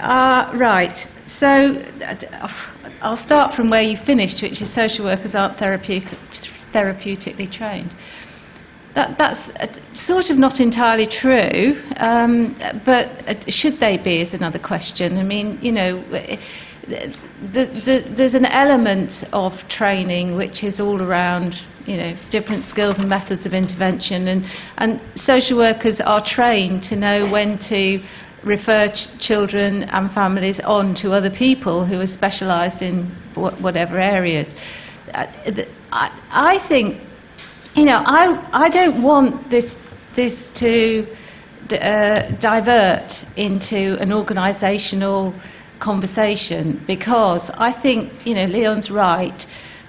uh, 0.00 0.52
right. 0.58 0.96
So 1.38 1.46
I'll 3.00 3.16
start 3.16 3.54
from 3.54 3.70
where 3.70 3.82
you 3.82 3.96
finished, 4.04 4.42
which 4.42 4.60
is 4.62 4.74
social 4.74 5.04
workers 5.04 5.34
aren't 5.34 5.58
therapeutic, 5.58 6.18
therapeutically 6.72 7.50
trained. 7.50 7.94
That, 8.94 9.16
that's 9.18 9.48
uh, 9.60 9.66
sort 9.94 10.30
of 10.30 10.38
not 10.38 10.60
entirely 10.60 11.06
true, 11.06 11.80
um, 11.98 12.56
but 12.84 13.06
uh, 13.28 13.34
should 13.46 13.78
they 13.78 13.98
be 14.02 14.22
is 14.22 14.34
another 14.34 14.58
question. 14.58 15.18
I 15.18 15.22
mean, 15.22 15.58
you 15.62 15.72
know, 15.72 16.02
the, 16.10 17.14
the, 17.84 18.14
there's 18.16 18.34
an 18.34 18.46
element 18.46 19.12
of 19.32 19.52
training 19.68 20.36
which 20.36 20.64
is 20.64 20.80
all 20.80 21.02
around 21.02 21.54
you 21.86 21.96
know, 21.96 22.14
different 22.30 22.64
skills 22.64 22.98
and 22.98 23.08
methods 23.08 23.46
of 23.46 23.52
intervention. 23.52 24.28
And, 24.28 24.44
and 24.76 25.00
social 25.16 25.56
workers 25.56 26.00
are 26.04 26.22
trained 26.24 26.82
to 26.84 26.96
know 26.96 27.30
when 27.30 27.58
to 27.70 28.00
refer 28.44 28.88
ch- 28.88 29.08
children 29.18 29.84
and 29.84 30.10
families 30.12 30.60
on 30.64 30.94
to 30.96 31.12
other 31.12 31.30
people 31.30 31.84
who 31.84 32.00
are 32.00 32.06
specialised 32.06 32.82
in 32.82 33.04
whatever 33.34 33.98
areas. 33.98 34.48
Uh, 35.12 35.26
I, 35.90 36.20
I 36.30 36.68
think, 36.68 37.00
you 37.74 37.84
know, 37.84 38.02
I, 38.04 38.48
I 38.52 38.68
don't 38.68 39.02
want 39.02 39.50
this, 39.50 39.74
this 40.16 40.48
to 40.60 41.06
uh, 41.74 42.30
divert 42.40 43.12
into 43.36 43.96
an 44.00 44.10
organisational 44.10 45.38
conversation 45.80 46.82
because 46.86 47.50
I 47.54 47.72
think, 47.80 48.26
you 48.26 48.34
know, 48.34 48.44
Leon's 48.44 48.90
right 48.90 49.44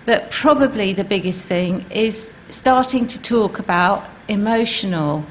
that 0.06 0.32
probably 0.32 0.94
the 0.94 1.04
biggest 1.04 1.48
thing 1.48 1.82
is 1.92 2.28
starting 2.50 3.08
to 3.08 3.22
talk 3.22 3.60
about 3.60 4.10
emotional 4.28 5.28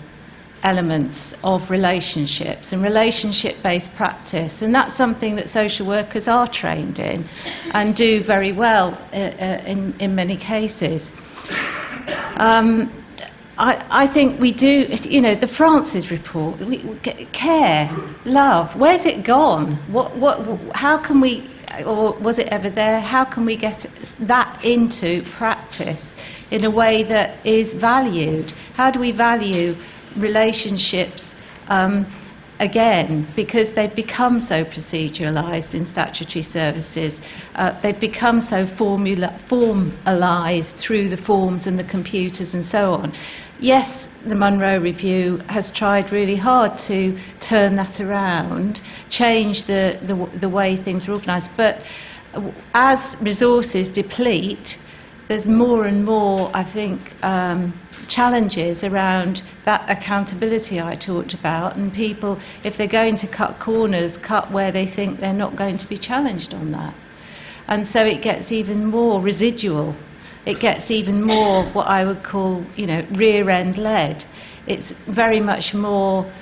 elements 0.62 1.34
of 1.42 1.70
relationships 1.70 2.72
and 2.72 2.82
relationship 2.82 3.56
based 3.62 3.90
practice. 3.96 4.62
And 4.62 4.74
that's 4.74 4.96
something 4.96 5.36
that 5.36 5.48
social 5.48 5.86
workers 5.86 6.28
are 6.28 6.48
trained 6.52 6.98
in 6.98 7.24
and 7.72 7.94
do 7.94 8.22
very 8.24 8.52
well 8.52 8.94
uh, 9.12 9.16
uh, 9.16 9.62
in, 9.66 9.94
in 10.00 10.14
many 10.14 10.36
cases. 10.36 11.10
Um, 12.36 12.94
I, 13.56 14.06
I, 14.06 14.14
think 14.14 14.40
we 14.40 14.52
do, 14.52 14.86
you 15.02 15.20
know, 15.20 15.38
the 15.38 15.48
Francis 15.48 16.12
report, 16.12 16.60
we, 16.60 16.84
care, 17.32 17.90
love, 18.24 18.78
where's 18.78 19.04
it 19.04 19.26
gone? 19.26 19.74
What, 19.92 20.16
what, 20.16 20.60
how 20.74 21.04
can 21.04 21.20
we 21.20 21.50
or 21.84 22.18
was 22.20 22.38
it 22.38 22.48
ever 22.50 22.70
there? 22.70 23.00
How 23.00 23.24
can 23.24 23.44
we 23.44 23.56
get 23.56 23.86
that 24.26 24.64
into 24.64 25.22
practice 25.36 26.14
in 26.50 26.64
a 26.64 26.70
way 26.70 27.04
that 27.04 27.46
is 27.46 27.74
valued? 27.74 28.52
How 28.74 28.90
do 28.90 29.00
we 29.00 29.12
value 29.12 29.74
relationships 30.16 31.32
um, 31.68 32.06
again? 32.60 33.26
Because 33.36 33.74
they've 33.74 33.94
become 33.94 34.40
so 34.40 34.64
proceduralised 34.64 35.74
in 35.74 35.86
statutory 35.86 36.42
services, 36.42 37.18
uh, 37.54 37.80
they've 37.82 38.00
become 38.00 38.40
so 38.40 38.66
formula- 38.76 39.38
formalised 39.48 40.80
through 40.80 41.08
the 41.08 41.16
forms 41.16 41.66
and 41.66 41.78
the 41.78 41.84
computers 41.84 42.54
and 42.54 42.64
so 42.64 42.92
on. 42.92 43.12
Yes, 43.60 44.08
the 44.26 44.34
Munro 44.34 44.80
Review 44.80 45.38
has 45.48 45.70
tried 45.74 46.12
really 46.12 46.36
hard 46.36 46.78
to 46.86 47.18
turn 47.40 47.76
that 47.76 48.00
around, 48.00 48.80
change 49.10 49.66
the, 49.66 49.98
the, 50.06 50.38
the 50.40 50.48
way 50.48 50.76
things 50.76 51.08
are 51.08 51.12
organised. 51.12 51.50
But 51.56 51.76
as 52.74 53.16
resources 53.20 53.88
deplete, 53.88 54.76
there's 55.28 55.46
more 55.46 55.86
and 55.86 56.04
more, 56.04 56.50
I 56.54 56.64
think, 56.72 57.00
um, 57.22 57.78
challenges 58.08 58.82
around 58.84 59.42
that 59.64 59.88
accountability 59.88 60.80
I 60.80 60.94
talked 60.94 61.34
about, 61.34 61.76
and 61.76 61.92
people, 61.92 62.40
if 62.64 62.76
they're 62.78 62.88
going 62.88 63.18
to 63.18 63.28
cut 63.28 63.60
corners, 63.60 64.18
cut 64.26 64.52
where 64.52 64.72
they 64.72 64.86
think 64.86 65.20
they're 65.20 65.32
not 65.32 65.56
going 65.56 65.78
to 65.78 65.88
be 65.88 65.98
challenged 65.98 66.54
on 66.54 66.72
that. 66.72 66.94
And 67.68 67.86
so 67.86 68.00
it 68.00 68.22
gets 68.22 68.50
even 68.50 68.86
more 68.86 69.22
residual 69.22 69.94
it 70.48 70.60
gets 70.60 70.90
even 70.90 71.22
more 71.22 71.70
what 71.72 71.88
I 71.88 72.06
would 72.06 72.24
call, 72.24 72.64
you 72.74 72.86
know, 72.86 73.06
rear 73.14 73.50
end 73.50 73.76
led. 73.76 74.24
It's 74.66 74.94
very 75.14 75.40
much 75.40 75.74
more 75.74 76.32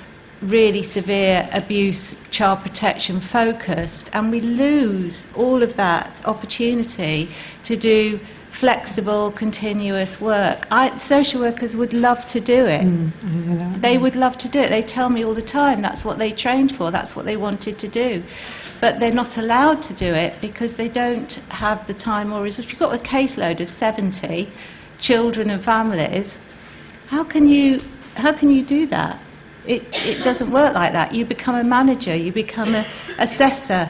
really 0.41 0.81
severe 0.81 1.49
abuse, 1.51 2.15
child 2.31 2.59
protection 2.63 3.19
focused, 3.19 4.09
and 4.13 4.31
we 4.31 4.39
lose 4.39 5.27
all 5.35 5.61
of 5.61 5.75
that 5.75 6.21
opportunity 6.25 7.35
to 7.65 7.77
do 7.77 8.19
flexible, 8.59 9.33
continuous 9.37 10.17
work. 10.19 10.65
I, 10.71 10.97
social 10.97 11.41
workers 11.41 11.75
would 11.75 11.93
love 11.93 12.19
to 12.29 12.39
do 12.39 12.65
it. 12.65 12.85
Mm, 12.85 13.81
they 13.81 13.97
would 13.97 14.15
love 14.15 14.37
to 14.39 14.49
do 14.49 14.59
it. 14.59 14.69
They 14.69 14.81
tell 14.81 15.09
me 15.09 15.23
all 15.23 15.35
the 15.35 15.41
time 15.41 15.81
that's 15.81 16.03
what 16.03 16.17
they 16.17 16.31
trained 16.31 16.73
for, 16.77 16.91
that's 16.91 17.15
what 17.15 17.25
they 17.25 17.37
wanted 17.37 17.79
to 17.79 17.89
do 17.89 18.23
but 18.79 18.99
they're 18.99 19.13
not 19.13 19.37
allowed 19.37 19.81
to 19.81 19.95
do 19.95 20.13
it 20.13 20.39
because 20.41 20.77
they 20.77 20.89
don't 20.89 21.33
have 21.49 21.85
the 21.87 21.93
time 21.93 22.31
or 22.31 22.43
resources. 22.43 22.65
If 22.65 22.71
you've 22.71 22.79
got 22.79 22.93
a 22.93 23.03
caseload 23.03 23.61
of 23.61 23.69
70 23.69 24.53
children 24.99 25.49
and 25.49 25.63
families, 25.63 26.37
how 27.07 27.23
can 27.23 27.47
you, 27.47 27.79
how 28.15 28.37
can 28.37 28.51
you 28.51 28.65
do 28.65 28.87
that? 28.87 29.21
It, 29.65 29.83
it 29.91 30.23
doesn't 30.23 30.51
work 30.51 30.75
like 30.75 30.93
that. 30.93 31.13
You 31.13 31.25
become 31.25 31.55
a 31.55 31.63
manager, 31.63 32.15
you 32.15 32.31
become 32.31 32.73
an 32.73 32.85
assessor, 33.19 33.89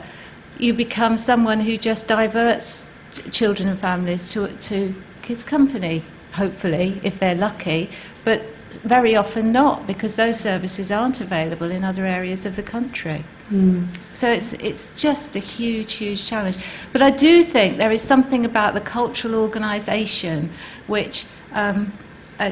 you 0.57 0.73
become 0.75 1.17
someone 1.17 1.59
who 1.59 1.77
just 1.77 2.07
diverts 2.07 2.83
children 3.31 3.69
and 3.69 3.79
families 3.79 4.31
to, 4.33 4.47
to 4.69 4.93
kids' 5.25 5.43
company, 5.43 6.05
hopefully, 6.33 6.99
if 7.03 7.19
they're 7.19 7.35
lucky. 7.35 7.89
But 8.23 8.41
very 8.87 9.15
often 9.15 9.51
not, 9.51 9.87
because 9.87 10.15
those 10.15 10.35
services 10.35 10.91
aren't 10.91 11.21
available 11.21 11.71
in 11.71 11.83
other 11.83 12.05
areas 12.05 12.45
of 12.45 12.55
the 12.55 12.63
country. 12.63 13.23
Mm. 13.51 13.93
So 14.13 14.27
it's, 14.29 14.53
it's 14.59 14.87
just 15.01 15.35
a 15.35 15.39
huge, 15.39 15.93
huge 15.93 16.27
challenge. 16.27 16.57
But 16.91 17.01
I 17.01 17.15
do 17.15 17.43
think 17.51 17.77
there 17.77 17.91
is 17.91 18.05
something 18.05 18.45
about 18.45 18.73
the 18.73 18.81
cultural 18.81 19.41
organisation 19.41 20.53
which, 20.87 21.25
um, 21.53 21.97
uh, 22.39 22.51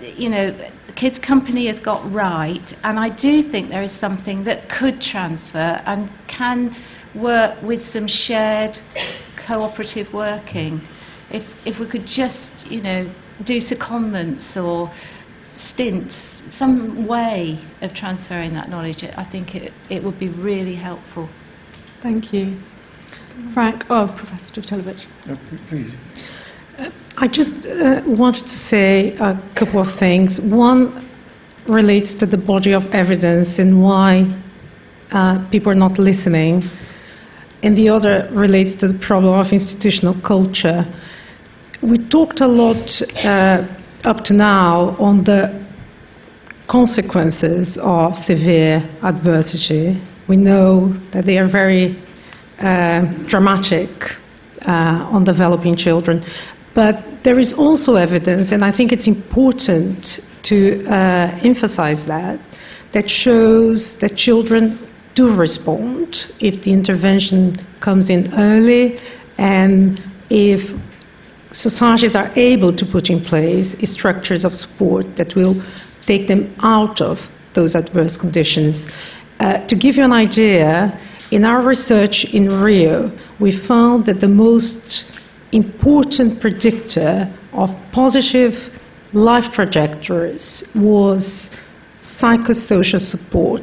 you 0.00 0.30
know, 0.30 0.70
Kids 0.94 1.18
Company 1.18 1.66
has 1.66 1.80
got 1.80 2.10
right, 2.12 2.72
and 2.82 2.98
I 2.98 3.14
do 3.14 3.42
think 3.50 3.68
there 3.68 3.82
is 3.82 3.98
something 3.98 4.44
that 4.44 4.70
could 4.70 5.00
transfer 5.00 5.82
and 5.86 6.08
can 6.28 6.74
work 7.14 7.60
with 7.62 7.82
some 7.84 8.06
shared 8.06 8.76
cooperative 9.46 10.12
working. 10.12 10.80
If, 11.30 11.44
if 11.64 11.80
we 11.80 11.88
could 11.88 12.06
just, 12.06 12.50
you 12.66 12.80
know, 12.82 13.12
do 13.44 13.58
secondments 13.58 14.56
or 14.56 14.92
stints, 15.56 16.40
some 16.50 17.06
way 17.06 17.64
of 17.80 17.92
transferring 17.94 18.52
that 18.54 18.68
knowledge, 18.68 19.02
I 19.02 19.28
think 19.30 19.54
it, 19.54 19.72
it 19.90 20.04
would 20.04 20.18
be 20.18 20.28
really 20.28 20.76
helpful. 20.76 21.28
Thank 22.02 22.32
you. 22.32 22.60
Frank, 23.52 23.84
oh, 23.90 24.06
Professor 24.16 24.60
Jovchelovitch. 24.60 25.04
Uh, 25.28 25.36
please. 25.68 25.90
Uh, 26.78 26.90
I 27.16 27.26
just 27.28 27.66
uh, 27.66 28.02
wanted 28.06 28.44
to 28.44 28.56
say 28.56 29.16
a 29.16 29.34
couple 29.58 29.80
of 29.80 29.98
things. 29.98 30.40
One 30.42 31.08
relates 31.68 32.14
to 32.14 32.26
the 32.26 32.38
body 32.38 32.72
of 32.72 32.82
evidence 32.92 33.58
and 33.58 33.82
why 33.82 34.40
uh, 35.10 35.48
people 35.50 35.72
are 35.72 35.74
not 35.74 35.98
listening, 35.98 36.62
and 37.66 37.76
the 37.76 37.88
other 37.88 38.30
relates 38.32 38.76
to 38.76 38.86
the 38.86 38.98
problem 39.04 39.34
of 39.34 39.52
institutional 39.52 40.14
culture. 40.22 40.84
We 41.82 41.98
talked 42.08 42.40
a 42.40 42.46
lot 42.46 42.86
uh, 43.24 43.66
up 44.04 44.22
to 44.26 44.34
now 44.34 44.94
on 45.00 45.24
the 45.24 45.66
consequences 46.70 47.76
of 47.82 48.14
severe 48.14 48.78
adversity. 49.02 50.00
We 50.28 50.36
know 50.36 50.94
that 51.12 51.26
they 51.26 51.38
are 51.38 51.50
very 51.50 51.98
uh, 52.58 53.02
dramatic 53.26 53.90
uh, 54.62 55.14
on 55.14 55.24
developing 55.24 55.76
children. 55.76 56.24
But 56.72 57.02
there 57.24 57.40
is 57.40 57.52
also 57.52 57.96
evidence, 57.96 58.52
and 58.52 58.64
I 58.64 58.70
think 58.76 58.92
it's 58.92 59.08
important 59.08 60.06
to 60.44 60.86
uh, 60.86 61.40
emphasize 61.42 62.06
that, 62.06 62.38
that 62.94 63.08
shows 63.08 63.96
that 64.00 64.14
children 64.14 64.78
do 65.16 65.34
respond 65.34 66.14
if 66.38 66.62
the 66.62 66.72
intervention 66.72 67.56
comes 67.82 68.10
in 68.10 68.32
early 68.34 68.98
and 69.38 70.00
if 70.30 70.60
societies 71.52 72.14
are 72.14 72.30
able 72.36 72.76
to 72.76 72.84
put 72.92 73.08
in 73.08 73.24
place 73.24 73.74
structures 73.82 74.44
of 74.44 74.52
support 74.52 75.06
that 75.16 75.34
will 75.34 75.56
take 76.06 76.28
them 76.28 76.54
out 76.60 77.00
of 77.00 77.16
those 77.54 77.74
adverse 77.74 78.16
conditions. 78.16 78.86
Uh, 79.40 79.66
to 79.66 79.74
give 79.74 79.96
you 79.96 80.04
an 80.04 80.12
idea, 80.12 80.92
in 81.32 81.44
our 81.44 81.66
research 81.66 82.26
in 82.32 82.48
Rio, 82.48 83.10
we 83.40 83.66
found 83.66 84.06
that 84.06 84.20
the 84.20 84.28
most 84.28 85.06
important 85.52 86.40
predictor 86.40 87.32
of 87.52 87.70
positive 87.92 88.52
life 89.12 89.52
trajectories 89.52 90.62
was 90.74 91.50
psychosocial 92.02 93.00
support 93.00 93.62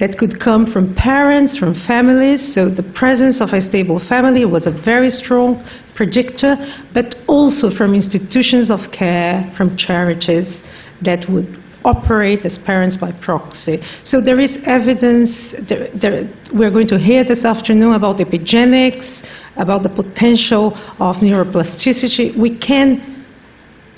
that 0.00 0.16
could 0.16 0.40
come 0.40 0.64
from 0.66 0.94
parents, 0.94 1.58
from 1.58 1.74
families. 1.74 2.54
So 2.54 2.68
the 2.68 2.82
presence 2.94 3.40
of 3.40 3.50
a 3.50 3.60
stable 3.60 3.98
family 3.98 4.44
was 4.44 4.66
a 4.66 4.70
very 4.70 5.10
strong 5.10 5.64
predictor, 5.96 6.56
but 6.94 7.16
also 7.26 7.70
from 7.70 7.94
institutions 7.94 8.70
of 8.70 8.80
care, 8.92 9.52
from 9.56 9.76
charities 9.76 10.62
that 11.02 11.28
would 11.28 11.58
operate 11.84 12.44
as 12.44 12.58
parents 12.58 12.96
by 12.96 13.12
proxy. 13.20 13.80
So 14.04 14.20
there 14.20 14.40
is 14.40 14.58
evidence, 14.64 15.54
there, 15.68 15.88
there, 15.94 16.30
we're 16.52 16.70
going 16.70 16.88
to 16.88 16.98
hear 16.98 17.24
this 17.24 17.44
afternoon 17.44 17.94
about 17.94 18.18
epigenetics, 18.18 19.24
about 19.56 19.82
the 19.82 19.88
potential 19.88 20.74
of 20.98 21.16
neuroplasticity. 21.16 22.38
We 22.38 22.58
can 22.58 23.24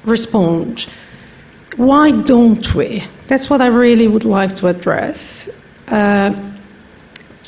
respond. 0.06 0.80
Why 1.76 2.10
don't 2.26 2.66
we? 2.76 3.02
That's 3.28 3.48
what 3.50 3.60
I 3.60 3.68
really 3.68 4.08
would 4.08 4.24
like 4.24 4.56
to 4.56 4.66
address. 4.68 5.48
Uh, 5.90 6.30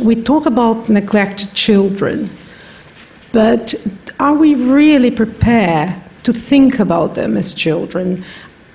we 0.04 0.20
talk 0.20 0.46
about 0.46 0.88
neglected 0.88 1.48
children, 1.54 2.28
but 3.32 3.72
are 4.18 4.36
we 4.36 4.54
really 4.54 5.14
prepared 5.14 6.02
to 6.24 6.32
think 6.50 6.80
about 6.80 7.14
them 7.14 7.36
as 7.36 7.54
children? 7.54 8.24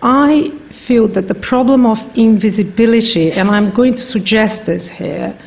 I 0.01 0.51
feel 0.87 1.11
that 1.13 1.27
the 1.27 1.35
problem 1.35 1.85
of 1.85 1.97
invisibility, 2.15 3.31
and 3.31 3.49
I'm 3.49 3.75
going 3.75 3.93
to 3.93 4.03
suggest 4.03 4.65
this 4.65 4.89
here, 4.89 5.37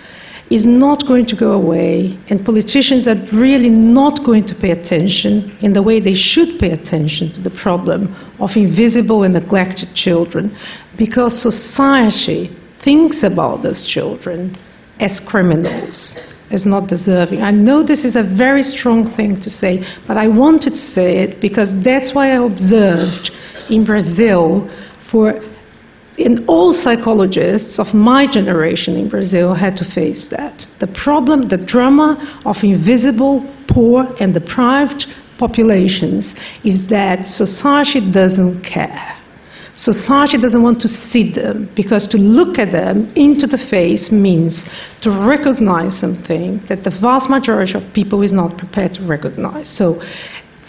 is 0.50 0.66
not 0.66 1.06
going 1.06 1.24
to 1.24 1.36
go 1.36 1.52
away, 1.52 2.18
and 2.28 2.44
politicians 2.44 3.08
are 3.08 3.16
really 3.32 3.70
not 3.70 4.22
going 4.26 4.44
to 4.48 4.54
pay 4.54 4.72
attention 4.72 5.56
in 5.62 5.72
the 5.72 5.82
way 5.82 6.00
they 6.00 6.14
should 6.14 6.58
pay 6.58 6.72
attention 6.72 7.32
to 7.32 7.40
the 7.40 7.56
problem 7.62 8.12
of 8.38 8.50
invisible 8.56 9.22
and 9.22 9.32
neglected 9.32 9.94
children, 9.94 10.54
because 10.98 11.40
society 11.40 12.50
thinks 12.84 13.22
about 13.22 13.62
those 13.62 13.86
children 13.86 14.56
as 14.98 15.20
criminals, 15.20 16.16
as 16.50 16.66
not 16.66 16.88
deserving. 16.88 17.42
I 17.42 17.50
know 17.50 17.84
this 17.84 18.04
is 18.04 18.16
a 18.16 18.22
very 18.22 18.62
strong 18.62 19.14
thing 19.16 19.40
to 19.40 19.50
say, 19.50 19.82
but 20.06 20.16
I 20.16 20.28
wanted 20.28 20.70
to 20.70 20.76
say 20.76 21.18
it 21.18 21.40
because 21.40 21.72
that's 21.82 22.14
why 22.14 22.32
I 22.32 22.44
observed 22.44 23.30
in 23.70 23.84
Brazil 23.84 24.68
for 25.10 25.40
and 26.18 26.44
all 26.48 26.74
psychologists 26.74 27.78
of 27.78 27.94
my 27.94 28.26
generation 28.30 28.96
in 28.96 29.08
Brazil 29.08 29.54
had 29.54 29.76
to 29.76 29.84
face 29.94 30.28
that. 30.28 30.66
The 30.78 30.86
problem, 30.88 31.48
the 31.48 31.56
drama 31.56 32.42
of 32.44 32.56
invisible, 32.62 33.40
poor, 33.68 34.04
and 34.20 34.34
deprived 34.34 35.06
populations 35.38 36.34
is 36.62 36.88
that 36.88 37.26
society 37.26 38.12
doesn't 38.12 38.62
care. 38.62 39.19
Society 39.80 40.36
doesn't 40.36 40.62
want 40.62 40.78
to 40.82 40.88
see 40.88 41.32
them 41.32 41.70
because 41.74 42.06
to 42.08 42.18
look 42.18 42.58
at 42.58 42.70
them 42.70 43.10
into 43.16 43.46
the 43.46 43.56
face 43.56 44.12
means 44.12 44.64
to 45.00 45.08
recognize 45.26 45.98
something 45.98 46.60
that 46.68 46.84
the 46.84 46.90
vast 47.00 47.30
majority 47.30 47.72
of 47.72 47.82
people 47.94 48.20
is 48.20 48.30
not 48.30 48.58
prepared 48.58 48.92
to 48.94 49.06
recognize. 49.06 49.74
So 49.74 50.02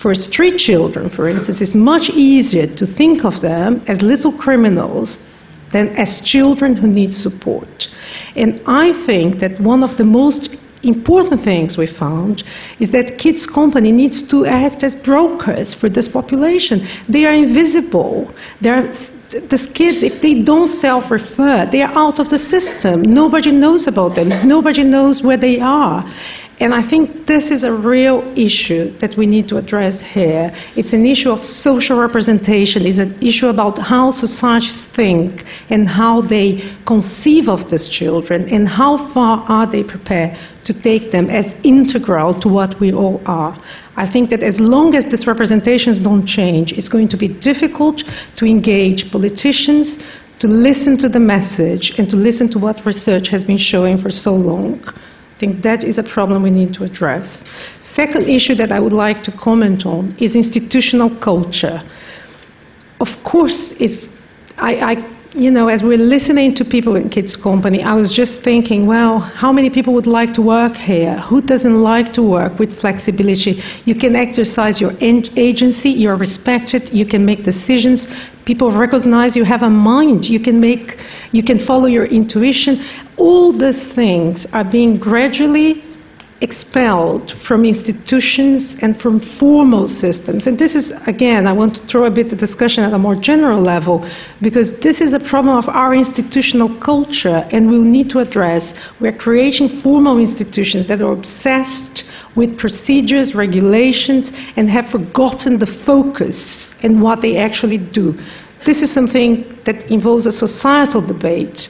for 0.02 0.16
street 0.16 0.58
children, 0.58 1.10
for 1.10 1.28
instance, 1.28 1.60
it's 1.60 1.76
much 1.76 2.10
easier 2.10 2.68
to 2.76 2.86
think 2.86 3.26
of 3.26 3.42
them 3.42 3.84
as 3.86 4.02
little 4.02 4.32
criminals 4.32 5.20
than 5.74 5.90
as 5.98 6.22
children 6.24 6.78
who 6.78 6.88
need 6.88 7.14
support. 7.14 7.88
And 8.38 8.62
I 8.66 9.06
think 9.06 9.40
that 9.42 9.60
one 9.60 9.84
of 9.84 9.98
the 9.98 10.06
most 10.06 10.56
important 10.84 11.44
things 11.44 11.78
we 11.78 11.88
found 11.88 12.44
is 12.80 12.92
that 12.92 13.18
Kids 13.18 13.46
Company 13.46 13.92
needs 13.92 14.28
to 14.30 14.46
act 14.46 14.84
as 14.84 14.96
brokers 14.96 15.74
for 15.74 15.90
this 15.90 16.08
population. 16.08 16.88
They 17.08 17.26
are 17.26 17.34
invisible. 17.34 18.34
They 18.62 18.70
are, 18.70 18.92
the 19.32 19.72
kids, 19.74 20.04
if 20.04 20.22
they 20.22 20.44
don't 20.44 20.68
self 20.68 21.10
refer, 21.10 21.68
they 21.72 21.82
are 21.82 21.94
out 21.94 22.20
of 22.20 22.30
the 22.30 22.38
system. 22.38 23.02
Nobody 23.04 23.52
knows 23.52 23.88
about 23.88 24.16
them, 24.16 24.30
nobody 24.48 24.84
knows 24.84 25.22
where 25.24 25.38
they 25.38 25.60
are. 25.60 26.04
And 26.62 26.76
I 26.76 26.88
think 26.88 27.26
this 27.26 27.50
is 27.50 27.64
a 27.64 27.74
real 27.74 28.22
issue 28.38 28.96
that 29.00 29.18
we 29.18 29.26
need 29.26 29.48
to 29.48 29.58
address 29.58 30.00
here. 30.00 30.52
It's 30.76 30.94
an 30.94 31.08
issue 31.08 31.32
of 31.32 31.44
social 31.44 32.00
representation, 32.00 32.86
it's 32.86 33.00
an 33.00 33.18
issue 33.20 33.48
about 33.48 33.80
how 33.80 34.12
societies 34.12 34.86
think 34.96 35.42
and 35.72 35.90
how 35.90 36.22
they 36.22 36.62
conceive 36.86 37.50
of 37.50 37.72
these 37.72 37.90
children 37.90 38.48
and 38.48 38.68
how 38.68 39.12
far 39.12 39.40
are 39.50 39.66
they 39.66 39.84
prepared 39.84 40.38
to 40.66 40.74
take 40.82 41.12
them 41.12 41.30
as 41.30 41.52
integral 41.64 42.40
to 42.40 42.48
what 42.48 42.80
we 42.80 42.94
all 42.94 43.22
are. 43.26 43.54
I 43.96 44.12
think 44.12 44.30
that 44.30 44.44
as 44.44 44.60
long 44.60 44.96
as 44.96 45.06
these 45.06 45.28
representations 45.28 46.00
don't 46.00 46.26
change, 46.26 46.72
it's 46.74 46.90
going 46.90 47.08
to 47.10 47.18
be 47.18 47.28
difficult 47.28 48.04
to 48.38 48.46
engage 48.46 49.12
politicians, 49.12 49.98
to 50.40 50.48
listen 50.48 50.98
to 51.00 51.10
the 51.10 51.20
message, 51.20 51.94
and 51.98 52.10
to 52.10 52.16
listen 52.16 52.50
to 52.52 52.60
what 52.60 52.86
research 52.86 53.30
has 53.30 53.44
been 53.44 53.58
showing 53.58 53.98
for 53.98 54.10
so 54.10 54.32
long 54.32 54.82
I 55.42 55.44
think 55.44 55.64
that 55.64 55.84
is 55.84 55.98
a 55.98 56.04
problem 56.04 56.44
we 56.44 56.52
need 56.52 56.72
to 56.76 56.84
address. 56.84 57.44
Second 57.80 58.30
issue 58.30 58.54
that 58.54 58.72
I 58.72 58.80
would 58.80 58.94
like 58.94 59.24
to 59.24 59.32
comment 59.32 59.88
on 59.88 60.16
is 60.20 60.36
institutional 60.36 61.10
culture. 61.20 61.82
Of 63.00 63.08
course, 63.24 63.74
it's, 63.80 64.08
I, 64.58 64.76
I 64.92 65.21
you 65.34 65.50
know, 65.50 65.70
as 65.70 65.82
we're 65.82 65.98
listening 65.98 66.54
to 66.56 66.66
people 66.66 66.98
in 66.98 67.10
Kids 67.10 67.38
Company, 67.38 67.82
I 67.84 67.94
was 67.94 68.14
just 68.14 68.44
thinking, 68.44 68.86
well, 68.86 69.20
how 69.20 69.52
many 69.54 69.70
people 69.70 69.94
would 69.94 70.08
like 70.08 70.34
to 70.34 70.42
work 70.42 70.76
here? 70.76 71.18
Who 71.30 71.42
doesn't 71.42 71.82
like 71.82 72.12
to 72.14 72.22
work 72.22 72.60
with 72.60 72.78
flexibility? 72.82 73.62
You 73.86 73.96
can 73.96 74.16
exercise 74.16 74.82
your 74.82 74.92
agency, 75.02 75.90
you're 75.90 76.18
respected, 76.18 76.90
you 76.92 77.06
can 77.06 77.26
make 77.26 77.46
decisions, 77.46 78.08
people 78.46 78.78
recognize 78.78 79.38
you 79.38 79.46
have 79.46 79.62
a 79.62 79.70
mind, 79.70 80.26
you 80.26 80.42
can 80.42 80.60
make, 80.60 80.98
you 81.32 81.44
can 81.44 81.66
follow 81.66 81.88
your 81.88 82.06
intuition 82.06 82.84
all 83.22 83.56
these 83.56 83.84
things 83.94 84.48
are 84.52 84.64
being 84.64 84.98
gradually 84.98 85.84
expelled 86.42 87.34
from 87.48 87.64
institutions 87.66 88.76
and 88.82 89.00
from 89.00 89.20
formal 89.40 89.88
systems. 89.88 90.48
And 90.48 90.58
this 90.58 90.76
is, 90.76 90.92
again, 91.06 91.46
I 91.46 91.54
want 91.54 91.76
to 91.76 91.88
throw 91.88 92.06
a 92.06 92.12
bit 92.12 92.30
the 92.30 92.36
discussion 92.36 92.84
at 92.84 92.94
a 92.94 92.98
more 92.98 93.16
general 93.16 93.62
level, 93.62 94.10
because 94.42 94.74
this 94.82 95.02
is 95.02 95.14
a 95.14 95.20
problem 95.20 95.56
of 95.56 95.70
our 95.70 95.94
institutional 95.94 96.80
culture, 96.84 97.48
and 97.54 97.70
we'll 97.70 97.84
need 97.84 98.10
to 98.10 98.20
address. 98.20 98.74
We're 99.00 99.18
creating 99.18 99.82
formal 99.82 100.18
institutions 100.18 100.88
that 100.88 101.02
are 101.02 101.14
obsessed 101.14 102.04
with 102.36 102.58
procedures, 102.58 103.36
regulations, 103.36 104.32
and 104.56 104.70
have 104.70 104.90
forgotten 104.90 105.60
the 105.60 105.72
focus 105.86 106.72
and 106.82 107.02
what 107.02 107.22
they 107.22 107.38
actually 107.38 107.78
do. 107.78 108.14
This 108.66 108.82
is 108.82 108.94
something 108.94 109.60
that 109.66 109.92
involves 109.92 110.26
a 110.26 110.32
societal 110.32 111.06
debate. 111.06 111.68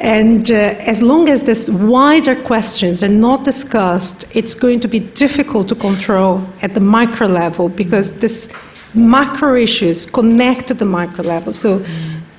And 0.00 0.50
uh, 0.50 0.80
as 0.80 1.02
long 1.02 1.28
as 1.28 1.44
these 1.44 1.68
wider 1.70 2.34
questions 2.46 3.02
are 3.02 3.08
not 3.08 3.44
discussed, 3.44 4.24
it's 4.34 4.54
going 4.54 4.80
to 4.80 4.88
be 4.88 5.00
difficult 5.12 5.68
to 5.68 5.74
control 5.74 6.40
at 6.62 6.72
the 6.72 6.80
micro 6.80 7.26
level 7.26 7.68
because 7.68 8.10
these 8.18 8.48
macro 8.94 9.60
issues 9.60 10.06
connect 10.06 10.68
to 10.68 10.74
the 10.74 10.86
micro 10.86 11.22
level. 11.22 11.52
So, 11.52 11.84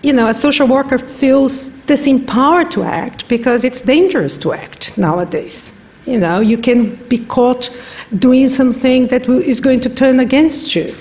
you 0.01 0.11
know, 0.11 0.27
a 0.27 0.33
social 0.33 0.67
worker 0.67 0.97
feels 1.19 1.69
disempowered 1.87 2.71
to 2.71 2.81
act 2.81 3.25
because 3.29 3.63
it's 3.63 3.81
dangerous 3.81 4.39
to 4.39 4.53
act 4.53 4.97
nowadays. 4.97 5.71
You 6.05 6.17
know, 6.17 6.41
you 6.41 6.57
can 6.57 7.07
be 7.09 7.27
caught 7.27 7.69
doing 8.17 8.49
something 8.49 9.07
that 9.11 9.29
is 9.47 9.59
going 9.59 9.81
to 9.81 9.93
turn 9.93 10.19
against 10.19 10.75
you. 10.75 10.93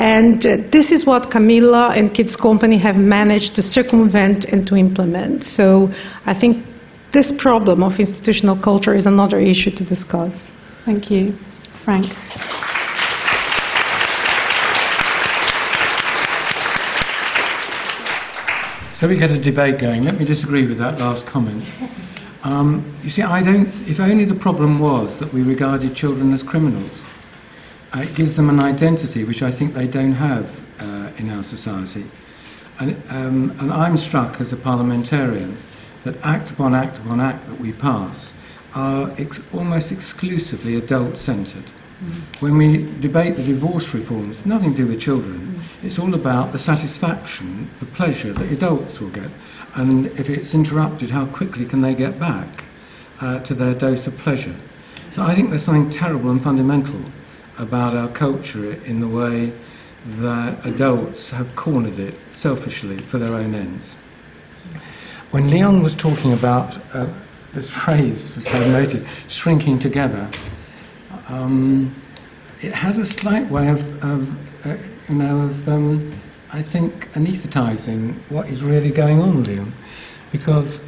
And 0.00 0.46
uh, 0.46 0.56
this 0.72 0.92
is 0.92 1.04
what 1.04 1.30
Camilla 1.30 1.92
and 1.94 2.14
Kids 2.14 2.34
Company 2.34 2.78
have 2.78 2.96
managed 2.96 3.54
to 3.56 3.62
circumvent 3.62 4.46
and 4.46 4.66
to 4.68 4.74
implement. 4.74 5.42
So 5.42 5.88
I 6.24 6.32
think 6.32 6.64
this 7.12 7.30
problem 7.38 7.82
of 7.82 8.00
institutional 8.00 8.58
culture 8.58 8.94
is 8.94 9.04
another 9.04 9.38
issue 9.38 9.70
to 9.76 9.84
discuss. 9.84 10.32
Thank 10.86 11.10
you. 11.10 11.36
Frank. 11.84 12.06
So 18.96 19.06
we 19.06 19.18
get 19.18 19.30
a 19.30 19.42
debate 19.42 19.78
going. 19.82 20.04
Let 20.04 20.14
me 20.14 20.24
disagree 20.24 20.66
with 20.66 20.78
that 20.78 20.98
last 20.98 21.26
comment. 21.26 21.62
Um, 22.42 22.98
you 23.04 23.10
see, 23.10 23.20
I 23.20 23.42
don't. 23.44 23.68
If 23.84 24.00
only 24.00 24.24
the 24.24 24.40
problem 24.40 24.80
was 24.80 25.20
that 25.20 25.34
we 25.34 25.42
regarded 25.42 25.94
children 25.94 26.32
as 26.32 26.42
criminals 26.42 26.98
uh, 27.92 28.02
it 28.02 28.16
gives 28.16 28.36
them 28.36 28.48
an 28.48 28.60
identity 28.60 29.24
which 29.24 29.42
I 29.42 29.50
think 29.56 29.74
they 29.74 29.88
don't 29.88 30.14
have 30.14 30.44
uh, 30.78 31.12
in 31.18 31.30
our 31.30 31.42
society. 31.42 32.08
And, 32.78 32.96
um, 33.10 33.56
and, 33.60 33.72
I'm 33.72 33.96
struck 33.96 34.40
as 34.40 34.52
a 34.52 34.56
parliamentarian 34.56 35.60
that 36.04 36.16
act 36.22 36.50
upon 36.50 36.74
act 36.74 36.98
upon 36.98 37.20
act 37.20 37.46
that 37.48 37.60
we 37.60 37.72
pass 37.72 38.32
are 38.74 39.10
ex- 39.18 39.40
almost 39.52 39.92
exclusively 39.92 40.76
adult 40.76 41.18
centred. 41.18 41.66
Mm. 42.00 42.40
When 42.40 42.56
we 42.56 42.88
debate 43.02 43.36
the 43.36 43.44
divorce 43.44 43.90
reforms, 43.92 44.40
nothing 44.46 44.70
to 44.72 44.76
do 44.76 44.88
with 44.88 45.00
children. 45.00 45.60
Mm. 45.60 45.84
It's 45.84 45.98
all 45.98 46.14
about 46.14 46.52
the 46.52 46.58
satisfaction, 46.58 47.68
the 47.80 47.86
pleasure 47.96 48.32
that 48.32 48.48
adults 48.48 49.00
will 49.00 49.12
get. 49.12 49.28
And 49.74 50.06
if 50.16 50.30
it's 50.30 50.54
interrupted, 50.54 51.10
how 51.10 51.26
quickly 51.28 51.68
can 51.68 51.82
they 51.82 51.94
get 51.94 52.18
back 52.18 52.64
uh, 53.20 53.44
to 53.44 53.54
their 53.54 53.76
dose 53.76 54.06
of 54.06 54.14
pleasure? 54.24 54.56
So 55.12 55.22
I 55.22 55.34
think 55.34 55.50
there's 55.50 55.66
something 55.66 55.92
terrible 55.92 56.30
and 56.30 56.40
fundamental 56.40 57.04
about 57.60 57.94
our 57.94 58.12
culture 58.16 58.72
in 58.84 59.00
the 59.00 59.08
way 59.08 59.52
that 60.20 60.60
adults 60.64 61.30
have 61.30 61.46
cornered 61.56 61.98
it 61.98 62.14
selfishly 62.32 62.98
for 63.10 63.18
their 63.18 63.34
own 63.34 63.54
ends. 63.54 63.96
When 65.30 65.50
Leon 65.50 65.82
was 65.82 65.94
talking 65.94 66.32
about 66.32 66.74
uh, 66.94 67.06
this 67.54 67.70
phrase, 67.84 68.32
which 68.36 68.46
I 68.48 68.66
noted, 68.66 69.06
shrinking 69.28 69.80
together, 69.80 70.30
um, 71.28 71.94
it 72.62 72.72
has 72.72 72.98
a 72.98 73.04
slight 73.04 73.50
way 73.52 73.68
of, 73.68 73.78
of 74.02 74.20
uh, 74.64 74.76
you 75.08 75.14
know, 75.16 75.48
of, 75.48 75.68
um, 75.68 76.20
I 76.50 76.62
think, 76.62 76.92
anaesthetizing 77.14 78.30
what 78.32 78.48
is 78.48 78.62
really 78.62 78.92
going 78.94 79.18
on, 79.18 79.44
Leon, 79.44 79.72
because 80.32 80.80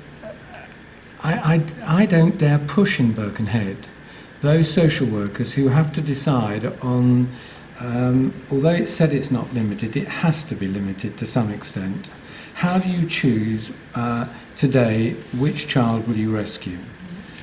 I, 1.22 1.60
I, 1.86 2.02
I 2.02 2.06
don't 2.06 2.38
dare 2.38 2.66
push 2.74 2.98
in 2.98 3.14
Birkenhead 3.14 3.88
those 4.42 4.74
social 4.74 5.10
workers 5.10 5.52
who 5.54 5.68
have 5.68 5.94
to 5.94 6.02
decide 6.02 6.64
on, 6.82 7.30
um, 7.78 8.46
although 8.50 8.74
it's 8.74 8.96
said 8.96 9.10
it's 9.10 9.30
not 9.30 9.52
limited, 9.54 9.96
it 9.96 10.08
has 10.08 10.44
to 10.48 10.58
be 10.58 10.66
limited 10.66 11.16
to 11.18 11.26
some 11.26 11.52
extent. 11.52 12.06
How 12.54 12.80
do 12.80 12.88
you 12.88 13.08
choose 13.08 13.70
uh, 13.94 14.26
today 14.58 15.14
which 15.40 15.68
child 15.68 16.08
will 16.08 16.16
you 16.16 16.34
rescue? 16.34 16.78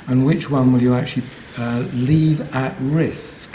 And 0.08 0.26
which 0.26 0.50
one 0.50 0.74
will 0.74 0.82
you 0.82 0.94
actually 0.94 1.28
uh, 1.58 1.88
leave 1.94 2.42
at 2.52 2.78
risk? 2.82 3.50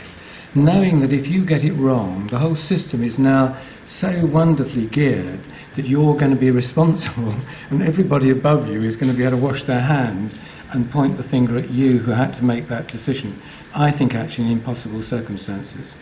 Knowing 0.54 1.00
that 1.00 1.12
if 1.12 1.26
you 1.26 1.44
get 1.44 1.64
it 1.64 1.72
wrong, 1.74 2.28
the 2.30 2.38
whole 2.38 2.54
system 2.54 3.02
is 3.02 3.18
now 3.18 3.60
so 3.86 4.26
wonderfully 4.32 4.88
geared 4.88 5.40
that 5.76 5.86
you're 5.86 6.14
going 6.14 6.30
to 6.30 6.38
be 6.38 6.50
responsible 6.50 7.32
and 7.70 7.82
everybody 7.82 8.30
above 8.30 8.68
you 8.68 8.82
is 8.82 8.96
going 8.96 9.10
to 9.10 9.16
be 9.16 9.24
able 9.24 9.38
to 9.38 9.42
wash 9.42 9.66
their 9.66 9.80
hands 9.80 10.38
and 10.72 10.90
point 10.90 11.16
the 11.16 11.28
finger 11.28 11.58
at 11.58 11.70
you 11.70 11.98
who 11.98 12.10
had 12.10 12.32
to 12.34 12.42
make 12.42 12.68
that 12.68 12.88
decision. 12.88 13.40
I 13.74 13.96
think 13.96 14.14
actually 14.14 14.50
in 14.50 14.58
impossible 14.58 15.02
circumstances. 15.02 15.94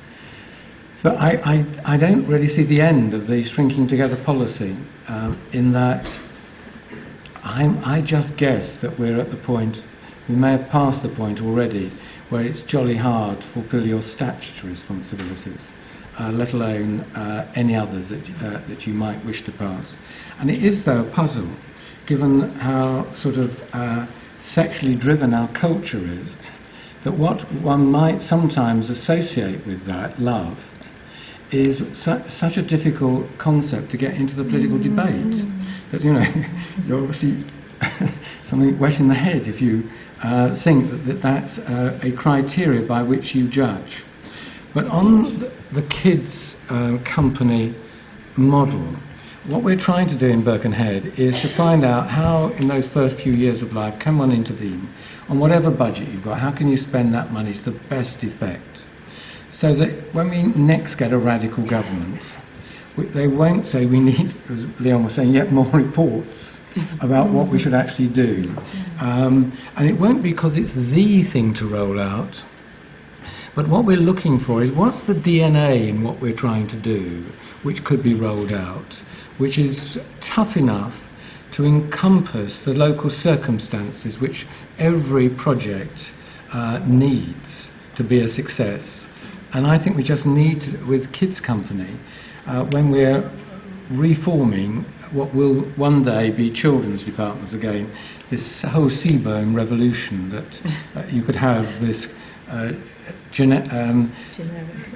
So 1.02 1.10
I, 1.10 1.40
I, 1.42 1.94
I 1.94 1.96
don't 1.98 2.26
really 2.28 2.48
see 2.48 2.64
the 2.64 2.80
end 2.80 3.12
of 3.14 3.26
the 3.26 3.42
shrinking 3.42 3.88
together 3.88 4.22
policy 4.24 4.76
uh, 5.08 5.34
in 5.52 5.72
that 5.72 6.04
I'm, 7.42 7.78
I 7.84 8.00
just 8.06 8.38
guess 8.38 8.78
that 8.82 8.98
we're 9.00 9.20
at 9.20 9.30
the 9.30 9.42
point, 9.44 9.78
we 10.28 10.36
may 10.36 10.52
have 10.52 10.70
passed 10.70 11.02
the 11.02 11.12
point 11.14 11.40
already, 11.40 11.90
where 12.30 12.44
it's 12.44 12.62
jolly 12.62 12.96
hard 12.96 13.40
to 13.40 13.52
fulfill 13.52 13.84
your 13.84 14.00
statutory 14.00 14.70
responsibilities 14.70 15.70
uh, 16.18 16.30
let 16.30 16.52
alone 16.52 17.00
uh, 17.14 17.50
any 17.56 17.74
others 17.74 18.08
that, 18.10 18.22
uh, 18.40 18.66
that 18.68 18.86
you 18.86 18.92
might 18.92 19.24
wish 19.24 19.44
to 19.44 19.52
pass. 19.52 19.94
And 20.38 20.50
it 20.50 20.62
is, 20.62 20.84
though, 20.84 21.06
a 21.06 21.14
puzzle, 21.14 21.54
given 22.06 22.50
how 22.58 23.12
sort 23.14 23.36
of 23.36 23.50
uh, 23.72 24.06
sexually 24.42 24.96
driven 24.96 25.34
our 25.34 25.48
culture 25.58 26.02
is, 26.02 26.34
that 27.04 27.16
what 27.16 27.40
one 27.62 27.86
might 27.90 28.20
sometimes 28.20 28.90
associate 28.90 29.66
with 29.66 29.86
that, 29.86 30.20
love, 30.20 30.58
is 31.50 31.78
su- 31.92 32.24
such 32.28 32.56
a 32.56 32.66
difficult 32.66 33.26
concept 33.38 33.90
to 33.90 33.98
get 33.98 34.14
into 34.14 34.34
the 34.34 34.44
political 34.44 34.78
mm. 34.78 34.84
debate 34.84 35.36
that, 35.92 36.00
you 36.02 36.12
know, 36.12 36.24
you're 36.86 37.02
obviously 37.02 37.44
something 38.48 38.78
wet 38.78 39.00
in 39.00 39.08
the 39.08 39.14
head 39.14 39.42
if 39.44 39.60
you 39.60 39.84
uh, 40.22 40.56
think 40.62 40.90
that, 40.90 41.02
that 41.06 41.20
that's 41.22 41.58
uh, 41.58 41.98
a 42.02 42.14
criteria 42.16 42.86
by 42.86 43.02
which 43.02 43.34
you 43.34 43.50
judge. 43.50 44.02
But 44.74 44.86
on 44.86 45.40
the 45.74 45.86
kids' 46.02 46.56
uh, 46.70 46.96
company 47.04 47.74
model, 48.38 48.96
what 49.46 49.64
we're 49.64 49.80
trying 49.80 50.08
to 50.08 50.18
do 50.18 50.26
in 50.26 50.44
Birkenhead 50.44 51.18
is 51.18 51.34
to 51.42 51.54
find 51.56 51.84
out 51.84 52.08
how, 52.08 52.52
in 52.58 52.68
those 52.68 52.88
first 52.94 53.16
few 53.22 53.32
years 53.32 53.60
of 53.60 53.72
life, 53.72 54.00
can 54.02 54.16
one 54.16 54.32
intervene 54.32 54.88
on 55.28 55.38
whatever 55.38 55.70
budget 55.70 56.08
you've 56.08 56.24
got. 56.24 56.40
How 56.40 56.56
can 56.56 56.68
you 56.68 56.76
spend 56.76 57.12
that 57.14 57.32
money 57.32 57.52
to 57.52 57.70
the 57.70 57.78
best 57.90 58.18
effect? 58.22 58.86
So 59.50 59.74
that 59.76 60.08
when 60.14 60.30
we 60.30 60.44
next 60.56 60.96
get 60.96 61.12
a 61.12 61.18
radical 61.18 61.68
government, 61.68 62.20
we, 62.96 63.08
they 63.12 63.26
won't 63.26 63.66
say 63.66 63.84
we 63.84 64.00
need, 64.00 64.32
as 64.48 64.64
Leon 64.80 65.04
was 65.04 65.16
saying, 65.16 65.34
yet 65.34 65.52
more 65.52 65.70
reports 65.74 66.58
about 67.02 67.30
what 67.30 67.52
we 67.52 67.58
should 67.58 67.74
actually 67.74 68.08
do. 68.08 68.48
Um, 69.00 69.52
and 69.76 69.90
it 69.90 70.00
won't 70.00 70.22
be 70.22 70.32
because 70.32 70.56
it's 70.56 70.72
the 70.74 71.28
thing 71.32 71.52
to 71.58 71.68
roll 71.68 72.00
out 72.00 72.32
but 73.54 73.68
what 73.68 73.84
we're 73.84 73.96
looking 73.96 74.40
for 74.46 74.62
is 74.62 74.74
what's 74.74 75.06
the 75.06 75.14
DNA 75.14 75.88
in 75.88 76.02
what 76.02 76.20
we're 76.22 76.36
trying 76.36 76.68
to 76.68 76.80
do, 76.80 77.28
which 77.64 77.84
could 77.84 78.02
be 78.02 78.18
rolled 78.18 78.52
out, 78.52 78.90
which 79.38 79.58
is 79.58 79.98
tough 80.34 80.56
enough 80.56 80.94
to 81.56 81.64
encompass 81.64 82.60
the 82.64 82.72
local 82.72 83.10
circumstances 83.10 84.16
which 84.20 84.46
every 84.78 85.28
project 85.28 86.10
uh, 86.52 86.78
needs 86.86 87.68
to 87.96 88.02
be 88.02 88.20
a 88.20 88.28
success. 88.28 89.06
And 89.52 89.66
I 89.66 89.82
think 89.82 89.96
we 89.96 90.02
just 90.02 90.24
need, 90.24 90.62
with 90.88 91.12
Kids 91.12 91.40
Company, 91.40 92.00
uh, 92.46 92.64
when 92.72 92.90
we're 92.90 93.30
reforming 93.90 94.86
what 95.12 95.34
will 95.34 95.70
one 95.76 96.02
day 96.02 96.34
be 96.34 96.50
children's 96.50 97.04
departments 97.04 97.54
again, 97.54 97.92
this 98.30 98.64
whole 98.72 98.88
Seebohm 98.88 99.54
revolution 99.54 100.30
that 100.30 100.48
uh, 100.96 101.06
you 101.08 101.22
could 101.22 101.36
have 101.36 101.64
this 101.82 102.06
uh, 102.48 102.72
gene- 103.32 103.68
um, 103.70 104.14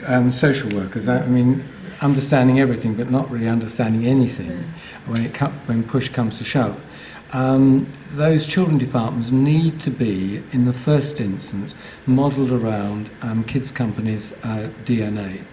um, 0.07 0.31
social 0.31 0.75
workers. 0.75 1.09
I, 1.09 1.27
mean, 1.27 1.63
understanding 2.01 2.61
everything, 2.61 2.97
but 2.97 3.11
not 3.11 3.31
really 3.31 3.49
understanding 3.49 4.07
anything 4.07 4.51
mm. 4.51 5.11
when 5.11 5.23
it 5.23 5.37
co- 5.39 5.53
when 5.67 5.89
push 5.89 6.13
comes 6.15 6.39
to 6.39 6.45
shove. 6.45 6.77
Um, 7.33 7.93
those 8.17 8.47
children 8.47 8.79
departments 8.79 9.31
need 9.33 9.81
to 9.81 9.91
be, 9.91 10.45
in 10.53 10.65
the 10.65 10.73
first 10.85 11.21
instance, 11.21 11.75
modelled 12.07 12.53
around 12.53 13.11
um, 13.21 13.45
kids' 13.45 13.73
companies' 13.73 14.33
uh, 14.45 14.71
DNA. 14.87 15.45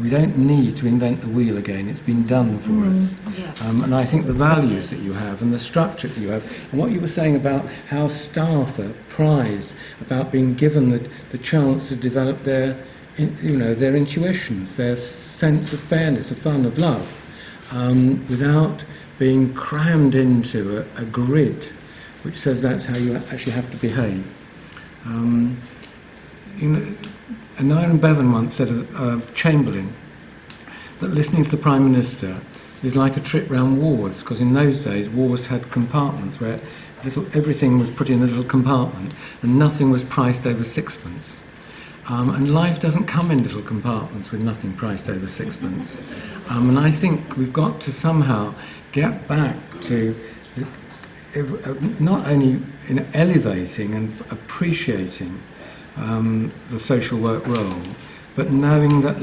We 0.00 0.08
don't 0.08 0.38
need 0.38 0.76
to 0.76 0.86
invent 0.86 1.20
the 1.20 1.28
wheel 1.28 1.58
again. 1.58 1.86
It's 1.88 2.00
been 2.00 2.26
done 2.26 2.58
for 2.64 2.72
mm. 2.72 2.96
us. 2.96 3.12
Yeah. 3.36 3.52
Um, 3.60 3.82
and 3.84 3.94
I 3.94 4.08
think 4.10 4.26
the 4.26 4.32
values 4.32 4.88
that 4.88 5.00
you 5.00 5.12
have 5.12 5.40
and 5.42 5.52
the 5.52 5.58
structure 5.58 6.08
that 6.08 6.16
you 6.16 6.28
have, 6.28 6.42
and 6.42 6.80
what 6.80 6.92
you 6.92 7.00
were 7.00 7.12
saying 7.12 7.36
about 7.36 7.66
how 7.88 8.08
staff 8.08 8.78
are 8.78 8.94
prized 9.14 9.74
about 10.00 10.32
being 10.32 10.56
given 10.56 10.88
the, 10.88 11.00
the 11.30 11.38
chance 11.38 11.90
to 11.90 12.00
develop 12.00 12.42
their, 12.42 12.72
in, 13.18 13.36
you 13.42 13.58
know, 13.58 13.74
their 13.74 13.94
intuitions, 13.94 14.74
their 14.78 14.96
sense 14.96 15.74
of 15.74 15.80
fairness, 15.90 16.30
of 16.30 16.38
fun, 16.38 16.64
of 16.64 16.78
love, 16.78 17.06
um, 17.70 18.26
without 18.30 18.80
being 19.18 19.52
crammed 19.52 20.14
into 20.14 20.78
a, 20.78 21.02
a, 21.02 21.10
grid 21.10 21.62
which 22.24 22.34
says 22.36 22.62
that's 22.62 22.86
how 22.86 22.96
you 22.96 23.14
actually 23.14 23.52
have 23.52 23.70
to 23.70 23.78
behave. 23.80 24.24
Um, 25.04 25.60
you 26.56 26.68
know, 26.68 26.96
and 27.58 27.70
Aneurin 27.70 28.00
Bevan 28.00 28.32
once 28.32 28.56
said 28.56 28.68
of, 28.68 29.20
Chamberlain 29.34 29.94
that 31.00 31.10
listening 31.10 31.44
to 31.44 31.50
the 31.50 31.60
Prime 31.60 31.90
Minister 31.90 32.40
is 32.82 32.94
like 32.94 33.16
a 33.16 33.22
trip 33.22 33.50
round 33.50 33.80
wars, 33.80 34.22
because 34.22 34.40
in 34.40 34.54
those 34.54 34.78
days 34.84 35.08
wars 35.08 35.46
had 35.48 35.62
compartments 35.72 36.40
where 36.40 36.60
little, 37.04 37.26
everything 37.34 37.78
was 37.78 37.90
put 37.98 38.08
in 38.08 38.22
a 38.22 38.26
little 38.26 38.48
compartment 38.48 39.12
and 39.42 39.58
nothing 39.58 39.90
was 39.90 40.02
priced 40.10 40.46
over 40.46 40.62
sixpence. 40.62 41.36
Um, 42.08 42.30
and 42.34 42.50
life 42.50 42.82
doesn't 42.82 43.06
come 43.06 43.30
in 43.30 43.44
little 43.44 43.66
compartments 43.66 44.30
with 44.32 44.40
nothing 44.40 44.76
priced 44.76 45.08
over 45.08 45.26
sixpence. 45.26 45.96
Um, 46.50 46.70
and 46.70 46.78
I 46.78 46.90
think 47.00 47.36
we've 47.36 47.54
got 47.54 47.80
to 47.82 47.92
somehow 47.92 48.54
get 48.92 49.28
back 49.28 49.56
to 49.88 50.14
the, 50.54 50.66
uh, 51.34 51.74
not 52.02 52.26
only 52.26 52.58
in 52.88 52.98
elevating 53.14 53.94
and 53.94 54.10
appreciating 54.30 55.40
um, 55.96 56.52
the 56.70 56.78
social 56.78 57.22
work 57.22 57.46
role, 57.46 57.82
but 58.36 58.50
knowing 58.50 59.02
that 59.02 59.16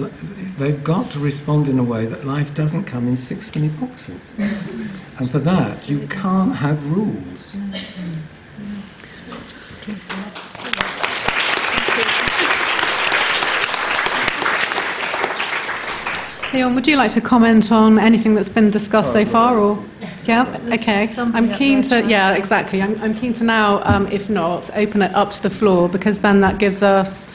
they've 0.60 0.84
got 0.86 1.12
to 1.14 1.20
respond 1.20 1.68
in 1.68 1.80
a 1.80 1.84
way 1.84 2.06
that 2.06 2.26
life 2.26 2.54
doesn't 2.56 2.86
come 2.86 3.08
in 3.08 3.18
sixpenny 3.18 3.70
boxes. 3.80 4.34
and 4.38 5.32
for 5.32 5.40
that, 5.40 5.88
you 5.90 6.08
can't 6.08 6.56
have 6.56 6.78
rules. 6.92 7.56
Leon, 16.54 16.74
would 16.74 16.88
you 16.88 16.98
like 16.98 17.14
to 17.14 17.22
comment 17.22 17.66
on 17.72 18.00
anything 18.00 18.34
that's 18.34 18.50
been 18.50 18.72
discussed 18.72 19.14
so 19.14 19.24
far, 19.32 19.60
or? 19.60 19.86
Yeah, 20.30 20.62
okay. 20.80 21.10
I'm 21.18 21.58
keen 21.58 21.82
to, 21.90 22.06
yeah, 22.08 22.36
exactly. 22.36 22.84
I'm, 22.84 23.02
I'm 23.02 23.20
keen 23.20 23.34
to 23.34 23.44
now, 23.44 23.82
um, 23.84 24.06
if 24.12 24.30
not, 24.30 24.70
open 24.76 25.02
it 25.02 25.12
up 25.16 25.32
to 25.32 25.50
the 25.50 25.56
floor 25.58 25.90
because 25.90 26.22
then 26.22 26.40
that 26.42 26.60
gives 26.60 26.84
us 26.84 27.26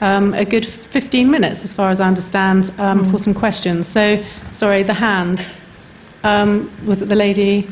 um, 0.00 0.34
a 0.34 0.44
good 0.44 0.66
15 0.92 1.30
minutes, 1.30 1.60
as 1.62 1.72
far 1.72 1.92
as 1.92 2.00
I 2.00 2.08
understand, 2.08 2.72
um, 2.78 3.04
mm. 3.04 3.12
for 3.12 3.18
some 3.18 3.34
questions. 3.34 3.86
So, 3.92 4.16
sorry, 4.52 4.82
the 4.82 4.94
hand. 4.94 5.38
Um, 6.24 6.74
was 6.88 7.00
it 7.00 7.08
the 7.08 7.14
lady? 7.14 7.68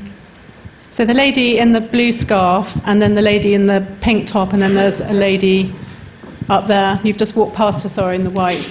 So 0.92 1.04
the 1.04 1.14
lady 1.14 1.58
in 1.58 1.72
the 1.72 1.80
blue 1.80 2.12
scarf, 2.12 2.66
and 2.84 3.02
then 3.02 3.16
the 3.16 3.20
lady 3.20 3.54
in 3.54 3.66
the 3.66 3.82
pink 4.00 4.30
top, 4.30 4.52
and 4.52 4.62
then 4.62 4.76
there's 4.76 5.00
a 5.00 5.12
lady 5.12 5.74
up 6.48 6.68
there. 6.68 7.00
You've 7.02 7.18
just 7.18 7.36
walked 7.36 7.56
past 7.56 7.82
her, 7.82 7.88
sorry, 7.88 8.14
in 8.14 8.22
the 8.22 8.30
white. 8.30 8.62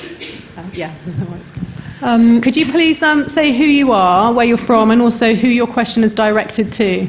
Uh, 0.56 0.70
yeah, 0.74 0.96
the 1.06 1.26
white 1.26 1.46
scarf. 1.52 1.57
Um, 2.02 2.42
could 2.42 2.56
you 2.56 2.66
please 2.72 3.02
um, 3.02 3.28
say 3.34 3.58
who 3.58 3.64
you 3.64 3.92
are, 3.92 4.34
where 4.34 4.46
you're 4.46 4.66
from, 4.68 4.92
and 4.92 5.02
also 5.02 5.34
who 5.34 5.48
your 5.48 5.66
question 5.72 6.04
is 6.04 6.14
directed 6.14 6.72
to? 6.74 7.08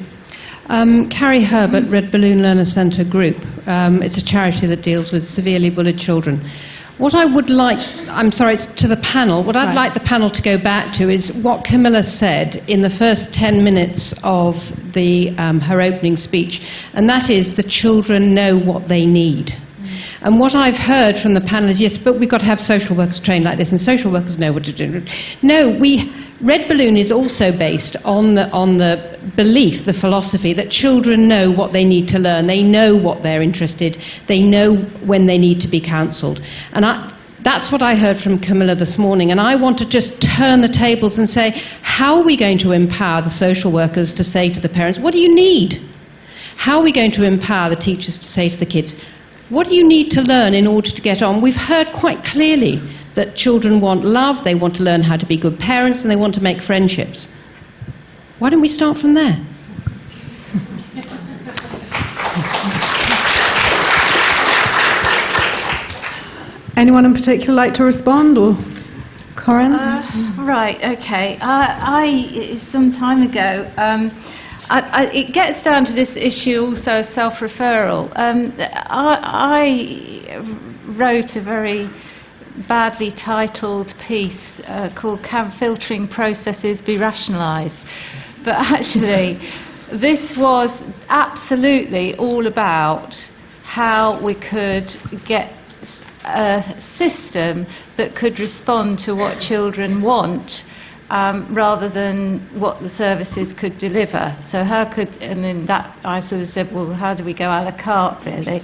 Um, 0.69 1.11
Carrie 1.11 1.45
Herbert, 1.45 1.91
Red 1.91 2.11
Balloon 2.11 2.41
Learner 2.43 2.65
Centre 2.65 3.05
Group. 3.05 3.37
Um, 3.67 4.03
it's 4.03 4.17
a 4.17 4.25
charity 4.25 4.67
that 4.67 4.83
deals 4.83 5.13
with 5.13 5.25
severely 5.25 5.69
bullied 5.71 5.99
children. 5.99 6.41
What 6.97 7.15
I 7.15 7.27
would 7.33 7.49
like, 7.51 7.79
I'm 8.09 8.33
sorry, 8.33 8.57
to 8.57 8.89
the 8.89 8.97
panel, 9.03 9.45
what 9.45 9.57
I'd 9.57 9.67
Right. 9.67 9.75
like 9.75 9.95
the 9.95 10.01
panel 10.01 10.31
to 10.31 10.43
go 10.43 10.59
back 10.59 10.95
to 10.97 11.09
is 11.11 11.31
what 11.43 11.65
Camilla 11.65 12.03
said 12.03 12.57
in 12.67 12.81
the 12.83 12.91
first 12.91 13.33
10 13.33 13.63
minutes 13.63 14.15
of 14.25 14.57
the, 14.95 15.31
um, 15.39 15.61
her 15.61 15.81
opening 15.81 16.17
speech, 16.17 16.61
and 16.95 17.09
that 17.09 17.31
is 17.31 17.55
the 17.55 17.63
children 17.63 18.35
know 18.35 18.59
what 18.59 18.89
they 18.89 19.07
need. 19.07 19.55
And 20.21 20.41
what 20.41 20.55
I've 20.55 20.75
heard 20.79 21.17
from 21.23 21.35
the 21.35 21.41
panel 21.41 21.71
is 21.71 21.81
yes, 21.81 21.97
but 22.03 22.19
we've 22.19 22.31
got 22.31 22.39
to 22.39 22.45
have 22.45 22.59
social 22.59 22.97
workers 22.97 23.21
trained 23.23 23.45
like 23.45 23.59
this, 23.59 23.71
and 23.71 23.81
social 23.81 24.11
workers 24.11 24.39
know 24.39 24.53
what 24.53 24.65
to 24.65 24.77
do. 24.77 25.01
No, 25.43 25.77
we, 25.81 26.11
Red 26.43 26.67
Balloon 26.69 26.97
is 26.97 27.13
also 27.13 27.57
based 27.57 27.97
on 28.05 28.35
the, 28.35 28.51
on 28.51 28.79
the 28.79 29.19
belief, 29.37 29.87
the 29.87 29.93
philosophy 29.93 30.55
that 30.55 30.71
children 30.71 31.29
know 31.29 31.53
what 31.53 31.73
they 31.73 31.85
need 31.85 32.09
to 32.09 32.19
learn. 32.19 32.47
They 32.47 32.63
know 32.63 32.97
what 32.97 33.23
they're 33.23 33.43
interested. 33.43 33.97
They 34.27 34.41
know 34.41 34.77
when 35.07 35.27
they 35.27 35.39
need 35.39 35.61
to 35.61 35.69
be 35.69 35.81
counselled. 35.81 36.41
And 36.73 36.85
I, 36.85 37.15
that's 37.45 37.71
what 37.71 37.83
I 37.83 37.95
heard 37.95 38.17
from 38.17 38.41
Camilla 38.41 38.75
this 38.75 38.99
morning. 38.99 39.31
And 39.31 39.41
I 39.41 39.55
want 39.55 39.79
to 39.79 39.89
just 39.89 40.21
turn 40.21 40.61
the 40.61 40.69
tables 40.69 41.19
and 41.19 41.29
say, 41.29 41.53
how 41.83 42.19
are 42.19 42.25
we 42.25 42.37
going 42.37 42.59
to 42.59 42.73
empower 42.73 43.23
the 43.23 43.31
social 43.31 43.73
workers 43.73 44.13
to 44.15 44.25
say 44.25 44.53
to 44.53 44.61
the 44.61 44.69
parents, 44.69 44.99
what 44.99 45.13
do 45.13 45.19
you 45.19 45.33
need? 45.33 45.79
How 46.57 46.79
are 46.79 46.83
we 46.83 46.93
going 46.93 47.13
to 47.13 47.25
empower 47.25 47.71
the 47.71 47.81
teachers 47.81 48.19
to 48.19 48.25
say 48.25 48.51
to 48.51 48.57
the 48.57 48.67
kids, 48.67 48.97
what 49.51 49.69
do 49.69 49.75
you 49.75 49.87
need 49.87 50.11
to 50.11 50.21
learn 50.21 50.55
in 50.55 50.67
order 50.67 50.91
to 50.91 51.03
get 51.03 51.23
on? 51.23 51.43
We've 51.43 51.55
heard 51.55 51.89
quite 51.99 52.23
clearly 52.25 52.81
that 53.17 53.35
children 53.35 53.81
want 53.81 54.05
love, 54.05 54.45
they 54.45 54.55
want 54.55 54.77
to 54.77 54.83
learn 54.83 55.03
how 55.03 55.17
to 55.17 55.27
be 55.27 55.41
good 55.41 55.59
parents, 55.59 56.03
and 56.03 56.11
they 56.11 56.17
want 56.17 56.35
to 56.35 56.41
make 56.41 56.63
friendships. 56.63 57.27
Why 58.39 58.51
don't 58.51 58.61
we 58.61 58.69
start 58.69 58.99
from 58.99 59.15
there? 59.15 59.33
Anyone 66.77 67.07
in 67.07 67.15
particular 67.15 67.55
like 67.55 67.73
to 67.75 67.85
respond, 67.85 68.39
or 68.39 68.55
Corinne? 69.35 69.73
Uh, 69.73 70.45
right, 70.47 70.77
okay. 70.77 71.39
I, 71.41 72.05
I 72.05 72.61
some 72.71 72.93
time 72.93 73.23
ago, 73.23 73.69
um, 73.77 74.11
I, 74.71 74.81
I, 74.81 75.03
it 75.13 75.33
gets 75.33 75.65
down 75.65 75.87
to 75.87 75.95
this 75.95 76.11
issue 76.15 76.61
also 76.61 76.99
of 77.01 77.07
self-referral. 77.07 78.13
Um, 78.17 78.55
I, 78.59 80.37
I 80.37 80.97
wrote 80.99 81.37
a 81.37 81.43
very 81.43 81.89
badly 82.69 83.11
titled 83.13 83.95
piece 84.07 84.61
uh, 84.67 84.91
called 84.95 85.23
"Can 85.23 85.51
Filtering 85.59 86.07
Processes 86.07 86.83
Be 86.83 86.99
Rationalised?" 86.99 87.79
But 88.45 88.57
actually, 88.59 89.41
this 90.01 90.37
was 90.37 90.71
absolutely 91.09 92.15
all 92.17 92.47
about 92.47 93.15
how 93.63 94.23
we 94.23 94.35
could 94.35 94.89
get 95.27 95.53
a 96.25 96.79
system 96.79 97.67
that 97.97 98.15
could 98.15 98.39
respond 98.39 98.99
to 98.99 99.15
what 99.15 99.41
children 99.41 100.03
want 100.03 100.63
um, 101.11 101.55
rather 101.55 101.89
than 101.89 102.41
what 102.59 102.81
the 102.83 102.89
services 102.89 103.55
could 103.55 103.79
deliver. 103.79 104.37
So 104.51 104.63
how 104.63 104.93
could, 104.93 105.09
and 105.21 105.43
then 105.43 105.67
that 105.67 105.97
I 106.05 106.21
sort 106.21 106.43
of 106.43 106.49
said, 106.49 106.69
well, 106.73 106.93
how 106.93 107.15
do 107.15 107.25
we 107.25 107.35
go 107.35 107.47
a 107.47 107.65
la 107.65 107.83
carte 107.83 108.25
really? 108.27 108.63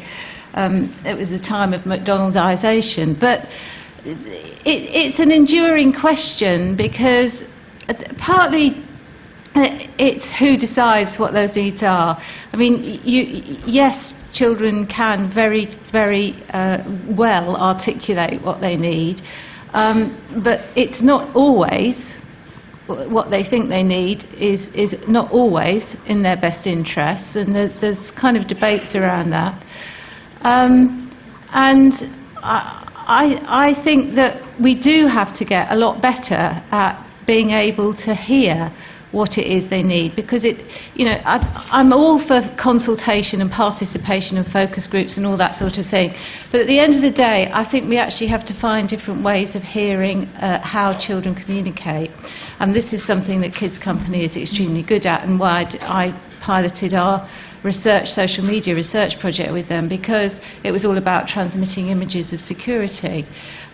Um, 0.55 0.95
it 1.05 1.17
was 1.17 1.33
a 1.33 1.41
time 1.41 1.73
of 1.73 1.83
McDonaldization, 1.83 3.19
but 3.19 3.41
it, 4.05 4.19
it's 4.65 5.19
an 5.19 5.31
enduring 5.31 5.93
question 5.93 6.77
because 6.77 7.43
partly 8.19 8.85
uh, 9.55 9.79
it's 9.99 10.27
who 10.39 10.57
decides 10.57 11.19
what 11.19 11.33
those 11.33 11.57
needs 11.57 11.83
are. 11.83 12.17
I 12.53 12.57
mean, 12.57 12.83
you, 13.05 13.59
yes, 13.67 14.15
children 14.33 14.87
can 14.87 15.33
very, 15.33 15.75
very 15.91 16.35
uh, 16.51 16.85
well 17.17 17.57
articulate 17.57 18.43
what 18.43 18.61
they 18.61 18.77
need, 18.77 19.23
um, 19.73 20.43
but 20.45 20.61
it's 20.77 21.03
not 21.03 21.35
always 21.35 22.14
what 22.87 23.31
they 23.31 23.43
think 23.43 23.69
they 23.69 23.83
need 23.83 24.25
is, 24.37 24.69
is 24.75 24.95
not 25.09 25.33
always 25.33 25.97
in 26.07 26.23
their 26.23 26.37
best 26.37 26.67
interests, 26.67 27.35
and 27.37 27.55
there, 27.55 27.71
there's 27.81 28.11
kind 28.21 28.37
of 28.37 28.47
debates 28.47 28.95
around 28.95 29.31
that. 29.31 29.55
Um, 30.43 31.11
and 31.53 31.93
I, 32.37 33.41
I 33.47 33.85
think 33.85 34.15
that 34.17 34.43
we 34.63 34.79
do 34.79 35.07
have 35.07 35.37
to 35.39 35.45
get 35.45 35.71
a 35.73 35.77
lot 35.77 36.03
better 36.03 36.35
at 36.71 37.01
being 37.27 37.51
able 37.51 37.95
to 37.95 38.15
hear 38.15 38.71
what 39.15 39.39
it 39.39 39.47
is 39.47 39.71
they 39.71 39.83
need. 39.83 40.17
Because 40.17 40.45
it 40.45 40.57
you 40.95 41.05
know 41.07 41.19
I, 41.25 41.37
I'm 41.71 41.93
all 41.93 42.19
for 42.27 42.41
consultation 42.61 43.41
and 43.41 43.51
participation 43.51 44.37
and 44.37 44.47
focus 44.47 44.87
groups 44.87 45.17
and 45.17 45.25
all 45.25 45.37
that 45.39 45.59
sort 45.59 45.79
of 45.79 45.87
thing. 45.87 46.13
But 46.51 46.61
at 46.63 46.67
the 46.67 46.81
end 46.81 46.95
of 46.95 47.03
the 47.03 47.11
day 47.11 47.51
I 47.53 47.65
think 47.69 47.89
we 47.89 47.99
actually 47.99 48.29
have 48.29 48.45
to 48.47 48.61
find 48.61 48.89
different 48.89 49.25
ways 49.25 49.55
of 49.55 49.63
hearing 49.63 50.27
uh, 50.43 50.61
how 50.61 50.99
children 50.99 51.35
communicate. 51.35 52.11
And 52.61 52.75
this 52.75 52.93
is 52.93 53.07
something 53.07 53.41
that 53.41 53.55
Kids 53.55 53.79
Company 53.79 54.25
is 54.25 54.37
extremely 54.37 54.83
good 54.83 55.07
at 55.07 55.25
and 55.25 55.39
why 55.39 55.65
I 55.81 56.13
piloted 56.45 56.95
our 56.95 57.29
research 57.65 58.09
social 58.09 58.45
media 58.45 58.75
research 58.75 59.19
project 59.19 59.51
with 59.53 59.69
them 59.69 59.89
because 59.89 60.39
it 60.63 60.71
was 60.71 60.85
all 60.85 60.99
about 60.99 61.27
transmitting 61.27 61.89
images 61.89 62.33
of 62.33 62.41
security 62.41 63.27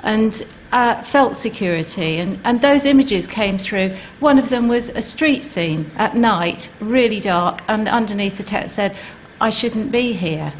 and 0.02 0.34
uh, 0.72 1.02
felt 1.10 1.36
security. 1.36 2.20
And, 2.20 2.38
and 2.44 2.60
those 2.60 2.86
images 2.86 3.26
came 3.26 3.58
through. 3.58 3.90
One 4.20 4.38
of 4.38 4.50
them 4.50 4.68
was 4.68 4.88
a 4.88 5.02
street 5.02 5.44
scene 5.44 5.90
at 5.96 6.16
night, 6.16 6.62
really 6.80 7.20
dark, 7.20 7.62
and 7.68 7.88
underneath 7.88 8.36
the 8.36 8.44
text 8.44 8.76
said, 8.76 8.92
I 9.40 9.50
shouldn't 9.50 9.90
be 9.90 10.12
here. 10.12 10.52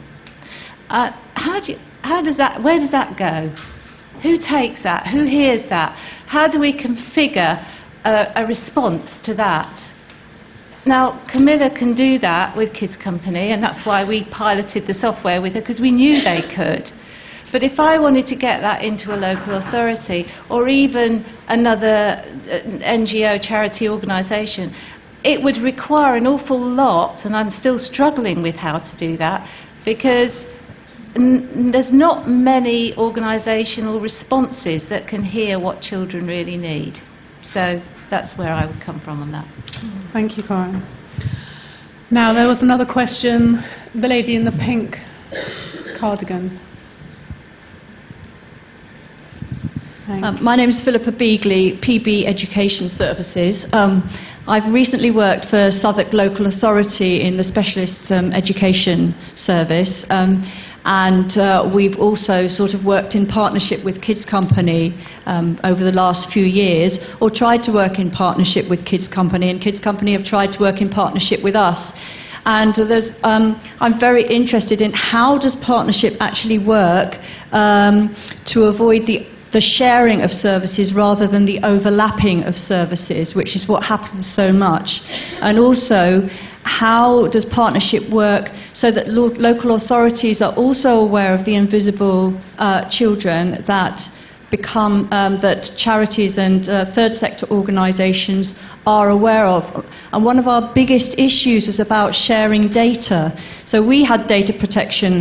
Uh, 0.88 1.12
how, 1.34 1.60
do 1.60 1.72
you, 1.72 1.78
how 2.02 2.22
does 2.22 2.36
that, 2.38 2.62
where 2.62 2.78
does 2.78 2.90
that 2.90 3.16
go? 3.18 3.54
Who 4.22 4.36
takes 4.36 4.82
that? 4.82 5.06
Who 5.06 5.24
hears 5.24 5.68
that? 5.68 5.96
How 6.26 6.48
do 6.48 6.60
we 6.60 6.72
configure 6.72 7.64
a, 8.04 8.32
a 8.36 8.46
response 8.46 9.18
to 9.24 9.34
that? 9.34 9.80
Now, 10.86 11.24
Camilla 11.30 11.70
can 11.70 11.94
do 11.94 12.18
that 12.20 12.56
with 12.56 12.72
Kids 12.72 12.96
Company, 12.96 13.52
and 13.52 13.62
that's 13.62 13.84
why 13.84 14.06
we 14.06 14.26
piloted 14.30 14.86
the 14.86 14.94
software 14.94 15.42
with 15.42 15.52
her, 15.54 15.60
because 15.60 15.80
we 15.80 15.90
knew 15.90 16.22
they 16.22 16.40
could. 16.54 16.90
But 17.52 17.62
if 17.62 17.80
I 17.80 17.98
wanted 17.98 18.26
to 18.28 18.36
get 18.36 18.60
that 18.60 18.82
into 18.84 19.14
a 19.14 19.18
local 19.18 19.56
authority 19.56 20.26
or 20.48 20.68
even 20.68 21.24
another 21.48 22.22
uh, 22.46 22.68
NGO 22.84 23.40
charity 23.42 23.88
organisation, 23.88 24.74
it 25.24 25.42
would 25.42 25.58
require 25.58 26.16
an 26.16 26.26
awful 26.26 26.60
lot, 26.60 27.24
and 27.24 27.36
I'm 27.36 27.50
still 27.50 27.78
struggling 27.78 28.42
with 28.42 28.54
how 28.54 28.78
to 28.78 28.96
do 28.96 29.16
that 29.18 29.46
because 29.84 30.46
n- 31.16 31.70
there's 31.72 31.92
not 31.92 32.28
many 32.28 32.94
organisational 32.96 34.00
responses 34.00 34.88
that 34.88 35.08
can 35.08 35.22
hear 35.22 35.58
what 35.58 35.82
children 35.82 36.26
really 36.26 36.56
need. 36.56 37.00
So 37.42 37.82
that's 38.10 38.38
where 38.38 38.52
I 38.52 38.66
would 38.66 38.80
come 38.84 39.00
from 39.00 39.22
on 39.22 39.32
that. 39.32 39.46
Thank 40.12 40.36
you, 40.36 40.42
Corinne. 40.42 40.82
Now, 42.10 42.32
there 42.32 42.48
was 42.48 42.62
another 42.62 42.86
question. 42.90 43.62
The 43.94 44.08
lady 44.08 44.34
in 44.36 44.44
the 44.44 44.52
pink 44.52 44.96
cardigan. 45.98 46.58
Thanks. 49.30 49.99
Um, 50.10 50.42
my 50.42 50.56
name 50.56 50.68
is 50.70 50.82
Philippa 50.82 51.12
Beagley, 51.12 51.78
PB 51.78 52.26
Education 52.26 52.88
Services. 52.88 53.64
Um, 53.72 54.02
I've 54.48 54.74
recently 54.74 55.12
worked 55.12 55.44
for 55.44 55.70
Southwark 55.70 56.12
Local 56.12 56.46
Authority 56.46 57.22
in 57.22 57.36
the 57.36 57.44
Specialist 57.44 58.10
um, 58.10 58.32
Education 58.32 59.14
Service, 59.36 60.04
um, 60.10 60.42
and 60.84 61.30
uh, 61.38 61.70
we've 61.72 61.96
also 61.96 62.48
sort 62.48 62.74
of 62.74 62.84
worked 62.84 63.14
in 63.14 63.24
partnership 63.24 63.84
with 63.84 64.02
Kids 64.02 64.24
Company 64.24 64.98
um, 65.26 65.60
over 65.62 65.84
the 65.84 65.92
last 65.92 66.32
few 66.32 66.44
years, 66.44 66.98
or 67.20 67.30
tried 67.30 67.62
to 67.62 67.72
work 67.72 68.00
in 68.00 68.10
partnership 68.10 68.68
with 68.68 68.84
Kids 68.84 69.06
Company, 69.06 69.48
and 69.48 69.62
Kids 69.62 69.78
Company 69.78 70.12
have 70.14 70.24
tried 70.24 70.50
to 70.54 70.58
work 70.58 70.80
in 70.80 70.90
partnership 70.90 71.38
with 71.44 71.54
us. 71.54 71.92
And 72.46 72.74
um, 73.22 73.62
I'm 73.78 74.00
very 74.00 74.26
interested 74.26 74.80
in 74.80 74.90
how 74.92 75.38
does 75.38 75.54
partnership 75.64 76.14
actually 76.18 76.58
work 76.58 77.14
um, 77.52 78.16
to 78.46 78.64
avoid 78.64 79.06
the 79.06 79.28
the 79.52 79.60
sharing 79.60 80.20
of 80.20 80.30
services 80.30 80.94
rather 80.94 81.26
than 81.26 81.44
the 81.44 81.60
overlapping 81.62 82.44
of 82.44 82.54
services, 82.54 83.34
which 83.34 83.56
is 83.56 83.68
what 83.68 83.82
happens 83.82 84.32
so 84.32 84.52
much. 84.52 85.00
And 85.40 85.58
also, 85.58 86.28
how 86.62 87.26
does 87.28 87.44
partnership 87.44 88.08
work 88.12 88.48
so 88.74 88.92
that 88.92 89.08
lo- 89.08 89.34
local 89.36 89.74
authorities 89.74 90.40
are 90.40 90.54
also 90.54 90.90
aware 90.90 91.34
of 91.34 91.44
the 91.44 91.56
invisible 91.56 92.40
uh, 92.58 92.88
children 92.90 93.64
that 93.66 93.98
become 94.50 95.08
um, 95.12 95.38
that 95.40 95.70
charities 95.76 96.36
and 96.36 96.68
uh, 96.68 96.84
third 96.94 97.12
sector 97.12 97.46
organisations 97.50 98.54
are 98.90 99.08
aware 99.18 99.46
of. 99.56 99.62
And 100.12 100.20
one 100.30 100.38
of 100.42 100.46
our 100.52 100.62
biggest 100.80 101.10
issues 101.28 101.62
was 101.70 101.78
about 101.86 102.10
sharing 102.28 102.64
data. 102.84 103.20
So 103.70 103.76
we 103.92 103.98
had 104.10 104.20
data 104.36 104.52
protection 104.62 105.12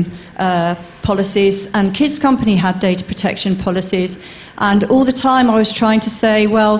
uh, 0.47 0.73
policies, 1.03 1.67
and 1.75 1.95
Kids 2.01 2.17
Company 2.27 2.55
had 2.57 2.75
data 2.89 3.03
protection 3.11 3.51
policies. 3.67 4.11
And 4.57 4.79
all 4.91 5.05
the 5.11 5.19
time 5.29 5.45
I 5.49 5.57
was 5.63 5.71
trying 5.83 6.01
to 6.07 6.11
say, 6.23 6.47
well, 6.57 6.75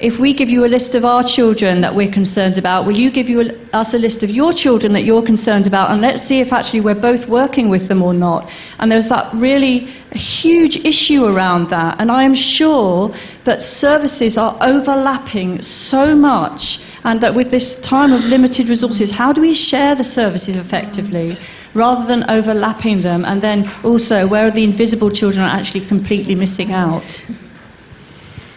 if 0.00 0.18
we 0.18 0.30
give 0.40 0.48
you 0.48 0.64
a 0.64 0.70
list 0.76 0.94
of 0.98 1.04
our 1.04 1.22
children 1.36 1.82
that 1.84 1.94
we're 1.94 2.12
concerned 2.20 2.56
about, 2.56 2.86
will 2.86 2.98
you 3.04 3.10
give 3.12 3.28
you 3.28 3.38
a, 3.42 3.48
us 3.80 3.92
a 3.92 3.98
list 3.98 4.22
of 4.22 4.30
your 4.30 4.52
children 4.64 4.94
that 4.94 5.04
you're 5.04 5.26
concerned 5.32 5.66
about? 5.66 5.90
And 5.90 6.00
let's 6.00 6.22
see 6.26 6.40
if 6.40 6.54
actually 6.58 6.80
we're 6.80 7.02
both 7.10 7.28
working 7.28 7.68
with 7.68 7.86
them 7.86 8.00
or 8.02 8.14
not. 8.14 8.48
And 8.78 8.90
there's 8.90 9.10
that 9.10 9.28
really 9.34 9.76
huge 10.16 10.76
issue 10.84 11.24
around 11.24 11.70
that. 11.70 12.00
And 12.00 12.10
I 12.10 12.24
am 12.24 12.34
sure 12.34 13.14
that 13.44 13.62
services 13.62 14.36
are 14.36 14.56
overlapping 14.60 15.62
so 15.62 16.14
much, 16.14 16.78
and 17.04 17.20
that 17.22 17.34
with 17.34 17.50
this 17.50 17.78
time 17.88 18.12
of 18.12 18.22
limited 18.24 18.68
resources, 18.68 19.10
how 19.10 19.32
do 19.32 19.40
we 19.40 19.54
share 19.54 19.94
the 19.94 20.04
services 20.04 20.56
effectively? 20.56 21.38
Rather 21.74 22.06
than 22.06 22.28
overlapping 22.28 23.00
them, 23.02 23.24
and 23.24 23.40
then 23.40 23.70
also 23.84 24.26
where 24.26 24.48
are 24.48 24.50
the 24.50 24.64
invisible 24.64 25.08
children 25.08 25.40
are 25.42 25.56
actually 25.56 25.86
completely 25.86 26.34
missing 26.34 26.72
out? 26.72 27.06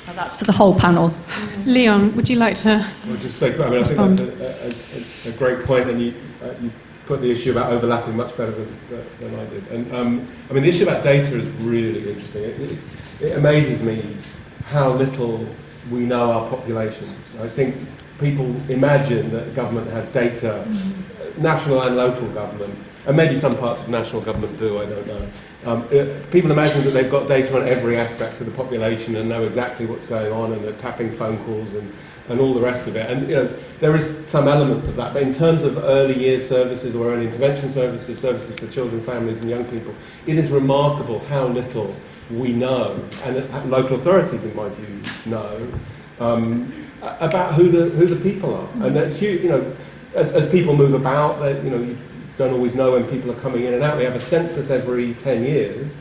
Now 0.08 0.16
that's 0.16 0.38
for 0.40 0.46
the 0.46 0.52
whole 0.52 0.76
panel. 0.80 1.14
Leon, 1.66 2.16
would 2.16 2.28
you 2.28 2.38
like 2.38 2.56
to? 2.64 2.82
I'll 2.82 3.18
just 3.18 3.40
say, 3.40 3.54
I 3.54 3.70
mean, 3.70 3.84
I 3.84 3.88
think 3.88 4.00
that's 4.18 5.28
a, 5.28 5.30
a, 5.30 5.34
a 5.34 5.38
great 5.38 5.66
point, 5.68 5.92
and 5.92 6.02
you, 6.02 6.14
uh, 6.42 6.58
you 6.60 6.72
put 7.08 7.22
the 7.22 7.32
issue 7.32 7.52
about 7.52 7.72
overlapping 7.72 8.16
much 8.16 8.36
better 8.38 8.52
than, 8.52 8.70
than 9.20 9.36
I 9.36 9.50
did. 9.50 9.68
And 9.68 9.94
um, 9.94 10.48
I 10.50 10.54
mean, 10.54 10.64
the 10.64 10.70
issue 10.70 10.84
about 10.84 11.04
data 11.04 11.36
is 11.36 11.48
really 11.62 12.00
interesting. 12.00 12.44
It, 12.44 12.56
it, 12.62 12.80
it 13.22 13.38
amazes 13.38 13.82
me 13.82 14.20
how 14.64 14.94
little 14.96 15.44
we 15.92 16.06
know 16.06 16.32
our 16.32 16.50
population. 16.50 17.12
I 17.40 17.54
think 17.56 17.76
people 18.20 18.48
imagine 18.72 19.32
that 19.34 19.56
government 19.56 19.92
has 19.92 20.08
data, 20.14 20.64
national 21.38 21.82
and 21.84 21.96
local 21.96 22.32
government, 22.34 22.74
and 23.06 23.18
maybe 23.18 23.40
some 23.42 23.58
parts 23.58 23.84
of 23.84 23.90
national 23.90 24.24
government 24.24 24.58
do, 24.58 24.78
I 24.78 24.88
don't 24.88 25.08
know. 25.08 25.24
Um, 25.66 25.88
uh, 25.92 26.24
people 26.32 26.52
imagine 26.52 26.84
that 26.84 26.92
they've 26.92 27.12
got 27.12 27.28
data 27.28 27.56
on 27.56 27.68
every 27.68 27.98
aspect 27.98 28.40
of 28.42 28.48
the 28.48 28.56
population 28.56 29.16
and 29.16 29.28
know 29.30 29.44
exactly 29.44 29.86
what's 29.86 30.06
going 30.08 30.32
on 30.32 30.52
and 30.52 30.64
they're 30.64 30.80
tapping 30.80 31.18
phone 31.18 31.40
calls 31.46 31.72
and, 31.76 31.88
and 32.30 32.40
all 32.40 32.54
the 32.54 32.62
rest 32.62 32.88
of 32.88 32.96
it. 32.96 33.10
And 33.10 33.28
you 33.28 33.36
know, 33.36 33.48
there 33.82 33.96
is 33.96 34.32
some 34.32 34.48
elements 34.48 34.88
of 34.88 34.96
that, 34.96 35.14
but 35.14 35.24
in 35.24 35.38
terms 35.38 35.64
of 35.64 35.78
early 35.78 36.18
years 36.18 36.48
services 36.50 36.96
or 36.96 37.12
early 37.12 37.28
intervention 37.28 37.74
services, 37.74 38.20
services 38.20 38.58
for 38.60 38.72
children, 38.72 39.06
families 39.06 39.42
and 39.42 39.50
young 39.50 39.66
people, 39.70 39.94
it 40.28 40.38
is 40.38 40.52
remarkable 40.52 41.20
how 41.28 41.48
little 41.48 41.92
we 42.32 42.54
know, 42.54 42.96
and 43.24 43.70
local 43.70 44.00
authorities, 44.00 44.44
in 44.44 44.56
my 44.56 44.74
view, 44.76 45.04
know, 45.30 45.60
um, 46.20 46.72
about 47.20 47.56
who 47.56 47.70
the, 47.70 47.90
who 47.92 48.08
the 48.08 48.22
people 48.24 48.56
are. 48.56 48.70
And 48.86 48.96
that's 48.96 49.20
huge, 49.20 49.42
you 49.44 49.50
know, 49.50 49.76
as, 50.16 50.32
as 50.34 50.50
people 50.52 50.76
move 50.76 50.94
about, 50.94 51.42
they, 51.42 51.62
you 51.64 51.70
know, 51.70 51.82
you 51.84 51.98
don't 52.38 52.54
always 52.54 52.76
know 52.76 52.94
when 52.94 53.10
people 53.10 53.32
are 53.32 53.42
coming 53.42 53.66
in 53.66 53.74
and 53.74 53.84
out. 53.84 53.98
We 53.98 54.06
have 54.06 54.16
a 54.16 54.30
census 54.30 54.72
every 54.72 55.16
10 55.24 55.44
years, 55.44 55.92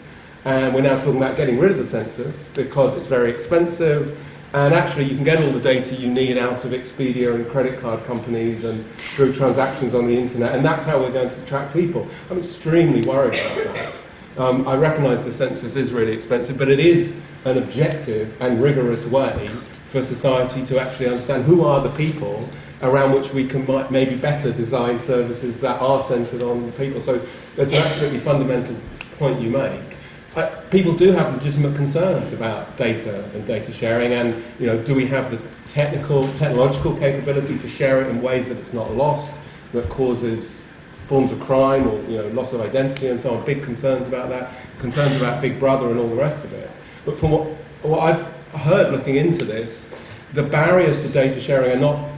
and 0.44 0.74
we're 0.74 0.82
now 0.82 1.02
talking 1.04 1.16
about 1.16 1.36
getting 1.36 1.58
rid 1.58 1.72
of 1.72 1.78
the 1.84 1.90
census 1.90 2.36
because 2.54 2.98
it's 2.98 3.08
very 3.08 3.34
expensive. 3.34 4.16
And 4.52 4.74
actually, 4.74 5.08
you 5.08 5.16
can 5.16 5.24
get 5.24 5.38
all 5.38 5.52
the 5.52 5.64
data 5.64 5.96
you 5.96 6.12
need 6.12 6.36
out 6.36 6.62
of 6.64 6.72
Expedia 6.72 7.34
and 7.34 7.48
credit 7.50 7.80
card 7.80 8.04
companies 8.06 8.64
and 8.64 8.84
through 9.16 9.32
transactions 9.34 9.94
on 9.94 10.04
the 10.06 10.12
internet, 10.12 10.54
and 10.54 10.64
that's 10.64 10.84
how 10.84 11.00
we're 11.00 11.12
going 11.12 11.30
to 11.30 11.44
attract 11.44 11.72
people. 11.72 12.04
I'm 12.28 12.44
extremely 12.44 13.00
worried 13.06 13.32
about 13.32 13.72
that. 13.72 13.92
Um, 14.36 14.68
I 14.68 14.76
recognise 14.76 15.24
the 15.24 15.32
census 15.32 15.74
is 15.74 15.92
really 15.92 16.12
expensive, 16.12 16.58
but 16.58 16.68
it 16.68 16.80
is 16.80 17.16
an 17.44 17.64
objective 17.64 18.28
and 18.40 18.62
rigorous 18.62 19.10
way 19.10 19.48
for 19.90 20.04
society 20.04 20.64
to 20.68 20.80
actually 20.80 21.08
understand 21.08 21.44
who 21.44 21.64
are 21.64 21.80
the 21.80 21.94
people 21.96 22.48
around 22.82 23.14
which 23.14 23.32
we 23.32 23.48
can 23.48 23.64
might 23.66 23.90
maybe 23.90 24.20
better 24.20 24.52
design 24.52 25.00
services 25.06 25.56
that 25.60 25.80
are 25.80 26.06
centred 26.08 26.42
on 26.42 26.72
people. 26.76 27.00
So 27.04 27.24
that's 27.56 27.70
an 27.70 27.80
absolutely 27.80 28.20
fundamental 28.24 28.76
point 29.18 29.40
you 29.40 29.50
make. 29.50 29.91
Uh, 30.34 30.64
people 30.70 30.96
do 30.96 31.12
have 31.12 31.34
legitimate 31.34 31.76
concerns 31.76 32.32
about 32.32 32.78
data 32.78 33.28
and 33.34 33.46
data 33.46 33.70
sharing, 33.76 34.12
and 34.12 34.40
you 34.58 34.66
know, 34.66 34.82
do 34.86 34.94
we 34.94 35.06
have 35.06 35.30
the 35.30 35.36
technical, 35.74 36.24
technological 36.40 36.96
capability 36.98 37.58
to 37.58 37.68
share 37.68 38.00
it 38.00 38.08
in 38.08 38.22
ways 38.22 38.48
that 38.48 38.56
it's 38.56 38.72
not 38.72 38.90
lost, 38.92 39.28
that 39.74 39.84
causes 39.92 40.62
forms 41.06 41.30
of 41.32 41.38
crime 41.40 41.86
or 41.86 42.00
you 42.08 42.16
know, 42.16 42.28
loss 42.28 42.54
of 42.54 42.62
identity 42.62 43.08
and 43.08 43.20
so 43.20 43.36
on? 43.36 43.44
Big 43.44 43.62
concerns 43.62 44.08
about 44.08 44.30
that, 44.30 44.48
concerns 44.80 45.20
about 45.20 45.42
Big 45.42 45.60
Brother 45.60 45.90
and 45.90 46.00
all 46.00 46.08
the 46.08 46.16
rest 46.16 46.40
of 46.46 46.52
it. 46.52 46.70
But 47.04 47.20
from 47.20 47.32
what, 47.32 47.52
what 47.84 48.00
I've 48.00 48.24
heard 48.56 48.88
looking 48.90 49.16
into 49.16 49.44
this, 49.44 49.84
the 50.34 50.48
barriers 50.48 50.96
to 51.04 51.12
data 51.12 51.44
sharing 51.44 51.76
are 51.76 51.80
not 51.80 52.08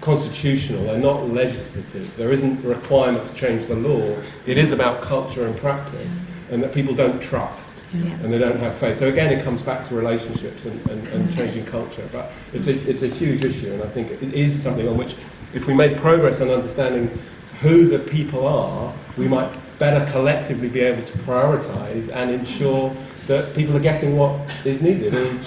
constitutional, 0.00 0.86
they're 0.86 0.98
not 0.98 1.26
legislative. 1.26 2.06
There 2.16 2.32
isn't 2.32 2.64
a 2.64 2.68
requirement 2.68 3.26
to 3.26 3.34
change 3.34 3.66
the 3.66 3.74
law. 3.74 4.14
It 4.46 4.58
is 4.58 4.70
about 4.70 5.02
culture 5.02 5.48
and 5.48 5.58
practice, 5.58 6.12
and 6.52 6.62
that 6.62 6.72
people 6.72 6.94
don't 6.94 7.20
trust. 7.20 7.63
And 7.94 8.32
they 8.32 8.38
don't 8.38 8.58
have 8.58 8.80
faith. 8.80 8.98
So 8.98 9.06
again, 9.06 9.30
it 9.30 9.44
comes 9.44 9.62
back 9.62 9.88
to 9.88 9.94
relationships 9.94 10.64
and, 10.64 10.80
and, 10.90 11.06
and 11.08 11.28
mm-hmm. 11.28 11.38
changing 11.38 11.66
culture. 11.70 12.08
But 12.10 12.32
it's 12.52 12.66
a, 12.66 12.74
it's 12.90 13.02
a 13.02 13.08
huge 13.08 13.42
issue, 13.42 13.72
and 13.72 13.82
I 13.82 13.92
think 13.94 14.10
it 14.10 14.34
is 14.34 14.62
something 14.62 14.88
on 14.88 14.98
which, 14.98 15.14
if 15.54 15.66
we 15.66 15.74
make 15.74 16.00
progress 16.00 16.40
on 16.40 16.50
understanding 16.50 17.06
who 17.62 17.86
the 17.86 18.02
people 18.10 18.46
are, 18.48 18.90
we 19.16 19.28
might 19.28 19.54
better 19.78 20.10
collectively 20.10 20.68
be 20.68 20.80
able 20.80 21.06
to 21.06 21.16
prioritise 21.22 22.10
and 22.10 22.30
ensure 22.30 22.90
that 23.28 23.54
people 23.54 23.76
are 23.76 23.82
getting 23.82 24.16
what 24.16 24.42
is 24.66 24.82
needed. 24.82 25.14
And 25.14 25.38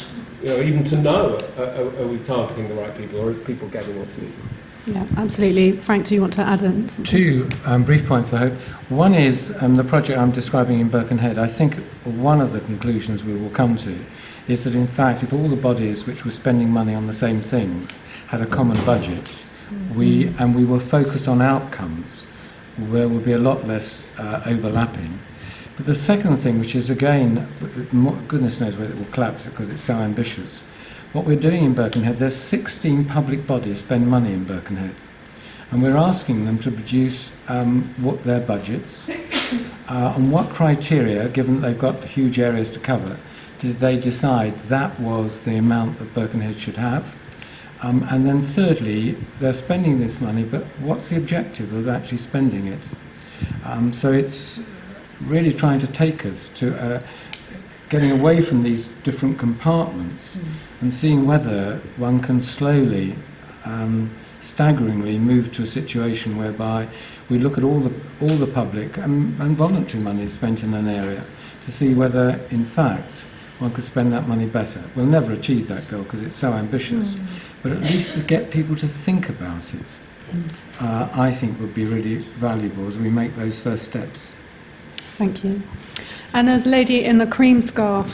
you 0.42 0.48
know, 0.48 0.62
even 0.62 0.84
to 0.86 1.02
know, 1.02 1.44
are, 1.58 1.92
are 2.00 2.08
we 2.08 2.24
targeting 2.26 2.70
the 2.70 2.76
right 2.76 2.96
people, 2.96 3.20
or 3.20 3.32
are 3.32 3.46
people 3.46 3.70
getting 3.70 4.00
what's 4.00 4.16
needed? 4.18 4.40
Yeah, 4.88 5.06
absolutely. 5.18 5.84
Frank, 5.86 6.08
do 6.08 6.16
you 6.16 6.22
want 6.22 6.34
to 6.40 6.48
add 6.48 6.62
in? 6.62 6.88
Two 7.04 7.50
um, 7.66 7.84
brief 7.84 8.08
points, 8.08 8.32
I 8.32 8.48
hope. 8.48 8.56
One 8.90 9.14
is 9.14 9.52
um, 9.60 9.76
the 9.76 9.84
project 9.84 10.18
I'm 10.18 10.32
describing 10.32 10.80
in 10.80 10.90
Birkenhead. 10.90 11.38
I 11.38 11.52
think 11.52 11.76
one 12.06 12.40
of 12.40 12.54
the 12.54 12.62
conclusions 12.62 13.22
we 13.22 13.36
will 13.36 13.54
come 13.54 13.76
to 13.84 13.92
is 14.48 14.64
that, 14.64 14.76
in 14.80 14.88
fact, 14.96 15.24
if 15.28 15.34
all 15.34 15.50
the 15.50 15.62
bodies 15.62 16.06
which 16.08 16.24
were 16.24 16.32
spending 16.32 16.70
money 16.70 16.96
on 16.96 17.06
the 17.06 17.14
same 17.14 17.42
things 17.42 17.92
had 18.32 18.40
a 18.40 18.48
common 18.48 18.80
budget, 18.86 19.28
we 19.92 20.32
and 20.40 20.56
we 20.56 20.64
were 20.64 20.80
focused 20.90 21.28
on 21.28 21.42
outcomes, 21.42 22.24
there 22.80 23.10
will 23.10 23.24
be 23.24 23.34
a 23.34 23.38
lot 23.38 23.68
less 23.68 24.02
uh, 24.18 24.40
overlapping. 24.48 25.20
But 25.76 25.86
the 25.86 25.96
second 25.96 26.42
thing, 26.42 26.62
which 26.62 26.76
is 26.76 26.90
again, 26.90 27.44
goodness 28.30 28.62
knows 28.62 28.80
whether 28.80 28.94
it 28.94 28.98
will 28.98 29.12
collapse 29.12 29.46
because 29.46 29.70
it's 29.70 29.86
so 29.86 30.00
ambitious. 30.00 30.64
What 31.14 31.26
we're 31.26 31.40
doing 31.40 31.64
in 31.64 31.74
Birkenhead, 31.74 32.18
there's 32.20 32.36
16 32.50 33.06
public 33.06 33.48
bodies 33.48 33.80
spend 33.80 34.06
money 34.06 34.34
in 34.34 34.46
Birkenhead, 34.46 34.94
and 35.72 35.82
we're 35.82 35.96
asking 35.96 36.44
them 36.44 36.60
to 36.60 36.70
produce 36.70 37.32
um, 37.48 37.96
what 38.04 38.26
their 38.26 38.46
budgets, 38.46 39.06
uh, 39.90 40.16
on 40.18 40.30
what 40.30 40.54
criteria, 40.54 41.32
given 41.32 41.62
they've 41.62 41.80
got 41.80 42.04
huge 42.04 42.40
areas 42.40 42.70
to 42.72 42.86
cover, 42.86 43.18
did 43.62 43.80
they 43.80 43.98
decide 43.98 44.54
that 44.70 45.00
was 45.00 45.40
the 45.46 45.58
amount 45.58 45.98
that 46.00 46.14
Birkenhead 46.14 46.60
should 46.60 46.76
have? 46.76 47.04
Um, 47.82 48.04
and 48.10 48.28
then 48.28 48.52
thirdly, 48.54 49.16
they're 49.40 49.54
spending 49.54 50.00
this 50.00 50.18
money, 50.20 50.46
but 50.50 50.64
what's 50.82 51.10
the 51.10 51.16
objective 51.16 51.72
of 51.72 51.88
actually 51.88 52.20
spending 52.20 52.68
it? 52.68 52.84
Um, 53.64 53.94
so 53.94 54.12
it's 54.12 54.60
really 55.26 55.54
trying 55.58 55.80
to 55.80 55.88
take 55.88 56.26
us 56.26 56.50
to 56.60 56.76
uh, 56.76 57.00
getting 57.90 58.12
away 58.12 58.42
from 58.48 58.64
these 58.64 58.90
different 59.04 59.40
compartments 59.40 60.38
and 60.82 60.94
seeing 60.94 61.26
whether 61.26 61.82
one 61.98 62.22
can 62.22 62.44
slowly, 62.44 63.16
um, 63.66 64.12
staggeringly 64.42 65.18
move 65.18 65.46
to 65.54 65.64
a 65.64 65.68
situation 65.68 66.38
whereby 66.38 66.88
we 67.30 67.38
look 67.38 67.58
at 67.58 67.64
all 67.64 67.80
the, 67.80 67.92
all 68.22 68.40
the 68.40 68.52
public 68.54 68.98
and, 68.98 69.40
and 69.42 69.58
voluntary 69.58 70.00
money 70.04 70.28
spent 70.28 70.60
in 70.60 70.74
an 70.74 70.88
area 70.88 71.26
to 71.66 71.72
see 71.72 71.94
whether, 71.94 72.40
in 72.52 72.70
fact, 72.76 73.12
one 73.60 73.74
could 73.74 73.86
spend 73.86 74.14
that 74.14 74.28
money 74.28 74.46
better. 74.46 74.84
We'll 74.96 75.08
never 75.08 75.34
achieve 75.34 75.68
that 75.70 75.90
goal 75.90 76.04
because 76.04 76.22
it's 76.22 76.40
so 76.40 76.54
ambitious, 76.54 77.16
but 77.64 77.72
at 77.72 77.82
least 77.82 78.14
to 78.14 78.24
get 78.28 78.52
people 78.52 78.76
to 78.76 78.88
think 79.06 79.30
about 79.30 79.64
it, 79.74 79.90
uh, 80.80 81.10
I 81.12 81.36
think 81.40 81.60
would 81.60 81.74
be 81.74 81.86
really 81.86 82.24
valuable 82.40 82.88
as 82.88 82.98
we 82.98 83.10
make 83.10 83.36
those 83.36 83.60
first 83.64 83.86
steps. 83.86 84.28
Thank 85.18 85.44
you. 85.44 85.62
And 86.34 86.48
there's 86.48 86.66
a 86.66 86.70
lady 86.70 87.06
in 87.06 87.18
the 87.18 87.28
cream 87.28 87.62
scarf 87.62 88.08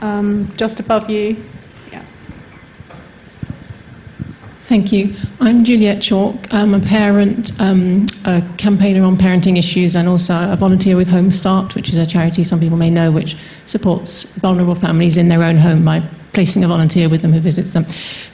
um, 0.00 0.52
just 0.56 0.80
above 0.80 1.08
you. 1.08 1.36
Yeah. 1.90 2.04
Thank 4.68 4.92
you. 4.92 5.14
I'm 5.40 5.64
Juliet 5.64 6.02
Chalk. 6.02 6.36
I'm 6.50 6.74
a 6.74 6.80
parent, 6.80 7.50
um, 7.58 8.06
a 8.24 8.40
campaigner 8.58 9.04
on 9.04 9.16
parenting 9.16 9.58
issues, 9.58 9.94
and 9.94 10.08
also 10.08 10.34
a 10.34 10.56
volunteer 10.58 10.96
with 10.96 11.08
Home 11.08 11.30
Start, 11.30 11.74
which 11.74 11.88
is 11.92 11.98
a 11.98 12.06
charity 12.06 12.44
some 12.44 12.60
people 12.60 12.76
may 12.76 12.90
know, 12.90 13.12
which 13.12 13.36
supports 13.66 14.26
vulnerable 14.40 14.78
families 14.78 15.16
in 15.16 15.28
their 15.28 15.42
own 15.42 15.58
home 15.58 15.84
by 15.84 16.00
placing 16.32 16.64
a 16.64 16.68
volunteer 16.68 17.08
with 17.08 17.22
them 17.22 17.32
who 17.32 17.40
visits 17.40 17.72
them. 17.72 17.84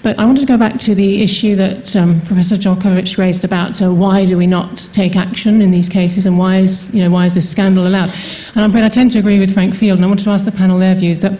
But 0.03 0.19
I 0.19 0.25
wanted 0.25 0.47
to 0.47 0.51
go 0.51 0.59
back 0.59 0.79
to 0.87 0.95
the 0.95 1.23
issue 1.23 1.55
that 1.59 1.91
um, 1.99 2.23
Professor 2.27 2.57
Jovchelovitch 2.57 3.19
raised 3.19 3.45
about 3.45 3.83
uh, 3.83 3.91
why 3.91 4.25
do 4.25 4.39
we 4.39 4.47
not 4.47 4.79
take 4.95 5.16
action 5.16 5.61
in 5.61 5.70
these 5.70 5.89
cases, 5.89 6.27
and 6.27 6.39
why 6.39 6.62
is 6.62 6.87
you 6.93 7.03
know 7.03 7.11
why 7.11 7.27
is 7.27 7.35
this 7.35 7.51
scandal 7.51 7.87
allowed? 7.87 8.11
And 8.55 8.62
I'm 8.62 8.70
afraid 8.70 8.85
I 8.85 8.91
tend 8.91 9.11
to 9.12 9.19
agree 9.19 9.39
with 9.39 9.53
Frank 9.53 9.75
Field, 9.75 9.99
and 9.99 10.05
I 10.05 10.09
wanted 10.09 10.25
to 10.25 10.31
ask 10.31 10.45
the 10.45 10.55
panel 10.55 10.79
their 10.79 10.95
views 10.95 11.20
that 11.20 11.35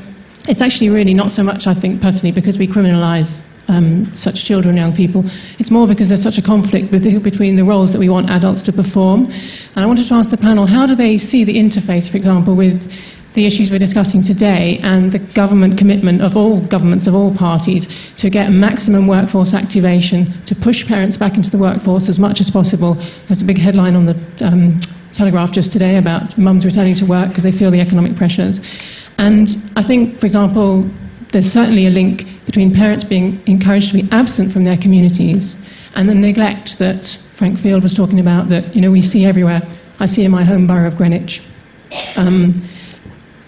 it's 0.49 0.63
actually 0.63 0.89
really 0.89 1.15
not 1.15 1.31
so 1.31 1.43
much, 1.43 1.69
I 1.69 1.79
think, 1.79 2.01
personally, 2.01 2.33
because 2.33 2.59
we 2.59 2.67
criminalise 2.67 3.45
um, 3.69 4.11
such 4.17 4.49
children 4.49 4.77
and 4.77 4.81
young 4.81 4.97
people. 4.97 5.23
It's 5.61 5.71
more 5.71 5.87
because 5.87 6.09
there's 6.09 6.25
such 6.25 6.41
a 6.41 6.43
conflict 6.43 6.91
between 6.91 7.55
the 7.55 7.65
roles 7.65 7.93
that 7.93 8.01
we 8.01 8.09
want 8.09 8.31
adults 8.33 8.65
to 8.65 8.73
perform. 8.73 9.29
And 9.29 9.81
I 9.85 9.87
wanted 9.87 10.09
to 10.09 10.15
ask 10.17 10.33
the 10.33 10.41
panel, 10.41 10.67
how 10.67 10.89
do 10.89 10.97
they 10.97 11.21
see 11.21 11.45
the 11.45 11.55
interface, 11.55 12.11
for 12.11 12.17
example, 12.17 12.57
with 12.57 12.81
the 13.39 13.47
issues 13.47 13.71
we're 13.71 13.79
discussing 13.79 14.19
today 14.19 14.83
and 14.83 15.15
the 15.15 15.23
government 15.31 15.79
commitment 15.79 16.19
of 16.19 16.35
all 16.35 16.59
governments 16.67 17.07
of 17.07 17.15
all 17.15 17.31
parties 17.31 17.87
to 18.19 18.27
get 18.27 18.51
maximum 18.51 19.07
workforce 19.07 19.55
activation, 19.55 20.27
to 20.43 20.59
push 20.59 20.83
parents 20.83 21.15
back 21.15 21.39
into 21.39 21.47
the 21.47 21.57
workforce 21.57 22.11
as 22.11 22.19
much 22.19 22.43
as 22.43 22.51
possible. 22.51 22.99
There's 23.31 23.39
a 23.39 23.47
big 23.47 23.63
headline 23.63 23.95
on 23.95 24.11
the 24.11 24.19
um, 24.43 24.83
Telegraph 25.15 25.55
just 25.55 25.71
today 25.71 26.03
about 26.03 26.35
mums 26.35 26.67
returning 26.67 26.99
to 26.99 27.07
work 27.07 27.31
because 27.31 27.47
they 27.47 27.55
feel 27.55 27.71
the 27.71 27.79
economic 27.79 28.19
pressures. 28.19 28.59
And 29.23 29.47
I 29.79 29.87
think, 29.87 30.19
for 30.19 30.27
example, 30.27 30.91
there's 31.31 31.47
certainly 31.55 31.87
a 31.87 31.95
link 31.95 32.27
between 32.43 32.75
parents 32.75 33.07
being 33.07 33.39
encouraged 33.47 33.95
to 33.95 34.03
be 34.03 34.05
absent 34.11 34.51
from 34.51 34.67
their 34.67 34.77
communities 34.77 35.55
and 35.95 36.11
the 36.11 36.15
neglect 36.15 36.83
that 36.83 37.07
Frank 37.39 37.63
Field 37.63 37.87
was 37.87 37.95
talking 37.95 38.19
about 38.19 38.51
that 38.51 38.75
you 38.75 38.83
know 38.83 38.91
we 38.91 39.03
see 39.03 39.23
everywhere. 39.31 39.63
I 40.03 40.07
see 40.11 40.27
in 40.27 40.35
my 40.35 40.43
home 40.43 40.67
borough 40.67 40.91
of 40.91 40.99
Greenwich. 40.99 41.39
Um, 42.19 42.67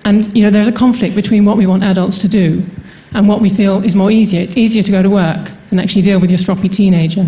and 0.05 0.35
you 0.37 0.43
know 0.43 0.51
there's 0.51 0.69
a 0.69 0.77
conflict 0.77 1.15
between 1.15 1.45
what 1.45 1.57
we 1.57 1.67
want 1.67 1.83
adults 1.83 2.21
to 2.23 2.29
do 2.29 2.65
and 3.13 3.29
what 3.29 3.43
we 3.43 3.51
feel 3.51 3.83
is 3.83 3.95
more 3.95 4.11
easier. 4.11 4.41
It's 4.41 4.57
easier 4.57 4.83
to 4.83 4.91
go 4.91 5.03
to 5.03 5.11
work 5.11 5.51
than 5.71 5.79
actually 5.79 6.03
deal 6.03 6.21
with 6.21 6.31
your 6.31 6.39
stroppy 6.39 6.71
teenager. 6.71 7.27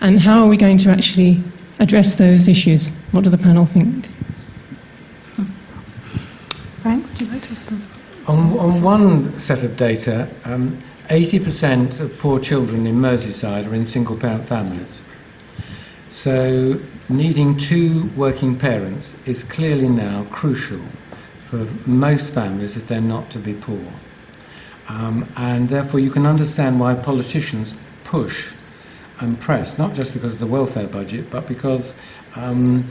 And 0.00 0.20
how 0.20 0.44
are 0.44 0.48
we 0.48 0.56
going 0.56 0.78
to 0.78 0.90
actually 0.90 1.42
address 1.80 2.14
those 2.18 2.48
issues? 2.48 2.88
What 3.12 3.24
do 3.24 3.30
the 3.30 3.38
panel 3.38 3.66
think? 3.66 4.06
Frank, 6.82 7.06
would 7.08 7.20
you 7.20 7.26
like 7.26 7.42
to 7.42 7.50
respond? 7.50 7.82
On, 8.28 8.58
on 8.58 8.82
one 8.82 9.38
set 9.38 9.64
of 9.64 9.76
data, 9.76 10.30
um, 10.44 10.82
80% 11.10 12.00
of 12.00 12.10
poor 12.20 12.40
children 12.40 12.86
in 12.86 12.96
Merseyside 12.96 13.66
are 13.66 13.74
in 13.74 13.86
single 13.86 14.18
parent 14.18 14.48
families. 14.48 15.00
So, 16.10 16.74
needing 17.08 17.58
two 17.68 18.10
working 18.16 18.58
parents 18.58 19.14
is 19.26 19.44
clearly 19.50 19.88
now 19.88 20.28
crucial 20.32 20.84
for 21.50 21.64
most 21.86 22.34
families 22.34 22.76
if 22.76 22.88
they're 22.88 23.00
not 23.00 23.30
to 23.32 23.42
be 23.42 23.58
poor. 23.64 23.84
Um, 24.88 25.32
and 25.36 25.68
therefore, 25.68 26.00
you 26.00 26.10
can 26.10 26.26
understand 26.26 26.78
why 26.78 26.94
politicians 26.94 27.74
push 28.08 28.34
and 29.20 29.40
press, 29.40 29.74
not 29.78 29.94
just 29.94 30.12
because 30.12 30.34
of 30.34 30.40
the 30.40 30.46
welfare 30.46 30.88
budget, 30.88 31.26
but 31.30 31.48
because 31.48 31.92
um, 32.36 32.84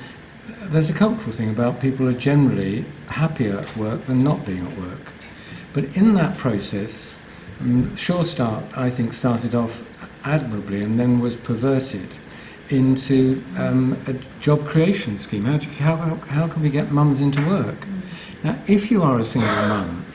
there's 0.72 0.90
a 0.90 0.98
cultural 0.98 1.36
thing 1.36 1.52
about 1.52 1.82
people 1.82 2.07
are 2.07 2.19
generally 2.19 2.82
happier 3.07 3.57
at 3.57 3.80
work 3.80 4.06
than 4.07 4.23
not 4.23 4.45
being 4.45 4.65
at 4.65 4.77
work. 4.77 5.02
But 5.73 5.86
in 5.95 6.15
that 6.15 6.38
process, 6.40 7.15
um, 7.60 7.95
Sure 7.98 8.23
Start, 8.23 8.65
I 8.76 8.95
think, 8.95 9.14
started 9.14 9.56
off 9.56 9.72
admirably 10.23 10.84
and 10.84 10.99
then 10.99 11.19
was 11.22 11.36
perverted 11.45 12.10
into 12.72 13.44
um, 13.57 13.94
a 14.07 14.41
job 14.41 14.68
creation 14.68 15.19
scheme. 15.19 15.45
How, 15.45 15.60
how, 15.77 16.15
how, 16.27 16.52
can 16.52 16.64
we 16.64 16.72
get 16.72 16.91
mums 16.91 17.22
into 17.22 17.45
work? 17.48 17.77
Now, 18.45 18.63
if 18.67 18.91
you 18.91 19.01
are 19.01 19.19
a 19.19 19.23
single 19.23 19.49
mum, 19.49 20.05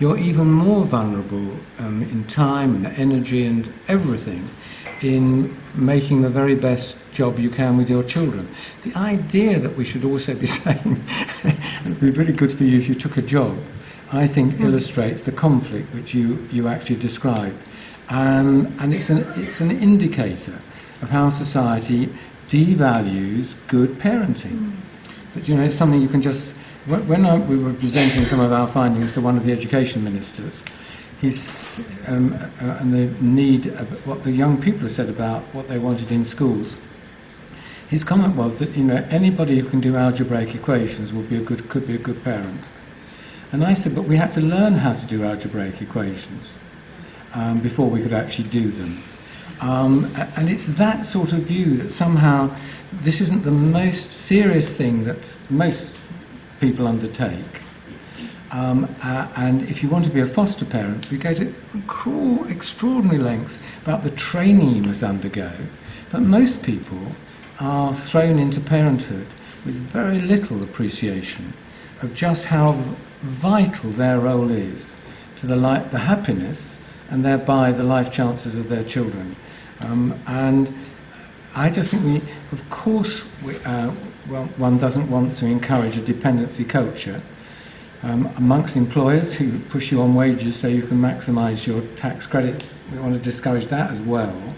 you're 0.00 0.18
even 0.18 0.50
more 0.50 0.84
vulnerable 0.90 1.54
um, 1.78 2.02
in 2.02 2.26
time 2.26 2.74
and 2.74 2.86
energy 2.98 3.46
and 3.46 3.70
everything 3.86 4.50
in 5.00 5.54
making 5.78 6.22
the 6.22 6.30
very 6.30 6.58
best 6.58 6.96
job 7.14 7.38
you 7.38 7.50
can 7.50 7.78
with 7.78 7.88
your 7.88 8.02
children. 8.02 8.52
The 8.84 8.98
idea 8.98 9.60
that 9.60 9.78
we 9.78 9.84
should 9.84 10.02
also 10.02 10.34
be 10.34 10.46
saying 10.66 10.98
it 11.46 11.86
would 11.86 12.00
be 12.00 12.10
really 12.10 12.36
good 12.36 12.58
for 12.58 12.64
you 12.64 12.82
if 12.82 12.88
you 12.88 12.98
took 12.98 13.16
a 13.16 13.22
job, 13.22 13.54
I 14.10 14.26
think 14.26 14.54
mm. 14.54 14.66
illustrates 14.66 15.24
the 15.24 15.30
conflict 15.30 15.94
which 15.94 16.14
you, 16.14 16.48
you 16.50 16.66
actually 16.66 16.98
described. 16.98 17.62
Um, 18.10 18.74
and 18.80 18.92
it's 18.92 19.08
an, 19.08 19.22
it's 19.36 19.60
an 19.60 19.70
indicator 19.70 20.58
of 21.00 21.10
how 21.14 21.30
society 21.30 22.10
devalues 22.50 23.54
good 23.70 24.02
parenting. 24.02 24.66
Mm. 24.66 25.34
That, 25.36 25.46
you 25.46 25.54
know, 25.54 25.62
it's 25.62 25.78
something 25.78 26.02
you 26.02 26.08
can 26.08 26.22
just. 26.22 26.57
When 26.86 27.26
I, 27.26 27.36
we 27.36 27.62
were 27.62 27.74
presenting 27.74 28.24
some 28.24 28.40
of 28.40 28.52
our 28.52 28.72
findings 28.72 29.14
to 29.14 29.20
one 29.20 29.36
of 29.36 29.44
the 29.44 29.52
education 29.52 30.04
ministers, 30.04 30.62
he's, 31.20 31.36
um, 32.06 32.32
uh, 32.32 32.78
and 32.80 32.92
the 32.92 33.12
need 33.20 33.66
of 33.66 33.88
what 34.06 34.24
the 34.24 34.30
young 34.30 34.62
people 34.62 34.88
said 34.88 35.10
about 35.10 35.42
what 35.54 35.68
they 35.68 35.78
wanted 35.78 36.10
in 36.10 36.24
schools. 36.24 36.76
His 37.90 38.04
comment 38.04 38.36
was 38.36 38.58
that 38.60 38.76
you 38.76 38.84
know 38.84 38.96
anybody 39.10 39.60
who 39.60 39.68
can 39.68 39.80
do 39.80 39.96
algebraic 39.96 40.54
equations 40.54 41.12
would 41.12 41.28
be 41.28 41.36
a 41.36 41.44
good, 41.44 41.68
could 41.68 41.86
be 41.86 41.96
a 41.96 42.02
good 42.02 42.22
parent. 42.22 42.64
And 43.52 43.64
I 43.64 43.74
said, 43.74 43.92
but 43.94 44.08
we 44.08 44.16
had 44.16 44.32
to 44.34 44.40
learn 44.40 44.74
how 44.74 44.92
to 44.92 45.06
do 45.08 45.24
algebraic 45.24 45.80
equations 45.80 46.54
um, 47.34 47.62
before 47.62 47.90
we 47.90 48.02
could 48.02 48.12
actually 48.12 48.48
do 48.50 48.70
them. 48.70 49.02
Um, 49.60 50.12
and 50.36 50.48
it's 50.48 50.66
that 50.78 51.04
sort 51.04 51.30
of 51.30 51.48
view 51.48 51.82
that 51.82 51.90
somehow 51.90 52.54
this 53.04 53.20
isn't 53.20 53.44
the 53.44 53.50
most 53.50 54.12
serious 54.28 54.76
thing 54.78 55.04
that 55.04 55.18
most 55.50 55.97
people 56.60 56.86
undertake. 56.86 57.46
Um, 58.50 58.84
uh, 59.02 59.30
and 59.36 59.62
if 59.68 59.82
you 59.82 59.90
want 59.90 60.06
to 60.06 60.12
be 60.12 60.20
a 60.20 60.34
foster 60.34 60.64
parent, 60.64 61.06
we 61.10 61.18
go 61.18 61.34
to 61.34 61.52
cruel, 61.86 62.48
extraordinary 62.48 63.18
lengths 63.18 63.58
about 63.82 64.04
the 64.04 64.14
training 64.16 64.70
you 64.70 64.82
must 64.82 65.02
undergo. 65.02 65.52
But 66.10 66.20
most 66.20 66.64
people 66.64 67.14
are 67.60 67.92
thrown 68.10 68.38
into 68.38 68.60
parenthood 68.66 69.28
with 69.66 69.92
very 69.92 70.20
little 70.20 70.64
appreciation 70.64 71.52
of 72.00 72.14
just 72.14 72.46
how 72.46 72.96
vital 73.42 73.94
their 73.96 74.20
role 74.20 74.50
is 74.50 74.96
to 75.40 75.46
the, 75.46 75.56
li- 75.56 75.86
the 75.92 75.98
happiness 75.98 76.76
and 77.10 77.24
thereby 77.24 77.72
the 77.72 77.82
life 77.82 78.12
chances 78.12 78.54
of 78.54 78.68
their 78.70 78.84
children. 78.84 79.36
Um, 79.80 80.12
and 80.26 80.68
I 81.54 81.68
just 81.74 81.90
think 81.90 82.04
we, 82.04 82.16
of 82.52 82.58
course, 82.70 83.22
we, 83.44 83.56
uh, 83.64 83.92
well, 84.30 84.46
one 84.58 84.78
doesn't 84.78 85.10
want 85.10 85.36
to 85.36 85.46
encourage 85.46 85.96
a 85.96 86.04
dependency 86.04 86.64
culture 86.64 87.22
um, 88.02 88.26
amongst 88.36 88.76
employers 88.76 89.34
who 89.34 89.58
push 89.72 89.90
you 89.90 90.00
on 90.00 90.14
wages 90.14 90.60
so 90.60 90.68
you 90.68 90.86
can 90.86 90.98
maximise 90.98 91.66
your 91.66 91.82
tax 91.96 92.26
credits. 92.26 92.74
We 92.92 92.98
want 93.00 93.14
to 93.14 93.22
discourage 93.22 93.68
that 93.70 93.90
as 93.90 94.00
well. 94.06 94.54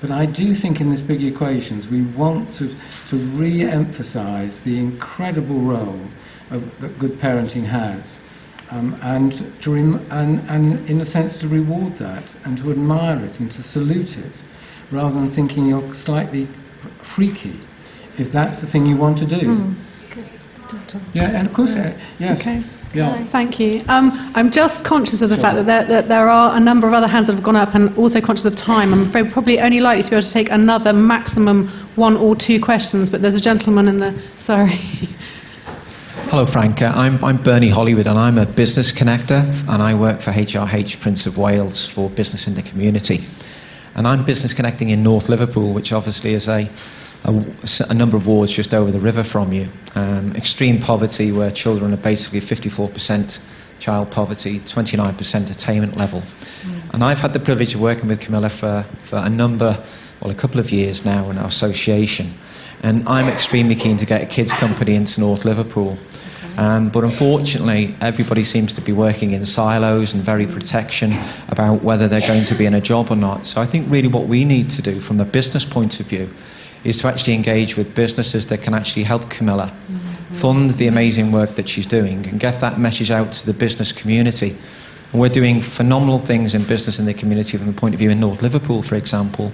But 0.00 0.12
I 0.12 0.26
do 0.26 0.54
think 0.54 0.80
in 0.80 0.90
this 0.90 1.00
big 1.00 1.22
equations 1.22 1.88
we 1.90 2.06
want 2.16 2.54
to, 2.58 2.68
to 3.10 3.16
re-emphasise 3.36 4.60
the 4.64 4.78
incredible 4.78 5.60
role 5.60 6.08
of, 6.50 6.62
that 6.80 6.98
good 7.00 7.18
parenting 7.18 7.66
has. 7.66 8.18
Um, 8.70 8.98
and, 9.02 9.32
to 9.62 9.70
rem- 9.72 10.06
and, 10.10 10.40
and 10.48 10.88
in 10.88 11.00
a 11.00 11.06
sense 11.06 11.38
to 11.38 11.48
reward 11.48 11.94
that 12.00 12.28
and 12.44 12.56
to 12.58 12.70
admire 12.70 13.24
it 13.24 13.40
and 13.40 13.50
to 13.52 13.62
salute 13.62 14.12
it 14.18 14.36
rather 14.92 15.14
than 15.14 15.34
thinking 15.34 15.66
you're 15.66 15.94
slightly 15.94 16.46
freaky 17.16 17.58
if 18.18 18.32
that's 18.32 18.60
the 18.60 18.70
thing 18.70 18.86
you 18.86 18.96
want 18.96 19.18
to 19.18 19.26
do. 19.26 19.46
Mm. 19.46 19.84
Yeah, 21.14 21.38
and 21.38 21.48
of 21.48 21.54
course, 21.54 21.72
uh, 21.72 21.96
yes. 22.18 22.40
Okay. 22.40 22.60
Yeah. 22.94 23.28
Thank 23.30 23.60
you. 23.60 23.84
Um, 23.88 24.32
I'm 24.32 24.50
just 24.50 24.84
conscious 24.84 25.20
of 25.20 25.28
the 25.28 25.36
sure. 25.36 25.44
fact 25.44 25.56
that 25.60 25.68
there, 25.68 25.84
that 25.88 26.08
there, 26.08 26.28
are 26.28 26.56
a 26.56 26.60
number 26.60 26.88
of 26.88 26.94
other 26.94 27.06
hands 27.06 27.28
that 27.28 27.36
have 27.36 27.44
gone 27.44 27.56
up 27.56 27.74
and 27.74 27.92
also 27.98 28.20
conscious 28.24 28.46
of 28.48 28.56
time. 28.56 28.92
I'm 28.96 29.08
afraid 29.08 29.28
we're 29.28 29.32
probably 29.32 29.60
only 29.60 29.80
likely 29.80 30.04
to 30.04 30.10
be 30.10 30.16
able 30.16 30.24
to 30.24 30.32
take 30.32 30.48
another 30.48 30.92
maximum 30.92 31.68
one 31.96 32.16
or 32.16 32.32
two 32.32 32.60
questions, 32.64 33.10
but 33.10 33.20
there's 33.20 33.36
a 33.36 33.44
gentleman 33.44 33.88
in 33.88 34.00
the. 34.00 34.16
Sorry. 34.44 34.80
Hello, 36.32 36.44
Frank. 36.50 36.80
Uh, 36.80 36.92
I'm, 36.92 37.22
I'm 37.24 37.42
Bernie 37.42 37.70
Hollywood, 37.70 38.06
and 38.06 38.18
I'm 38.18 38.36
a 38.36 38.44
business 38.44 38.92
connector, 38.92 39.44
and 39.44 39.80
I 39.82 39.98
work 39.98 40.20
for 40.20 40.32
HRH 40.32 41.00
Prince 41.00 41.26
of 41.26 41.36
Wales 41.36 41.90
for 41.94 42.08
business 42.08 42.46
in 42.48 42.54
the 42.54 42.62
community. 42.62 43.28
And 43.94 44.06
I'm 44.06 44.24
business 44.24 44.52
connecting 44.52 44.90
in 44.90 45.02
North 45.02 45.28
Liverpool, 45.28 45.74
which 45.74 45.92
obviously 45.92 46.34
is 46.34 46.48
a, 46.48 46.68
a, 47.24 47.32
a 47.90 47.94
number 47.94 48.16
of 48.16 48.26
wards 48.26 48.54
just 48.54 48.72
over 48.74 48.92
the 48.92 49.00
river 49.00 49.24
from 49.24 49.52
you. 49.52 49.68
Um, 49.94 50.34
extreme 50.36 50.80
poverty, 50.80 51.32
where 51.32 51.50
children 51.50 51.92
are 51.92 52.02
basically 52.02 52.40
54% 52.40 53.38
child 53.80 54.10
poverty, 54.10 54.60
29% 54.60 55.18
attainment 55.50 55.96
level. 55.96 56.20
Mm. 56.20 56.94
And 56.94 57.04
I've 57.04 57.18
had 57.18 57.32
the 57.32 57.40
privilege 57.40 57.74
of 57.74 57.80
working 57.80 58.08
with 58.08 58.20
Camilla 58.20 58.50
for, 58.50 58.84
for 59.08 59.16
a 59.16 59.30
number, 59.30 59.84
well, 60.22 60.34
a 60.34 60.40
couple 60.40 60.60
of 60.60 60.66
years 60.70 61.02
now 61.04 61.30
in 61.30 61.38
our 61.38 61.48
association. 61.48 62.38
And 62.82 63.08
I'm 63.08 63.32
extremely 63.32 63.74
keen 63.74 63.98
to 63.98 64.06
get 64.06 64.22
a 64.22 64.26
kids' 64.26 64.52
company 64.58 64.94
into 64.94 65.20
North 65.20 65.44
Liverpool. 65.44 65.98
Um, 66.58 66.90
but 66.92 67.04
unfortunately, 67.04 67.94
everybody 68.00 68.42
seems 68.42 68.74
to 68.74 68.84
be 68.84 68.92
working 68.92 69.30
in 69.30 69.44
silos 69.44 70.12
and 70.12 70.24
very 70.24 70.46
protection 70.46 71.12
about 71.46 71.84
whether 71.84 72.08
they're 72.08 72.26
going 72.26 72.46
to 72.50 72.58
be 72.58 72.66
in 72.66 72.74
a 72.74 72.80
job 72.80 73.06
or 73.10 73.16
not. 73.16 73.46
So 73.46 73.60
I 73.60 73.70
think 73.70 73.90
really 73.90 74.08
what 74.08 74.28
we 74.28 74.44
need 74.44 74.70
to 74.70 74.82
do 74.82 75.00
from 75.00 75.20
a 75.20 75.24
business 75.24 75.64
point 75.70 76.00
of 76.00 76.06
view 76.06 76.30
is 76.84 77.00
to 77.00 77.08
actually 77.08 77.34
engage 77.34 77.76
with 77.76 77.94
businesses 77.94 78.46
that 78.48 78.62
can 78.62 78.74
actually 78.74 79.04
help 79.04 79.30
Camilla 79.30 79.70
mm-hmm. 79.70 80.40
fund 80.40 80.78
the 80.78 80.86
amazing 80.86 81.32
work 81.32 81.56
that 81.56 81.68
she's 81.68 81.86
doing 81.86 82.26
and 82.26 82.40
get 82.40 82.60
that 82.60 82.78
message 82.78 83.10
out 83.10 83.32
to 83.32 83.42
the 83.46 83.56
business 83.56 83.92
community. 83.92 84.56
And 85.12 85.20
we're 85.20 85.32
doing 85.32 85.62
phenomenal 85.76 86.24
things 86.24 86.54
in 86.54 86.68
business 86.68 86.98
in 86.98 87.06
the 87.06 87.14
community 87.14 87.56
from 87.56 87.66
the 87.66 87.78
point 87.78 87.94
of 87.94 87.98
view 87.98 88.10
in 88.10 88.20
North 88.20 88.42
Liverpool, 88.42 88.84
for 88.86 88.94
example. 88.94 89.50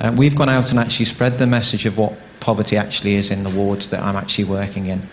Uh, 0.00 0.14
we've 0.16 0.36
gone 0.36 0.48
out 0.48 0.70
and 0.70 0.78
actually 0.78 1.06
spread 1.06 1.38
the 1.38 1.46
message 1.46 1.86
of 1.86 1.96
what 1.96 2.12
poverty 2.40 2.76
actually 2.76 3.16
is 3.16 3.30
in 3.30 3.44
the 3.44 3.52
wards 3.52 3.90
that 3.90 4.00
I'm 4.00 4.16
actually 4.16 4.48
working 4.48 4.86
in. 4.86 5.08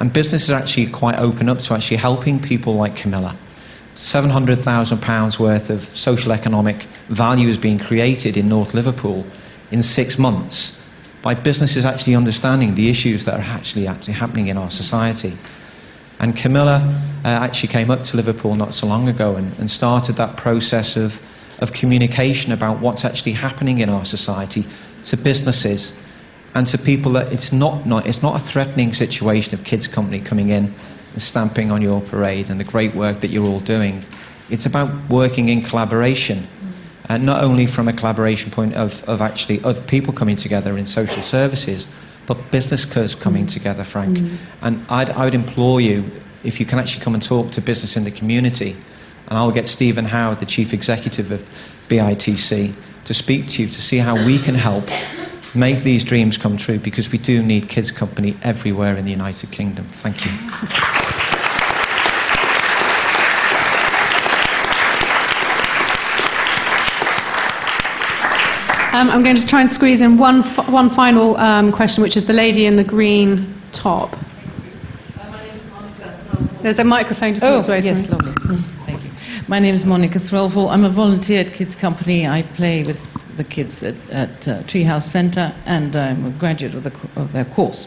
And 0.00 0.12
businesses 0.12 0.50
are 0.50 0.58
actually 0.58 0.90
quite 0.90 1.18
open 1.18 1.48
up 1.48 1.58
to 1.68 1.74
actually 1.74 1.98
helping 1.98 2.40
people 2.40 2.74
like 2.74 2.96
Camilla 2.96 3.38
£700,000 3.94 5.38
worth 5.38 5.68
of 5.68 5.80
social 5.94 6.32
economic 6.32 6.88
value 7.14 7.48
is 7.48 7.58
being 7.58 7.78
created 7.78 8.36
in 8.36 8.48
North 8.48 8.72
Liverpool 8.74 9.24
in 9.72 9.82
six 9.82 10.18
months 10.18 10.76
by 11.22 11.34
businesses 11.34 11.86
actually 11.86 12.14
understanding 12.14 12.74
the 12.74 12.90
issues 12.90 13.24
that 13.24 13.34
are 13.34 13.46
actually, 13.58 13.86
actually 13.86 14.14
happening 14.14 14.48
in 14.48 14.56
our 14.56 14.70
society. 14.70 15.38
And 16.18 16.36
Camilla 16.36 16.82
uh, 17.24 17.28
actually 17.28 17.72
came 17.72 17.90
up 17.90 18.04
to 18.10 18.16
Liverpool 18.16 18.54
not 18.54 18.74
so 18.74 18.86
long 18.86 19.08
ago 19.08 19.36
and, 19.36 19.52
and 19.58 19.70
started 19.70 20.16
that 20.16 20.36
process 20.36 20.96
of, 20.96 21.10
of 21.58 21.72
communication 21.78 22.52
about 22.52 22.82
what's 22.82 23.04
actually 23.04 23.34
happening 23.34 23.78
in 23.78 23.88
our 23.88 24.04
society 24.04 24.64
to 25.10 25.16
businesses 25.16 25.92
and 26.54 26.66
to 26.66 26.78
people 26.84 27.14
that 27.14 27.32
it's 27.32 27.52
not, 27.52 27.86
not, 27.86 28.06
it's 28.06 28.22
not 28.22 28.42
a 28.42 28.52
threatening 28.52 28.92
situation 28.92 29.58
of 29.58 29.64
kids 29.64 29.88
company 29.88 30.22
coming 30.22 30.50
in 30.50 30.74
and 31.12 31.22
stamping 31.22 31.70
on 31.70 31.80
your 31.80 32.02
parade 32.10 32.46
and 32.46 32.60
the 32.60 32.64
great 32.64 32.94
work 32.94 33.20
that 33.22 33.30
you're 33.30 33.44
all 33.44 33.64
doing. 33.64 34.04
It's 34.50 34.66
about 34.66 35.10
working 35.10 35.48
in 35.48 35.62
collaboration. 35.62 36.46
And 37.04 37.26
not 37.26 37.42
only 37.42 37.66
from 37.66 37.88
a 37.88 37.96
collaboration 37.96 38.50
point 38.50 38.74
of, 38.74 38.90
of 39.06 39.20
actually 39.20 39.60
other 39.64 39.84
people 39.88 40.14
coming 40.14 40.36
together 40.36 40.78
in 40.78 40.86
social 40.86 41.22
services, 41.22 41.86
but 42.28 42.52
business 42.52 42.86
coming 43.22 43.46
together, 43.46 43.84
Frank. 43.90 44.18
Mm. 44.18 44.38
And 44.62 44.86
I'd, 44.88 45.10
I 45.10 45.24
would 45.24 45.34
implore 45.34 45.80
you, 45.80 46.04
if 46.44 46.60
you 46.60 46.66
can 46.66 46.78
actually 46.78 47.04
come 47.04 47.14
and 47.14 47.22
talk 47.22 47.52
to 47.52 47.60
business 47.60 47.96
in 47.96 48.04
the 48.04 48.12
community, 48.12 48.72
and 49.26 49.38
I'll 49.38 49.52
get 49.52 49.66
Stephen 49.66 50.04
Howard, 50.04 50.38
the 50.40 50.46
Chief 50.46 50.72
Executive 50.72 51.30
of 51.30 51.40
BITC, 51.90 53.06
to 53.06 53.14
speak 53.14 53.46
to 53.46 53.62
you 53.62 53.68
to 53.68 53.80
see 53.82 53.98
how 53.98 54.14
we 54.14 54.42
can 54.42 54.54
help 54.54 54.84
make 55.54 55.84
these 55.84 56.04
dreams 56.04 56.38
come 56.40 56.56
true 56.56 56.78
because 56.82 57.08
we 57.12 57.18
do 57.18 57.42
need 57.42 57.68
kids 57.68 57.90
company 57.90 58.38
everywhere 58.42 58.96
in 58.96 59.04
the 59.04 59.10
United 59.10 59.50
Kingdom. 59.50 59.90
Thank 60.02 60.24
you. 60.24 61.31
Um, 68.92 69.08
I'm 69.08 69.22
going 69.22 69.36
to 69.36 69.46
try 69.46 69.62
and 69.62 69.70
squeeze 69.70 70.02
in 70.02 70.18
one, 70.18 70.42
f- 70.44 70.68
one 70.70 70.90
final 70.94 71.34
um, 71.38 71.72
question, 71.72 72.02
which 72.02 72.14
is 72.16 72.26
the 72.26 72.34
lady 72.34 72.66
in 72.66 72.76
the 72.76 72.84
green 72.84 73.56
top. 73.72 74.12
There's 76.62 76.78
a 76.78 76.84
microphone 76.84 77.32
just 77.32 77.42
on 77.42 77.54
Oh, 77.54 77.60
its 77.60 77.68
way. 77.68 77.80
yes, 77.82 78.06
sorry. 78.06 78.20
lovely. 78.20 78.60
Thank 78.86 79.02
you. 79.02 79.10
My 79.48 79.58
name 79.58 79.74
is 79.74 79.84
Monica 79.86 80.18
Threlfall. 80.20 80.68
I'm 80.70 80.84
a 80.84 80.92
volunteer 80.94 81.40
at 81.40 81.56
Kids 81.56 81.74
Company. 81.74 82.26
I 82.26 82.42
play 82.54 82.84
with 82.86 83.00
the 83.38 83.44
kids 83.44 83.82
at, 83.82 83.96
at 84.12 84.46
uh, 84.46 84.62
Treehouse 84.68 85.10
Centre, 85.10 85.50
and 85.64 85.96
I'm 85.96 86.26
a 86.26 86.38
graduate 86.38 86.74
of, 86.74 86.84
the, 86.84 86.92
of 87.16 87.32
their 87.32 87.46
course. 87.48 87.86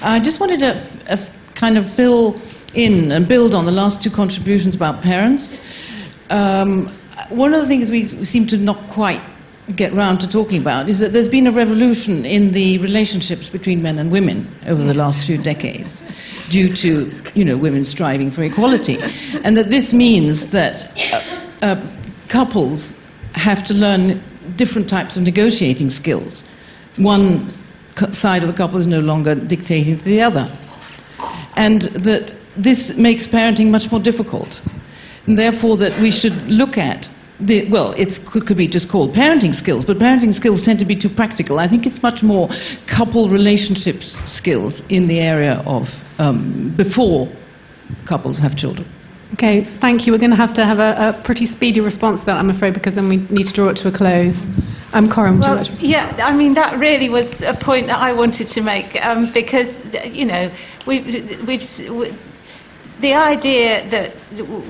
I 0.00 0.20
just 0.22 0.38
wanted 0.40 0.60
to 0.60 0.78
f- 0.78 1.18
f- 1.18 1.58
kind 1.58 1.76
of 1.76 1.84
fill 1.96 2.40
in 2.72 3.10
and 3.10 3.28
build 3.28 3.52
on 3.52 3.66
the 3.66 3.72
last 3.74 4.00
two 4.02 4.10
contributions 4.14 4.76
about 4.76 5.02
parents. 5.02 5.58
Um, 6.30 6.86
one 7.30 7.52
of 7.52 7.60
the 7.62 7.66
things 7.68 7.90
we 7.90 8.06
seem 8.24 8.46
to 8.48 8.56
not 8.56 8.78
quite 8.94 9.20
get 9.74 9.92
round 9.92 10.20
to 10.20 10.30
talking 10.30 10.60
about 10.60 10.88
is 10.88 11.00
that 11.00 11.12
there's 11.12 11.28
been 11.28 11.48
a 11.48 11.52
revolution 11.52 12.24
in 12.24 12.52
the 12.52 12.78
relationships 12.78 13.50
between 13.50 13.82
men 13.82 13.98
and 13.98 14.12
women 14.12 14.46
over 14.66 14.82
the 14.82 14.94
last 14.94 15.26
few 15.26 15.42
decades 15.42 16.02
due 16.50 16.70
to 16.70 17.10
you 17.34 17.44
know 17.44 17.58
women 17.58 17.84
striving 17.84 18.30
for 18.30 18.44
equality. 18.44 18.96
And 19.00 19.56
that 19.56 19.68
this 19.68 19.92
means 19.92 20.52
that 20.52 20.76
uh, 21.10 21.66
uh, 21.66 22.28
couples 22.30 22.94
have 23.32 23.66
to 23.66 23.74
learn 23.74 24.22
different 24.56 24.88
types 24.88 25.16
of 25.16 25.24
negotiating 25.24 25.90
skills. 25.90 26.44
One 26.98 27.52
side 28.12 28.42
of 28.42 28.48
the 28.48 28.56
couple 28.56 28.80
is 28.80 28.86
no 28.86 29.00
longer 29.00 29.34
dictating 29.34 29.98
to 29.98 30.04
the 30.04 30.20
other. 30.20 30.46
And 31.56 31.82
that 32.06 32.32
this 32.56 32.92
makes 32.96 33.26
parenting 33.26 33.70
much 33.70 33.90
more 33.90 34.00
difficult. 34.00 34.60
And 35.26 35.36
therefore 35.36 35.76
that 35.78 36.00
we 36.00 36.12
should 36.12 36.34
look 36.46 36.78
at 36.78 37.06
the, 37.40 37.70
well, 37.70 37.92
it 37.92 38.08
could, 38.32 38.46
could 38.46 38.56
be 38.56 38.68
just 38.68 38.90
called 38.90 39.14
parenting 39.14 39.54
skills, 39.54 39.84
but 39.84 39.98
parenting 39.98 40.32
skills 40.32 40.62
tend 40.64 40.78
to 40.78 40.86
be 40.86 40.98
too 40.98 41.10
practical. 41.14 41.58
I 41.58 41.68
think 41.68 41.86
it's 41.86 42.02
much 42.02 42.22
more 42.22 42.48
couple 42.88 43.28
relationships 43.28 44.18
skills 44.24 44.82
in 44.88 45.06
the 45.06 45.20
area 45.20 45.62
of 45.66 45.84
um, 46.18 46.74
before 46.76 47.28
couples 48.08 48.38
have 48.38 48.56
children. 48.56 48.90
Okay, 49.34 49.66
thank 49.80 50.06
you. 50.06 50.12
We're 50.12 50.22
going 50.22 50.30
to 50.30 50.36
have 50.36 50.54
to 50.54 50.64
have 50.64 50.78
a, 50.78 51.18
a 51.18 51.22
pretty 51.24 51.46
speedy 51.46 51.80
response 51.80 52.20
to 52.20 52.26
that, 52.26 52.36
I'm 52.36 52.48
afraid, 52.48 52.74
because 52.74 52.94
then 52.94 53.08
we 53.08 53.16
need 53.28 53.50
to 53.50 53.54
draw 53.54 53.68
it 53.68 53.76
to 53.82 53.88
a 53.88 53.92
close. 53.92 54.38
Um, 54.94 55.10
Corinne, 55.10 55.42
would 55.42 55.66
you 55.66 55.76
Well, 55.76 55.82
yeah, 55.82 56.16
I 56.22 56.34
mean 56.34 56.54
that 56.54 56.78
really 56.78 57.10
was 57.10 57.26
a 57.42 57.58
point 57.58 57.88
that 57.88 57.98
I 57.98 58.14
wanted 58.14 58.48
to 58.54 58.62
make 58.62 58.94
um, 59.02 59.34
because 59.34 59.66
you 60.06 60.24
know 60.24 60.48
we've 60.86 61.04
we've 61.44 61.66
we, 61.90 62.16
the 63.00 63.12
idea 63.12 63.88
that 63.90 64.16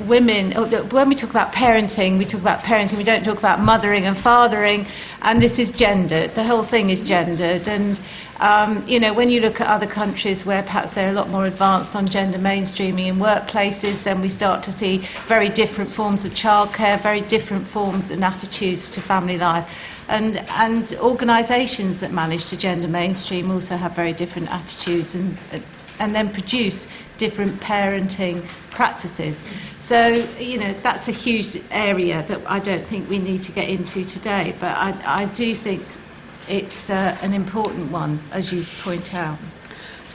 women 0.09 0.51
that 0.51 0.93
when 0.93 1.09
we 1.09 1.15
talk 1.15 1.31
about 1.31 1.55
parenting, 1.55 2.19
we 2.19 2.25
talk 2.25 2.41
about 2.41 2.65
parenting. 2.65 2.99
We 2.99 3.05
don't 3.05 3.23
talk 3.23 3.39
about 3.39 3.61
mothering 3.61 4.07
and 4.07 4.17
fathering, 4.19 4.87
and 5.23 5.41
this 5.41 5.59
is 5.59 5.71
gendered. 5.71 6.35
The 6.35 6.43
whole 6.43 6.67
thing 6.69 6.91
is 6.91 7.03
gendered, 7.07 7.69
and 7.69 8.01
um, 8.41 8.85
you 8.89 8.99
know 8.99 9.15
when 9.15 9.31
you 9.31 9.41
look 9.41 9.61
at 9.61 9.69
other 9.69 9.87
countries 9.87 10.45
where 10.45 10.63
perhaps 10.63 10.93
they're 10.95 11.11
a 11.11 11.13
lot 11.13 11.29
more 11.31 11.47
advanced 11.47 11.95
on 11.95 12.11
gender 12.11 12.39
mainstreaming 12.39 13.07
in 13.07 13.17
workplaces, 13.17 14.03
then 14.03 14.21
we 14.21 14.29
start 14.29 14.65
to 14.65 14.73
see 14.77 15.07
very 15.29 15.49
different 15.49 15.95
forms 15.95 16.25
of 16.25 16.33
childcare, 16.33 17.01
very 17.01 17.23
different 17.29 17.69
forms 17.69 18.11
and 18.11 18.25
attitudes 18.25 18.91
to 18.91 19.01
family 19.07 19.37
life. 19.37 19.69
And, 20.09 20.37
and 20.37 20.95
organisations 21.01 22.01
that 22.01 22.13
manage 22.13 22.49
to 22.51 22.57
gender 22.57 22.87
mainstream 22.87 23.51
also 23.51 23.77
have 23.77 23.97
very 23.97 24.15
different 24.15 24.49
attitudes 24.49 25.15
and, 25.15 25.37
and 25.99 26.15
then 26.15 26.33
produce 26.33 26.87
different 27.19 27.61
parenting 27.61 28.47
practices. 28.75 29.37
So, 29.89 30.09
you 30.39 30.59
know, 30.59 30.79
that's 30.83 31.09
a 31.09 31.13
huge 31.13 31.57
area 31.71 32.25
that 32.29 32.43
I 32.47 32.59
don't 32.63 32.89
think 32.89 33.09
we 33.09 33.19
need 33.19 33.43
to 33.45 33.53
get 33.53 33.69
into 33.69 34.05
today, 34.05 34.53
but 34.61 34.75
I, 34.75 35.23
I 35.23 35.35
do 35.37 35.55
think 35.63 35.83
it's 36.49 36.91
uh, 36.91 37.19
an 37.23 37.33
important 37.33 37.91
one, 37.91 38.19
as 38.33 38.53
you 38.53 38.65
point 38.85 39.15
out. 39.15 39.39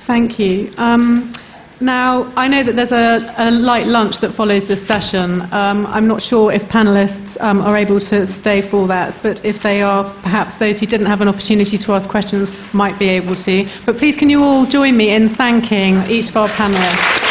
Thank 0.07 0.39
you. 0.39 0.71
Um, 0.77 1.33
now, 1.81 2.31
I 2.35 2.47
know 2.47 2.63
that 2.63 2.75
there's 2.75 2.91
a, 2.91 3.33
a 3.37 3.49
light 3.49 3.87
lunch 3.87 4.21
that 4.21 4.35
follows 4.35 4.67
this 4.67 4.87
session. 4.87 5.41
Um, 5.51 5.85
I'm 5.87 6.07
not 6.07 6.21
sure 6.21 6.51
if 6.51 6.61
panelists 6.69 7.35
um, 7.41 7.61
are 7.61 7.75
able 7.75 7.99
to 7.99 8.27
stay 8.39 8.61
for 8.69 8.87
that, 8.87 9.19
but 9.23 9.43
if 9.43 9.61
they 9.63 9.81
are, 9.81 10.05
perhaps 10.21 10.57
those 10.59 10.79
who 10.79 10.85
didn't 10.85 11.07
have 11.07 11.21
an 11.21 11.27
opportunity 11.27 11.77
to 11.77 11.91
ask 11.93 12.09
questions 12.09 12.49
might 12.73 12.99
be 12.99 13.09
able 13.09 13.35
to. 13.35 13.65
But 13.85 13.97
please, 13.97 14.15
can 14.15 14.29
you 14.29 14.39
all 14.39 14.65
join 14.69 14.95
me 14.97 15.13
in 15.15 15.35
thanking 15.35 16.05
each 16.07 16.29
of 16.29 16.35
our 16.37 16.49
panelists? 16.49 17.30